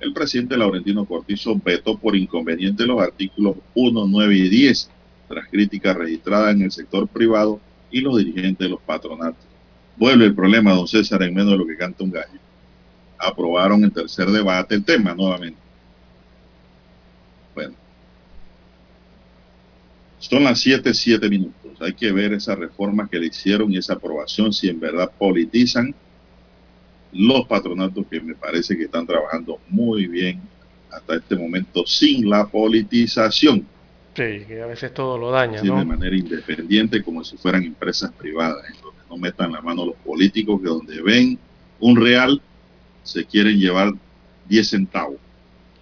El 0.00 0.12
presidente 0.12 0.56
Laurentino 0.56 1.06
Cortizo 1.06 1.58
vetó 1.64 1.96
por 1.96 2.16
inconveniente 2.16 2.86
los 2.86 3.00
artículos 3.00 3.56
1, 3.74 4.06
9 4.06 4.36
y 4.36 4.48
10, 4.48 4.90
tras 5.28 5.48
críticas 5.48 5.96
registradas 5.96 6.54
en 6.54 6.62
el 6.62 6.72
sector 6.72 7.08
privado 7.08 7.60
y 7.90 8.00
los 8.00 8.18
dirigentes 8.18 8.58
de 8.58 8.68
los 8.68 8.80
patronatos. 8.80 9.44
Vuelve 9.96 10.26
el 10.26 10.34
problema, 10.34 10.74
don 10.74 10.86
César, 10.86 11.22
en 11.22 11.34
menos 11.34 11.52
de 11.52 11.58
lo 11.58 11.66
que 11.66 11.76
canta 11.76 12.04
un 12.04 12.10
gallo. 12.10 12.38
Aprobaron 13.18 13.82
en 13.82 13.90
tercer 13.90 14.28
debate 14.28 14.74
el 14.74 14.84
tema 14.84 15.14
nuevamente. 15.14 15.58
Bueno. 17.54 17.74
Son 20.18 20.44
las 20.44 20.60
7, 20.60 20.92
7 20.92 21.28
minutos. 21.30 21.80
Hay 21.80 21.94
que 21.94 22.12
ver 22.12 22.34
esa 22.34 22.54
reforma 22.54 23.08
que 23.08 23.18
le 23.18 23.26
hicieron 23.26 23.72
y 23.72 23.78
esa 23.78 23.94
aprobación, 23.94 24.52
si 24.52 24.68
en 24.68 24.78
verdad 24.78 25.10
politizan 25.18 25.94
los 27.12 27.46
patronatos 27.46 28.04
que 28.10 28.20
me 28.20 28.34
parece 28.34 28.76
que 28.76 28.84
están 28.84 29.06
trabajando 29.06 29.58
muy 29.68 30.06
bien 30.06 30.40
hasta 30.90 31.16
este 31.16 31.36
momento 31.36 31.84
sin 31.86 32.28
la 32.28 32.46
politización. 32.46 33.66
Sí, 34.14 34.44
que 34.48 34.62
a 34.62 34.66
veces 34.66 34.94
todo 34.94 35.18
lo 35.18 35.30
daña, 35.30 35.60
de 35.60 35.70
manera 35.70 36.16
independiente, 36.16 37.02
como 37.02 37.22
si 37.22 37.36
fueran 37.36 37.64
empresas 37.64 38.10
privadas, 38.12 38.64
en 38.74 38.80
donde 38.80 39.00
no 39.10 39.16
metan 39.18 39.52
la 39.52 39.60
mano 39.60 39.84
los 39.84 39.96
políticos, 39.96 40.60
que 40.62 40.68
donde 40.68 41.02
ven 41.02 41.38
un 41.80 41.96
real 42.00 42.40
se 43.02 43.24
quieren 43.26 43.58
llevar 43.58 43.92
10 44.48 44.68
centavos. 44.68 45.16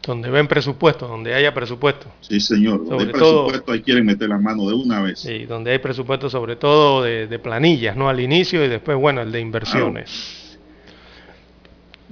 Donde 0.05 0.29
ven 0.31 0.47
presupuesto, 0.49 1.07
donde 1.09 1.33
haya 1.33 1.55
presupuesto. 1.55 2.09
Sí, 2.21 2.39
señor. 2.41 2.79
Donde 2.85 2.91
Sobre 2.91 3.05
hay 3.07 3.13
todo- 3.13 3.47
presupuesto, 3.47 3.73
ahí 3.73 3.81
quieren 3.83 4.05
meter 4.05 4.29
la 4.29 4.39
mano 4.39 4.67
de 4.69 4.75
una 4.75 5.01
vez. 5.01 5.21
Sí, 5.21 5.45
donde 5.47 5.71
hay 5.71 5.79
presupuesto 5.79 6.29
sobre 6.29 6.57
todo 6.57 7.03
de, 7.03 7.27
de 7.29 7.39
planillas, 7.39 7.97
¿no? 7.97 8.09
Al 8.09 8.21
inicio 8.21 8.65
y 8.65 8.69
después, 8.69 8.99
bueno, 8.99 9.23
el 9.23 9.31
de 9.33 9.41
inversiones. 9.41 10.44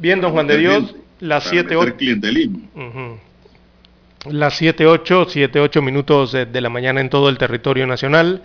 Bien, 0.03 0.20
don 0.20 0.33
Juan 0.33 0.49
de 0.49 0.59
Dios, 0.59 0.97
las 1.20 1.45
Para 1.45 1.62
7 1.62 1.77
meter 1.77 1.95
clientelismo. 1.95 2.59
Ujú. 2.74 4.33
Las 4.33 4.57
7, 4.57 4.85
8, 4.85 5.27
7, 5.29 5.61
8 5.61 5.81
minutos 5.81 6.33
de, 6.33 6.45
de 6.45 6.61
la 6.61 6.69
mañana 6.70 7.01
en 7.01 7.09
todo 7.09 7.29
el 7.29 7.39
territorio 7.39 7.87
nacional. 7.87 8.43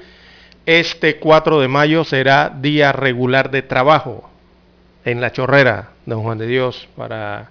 Este 0.67 1.15
4 1.17 1.59
de 1.59 1.67
mayo 1.67 2.03
será 2.03 2.55
día 2.61 2.91
regular 2.91 3.49
de 3.49 3.63
trabajo 3.63 4.29
en 5.03 5.19
la 5.19 5.31
chorrera, 5.31 5.93
don 6.05 6.21
Juan 6.21 6.37
de 6.37 6.45
Dios, 6.45 6.87
para 6.95 7.49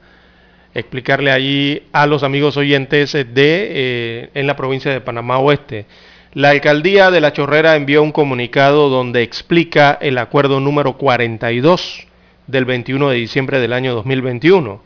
explicarle 0.73 1.33
allí 1.33 1.83
a 1.91 2.07
los 2.07 2.23
amigos 2.23 2.57
oyentes 2.57 3.13
de 3.13 3.25
eh, 3.35 4.31
en 4.35 4.47
la 4.47 4.55
provincia 4.55 4.93
de 4.93 5.01
Panamá 5.01 5.39
Oeste. 5.39 5.87
La 6.33 6.51
alcaldía 6.51 7.11
de 7.11 7.21
La 7.21 7.33
Chorrera 7.33 7.75
envió 7.75 8.05
un 8.05 8.13
comunicado 8.13 8.89
donde 8.89 9.23
explica 9.23 9.99
el 10.01 10.17
acuerdo 10.19 10.61
número 10.61 10.97
42 10.97 12.07
del 12.47 12.65
21 12.65 13.11
de 13.11 13.17
diciembre 13.17 13.61
del 13.61 13.73
año 13.73 13.95
2021. 13.95 14.81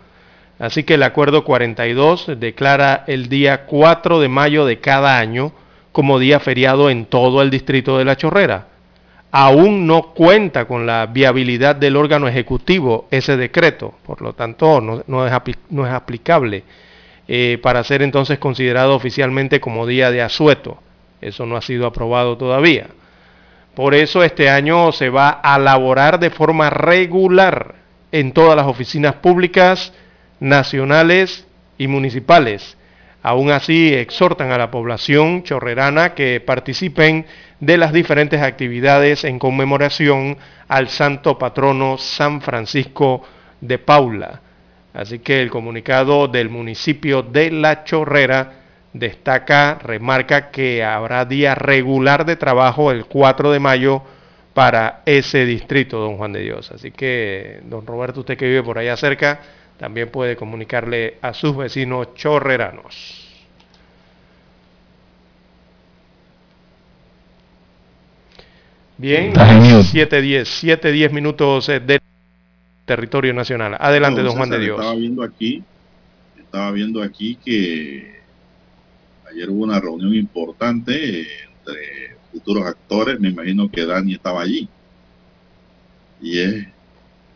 Así 0.59 0.85
que 0.85 0.95
el 0.95 1.03
acuerdo 1.03 1.45
42 1.45 2.33
declara 2.37 3.05
el 3.07 3.29
día 3.29 3.65
4 3.65 4.21
de 4.21 4.29
mayo 4.29 4.67
de 4.67 4.79
cada 4.79 5.19
año 5.19 5.53
como 5.93 6.19
día 6.19 6.39
feriado 6.39 6.91
en 6.91 7.07
todo 7.07 7.43
el 7.43 7.51
distrito 7.51 7.99
de 7.99 8.05
La 8.05 8.17
Chorrera. 8.17 8.67
Aún 9.33 9.87
no 9.87 10.13
cuenta 10.13 10.67
con 10.67 10.87
la 10.87 11.07
viabilidad 11.07 11.77
del 11.77 11.97
órgano 11.97 12.29
ejecutivo 12.29 13.07
ese 13.11 13.37
decreto, 13.37 13.95
por 14.05 14.23
lo 14.23 14.33
tanto 14.33 14.81
no, 14.81 15.27
es, 15.27 15.33
aplicable 15.93 16.65
eh, 17.29 17.59
para 17.63 17.85
ser 17.85 18.03
entonces 18.03 18.39
considerado 18.39 18.95
oficialmente 18.95 19.61
como 19.61 19.87
día 19.87 20.11
de 20.11 20.21
asueto. 20.21 20.79
Eso 21.21 21.47
no 21.47 21.57
ha 21.57 21.63
sido 21.63 21.87
aprobado 21.87 22.37
todavía. 22.37 22.89
Por 23.81 23.95
eso 23.95 24.23
este 24.23 24.51
año 24.51 24.93
se 24.93 25.09
va 25.09 25.41
a 25.43 25.57
elaborar 25.57 26.21
de 26.21 26.29
forma 26.29 26.69
regular 26.69 27.77
en 28.13 28.33
todas 28.33 28.55
las 28.55 28.67
oficinas 28.67 29.15
públicas, 29.15 29.95
nacionales 30.39 31.47
y 31.79 31.87
municipales. 31.87 32.77
Aún 33.23 33.51
así, 33.51 33.95
exhortan 33.95 34.53
a 34.53 34.59
la 34.59 34.71
población 34.71 35.45
chorrerana 35.45 36.13
que 36.13 36.43
participen 36.43 37.25
de 37.59 37.79
las 37.79 37.95
diferentes 37.95 38.43
actividades 38.43 39.25
en 39.25 39.39
conmemoración 39.39 40.37
al 40.69 40.91
santo 40.91 41.39
patrono 41.39 41.97
San 41.97 42.43
Francisco 42.43 43.23
de 43.63 43.79
Paula. 43.79 44.43
Así 44.93 45.21
que 45.21 45.41
el 45.41 45.51
comunicado 45.51 46.29
del 46.29 46.51
municipio 46.51 47.23
de 47.23 47.51
La 47.51 47.85
Chorrera 47.85 48.60
destaca, 48.93 49.79
remarca 49.83 50.51
que 50.51 50.83
habrá 50.83 51.25
día 51.25 51.55
regular 51.55 52.25
de 52.25 52.37
trabajo 52.37 52.91
el 52.91 53.07
4 53.07 53.53
de 53.53 53.61
mayo 53.61 54.03
para 54.55 55.03
ese 55.07 55.45
distrito, 55.45 55.99
don 55.99 56.17
Juan 56.17 56.33
de 56.33 56.41
Dios. 56.41 56.71
Así 56.73 56.91
que, 56.91 57.61
don 57.65 57.87
Roberto, 57.87 58.21
usted 58.21 58.37
que 58.37 58.47
vive 58.47 58.63
por 58.63 58.79
allá 58.79 58.97
cerca, 58.97 59.41
también 59.79 60.11
puede 60.11 60.37
comunicarle 60.37 61.17
a 61.23 61.33
sus 61.33 61.57
vecinos 61.57 62.15
chorreranos. 62.15 63.27
Bien, 68.99 69.33
7-10, 69.33 70.43
7-10 70.83 71.11
minutos 71.11 71.69
de 71.69 72.01
territorio 72.85 73.33
nacional. 73.33 73.77
Adelante, 73.81 74.21
don 74.21 74.37
Juan 74.37 74.51
de 74.51 74.59
Dios. 74.59 74.79
Estaba 74.79 74.95
viendo 74.95 75.23
aquí, 75.23 75.63
estaba 76.37 76.71
viendo 76.73 77.03
aquí 77.03 77.39
que 77.43 78.20
ayer 79.31 79.51
hubo 79.51 79.65
una 79.65 79.81
reunión 79.81 80.15
importante 80.15 81.21
entre 81.21 82.17
futuros 82.33 82.67
actores, 82.67 83.19
me 83.21 83.31
imagino 83.31 83.71
que 83.71 83.87
Dani 83.87 84.15
estaba 84.15 84.43
allí. 84.43 84.69
Y 86.21 86.39
es 86.39 86.67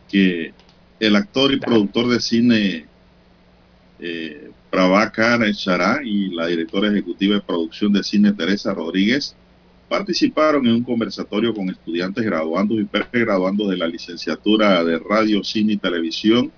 que 0.09 0.53
el 0.99 1.15
actor 1.15 1.51
y 1.51 1.59
productor 1.59 2.07
de 2.07 2.19
cine 2.19 2.85
eh, 3.99 4.51
Prabhakar 4.69 5.51
Chará 5.53 6.01
y 6.03 6.29
la 6.29 6.47
directora 6.47 6.89
ejecutiva 6.89 7.35
de 7.35 7.41
producción 7.41 7.93
de 7.93 8.03
cine 8.03 8.33
Teresa 8.33 8.73
Rodríguez 8.73 9.35
participaron 9.87 10.65
en 10.65 10.73
un 10.73 10.83
conversatorio 10.83 11.53
con 11.53 11.69
estudiantes 11.69 12.25
graduandos 12.25 12.79
y 12.79 12.83
pregraduandos 12.83 13.69
de 13.69 13.77
la 13.77 13.87
licenciatura 13.87 14.83
de 14.83 14.99
Radio, 14.99 15.43
Cine 15.43 15.73
y 15.73 15.77
Televisión 15.77 16.51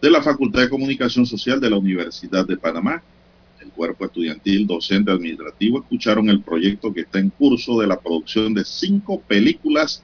de 0.00 0.10
la 0.10 0.22
Facultad 0.22 0.62
de 0.62 0.68
Comunicación 0.68 1.24
Social 1.24 1.60
de 1.60 1.70
la 1.70 1.78
Universidad 1.78 2.46
de 2.46 2.56
Panamá. 2.56 3.02
El 3.62 3.70
cuerpo 3.70 4.04
estudiantil, 4.04 4.66
docente 4.66 5.12
administrativo, 5.12 5.78
escucharon 5.78 6.28
el 6.28 6.42
proyecto 6.42 6.92
que 6.92 7.02
está 7.02 7.20
en 7.20 7.30
curso 7.30 7.80
de 7.80 7.86
la 7.86 8.00
producción 8.00 8.52
de 8.54 8.64
cinco 8.64 9.20
películas 9.20 10.02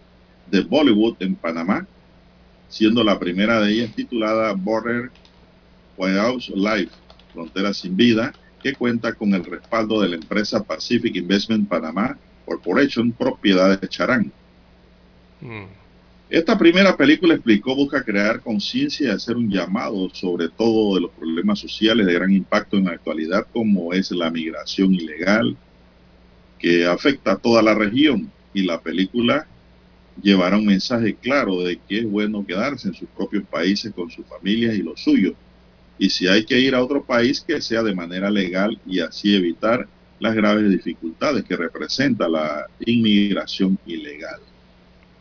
de 0.48 0.60
Bollywood 0.60 1.16
en 1.20 1.34
Panamá, 1.34 1.86
siendo 2.68 3.02
la 3.02 3.18
primera 3.18 3.60
de 3.60 3.72
ellas 3.72 3.94
titulada 3.94 4.52
Border 4.52 5.10
House 5.98 6.52
Life, 6.54 6.92
Frontera 7.32 7.74
sin 7.74 7.96
Vida, 7.96 8.32
que 8.62 8.74
cuenta 8.74 9.12
con 9.14 9.34
el 9.34 9.44
respaldo 9.44 10.00
de 10.00 10.10
la 10.10 10.16
empresa 10.16 10.62
Pacific 10.62 11.16
Investment 11.16 11.68
Panamá 11.68 12.16
Corporation, 12.44 13.12
propiedad 13.12 13.78
de 13.78 13.88
Charán. 13.88 14.32
Mm. 15.40 15.87
Esta 16.30 16.58
primera 16.58 16.94
película 16.94 17.32
explicó 17.32 17.74
busca 17.74 18.04
crear 18.04 18.42
conciencia 18.42 19.08
y 19.08 19.10
hacer 19.10 19.34
un 19.34 19.50
llamado 19.50 20.10
sobre 20.12 20.50
todo 20.50 20.94
de 20.94 21.00
los 21.00 21.10
problemas 21.12 21.58
sociales 21.58 22.06
de 22.06 22.12
gran 22.12 22.30
impacto 22.30 22.76
en 22.76 22.84
la 22.84 22.90
actualidad, 22.92 23.46
como 23.50 23.94
es 23.94 24.10
la 24.10 24.30
migración 24.30 24.92
ilegal, 24.92 25.56
que 26.58 26.84
afecta 26.84 27.32
a 27.32 27.36
toda 27.36 27.62
la 27.62 27.74
región. 27.74 28.30
Y 28.52 28.64
la 28.64 28.78
película 28.78 29.46
llevará 30.20 30.58
un 30.58 30.66
mensaje 30.66 31.14
claro 31.14 31.62
de 31.62 31.78
que 31.88 32.00
es 32.00 32.10
bueno 32.10 32.44
quedarse 32.44 32.88
en 32.88 32.94
sus 32.94 33.08
propios 33.08 33.44
países 33.44 33.94
con 33.94 34.10
sus 34.10 34.26
familias 34.26 34.74
y 34.74 34.82
los 34.82 35.00
suyos. 35.00 35.32
Y 35.98 36.10
si 36.10 36.28
hay 36.28 36.44
que 36.44 36.60
ir 36.60 36.74
a 36.74 36.82
otro 36.82 37.02
país, 37.02 37.40
que 37.40 37.62
sea 37.62 37.82
de 37.82 37.94
manera 37.94 38.30
legal 38.30 38.78
y 38.86 39.00
así 39.00 39.34
evitar 39.34 39.88
las 40.20 40.34
graves 40.34 40.68
dificultades 40.68 41.42
que 41.44 41.56
representa 41.56 42.28
la 42.28 42.66
inmigración 42.84 43.78
ilegal. 43.86 44.40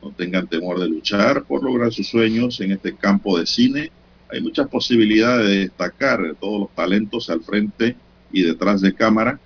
No 0.01 0.11
tengan 0.11 0.47
temor 0.47 0.79
de 0.79 0.87
luchar 0.87 1.43
por 1.43 1.63
lograr 1.63 1.91
sus 1.91 2.07
sueños 2.07 2.59
en 2.61 2.71
este 2.71 2.95
campo 2.95 3.37
de 3.37 3.45
cine. 3.45 3.91
Hay 4.31 4.41
muchas 4.41 4.67
posibilidades 4.67 5.47
de 5.47 5.57
destacar 5.59 6.35
todos 6.39 6.61
los 6.61 6.75
talentos 6.75 7.29
al 7.29 7.41
frente 7.41 7.95
y 8.31 8.43
detrás 8.43 8.81
de 8.81 8.93
cámara. 8.93 9.39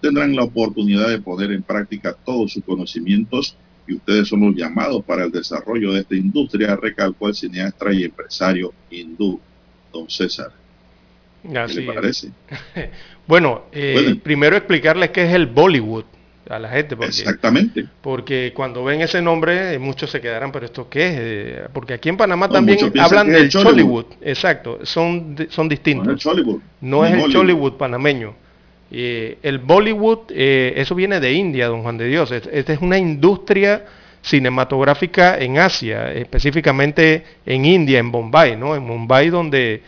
Tendrán 0.00 0.36
la 0.36 0.44
oportunidad 0.44 1.08
de 1.08 1.20
poner 1.20 1.52
en 1.52 1.62
práctica 1.62 2.14
todos 2.24 2.52
sus 2.52 2.64
conocimientos 2.64 3.56
y 3.88 3.94
ustedes 3.94 4.28
son 4.28 4.40
los 4.40 4.54
llamados 4.54 5.04
para 5.04 5.24
el 5.24 5.30
desarrollo 5.30 5.92
de 5.92 6.00
esta 6.00 6.16
industria, 6.16 6.76
recalcó 6.76 7.28
el 7.28 7.34
cineasta 7.34 7.92
y 7.92 8.04
empresario 8.04 8.72
hindú, 8.90 9.40
don 9.92 10.10
César. 10.10 10.52
¿Qué 11.42 11.74
le 11.74 11.92
parece? 11.92 12.30
Bueno, 13.26 13.64
eh, 13.72 14.14
primero 14.22 14.56
explicarles 14.56 15.10
qué 15.10 15.24
es 15.24 15.34
el 15.34 15.46
Bollywood 15.46 16.04
a 16.48 16.58
la 16.58 16.68
gente. 16.68 16.96
Exactamente. 17.00 17.86
Porque 18.00 18.52
cuando 18.54 18.84
ven 18.84 19.00
ese 19.00 19.20
nombre, 19.20 19.74
eh, 19.74 19.78
muchos 19.78 20.10
se 20.10 20.20
quedarán, 20.20 20.52
pero 20.52 20.66
¿esto 20.66 20.88
qué 20.88 21.08
es? 21.08 21.14
Eh, 21.18 21.68
porque 21.72 21.94
aquí 21.94 22.08
en 22.08 22.16
Panamá 22.16 22.48
también 22.48 22.78
hablan 22.98 23.30
del 23.30 23.48
Chollywood. 23.48 24.06
Exacto, 24.20 24.80
son, 24.82 25.36
son 25.48 25.68
distintos. 25.68 26.26
No 26.80 27.04
es 27.04 27.12
el 27.12 27.32
Chollywood, 27.32 27.74
panameño. 27.74 28.34
el 28.90 29.58
Bollywood, 29.58 30.30
eso 30.30 30.94
viene 30.94 31.20
de 31.20 31.32
India, 31.32 31.68
don 31.68 31.82
Juan 31.82 31.98
de 31.98 32.06
Dios. 32.06 32.30
Esta 32.30 32.72
es 32.72 32.80
una 32.80 32.98
industria 32.98 33.84
cinematográfica 34.26 35.38
en 35.38 35.58
Asia, 35.58 36.12
específicamente 36.12 37.24
en 37.46 37.64
India, 37.64 38.00
en 38.00 38.10
Bombay, 38.10 38.56
¿no? 38.56 38.74
En 38.74 38.82
Mumbai, 38.82 39.30
donde 39.30 39.82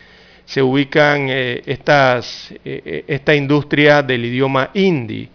se 0.49 0.63
ubican 0.63 1.27
eh, 1.29 1.61
estas, 1.65 2.51
eh, 2.51 2.81
eh, 2.83 3.03
esta 3.07 3.35
industria 3.35 4.01
del 4.01 4.25
idioma 4.25 4.71
hindi 4.73 5.29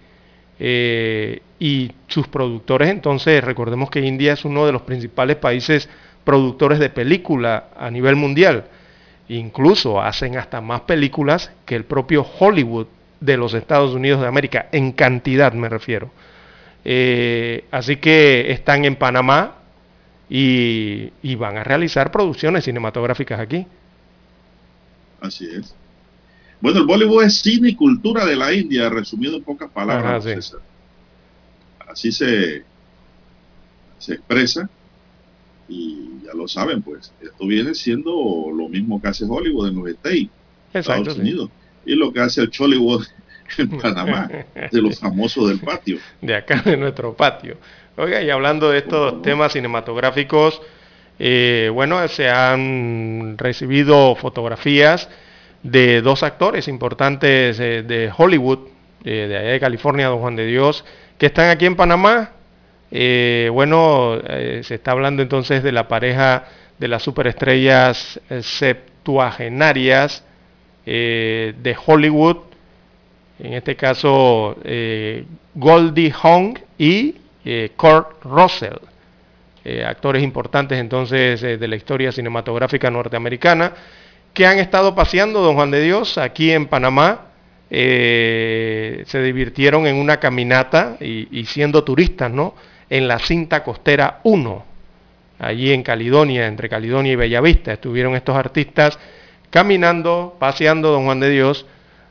y 0.67 1.93
sus 2.09 2.29
productores. 2.29 2.89
Entonces, 2.89 3.43
recordemos 3.45 3.91
que 3.91 4.01
India 4.01 4.33
es 4.33 4.45
uno 4.45 4.65
de 4.65 4.73
los 4.73 4.83
principales 4.83 5.37
países 5.37 5.89
productores 6.25 6.79
de 6.79 6.89
película 6.89 7.69
a 7.77 7.91
nivel 7.91 8.17
mundial. 8.17 8.65
Incluso 9.29 10.01
hacen 10.01 10.39
hasta 10.39 10.61
más 10.61 10.83
películas 10.83 11.51
que 11.67 11.77
el 11.77 11.85
propio 11.85 12.27
Hollywood 12.39 12.87
de 13.21 13.37
los 13.37 13.55
Estados 13.55 13.95
Unidos 13.95 14.21
de 14.21 14.27
América, 14.29 14.69
en 14.73 14.93
cantidad 14.93 15.53
me 15.53 15.69
refiero. 15.69 16.11
así 17.71 17.97
que 17.97 18.53
están 18.53 18.85
en 18.85 18.97
Panamá 18.97 19.57
y 20.29 21.35
van 21.37 21.59
a 21.59 21.65
realizar 21.65 22.11
producciones 22.11 22.65
cinematográficas 22.65 23.41
aquí. 23.41 23.67
Así 25.21 25.47
es. 25.47 25.75
Bueno, 26.65 26.81
el 26.81 26.87
Bollywood 26.87 27.25
es 27.25 27.43
cine 27.43 27.69
y 27.69 27.75
cultura 27.75 28.25
de 28.25 28.37
la 28.37 28.51
India, 28.51 28.89
resumido 28.89 29.37
en 29.37 29.43
pocas 29.43 29.71
palabras. 29.71 30.27
Así 31.87 32.11
se, 32.11 32.65
se 33.99 34.15
expresa 34.15 34.71
y 35.69 36.23
ya 36.25 36.33
lo 36.33 36.49
saben, 36.49 36.81
pues. 36.81 37.13
Esto 37.21 37.47
viene 37.47 37.75
siendo 37.75 38.47
lo 38.51 38.71
mismo 38.71 38.99
que 38.99 39.09
hace 39.09 39.27
Hollywood 39.29 39.69
en 39.69 39.77
los 39.77 39.89
States, 39.89 40.31
Estados 40.73 41.19
Unidos, 41.19 41.51
y 41.85 41.97
lo 41.97 42.11
que 42.11 42.21
hace 42.21 42.41
el 42.41 42.49
Chollywood 42.49 43.05
en 43.59 43.69
Panamá, 43.83 44.31
de 44.73 44.81
los 44.81 44.99
famosos 44.99 45.51
del 45.51 45.61
patio. 45.61 45.99
De 46.23 46.35
acá, 46.35 46.63
de 46.63 46.79
nuestro 46.79 47.15
patio. 47.15 47.59
Oiga, 47.99 48.23
y 48.23 48.31
hablando 48.31 48.71
de 48.71 48.79
estos 48.79 49.21
temas 49.21 49.53
cinematográficos, 49.53 50.63
eh, 51.19 51.71
bueno, 51.75 52.09
se 52.09 52.31
han 52.31 53.37
recibido 53.37 54.17
fotografías 54.17 55.11
de 55.65 56.01
dos 56.03 56.23
actores 56.23 56.69
importantes 56.69 57.59
eh, 57.59 57.83
de 57.83 58.13
Hollywood, 58.17 58.61
eh, 59.03 59.27
de 59.29 59.37
allá 59.37 59.49
de 59.51 59.59
California, 59.61 60.07
Don 60.07 60.21
Juan 60.21 60.37
de 60.37 60.47
Dios, 60.47 60.85
que 61.19 61.27
están 61.27 61.51
aquí 61.51 61.67
en 61.67 61.75
Panamá. 61.75 62.31
bueno, 62.91 64.21
se 64.63 64.75
está 64.75 64.93
hablando 64.93 65.21
entonces 65.23 65.65
de 65.65 65.73
la 65.73 65.89
pareja 65.89 66.45
de 66.79 66.87
las 66.87 67.03
superestrellas 67.03 68.21
septuagenarias 68.41 70.25
de 70.85 71.77
Hollywood, 71.87 72.37
en 73.41 73.55
este 73.55 73.75
caso 73.75 74.57
Goldie 75.55 76.15
Hawn 76.23 76.59
y 76.79 77.17
Kurt 77.77 78.23
Russell. 78.23 78.79
Eh, 79.67 79.83
actores 79.83 80.23
importantes 80.23 80.79
entonces 80.79 81.43
eh, 81.43 81.57
de 81.57 81.69
la 81.69 81.77
historia 81.77 82.13
cinematográfica 82.13 82.91
norteamericana, 82.91 83.73
que 84.35 84.47
han 84.47 84.59
estado 84.59 84.95
paseando, 84.97 85.41
don 85.41 85.55
Juan 85.55 85.71
de 85.71 85.81
Dios, 85.81 86.19
aquí 86.19 86.51
en 86.51 86.67
Panamá, 86.67 87.29
eh, 87.71 89.05
se 89.07 89.23
divirtieron 89.23 89.87
en 89.87 89.97
una 89.97 90.19
caminata 90.19 90.97
y, 91.01 91.45
siendo 91.47 91.85
turistas, 91.85 92.31
¿no? 92.31 92.55
En 92.91 93.09
la 93.09 93.21
cinta 93.21 93.63
costera 93.63 94.21
1, 94.25 94.65
allí 95.39 95.73
en 95.73 95.85
Caledonia, 95.85 96.47
entre 96.47 96.69
Caledonia 96.69 97.13
y 97.13 97.17
Bellavista, 97.17 97.73
estuvieron 97.73 98.17
estos 98.17 98.37
artistas 98.37 98.99
caminando, 99.51 100.37
paseando 100.39 100.91
Don 100.91 101.05
Juan 101.05 101.21
de 101.21 101.31
Dios, 101.31 101.65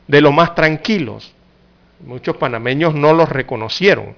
de 0.08 0.20
lo 0.22 0.32
más 0.32 0.54
tranquilos. 0.54 1.34
Muchos 2.00 2.36
panameños 2.38 2.94
no 2.94 3.12
los 3.12 3.28
reconocieron, 3.28 4.16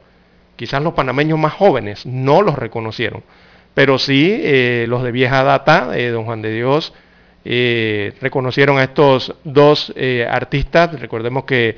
quizás 0.55 0.81
los 0.81 0.95
panameños 0.95 1.39
más 1.39 1.55
jóvenes 1.55 2.07
no 2.07 2.41
los 2.41 2.57
reconocieron, 2.57 3.23
pero 3.75 3.99
sí 3.99 4.41
eh, 4.43 4.87
los 4.89 5.03
de 5.03 5.13
vieja 5.13 5.43
data, 5.43 5.91
eh, 5.99 6.11
Don 6.11 6.25
Juan 6.25 6.41
de 6.41 6.53
Dios, 6.53 6.93
eh, 7.49 8.13
reconocieron 8.21 8.77
a 8.77 8.83
estos 8.83 9.33
dos 9.45 9.93
eh, 9.95 10.27
artistas. 10.29 10.99
Recordemos 10.99 11.45
que 11.45 11.77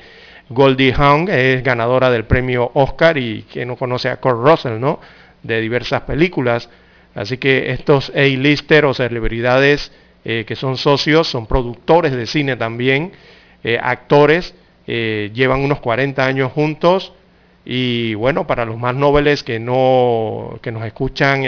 Goldie 0.49 0.95
Hawn 0.97 1.29
es 1.29 1.63
ganadora 1.63 2.09
del 2.09 2.25
premio 2.25 2.71
Oscar 2.73 3.19
y 3.19 3.43
que 3.43 3.67
no 3.67 3.75
conoce 3.75 4.09
a 4.09 4.15
Kurt 4.15 4.43
Russell, 4.43 4.79
¿no? 4.79 4.99
De 5.43 5.61
diversas 5.61 6.01
películas. 6.01 6.71
Así 7.13 7.37
que 7.37 7.69
estos 7.69 8.11
A-lister 8.15 8.83
o 8.85 8.95
celebridades 8.95 9.91
eh, 10.25 10.43
que 10.47 10.55
son 10.55 10.75
socios, 10.75 11.27
son 11.27 11.45
productores 11.45 12.13
de 12.13 12.25
cine 12.25 12.55
también, 12.55 13.11
actores, 13.79 14.55
llevan 14.87 15.59
unos 15.59 15.81
40 15.81 16.25
años 16.25 16.51
juntos. 16.51 17.13
Y 17.63 18.15
bueno, 18.15 18.47
para 18.47 18.65
los 18.65 18.77
más 18.77 18.95
nobles 18.95 19.43
que, 19.43 19.59
no, 19.59 20.57
que 20.63 20.71
nos 20.71 20.83
escuchan, 20.83 21.43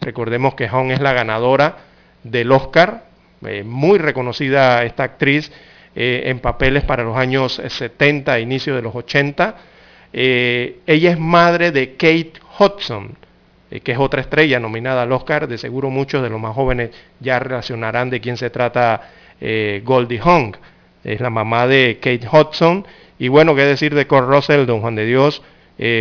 recordemos 0.00 0.54
que 0.54 0.66
Hawn 0.66 0.92
es 0.92 1.00
la 1.00 1.12
ganadora 1.12 1.76
del 2.22 2.52
Oscar 2.52 3.09
eh, 3.46 3.64
muy 3.64 3.98
reconocida 3.98 4.84
esta 4.84 5.02
actriz 5.02 5.50
eh, 5.96 6.24
en 6.26 6.40
papeles 6.40 6.84
para 6.84 7.04
los 7.04 7.16
años 7.16 7.60
70 7.66 8.36
e 8.36 8.40
inicio 8.42 8.76
de 8.76 8.82
los 8.82 8.94
80. 8.94 9.56
Eh, 10.12 10.80
ella 10.86 11.12
es 11.12 11.18
madre 11.18 11.72
de 11.72 11.92
Kate 11.92 12.34
Hudson, 12.58 13.16
que 13.82 13.92
es 13.92 13.98
otra 13.98 14.20
estrella 14.20 14.60
nominada 14.60 15.02
al 15.02 15.12
Oscar. 15.12 15.48
De 15.48 15.56
seguro 15.56 15.88
muchos 15.88 16.22
de 16.22 16.28
los 16.28 16.40
más 16.40 16.54
jóvenes 16.54 16.90
ya 17.20 17.38
relacionarán 17.38 18.10
de 18.10 18.20
quién 18.20 18.36
se 18.36 18.50
trata 18.50 19.10
Goldie 19.84 20.20
Hawn. 20.22 20.56
Es 21.04 21.20
la 21.20 21.30
mamá 21.30 21.66
de 21.66 21.98
Kate 22.00 22.28
Hudson. 22.30 22.84
Y 23.18 23.28
bueno, 23.28 23.54
qué 23.54 23.62
decir 23.62 23.94
de 23.94 24.06
Kurt 24.06 24.28
Russell, 24.28 24.66
Don 24.66 24.80
Juan 24.80 24.96
de 24.96 25.06
Dios. 25.06 25.40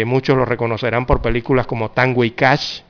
muchos 0.06 0.36
lo 0.36 0.46
reconocerán 0.46 1.06
por 1.06 1.22
películas 1.22 1.68
como 1.68 1.92
Tango 1.92 2.24
y 2.24 2.32
Cash, 2.32 2.82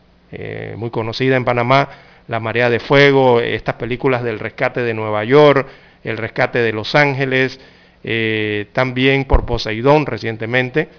muy 0.77 0.89
conocida 0.89 1.35
en 1.35 1.43
Panamá 1.43 1.89
la 2.29 2.39
Marea 2.39 2.69
de 2.69 2.79
Fuego, 2.79 3.41
estas 3.41 3.75
películas 3.75 4.23
del 4.23 4.39
rescate 4.39 4.81
de 4.81 4.93
Nueva 4.93 5.23
York, 5.23 5.67
el 6.03 6.15
rescate 6.15 6.59
de 6.59 6.71
Los 6.71 6.93
Ángeles, 6.93 7.59
eh, 8.03 8.67
también 8.71 9.25
por 9.25 9.47
Poseidón 9.47 10.05
recientemente. 10.05 10.89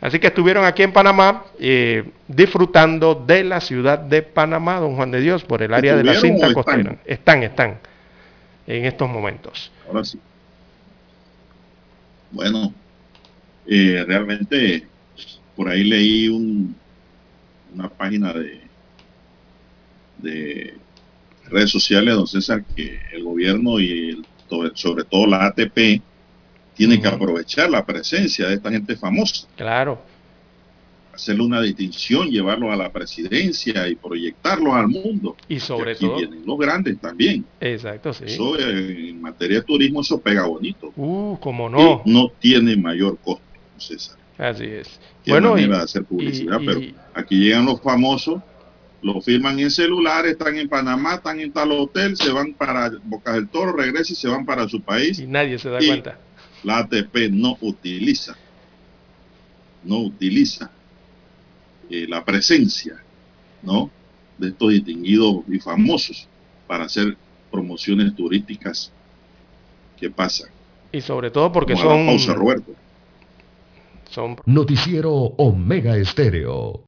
Así 0.00 0.18
que 0.18 0.28
estuvieron 0.28 0.64
aquí 0.64 0.82
en 0.82 0.92
Panamá 0.92 1.44
eh, 1.60 2.04
disfrutando 2.26 3.14
de 3.14 3.44
la 3.44 3.60
ciudad 3.60 3.98
de 3.98 4.22
Panamá, 4.22 4.80
don 4.80 4.96
Juan 4.96 5.10
de 5.10 5.20
Dios, 5.20 5.44
por 5.44 5.62
el 5.62 5.74
área 5.74 5.94
de 5.94 6.04
la 6.04 6.14
cinta 6.14 6.54
costera. 6.54 6.96
Están? 7.04 7.42
están, 7.42 7.78
en 8.66 8.86
estos 8.86 9.10
momentos. 9.10 9.70
Ahora 9.86 10.04
sí. 10.04 10.18
Bueno, 12.30 12.72
eh, 13.66 14.04
realmente 14.08 14.86
por 15.54 15.68
ahí 15.68 15.84
leí 15.84 16.28
una 17.74 17.88
página 17.90 18.32
de 18.32 18.67
de 20.18 20.74
redes 21.50 21.70
sociales, 21.70 22.14
don 22.14 22.26
César, 22.26 22.64
que 22.64 23.00
el 23.12 23.24
gobierno 23.24 23.80
y 23.80 24.22
sobre 24.74 25.04
todo 25.04 25.26
la 25.26 25.46
ATP 25.46 26.02
tienen 26.74 27.02
que 27.02 27.08
aprovechar 27.08 27.68
la 27.70 27.84
presencia 27.84 28.48
de 28.48 28.54
esta 28.54 28.70
gente 28.70 28.96
famosa. 28.96 29.46
Claro. 29.56 30.00
Hacerle 31.12 31.42
una 31.42 31.60
distinción, 31.60 32.30
llevarlos 32.30 32.72
a 32.72 32.76
la 32.76 32.92
presidencia 32.92 33.88
y 33.88 33.96
proyectarlos 33.96 34.72
al 34.72 34.86
mundo. 34.86 35.36
Y 35.48 35.58
sobre 35.58 35.96
todo. 35.96 36.16
vienen 36.16 36.46
los 36.46 36.56
grandes 36.56 36.98
también. 37.00 37.44
Exacto, 37.60 38.12
sí. 38.12 38.24
Eso 38.26 38.56
en 38.58 39.20
materia 39.20 39.58
de 39.58 39.64
turismo, 39.64 40.02
eso 40.02 40.20
pega 40.20 40.46
bonito. 40.46 40.92
Uh, 40.94 41.36
como 41.40 41.68
no. 41.68 42.02
no 42.06 42.30
tiene 42.38 42.76
mayor 42.76 43.18
costo, 43.18 43.42
don 43.72 43.80
César. 43.80 44.16
Así 44.38 44.64
es. 44.64 45.00
bueno, 45.26 45.50
manera 45.50 45.78
de 45.78 45.82
hacer 45.82 46.04
publicidad, 46.04 46.60
pero 46.64 46.80
aquí 47.12 47.36
llegan 47.40 47.66
los 47.66 47.80
famosos 47.80 48.40
lo 49.02 49.20
firman 49.20 49.58
en 49.60 49.70
celular, 49.70 50.26
están 50.26 50.56
en 50.58 50.68
Panamá, 50.68 51.14
están 51.14 51.40
en 51.40 51.52
tal 51.52 51.72
hotel, 51.72 52.16
se 52.16 52.32
van 52.32 52.54
para 52.54 52.90
Boca 53.04 53.32
del 53.32 53.48
Toro, 53.48 53.72
regresan 53.72 54.12
y 54.12 54.16
se 54.16 54.28
van 54.28 54.44
para 54.44 54.68
su 54.68 54.80
país. 54.80 55.18
Y 55.18 55.26
nadie 55.26 55.58
se 55.58 55.70
da 55.70 55.78
cuenta. 55.78 56.18
La 56.64 56.78
ATP 56.78 57.30
no 57.30 57.56
utiliza, 57.60 58.36
no 59.84 59.98
utiliza 60.00 60.70
eh, 61.88 62.06
la 62.08 62.24
presencia, 62.24 63.00
¿no? 63.62 63.90
De 64.36 64.48
estos 64.48 64.70
distinguidos 64.70 65.44
y 65.48 65.60
famosos 65.60 66.28
para 66.66 66.84
hacer 66.84 67.16
promociones 67.50 68.14
turísticas 68.16 68.92
que 69.98 70.10
pasan. 70.10 70.50
Y 70.90 71.00
sobre 71.00 71.30
todo 71.30 71.52
porque 71.52 71.76
son... 71.76 72.06
Pausa, 72.06 72.34
Roberto. 72.34 72.72
Son... 74.10 74.36
Noticiero 74.46 75.12
Omega 75.12 75.96
Estéreo. 75.96 76.87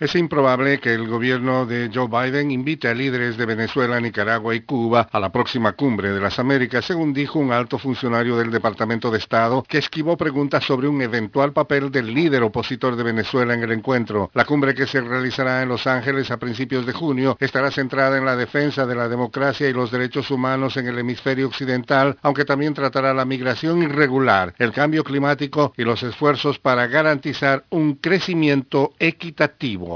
Es 0.00 0.14
improbable 0.14 0.80
que 0.80 0.94
el 0.94 1.06
gobierno 1.06 1.66
de 1.66 1.90
Joe 1.92 2.08
Biden 2.08 2.50
invite 2.50 2.88
a 2.88 2.94
líderes 2.94 3.36
de 3.36 3.44
Venezuela, 3.44 4.00
Nicaragua 4.00 4.54
y 4.54 4.62
Cuba 4.62 5.06
a 5.12 5.20
la 5.20 5.30
próxima 5.30 5.74
cumbre 5.74 6.10
de 6.10 6.20
las 6.20 6.38
Américas, 6.38 6.86
según 6.86 7.12
dijo 7.12 7.38
un 7.38 7.52
alto 7.52 7.76
funcionario 7.76 8.38
del 8.38 8.50
Departamento 8.50 9.10
de 9.10 9.18
Estado 9.18 9.62
que 9.68 9.76
esquivó 9.76 10.16
preguntas 10.16 10.64
sobre 10.64 10.88
un 10.88 11.02
eventual 11.02 11.52
papel 11.52 11.90
del 11.90 12.14
líder 12.14 12.42
opositor 12.42 12.96
de 12.96 13.02
Venezuela 13.02 13.52
en 13.52 13.62
el 13.62 13.72
encuentro. 13.72 14.30
La 14.32 14.46
cumbre 14.46 14.74
que 14.74 14.86
se 14.86 15.02
realizará 15.02 15.60
en 15.60 15.68
Los 15.68 15.86
Ángeles 15.86 16.30
a 16.30 16.38
principios 16.38 16.86
de 16.86 16.94
junio 16.94 17.36
estará 17.38 17.70
centrada 17.70 18.16
en 18.16 18.24
la 18.24 18.36
defensa 18.36 18.86
de 18.86 18.94
la 18.94 19.06
democracia 19.06 19.68
y 19.68 19.74
los 19.74 19.90
derechos 19.90 20.30
humanos 20.30 20.78
en 20.78 20.86
el 20.86 20.98
hemisferio 20.98 21.46
occidental, 21.46 22.16
aunque 22.22 22.46
también 22.46 22.72
tratará 22.72 23.12
la 23.12 23.26
migración 23.26 23.82
irregular, 23.82 24.54
el 24.56 24.72
cambio 24.72 25.04
climático 25.04 25.74
y 25.76 25.84
los 25.84 26.02
esfuerzos 26.02 26.58
para 26.58 26.86
garantizar 26.86 27.64
un 27.68 27.96
crecimiento 27.96 28.94
equitativo. 28.98 29.89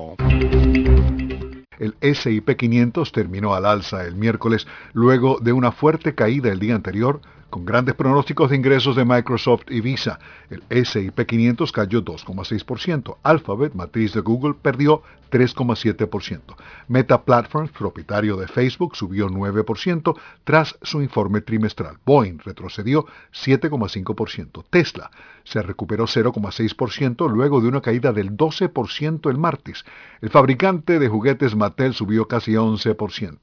El 1.79 1.95
SIP 2.01 2.57
500 2.57 3.13
terminó 3.13 3.55
al 3.55 3.67
alza 3.67 4.05
el 4.05 4.15
miércoles 4.15 4.67
luego 4.93 5.39
de 5.41 5.53
una 5.53 5.73
fuerte 5.73 6.15
caída 6.15 6.51
el 6.51 6.59
día 6.59 6.75
anterior 6.75 7.21
con 7.55 7.65
grandes 7.65 7.95
pronósticos 7.95 8.51
de 8.51 8.57
ingresos 8.57 8.97
de 8.97 9.05
Microsoft 9.05 9.67
y 9.71 9.81
Visa. 9.81 10.19
El 10.51 10.65
S&P 10.71 11.25
500 11.25 11.71
cayó 11.71 12.05
2,6%. 12.05 13.19
Alphabet, 13.23 13.75
matriz 13.75 14.13
de 14.13 14.23
Google, 14.23 14.55
perdió 14.61 15.03
3,7%. 15.31 16.41
Meta 16.89 17.23
Platforms, 17.23 17.71
propietario 17.71 18.37
de 18.37 18.49
Facebook, 18.49 18.97
subió 18.97 19.29
9% 19.29 20.17
tras 20.43 20.77
su 20.83 21.01
informe 21.01 21.43
trimestral. 21.43 21.99
Boeing 22.05 22.39
retrocedió 22.39 23.07
7,5%. 23.33 24.65
Tesla 24.69 25.13
se 25.45 25.63
recuperó 25.63 26.07
0,6% 26.07 27.31
luego 27.31 27.61
de 27.61 27.69
una 27.69 27.81
caída 27.81 28.13
del 28.13 28.37
12% 28.37 29.31
el 29.31 29.39
martes. 29.39 29.85
El 30.21 30.31
fabricante 30.31 30.99
de 30.99 31.09
juguetes 31.09 31.55
Mattel 31.55 31.95
subió 31.95 32.27
casi 32.27 32.53
11%. 32.53 33.39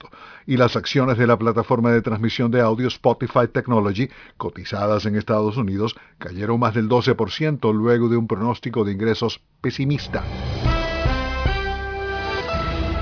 Y 0.47 0.57
las 0.57 0.75
acciones 0.75 1.17
de 1.17 1.27
la 1.27 1.37
plataforma 1.37 1.91
de 1.91 2.01
transmisión 2.01 2.51
de 2.51 2.61
audio 2.61 2.87
Spotify 2.87 3.47
Technology, 3.51 4.09
cotizadas 4.37 5.05
en 5.05 5.15
Estados 5.15 5.57
Unidos, 5.57 5.95
cayeron 6.17 6.59
más 6.59 6.73
del 6.73 6.89
12% 6.89 7.73
luego 7.73 8.09
de 8.09 8.17
un 8.17 8.27
pronóstico 8.27 8.83
de 8.83 8.91
ingresos 8.91 9.39
pesimista. 9.61 10.23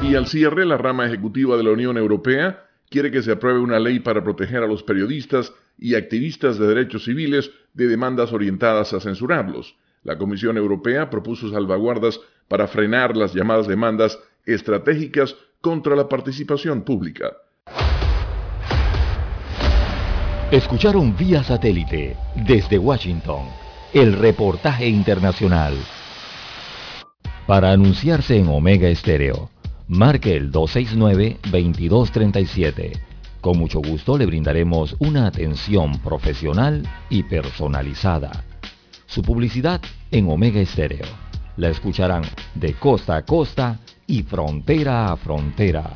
Y 0.02 0.16
al 0.16 0.28
cierre, 0.28 0.66
la 0.66 0.78
rama 0.78 1.06
ejecutiva 1.06 1.58
de 1.58 1.64
la 1.64 1.72
Unión 1.72 1.98
Europea 1.98 2.66
quiere 2.90 3.12
que 3.12 3.22
se 3.22 3.32
apruebe 3.32 3.60
una 3.60 3.80
ley 3.80 4.00
para 4.00 4.24
proteger 4.24 4.64
a 4.64 4.68
los 4.68 4.84
periodistas 4.84 5.54
y 5.78 5.96
activistas 5.96 6.58
de 6.58 6.68
derechos 6.68 7.06
civiles 7.06 7.52
de 7.80 7.88
demandas 7.88 8.32
orientadas 8.34 8.94
a 8.94 9.00
censurarlos. 9.00 9.76
La 10.04 10.18
Comisión 10.18 10.58
Europea 10.58 11.10
propuso 11.10 11.50
salvaguardas 11.50 12.20
para 12.50 12.68
frenar 12.68 13.16
las 13.16 13.34
llamadas 13.34 13.68
demandas 13.68 14.20
estratégicas 14.46 15.38
contra 15.62 15.96
la 15.96 16.10
participación 16.10 16.84
pública. 16.84 17.32
Escucharon 20.52 21.16
vía 21.16 21.42
satélite 21.44 22.18
desde 22.36 22.78
Washington 22.78 23.46
el 23.94 24.12
reportaje 24.14 24.88
internacional. 24.88 25.76
Para 27.48 27.72
anunciarse 27.72 28.38
en 28.38 28.50
Omega 28.50 28.90
Estéreo, 28.90 29.50
marque 29.88 30.36
el 30.36 30.52
269-2237. 30.52 33.09
Con 33.42 33.58
mucho 33.58 33.80
gusto 33.80 34.18
le 34.18 34.26
brindaremos 34.26 34.96
una 35.00 35.28
atención 35.28 36.00
profesional 36.00 36.84
y 37.10 37.24
personalizada. 37.24 38.44
Su 39.06 39.22
publicidad 39.22 39.82
en 40.12 40.30
Omega 40.30 40.60
Estéreo. 40.60 41.06
La 41.58 41.70
escucharán 41.70 42.24
de 42.56 42.74
costa 42.74 43.18
a 43.18 43.24
costa 43.24 43.80
y 44.08 44.24
frontera 44.24 45.12
a 45.12 45.16
frontera. 45.16 45.94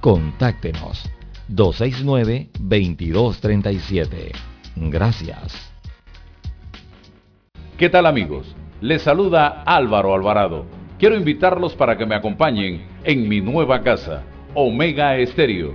Contáctenos 0.00 1.10
269-2237. 1.50 4.30
Gracias. 4.76 5.72
¿Qué 7.78 7.88
tal 7.88 8.06
amigos? 8.06 8.54
Les 8.80 9.02
saluda 9.02 9.64
Álvaro 9.64 10.14
Alvarado 10.14 10.86
quiero 10.98 11.16
invitarlos 11.16 11.74
para 11.74 11.96
que 11.96 12.06
me 12.06 12.14
acompañen 12.14 12.86
en 13.04 13.28
mi 13.28 13.40
nueva 13.40 13.82
casa, 13.82 14.22
Omega 14.54 15.16
Estéreo, 15.16 15.74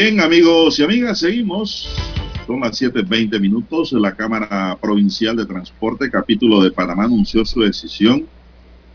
Bien, 0.00 0.20
amigos 0.20 0.78
y 0.78 0.84
amigas, 0.84 1.18
seguimos. 1.18 1.88
Son 2.46 2.60
las 2.60 2.80
7.20 2.80 3.40
minutos. 3.40 3.90
La 3.90 4.14
Cámara 4.14 4.78
Provincial 4.80 5.34
de 5.34 5.44
Transporte, 5.44 6.08
capítulo 6.08 6.62
de 6.62 6.70
Panamá, 6.70 7.02
anunció 7.02 7.44
su 7.44 7.62
decisión 7.62 8.28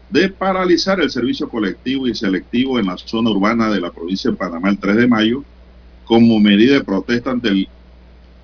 de 0.09 0.29
paralizar 0.29 1.01
el 1.01 1.09
servicio 1.09 1.49
colectivo 1.49 2.07
y 2.07 2.15
selectivo 2.15 2.79
en 2.79 2.85
la 2.85 2.97
zona 2.97 3.31
urbana 3.31 3.69
de 3.69 3.81
la 3.81 3.91
provincia 3.91 4.31
de 4.31 4.37
Panamá 4.37 4.69
el 4.69 4.77
3 4.77 4.95
de 4.95 5.07
mayo 5.09 5.43
como 6.05 6.39
medida 6.39 6.75
de 6.75 6.85
protesta 6.85 7.31
ante 7.31 7.49
el 7.49 7.67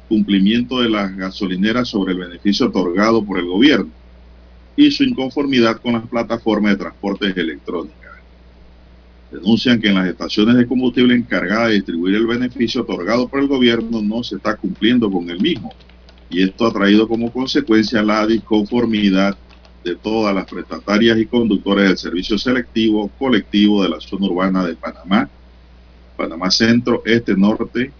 cumplimiento 0.10 0.82
de 0.82 0.90
las 0.90 1.16
gasolineras 1.16 1.88
sobre 1.88 2.12
el 2.12 2.20
beneficio 2.20 2.68
otorgado 2.68 3.24
por 3.24 3.40
el 3.40 3.46
gobierno 3.46 3.90
y 4.76 4.92
su 4.92 5.06
inconformidad 5.06 5.78
con 5.78 5.94
las 5.94 6.06
plataformas 6.10 6.74
de 6.74 6.80
transportes 6.80 7.38
electrónicos 7.38 7.99
denuncian 9.32 9.80
que 9.80 9.90
en 9.90 9.96
las 9.96 10.08
estaciones 10.08 10.56
de 10.56 10.68
combustible 10.68 11.16
encargadas 11.16 11.70
de 11.70 11.76
distribuir 11.76 12.16
el 12.16 12.28
beneficio 12.28 12.82
otorgado 12.82 13.28
por 13.28 13.40
el 13.40 13.48
gobierno 13.48 14.02
no 14.02 14.24
se 14.24 14.38
está 14.38 14.56
cumpliendo 14.56 15.12
con 15.12 15.30
el 15.30 15.40
mismo. 15.40 15.74
Y 16.30 16.44
esto 16.44 16.68
ha 16.68 16.74
traído 16.74 17.08
como 17.08 17.32
consecuencia 17.32 18.02
la 18.02 18.26
disconformidad 18.26 19.38
de 19.84 19.96
todas 19.96 20.36
las 20.36 20.46
prestatarias 20.46 21.18
y 21.18 21.26
conductores 21.26 21.88
del 21.88 21.98
servicio 21.98 22.38
selectivo 22.38 23.10
colectivo 23.18 23.84
de 23.84 23.90
la 23.90 24.00
zona 24.00 24.28
urbana 24.28 24.66
de 24.66 24.76
Panamá, 24.76 25.30
Panamá 26.18 26.52
Centro, 26.52 27.02
Este, 27.06 27.36
Norte 27.36 27.92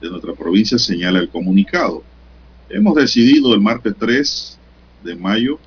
de 0.00 0.10
nuestra 0.10 0.34
provincia, 0.34 0.78
señala 0.78 1.20
el 1.20 1.28
comunicado. 1.28 2.02
Hemos 2.68 2.94
decidido 2.94 3.54
el 3.54 3.60
martes 3.60 3.94
3 3.98 4.58
de 5.04 5.14
mayo 5.14 5.58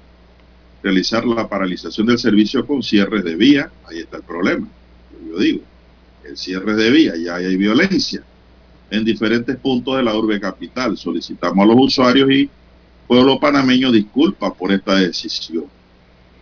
realizar 0.82 1.26
la 1.26 1.48
paralización 1.48 2.08
del 2.08 2.18
servicio 2.18 2.66
con 2.66 2.84
cierres 2.84 3.24
de 3.24 3.36
vía. 3.36 3.72
Ahí 3.88 4.00
está 4.00 4.18
el 4.18 4.24
problema 4.24 4.68
digo, 5.40 5.62
el 6.26 6.38
cierre 6.38 6.76
de 6.76 6.90
vía, 6.90 7.14
ya 7.16 7.36
hay 7.36 7.56
violencia 7.58 8.24
en 8.90 9.04
diferentes 9.04 9.58
puntos 9.58 9.98
de 9.98 10.04
la 10.04 10.16
urbe 10.16 10.40
capital. 10.40 10.98
Solicitamos 10.98 11.64
a 11.64 11.68
los 11.68 11.78
usuarios 11.78 12.30
y 12.32 12.50
pueblo 13.08 13.40
panameño 13.40 13.92
disculpa 13.92 14.54
por 14.54 14.72
esta 14.72 14.96
decisión, 14.96 15.66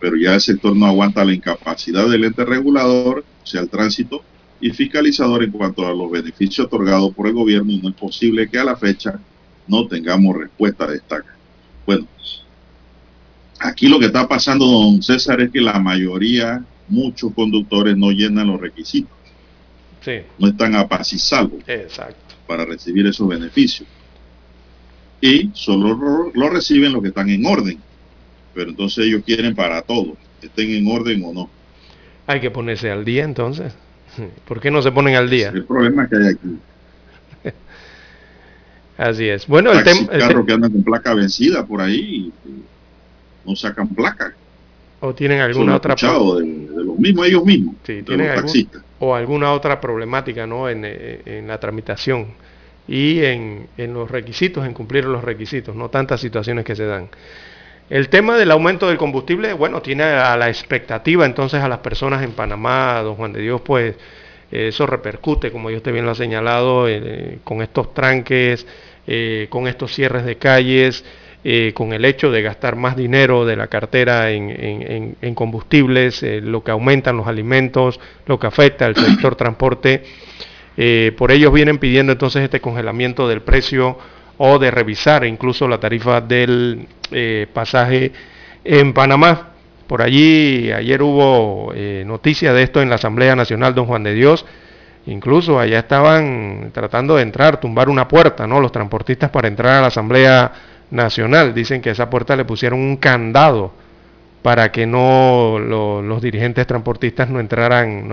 pero 0.00 0.16
ya 0.16 0.34
el 0.34 0.40
sector 0.40 0.76
no 0.76 0.86
aguanta 0.86 1.24
la 1.24 1.32
incapacidad 1.32 2.08
del 2.08 2.24
ente 2.24 2.44
regulador, 2.44 3.24
o 3.42 3.46
sea, 3.46 3.62
el 3.62 3.68
tránsito 3.68 4.22
y 4.60 4.70
fiscalizador 4.70 5.42
en 5.42 5.50
cuanto 5.50 5.86
a 5.86 5.94
los 5.94 6.10
beneficios 6.10 6.66
otorgados 6.66 7.12
por 7.14 7.26
el 7.26 7.32
gobierno 7.32 7.72
y 7.72 7.78
no 7.80 7.88
es 7.88 7.94
posible 7.94 8.48
que 8.48 8.58
a 8.58 8.64
la 8.64 8.76
fecha 8.76 9.18
no 9.66 9.86
tengamos 9.88 10.36
respuesta 10.36 10.86
de 10.86 10.96
esta. 10.96 11.24
Bueno, 11.86 12.06
aquí 13.58 13.88
lo 13.88 13.98
que 13.98 14.06
está 14.06 14.28
pasando, 14.28 14.66
don 14.66 15.02
César, 15.02 15.40
es 15.40 15.50
que 15.50 15.60
la 15.60 15.78
mayoría 15.78 16.64
muchos 16.92 17.32
conductores 17.34 17.96
no 17.96 18.10
llenan 18.10 18.48
los 18.48 18.60
requisitos. 18.60 19.10
No 20.38 20.48
están 20.48 20.74
a 20.74 20.86
paz 20.86 21.12
y 21.12 21.18
salvo 21.18 21.58
para 22.46 22.64
recibir 22.64 23.06
esos 23.06 23.26
beneficios. 23.26 23.88
Y 25.20 25.50
solo 25.54 26.30
lo, 26.34 26.50
reciben 26.50 26.92
los 26.92 27.02
que 27.02 27.08
están 27.08 27.30
en 27.30 27.46
orden. 27.46 27.78
Pero 28.54 28.70
entonces 28.70 29.06
ellos 29.06 29.22
quieren 29.24 29.54
para 29.54 29.80
todos, 29.82 30.18
estén 30.42 30.70
en 30.70 30.86
orden 30.86 31.24
o 31.24 31.32
no. 31.32 31.50
Hay 32.26 32.40
que 32.40 32.50
ponerse 32.50 32.90
al 32.90 33.04
día 33.04 33.24
entonces. 33.24 33.72
¿Por 34.46 34.60
qué 34.60 34.70
no 34.70 34.82
se 34.82 34.92
ponen 34.92 35.14
al 35.14 35.30
día? 35.30 35.48
El 35.48 35.64
problema 35.64 36.08
que 36.08 36.16
hay 36.16 36.26
aquí. 36.34 36.58
Así 38.98 39.28
es. 39.28 39.46
Bueno, 39.46 39.72
el 39.72 39.84
tema. 39.84 40.08
carros 40.08 40.44
que 40.44 40.52
andan 40.52 40.72
con 40.72 40.82
placa 40.82 41.14
vencida 41.14 41.64
por 41.64 41.80
ahí 41.80 42.32
no 43.44 43.56
sacan 43.56 43.88
placa 43.88 44.34
o 45.02 45.14
tienen 45.14 45.40
alguna 45.40 45.76
otra 45.76 45.96
de, 45.96 46.44
de 46.44 46.84
los 46.84 46.96
mismos 46.96 47.26
ellos 47.26 47.44
mismos 47.44 47.74
sí, 47.82 48.02
tienen 48.02 48.30
o 49.00 49.14
alguna 49.14 49.52
otra 49.52 49.80
problemática 49.80 50.46
no 50.46 50.68
en, 50.68 50.84
en 50.84 51.48
la 51.48 51.58
tramitación 51.58 52.28
y 52.86 53.24
en, 53.24 53.66
en, 53.76 53.94
los 53.94 54.10
requisitos 54.10 54.64
en 54.64 54.72
cumplir 54.72 55.04
los 55.04 55.24
requisitos 55.24 55.74
no 55.74 55.88
tantas 55.88 56.20
situaciones 56.20 56.64
que 56.64 56.74
se 56.76 56.84
dan. 56.84 57.08
El 57.90 58.08
tema 58.08 58.36
del 58.38 58.52
aumento 58.52 58.88
del 58.88 58.96
combustible 58.96 59.52
bueno 59.54 59.82
tiene 59.82 60.04
a 60.04 60.36
la 60.36 60.48
expectativa 60.48 61.26
entonces 61.26 61.60
a 61.60 61.68
las 61.68 61.78
personas 61.78 62.22
en 62.22 62.32
Panamá 62.32 63.00
don 63.02 63.16
Juan 63.16 63.32
de 63.32 63.40
Dios 63.40 63.60
pues 63.60 63.96
eso 64.52 64.86
repercute 64.86 65.50
como 65.50 65.68
yo 65.68 65.78
usted 65.78 65.92
bien 65.92 66.04
lo 66.04 66.12
ha 66.12 66.14
señalado 66.14 66.88
eh, 66.88 67.40
con 67.42 67.60
estos 67.60 67.92
tranques 67.92 68.66
eh, 69.08 69.48
con 69.50 69.66
estos 69.66 69.92
cierres 69.92 70.24
de 70.24 70.36
calles 70.36 71.04
eh, 71.44 71.72
con 71.74 71.92
el 71.92 72.04
hecho 72.04 72.30
de 72.30 72.40
gastar 72.40 72.76
más 72.76 72.94
dinero 72.94 73.44
de 73.44 73.56
la 73.56 73.66
cartera 73.66 74.30
en, 74.30 75.34
combustibles, 75.34 76.22
eh, 76.22 76.40
lo 76.40 76.62
que 76.62 76.70
aumentan 76.70 77.16
los 77.16 77.26
alimentos, 77.26 77.98
lo 78.26 78.38
que 78.38 78.46
afecta 78.46 78.86
al 78.86 78.94
sector 78.94 79.34
transporte. 79.34 80.04
Eh, 80.76 81.12
por 81.18 81.32
ellos 81.32 81.52
vienen 81.52 81.78
pidiendo 81.78 82.12
entonces 82.12 82.44
este 82.44 82.60
congelamiento 82.60 83.26
del 83.26 83.42
precio 83.42 83.98
o 84.38 84.60
de 84.60 84.70
revisar 84.70 85.24
incluso 85.24 85.66
la 85.66 85.80
tarifa 85.80 86.20
del 86.20 86.86
pasaje 87.52 88.12
en 88.62 88.92
Panamá. 88.92 89.48
Por 89.88 90.00
allí 90.00 90.70
ayer 90.70 91.02
hubo 91.02 91.74
noticia 92.06 92.52
de 92.52 92.62
esto 92.62 92.80
en 92.80 92.88
la 92.88 92.94
Asamblea 92.94 93.34
Nacional 93.34 93.74
Don 93.74 93.86
Juan 93.86 94.04
de 94.04 94.14
Dios. 94.14 94.46
Incluso 95.06 95.58
allá 95.58 95.80
estaban 95.80 96.70
tratando 96.72 97.16
de 97.16 97.22
entrar, 97.22 97.58
tumbar 97.58 97.88
una 97.88 98.06
puerta, 98.06 98.46
¿no? 98.46 98.60
Los 98.60 98.70
transportistas 98.70 99.30
para 99.30 99.48
entrar 99.48 99.78
a 99.78 99.80
la 99.82 99.86
Asamblea 99.88 100.52
Nacional. 100.92 101.54
Dicen 101.54 101.80
que 101.80 101.88
a 101.88 101.92
esa 101.92 102.08
puerta 102.08 102.36
le 102.36 102.44
pusieron 102.44 102.78
un 102.78 102.96
candado 102.96 103.72
para 104.42 104.70
que 104.70 104.86
no 104.86 105.58
los 105.58 106.20
dirigentes 106.20 106.66
transportistas 106.66 107.30
no 107.30 107.40
entraran 107.40 108.08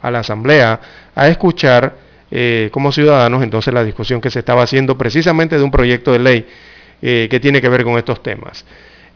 a 0.00 0.10
la 0.10 0.20
Asamblea 0.20 0.80
a 1.14 1.28
escuchar 1.28 1.96
eh, 2.30 2.68
como 2.72 2.90
ciudadanos 2.90 3.42
entonces 3.42 3.74
la 3.74 3.84
discusión 3.84 4.20
que 4.20 4.30
se 4.30 4.38
estaba 4.38 4.62
haciendo 4.62 4.96
precisamente 4.96 5.56
de 5.56 5.62
un 5.62 5.70
proyecto 5.70 6.12
de 6.12 6.18
ley 6.18 6.46
eh, 7.02 7.28
que 7.30 7.40
tiene 7.40 7.60
que 7.60 7.68
ver 7.68 7.84
con 7.84 7.98
estos 7.98 8.22
temas. 8.22 8.64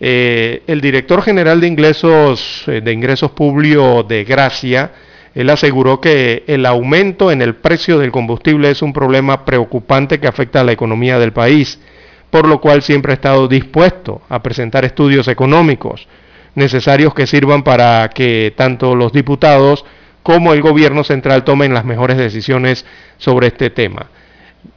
Eh, 0.01 0.63
el 0.67 0.81
director 0.81 1.23
general 1.23 1.61
de 1.61 1.69
ingresos, 1.69 2.65
de 2.67 2.93
ingresos 2.93 3.31
públicos 3.33 4.07
de 4.07 4.25
Gracia, 4.25 4.93
él 5.35 5.51
aseguró 5.51 6.01
que 6.01 6.43
el 6.47 6.67
aumento 6.67 7.31
en 7.31 7.43
el 7.43 7.55
precio 7.55 7.99
del 7.99 8.11
combustible 8.11 8.71
es 8.71 8.83
un 8.83 8.93
problema 8.93 9.45
preocupante 9.45 10.19
que 10.19 10.27
afecta 10.27 10.61
a 10.61 10.65
la 10.65 10.73
economía 10.73 11.19
del 11.19 11.33
país, 11.33 11.79
por 12.31 12.47
lo 12.47 12.61
cual 12.61 12.83
siempre 12.83 13.13
ha 13.13 13.15
estado 13.15 13.49
dispuesto 13.49 14.23
a 14.29 14.43
presentar 14.43 14.85
estudios 14.85 15.29
económicos 15.29 16.07
necesarios 16.55 17.15
que 17.15 17.27
sirvan 17.27 17.63
para 17.63 18.09
que 18.09 18.53
tanto 18.57 18.97
los 18.97 19.13
diputados 19.13 19.85
como 20.23 20.53
el 20.53 20.61
gobierno 20.61 21.05
central 21.05 21.45
tomen 21.45 21.73
las 21.73 21.85
mejores 21.85 22.17
decisiones 22.17 22.85
sobre 23.17 23.47
este 23.49 23.71
tema. 23.71 24.07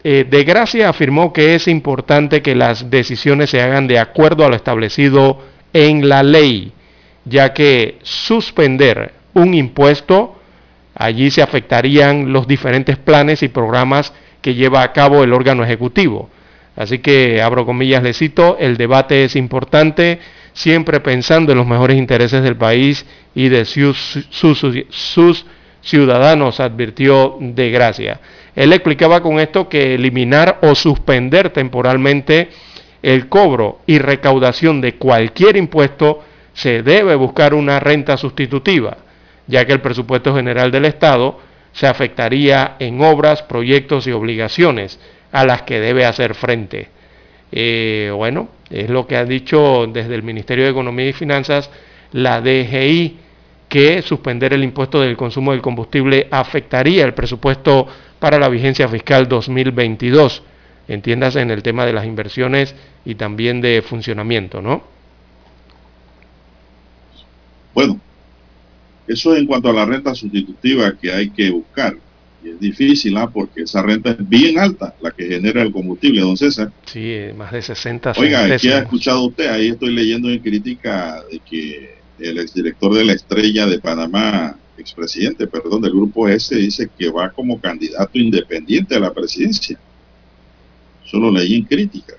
Eh, 0.03 0.25
de 0.29 0.43
Gracia 0.43 0.89
afirmó 0.89 1.33
que 1.33 1.55
es 1.55 1.67
importante 1.67 2.41
que 2.41 2.55
las 2.55 2.91
decisiones 2.91 3.49
se 3.49 3.61
hagan 3.61 3.87
de 3.87 3.97
acuerdo 3.97 4.45
a 4.45 4.49
lo 4.49 4.55
establecido 4.55 5.41
en 5.73 6.07
la 6.07 6.21
ley, 6.21 6.71
ya 7.25 7.53
que 7.53 7.97
suspender 8.03 9.13
un 9.33 9.53
impuesto 9.55 10.35
Allí 10.95 11.31
se 11.31 11.41
afectarían 11.41 12.33
los 12.33 12.47
diferentes 12.47 12.97
planes 12.97 13.43
y 13.43 13.47
programas 13.47 14.13
que 14.41 14.55
lleva 14.55 14.83
a 14.83 14.91
cabo 14.91 15.23
el 15.23 15.33
órgano 15.33 15.63
ejecutivo. 15.63 16.29
Así 16.81 16.97
que, 16.97 17.41
abro 17.41 17.63
comillas, 17.63 18.01
le 18.01 18.11
cito, 18.13 18.57
el 18.59 18.75
debate 18.75 19.23
es 19.23 19.35
importante, 19.35 20.19
siempre 20.53 20.99
pensando 20.99 21.51
en 21.51 21.59
los 21.59 21.67
mejores 21.67 21.95
intereses 21.95 22.41
del 22.41 22.55
país 22.55 23.05
y 23.35 23.49
de 23.49 23.65
sus, 23.65 24.25
sus 24.31 25.45
ciudadanos, 25.81 26.59
advirtió 26.59 27.37
de 27.39 27.69
gracia. 27.69 28.19
Él 28.55 28.73
explicaba 28.73 29.21
con 29.21 29.39
esto 29.39 29.69
que 29.69 29.93
eliminar 29.93 30.57
o 30.63 30.73
suspender 30.73 31.51
temporalmente 31.51 32.49
el 33.03 33.29
cobro 33.29 33.81
y 33.85 33.99
recaudación 33.99 34.81
de 34.81 34.95
cualquier 34.95 35.57
impuesto 35.57 36.23
se 36.53 36.81
debe 36.81 37.13
buscar 37.13 37.53
una 37.53 37.79
renta 37.79 38.17
sustitutiva 38.17 38.97
ya 39.45 39.65
que 39.65 39.73
el 39.73 39.81
presupuesto 39.81 40.33
general 40.33 40.71
del 40.71 40.85
Estado 40.85 41.39
se 41.73 41.85
afectaría 41.85 42.77
en 42.79 43.01
obras, 43.01 43.43
proyectos 43.43 44.07
y 44.07 44.11
obligaciones 44.11 44.99
a 45.31 45.45
las 45.45 45.63
que 45.63 45.79
debe 45.79 46.05
hacer 46.05 46.35
frente. 46.35 46.89
Eh, 47.51 48.11
bueno, 48.15 48.49
es 48.69 48.89
lo 48.89 49.07
que 49.07 49.17
ha 49.17 49.25
dicho 49.25 49.87
desde 49.87 50.15
el 50.15 50.23
Ministerio 50.23 50.65
de 50.65 50.71
Economía 50.71 51.09
y 51.09 51.13
Finanzas 51.13 51.69
la 52.11 52.41
DGI, 52.41 53.17
que 53.69 54.01
suspender 54.01 54.53
el 54.53 54.63
impuesto 54.63 54.99
del 54.99 55.15
consumo 55.15 55.51
del 55.51 55.61
combustible 55.61 56.27
afectaría 56.29 57.05
el 57.05 57.13
presupuesto 57.13 57.87
para 58.19 58.37
la 58.37 58.49
vigencia 58.49 58.87
fiscal 58.89 59.29
2022, 59.29 60.43
entiéndase 60.87 61.39
en 61.39 61.51
el 61.51 61.63
tema 61.63 61.85
de 61.85 61.93
las 61.93 62.05
inversiones 62.05 62.75
y 63.05 63.15
también 63.15 63.61
de 63.61 63.81
funcionamiento, 63.81 64.61
¿no? 64.61 64.83
Bueno, 67.73 67.99
eso 69.07 69.33
es 69.33 69.39
en 69.39 69.47
cuanto 69.47 69.69
a 69.69 69.73
la 69.73 69.85
renta 69.85 70.13
sustitutiva 70.13 70.93
que 71.01 71.11
hay 71.11 71.29
que 71.29 71.49
buscar. 71.49 71.95
Y 72.43 72.49
es 72.49 72.59
difícil, 72.59 73.17
¿ah? 73.17 73.29
porque 73.29 73.63
esa 73.63 73.81
renta 73.81 74.11
es 74.11 74.27
bien 74.27 74.57
alta, 74.57 74.95
la 75.01 75.11
que 75.11 75.27
genera 75.27 75.61
el 75.61 75.71
combustible, 75.71 76.21
don 76.21 76.35
César. 76.35 76.71
Sí, 76.85 77.17
más 77.37 77.51
de 77.51 77.61
60 77.61 78.13
Oiga, 78.17 78.57
¿qué 78.57 78.73
ha 78.73 78.79
escuchado 78.79 79.25
usted? 79.25 79.49
Ahí 79.49 79.69
estoy 79.69 79.93
leyendo 79.93 80.29
en 80.29 80.39
crítica 80.39 81.21
de 81.31 81.39
que 81.39 81.95
el 82.19 82.39
exdirector 82.39 82.93
de 82.93 83.05
la 83.05 83.13
Estrella 83.13 83.65
de 83.67 83.79
Panamá, 83.79 84.55
expresidente, 84.77 85.45
perdón, 85.47 85.81
del 85.81 85.91
grupo 85.91 86.27
S, 86.27 86.55
dice 86.55 86.89
que 86.97 87.09
va 87.11 87.29
como 87.29 87.59
candidato 87.59 88.17
independiente 88.17 88.95
a 88.95 88.99
la 88.99 89.13
presidencia. 89.13 89.77
Solo 91.05 91.29
leí 91.31 91.55
en 91.55 91.65
crítica. 91.65 92.13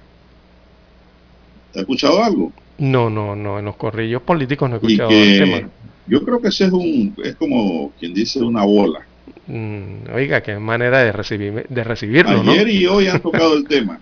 ¿Ha 1.74 1.81
escuchado 1.81 2.23
algo? 2.23 2.53
No, 2.78 3.11
no, 3.11 3.35
no, 3.35 3.59
en 3.59 3.65
los 3.65 3.77
corrillos 3.77 4.23
políticos 4.23 4.69
no 4.69 4.77
he 4.77 4.78
escuchado 4.78 5.11
el 5.11 5.39
tema 5.39 5.70
yo 6.07 6.24
creo 6.24 6.40
que 6.40 6.49
ese 6.49 6.66
es 6.66 6.73
un, 6.73 7.15
es 7.23 7.36
como 7.36 7.93
quien 7.99 8.15
dice 8.15 8.40
una 8.40 8.65
bola. 8.65 9.07
Mm, 9.47 10.12
oiga, 10.15 10.43
qué 10.43 10.59
manera 10.59 11.01
de, 11.01 11.12
recibir, 11.12 11.66
de 11.69 11.85
recibirlo, 11.85 12.40
Ayer 12.40 12.69
y 12.69 12.86
hoy 12.86 13.09
han 13.09 13.20
tocado 13.20 13.55
el 13.55 13.66
tema. 13.66 14.01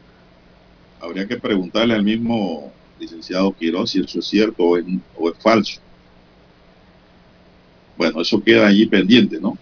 Habría 1.01 1.26
que 1.26 1.36
preguntarle 1.36 1.94
al 1.94 2.02
mismo 2.02 2.72
licenciado 2.98 3.52
Quiroz 3.52 3.90
si 3.90 4.01
eso 4.01 4.18
es 4.18 4.26
cierto 4.26 4.62
o 4.62 4.76
es, 4.76 4.84
o 5.16 5.30
es 5.30 5.36
falso. 5.38 5.80
Bueno, 7.97 8.20
eso 8.20 8.42
queda 8.42 8.66
allí 8.66 8.86
pendiente, 8.86 9.40
¿no? 9.40 9.59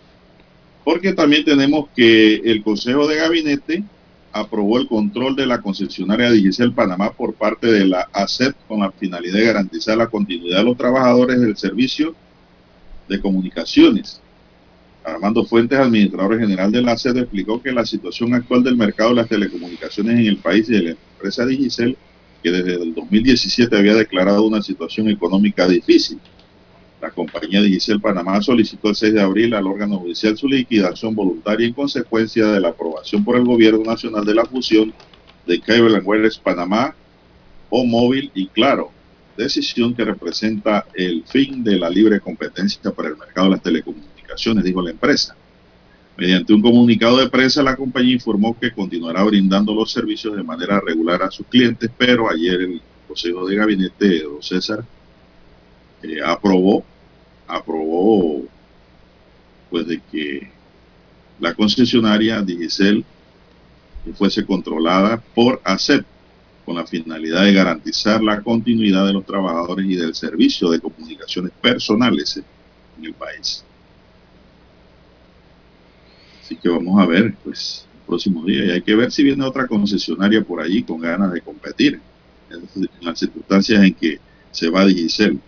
Porque 0.85 1.12
también 1.12 1.44
tenemos 1.44 1.89
que 1.94 2.36
el 2.36 2.62
Consejo 2.62 3.06
de 3.06 3.16
Gabinete 3.16 3.85
aprobó 4.32 4.78
el 4.78 4.89
control 4.89 5.36
de 5.36 5.47
la 5.47 5.60
concesionaria 5.60 6.30
Digicel 6.30 6.72
Panamá 6.72 7.12
por 7.12 7.35
parte 7.35 7.66
de 7.66 7.85
la 7.85 8.09
ACEP 8.12 8.55
con 8.66 8.80
la 8.80 8.90
finalidad 8.93 9.39
de 9.39 9.47
garantizar 9.47 9.97
la 9.97 10.06
continuidad 10.06 10.59
de 10.59 10.64
los 10.64 10.76
trabajadores 10.76 11.40
del 11.40 11.56
servicio 11.56 12.14
de 13.09 13.20
Comunicaciones. 13.20 14.20
Armando 15.10 15.44
Fuentes, 15.44 15.78
administrador 15.78 16.39
general 16.39 16.70
de 16.72 16.82
la 16.82 16.97
sede, 16.97 17.20
explicó 17.20 17.62
que 17.62 17.72
la 17.72 17.85
situación 17.85 18.35
actual 18.35 18.62
del 18.62 18.76
mercado 18.76 19.10
de 19.10 19.16
las 19.16 19.28
telecomunicaciones 19.28 20.18
en 20.18 20.26
el 20.26 20.36
país 20.39 20.68
y 20.68 20.72
de 20.72 20.82
la 20.82 20.90
empresa 20.90 21.47
Digicel, 21.47 21.97
que 22.43 22.51
desde 22.51 22.82
el 22.82 22.94
2017 22.94 23.76
había 23.76 23.94
declarado 23.94 24.47
una 24.47 24.62
situación 24.62 25.09
económica 25.09 25.66
difícil. 25.66 26.18
La 27.01 27.10
compañía 27.10 27.62
Digicel 27.62 28.01
Panamá 28.01 28.43
solicitó 28.43 28.89
el 28.89 28.97
6 28.97 29.14
de 29.14 29.20
abril 29.20 29.55
al 29.55 29.66
órgano 29.66 29.98
judicial 29.98 30.36
su 30.36 30.48
liquidación 30.48 31.14
voluntaria 31.14 31.66
en 31.66 31.72
consecuencia 31.72 32.47
de 32.47 32.60
la 32.60 32.70
aprobación 32.70 33.24
por 33.24 33.36
el 33.36 33.44
gobierno 33.44 33.85
nacional 33.85 34.24
de 34.24 34.35
la 34.35 34.44
fusión 34.44 34.93
de 35.47 35.60
Cable 35.60 36.01
Wireless 36.01 36.39
Panamá, 36.39 36.94
O 37.70 37.85
Móvil 37.85 38.30
y 38.35 38.48
Claro, 38.48 38.90
decisión 39.36 39.94
que 39.94 40.05
representa 40.05 40.86
el 40.94 41.24
fin 41.24 41.62
de 41.62 41.78
la 41.78 41.89
libre 41.89 42.20
competencia 42.20 42.90
para 42.90 43.09
el 43.09 43.16
mercado 43.16 43.47
de 43.47 43.52
las 43.52 43.62
telecomunicaciones, 43.62 44.18
dijo 44.62 44.82
la 44.82 44.90
empresa. 44.90 45.36
Mediante 46.16 46.52
un 46.52 46.62
comunicado 46.62 47.18
de 47.18 47.28
prensa, 47.28 47.62
la 47.62 47.76
compañía 47.76 48.14
informó 48.14 48.59
que 48.59 48.72
continuará 48.72 49.22
brindando 49.22 49.72
los 49.74 49.92
servicios 49.92 50.36
de 50.36 50.42
manera 50.42 50.80
regular 50.80 51.22
a 51.22 51.30
sus 51.30 51.46
clientes, 51.46 51.90
pero 51.96 52.28
ayer 52.28 52.60
el 52.60 52.82
Consejo 53.06 53.46
de 53.46 53.56
Gabinete 53.56 54.22
Don 54.22 54.42
César 54.42 54.84
eh, 56.02 56.18
aprobó, 56.24 56.84
aprobó 57.46 58.44
pues 59.70 59.86
de 59.86 60.00
que 60.10 60.50
la 61.38 61.55
concesionaria 61.55 62.42
Digicel 62.42 63.05
fuese 64.14 64.44
controlada 64.44 65.22
por 65.34 65.60
ACEP 65.64 66.05
con 66.64 66.76
la 66.76 66.86
finalidad 66.86 67.44
de 67.44 67.52
garantizar 67.52 68.22
la 68.22 68.42
continuidad 68.42 69.06
de 69.06 69.12
los 69.12 69.24
trabajadores 69.24 69.86
y 69.86 69.96
del 69.96 70.14
servicio 70.14 70.70
de 70.70 70.80
comunicaciones 70.80 71.52
personales 71.62 72.42
en 72.98 73.05
el 73.05 73.14
país. 73.14 73.64
Así 76.48 76.56
que 76.56 76.70
vamos 76.70 76.98
a 76.98 77.04
ver, 77.04 77.34
pues, 77.44 77.84
el 77.92 78.06
próximo 78.06 78.42
día. 78.42 78.64
Y 78.64 78.70
hay 78.70 78.80
que 78.80 78.94
ver 78.94 79.12
si 79.12 79.22
viene 79.22 79.44
otra 79.44 79.66
concesionaria 79.66 80.42
por 80.42 80.62
allí 80.62 80.82
con 80.82 80.98
ganas 80.98 81.30
de 81.30 81.42
competir, 81.42 82.00
en 82.50 82.88
las 83.02 83.18
circunstancias 83.18 83.84
en 83.84 83.92
que 83.92 84.18
se 84.50 84.70
va 84.70 84.80
a 84.80 84.86
Digicel. 84.86 85.38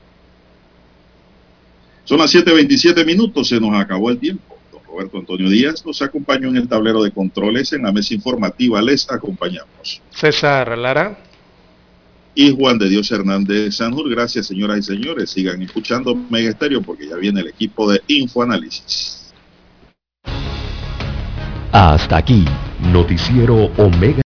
Son 2.04 2.18
las 2.18 2.34
7.27 2.34 3.06
minutos, 3.06 3.48
se 3.48 3.58
nos 3.58 3.80
acabó 3.80 4.10
el 4.10 4.18
tiempo. 4.18 4.58
Don 4.70 4.82
Roberto 4.84 5.16
Antonio 5.16 5.48
Díaz 5.48 5.86
nos 5.86 6.02
acompañó 6.02 6.48
en 6.48 6.58
el 6.58 6.68
tablero 6.68 7.02
de 7.02 7.12
controles 7.12 7.72
en 7.72 7.84
la 7.84 7.92
mesa 7.92 8.12
informativa. 8.12 8.82
Les 8.82 9.10
acompañamos. 9.10 10.02
César 10.10 10.76
Lara. 10.76 11.18
Y 12.34 12.54
Juan 12.54 12.76
de 12.76 12.90
Dios 12.90 13.10
Hernández 13.10 13.76
Sanjur. 13.76 14.10
Gracias, 14.10 14.48
señoras 14.48 14.80
y 14.80 14.82
señores. 14.82 15.30
Sigan 15.30 15.62
escuchando 15.62 16.14
Mega 16.14 16.50
Estéreo 16.50 16.82
porque 16.82 17.08
ya 17.08 17.16
viene 17.16 17.40
el 17.40 17.48
equipo 17.48 17.90
de 17.90 18.02
Infoanálisis. 18.06 19.19
Hasta 21.72 22.16
aquí, 22.16 22.44
Noticiero 22.92 23.70
Omega. 23.78 24.18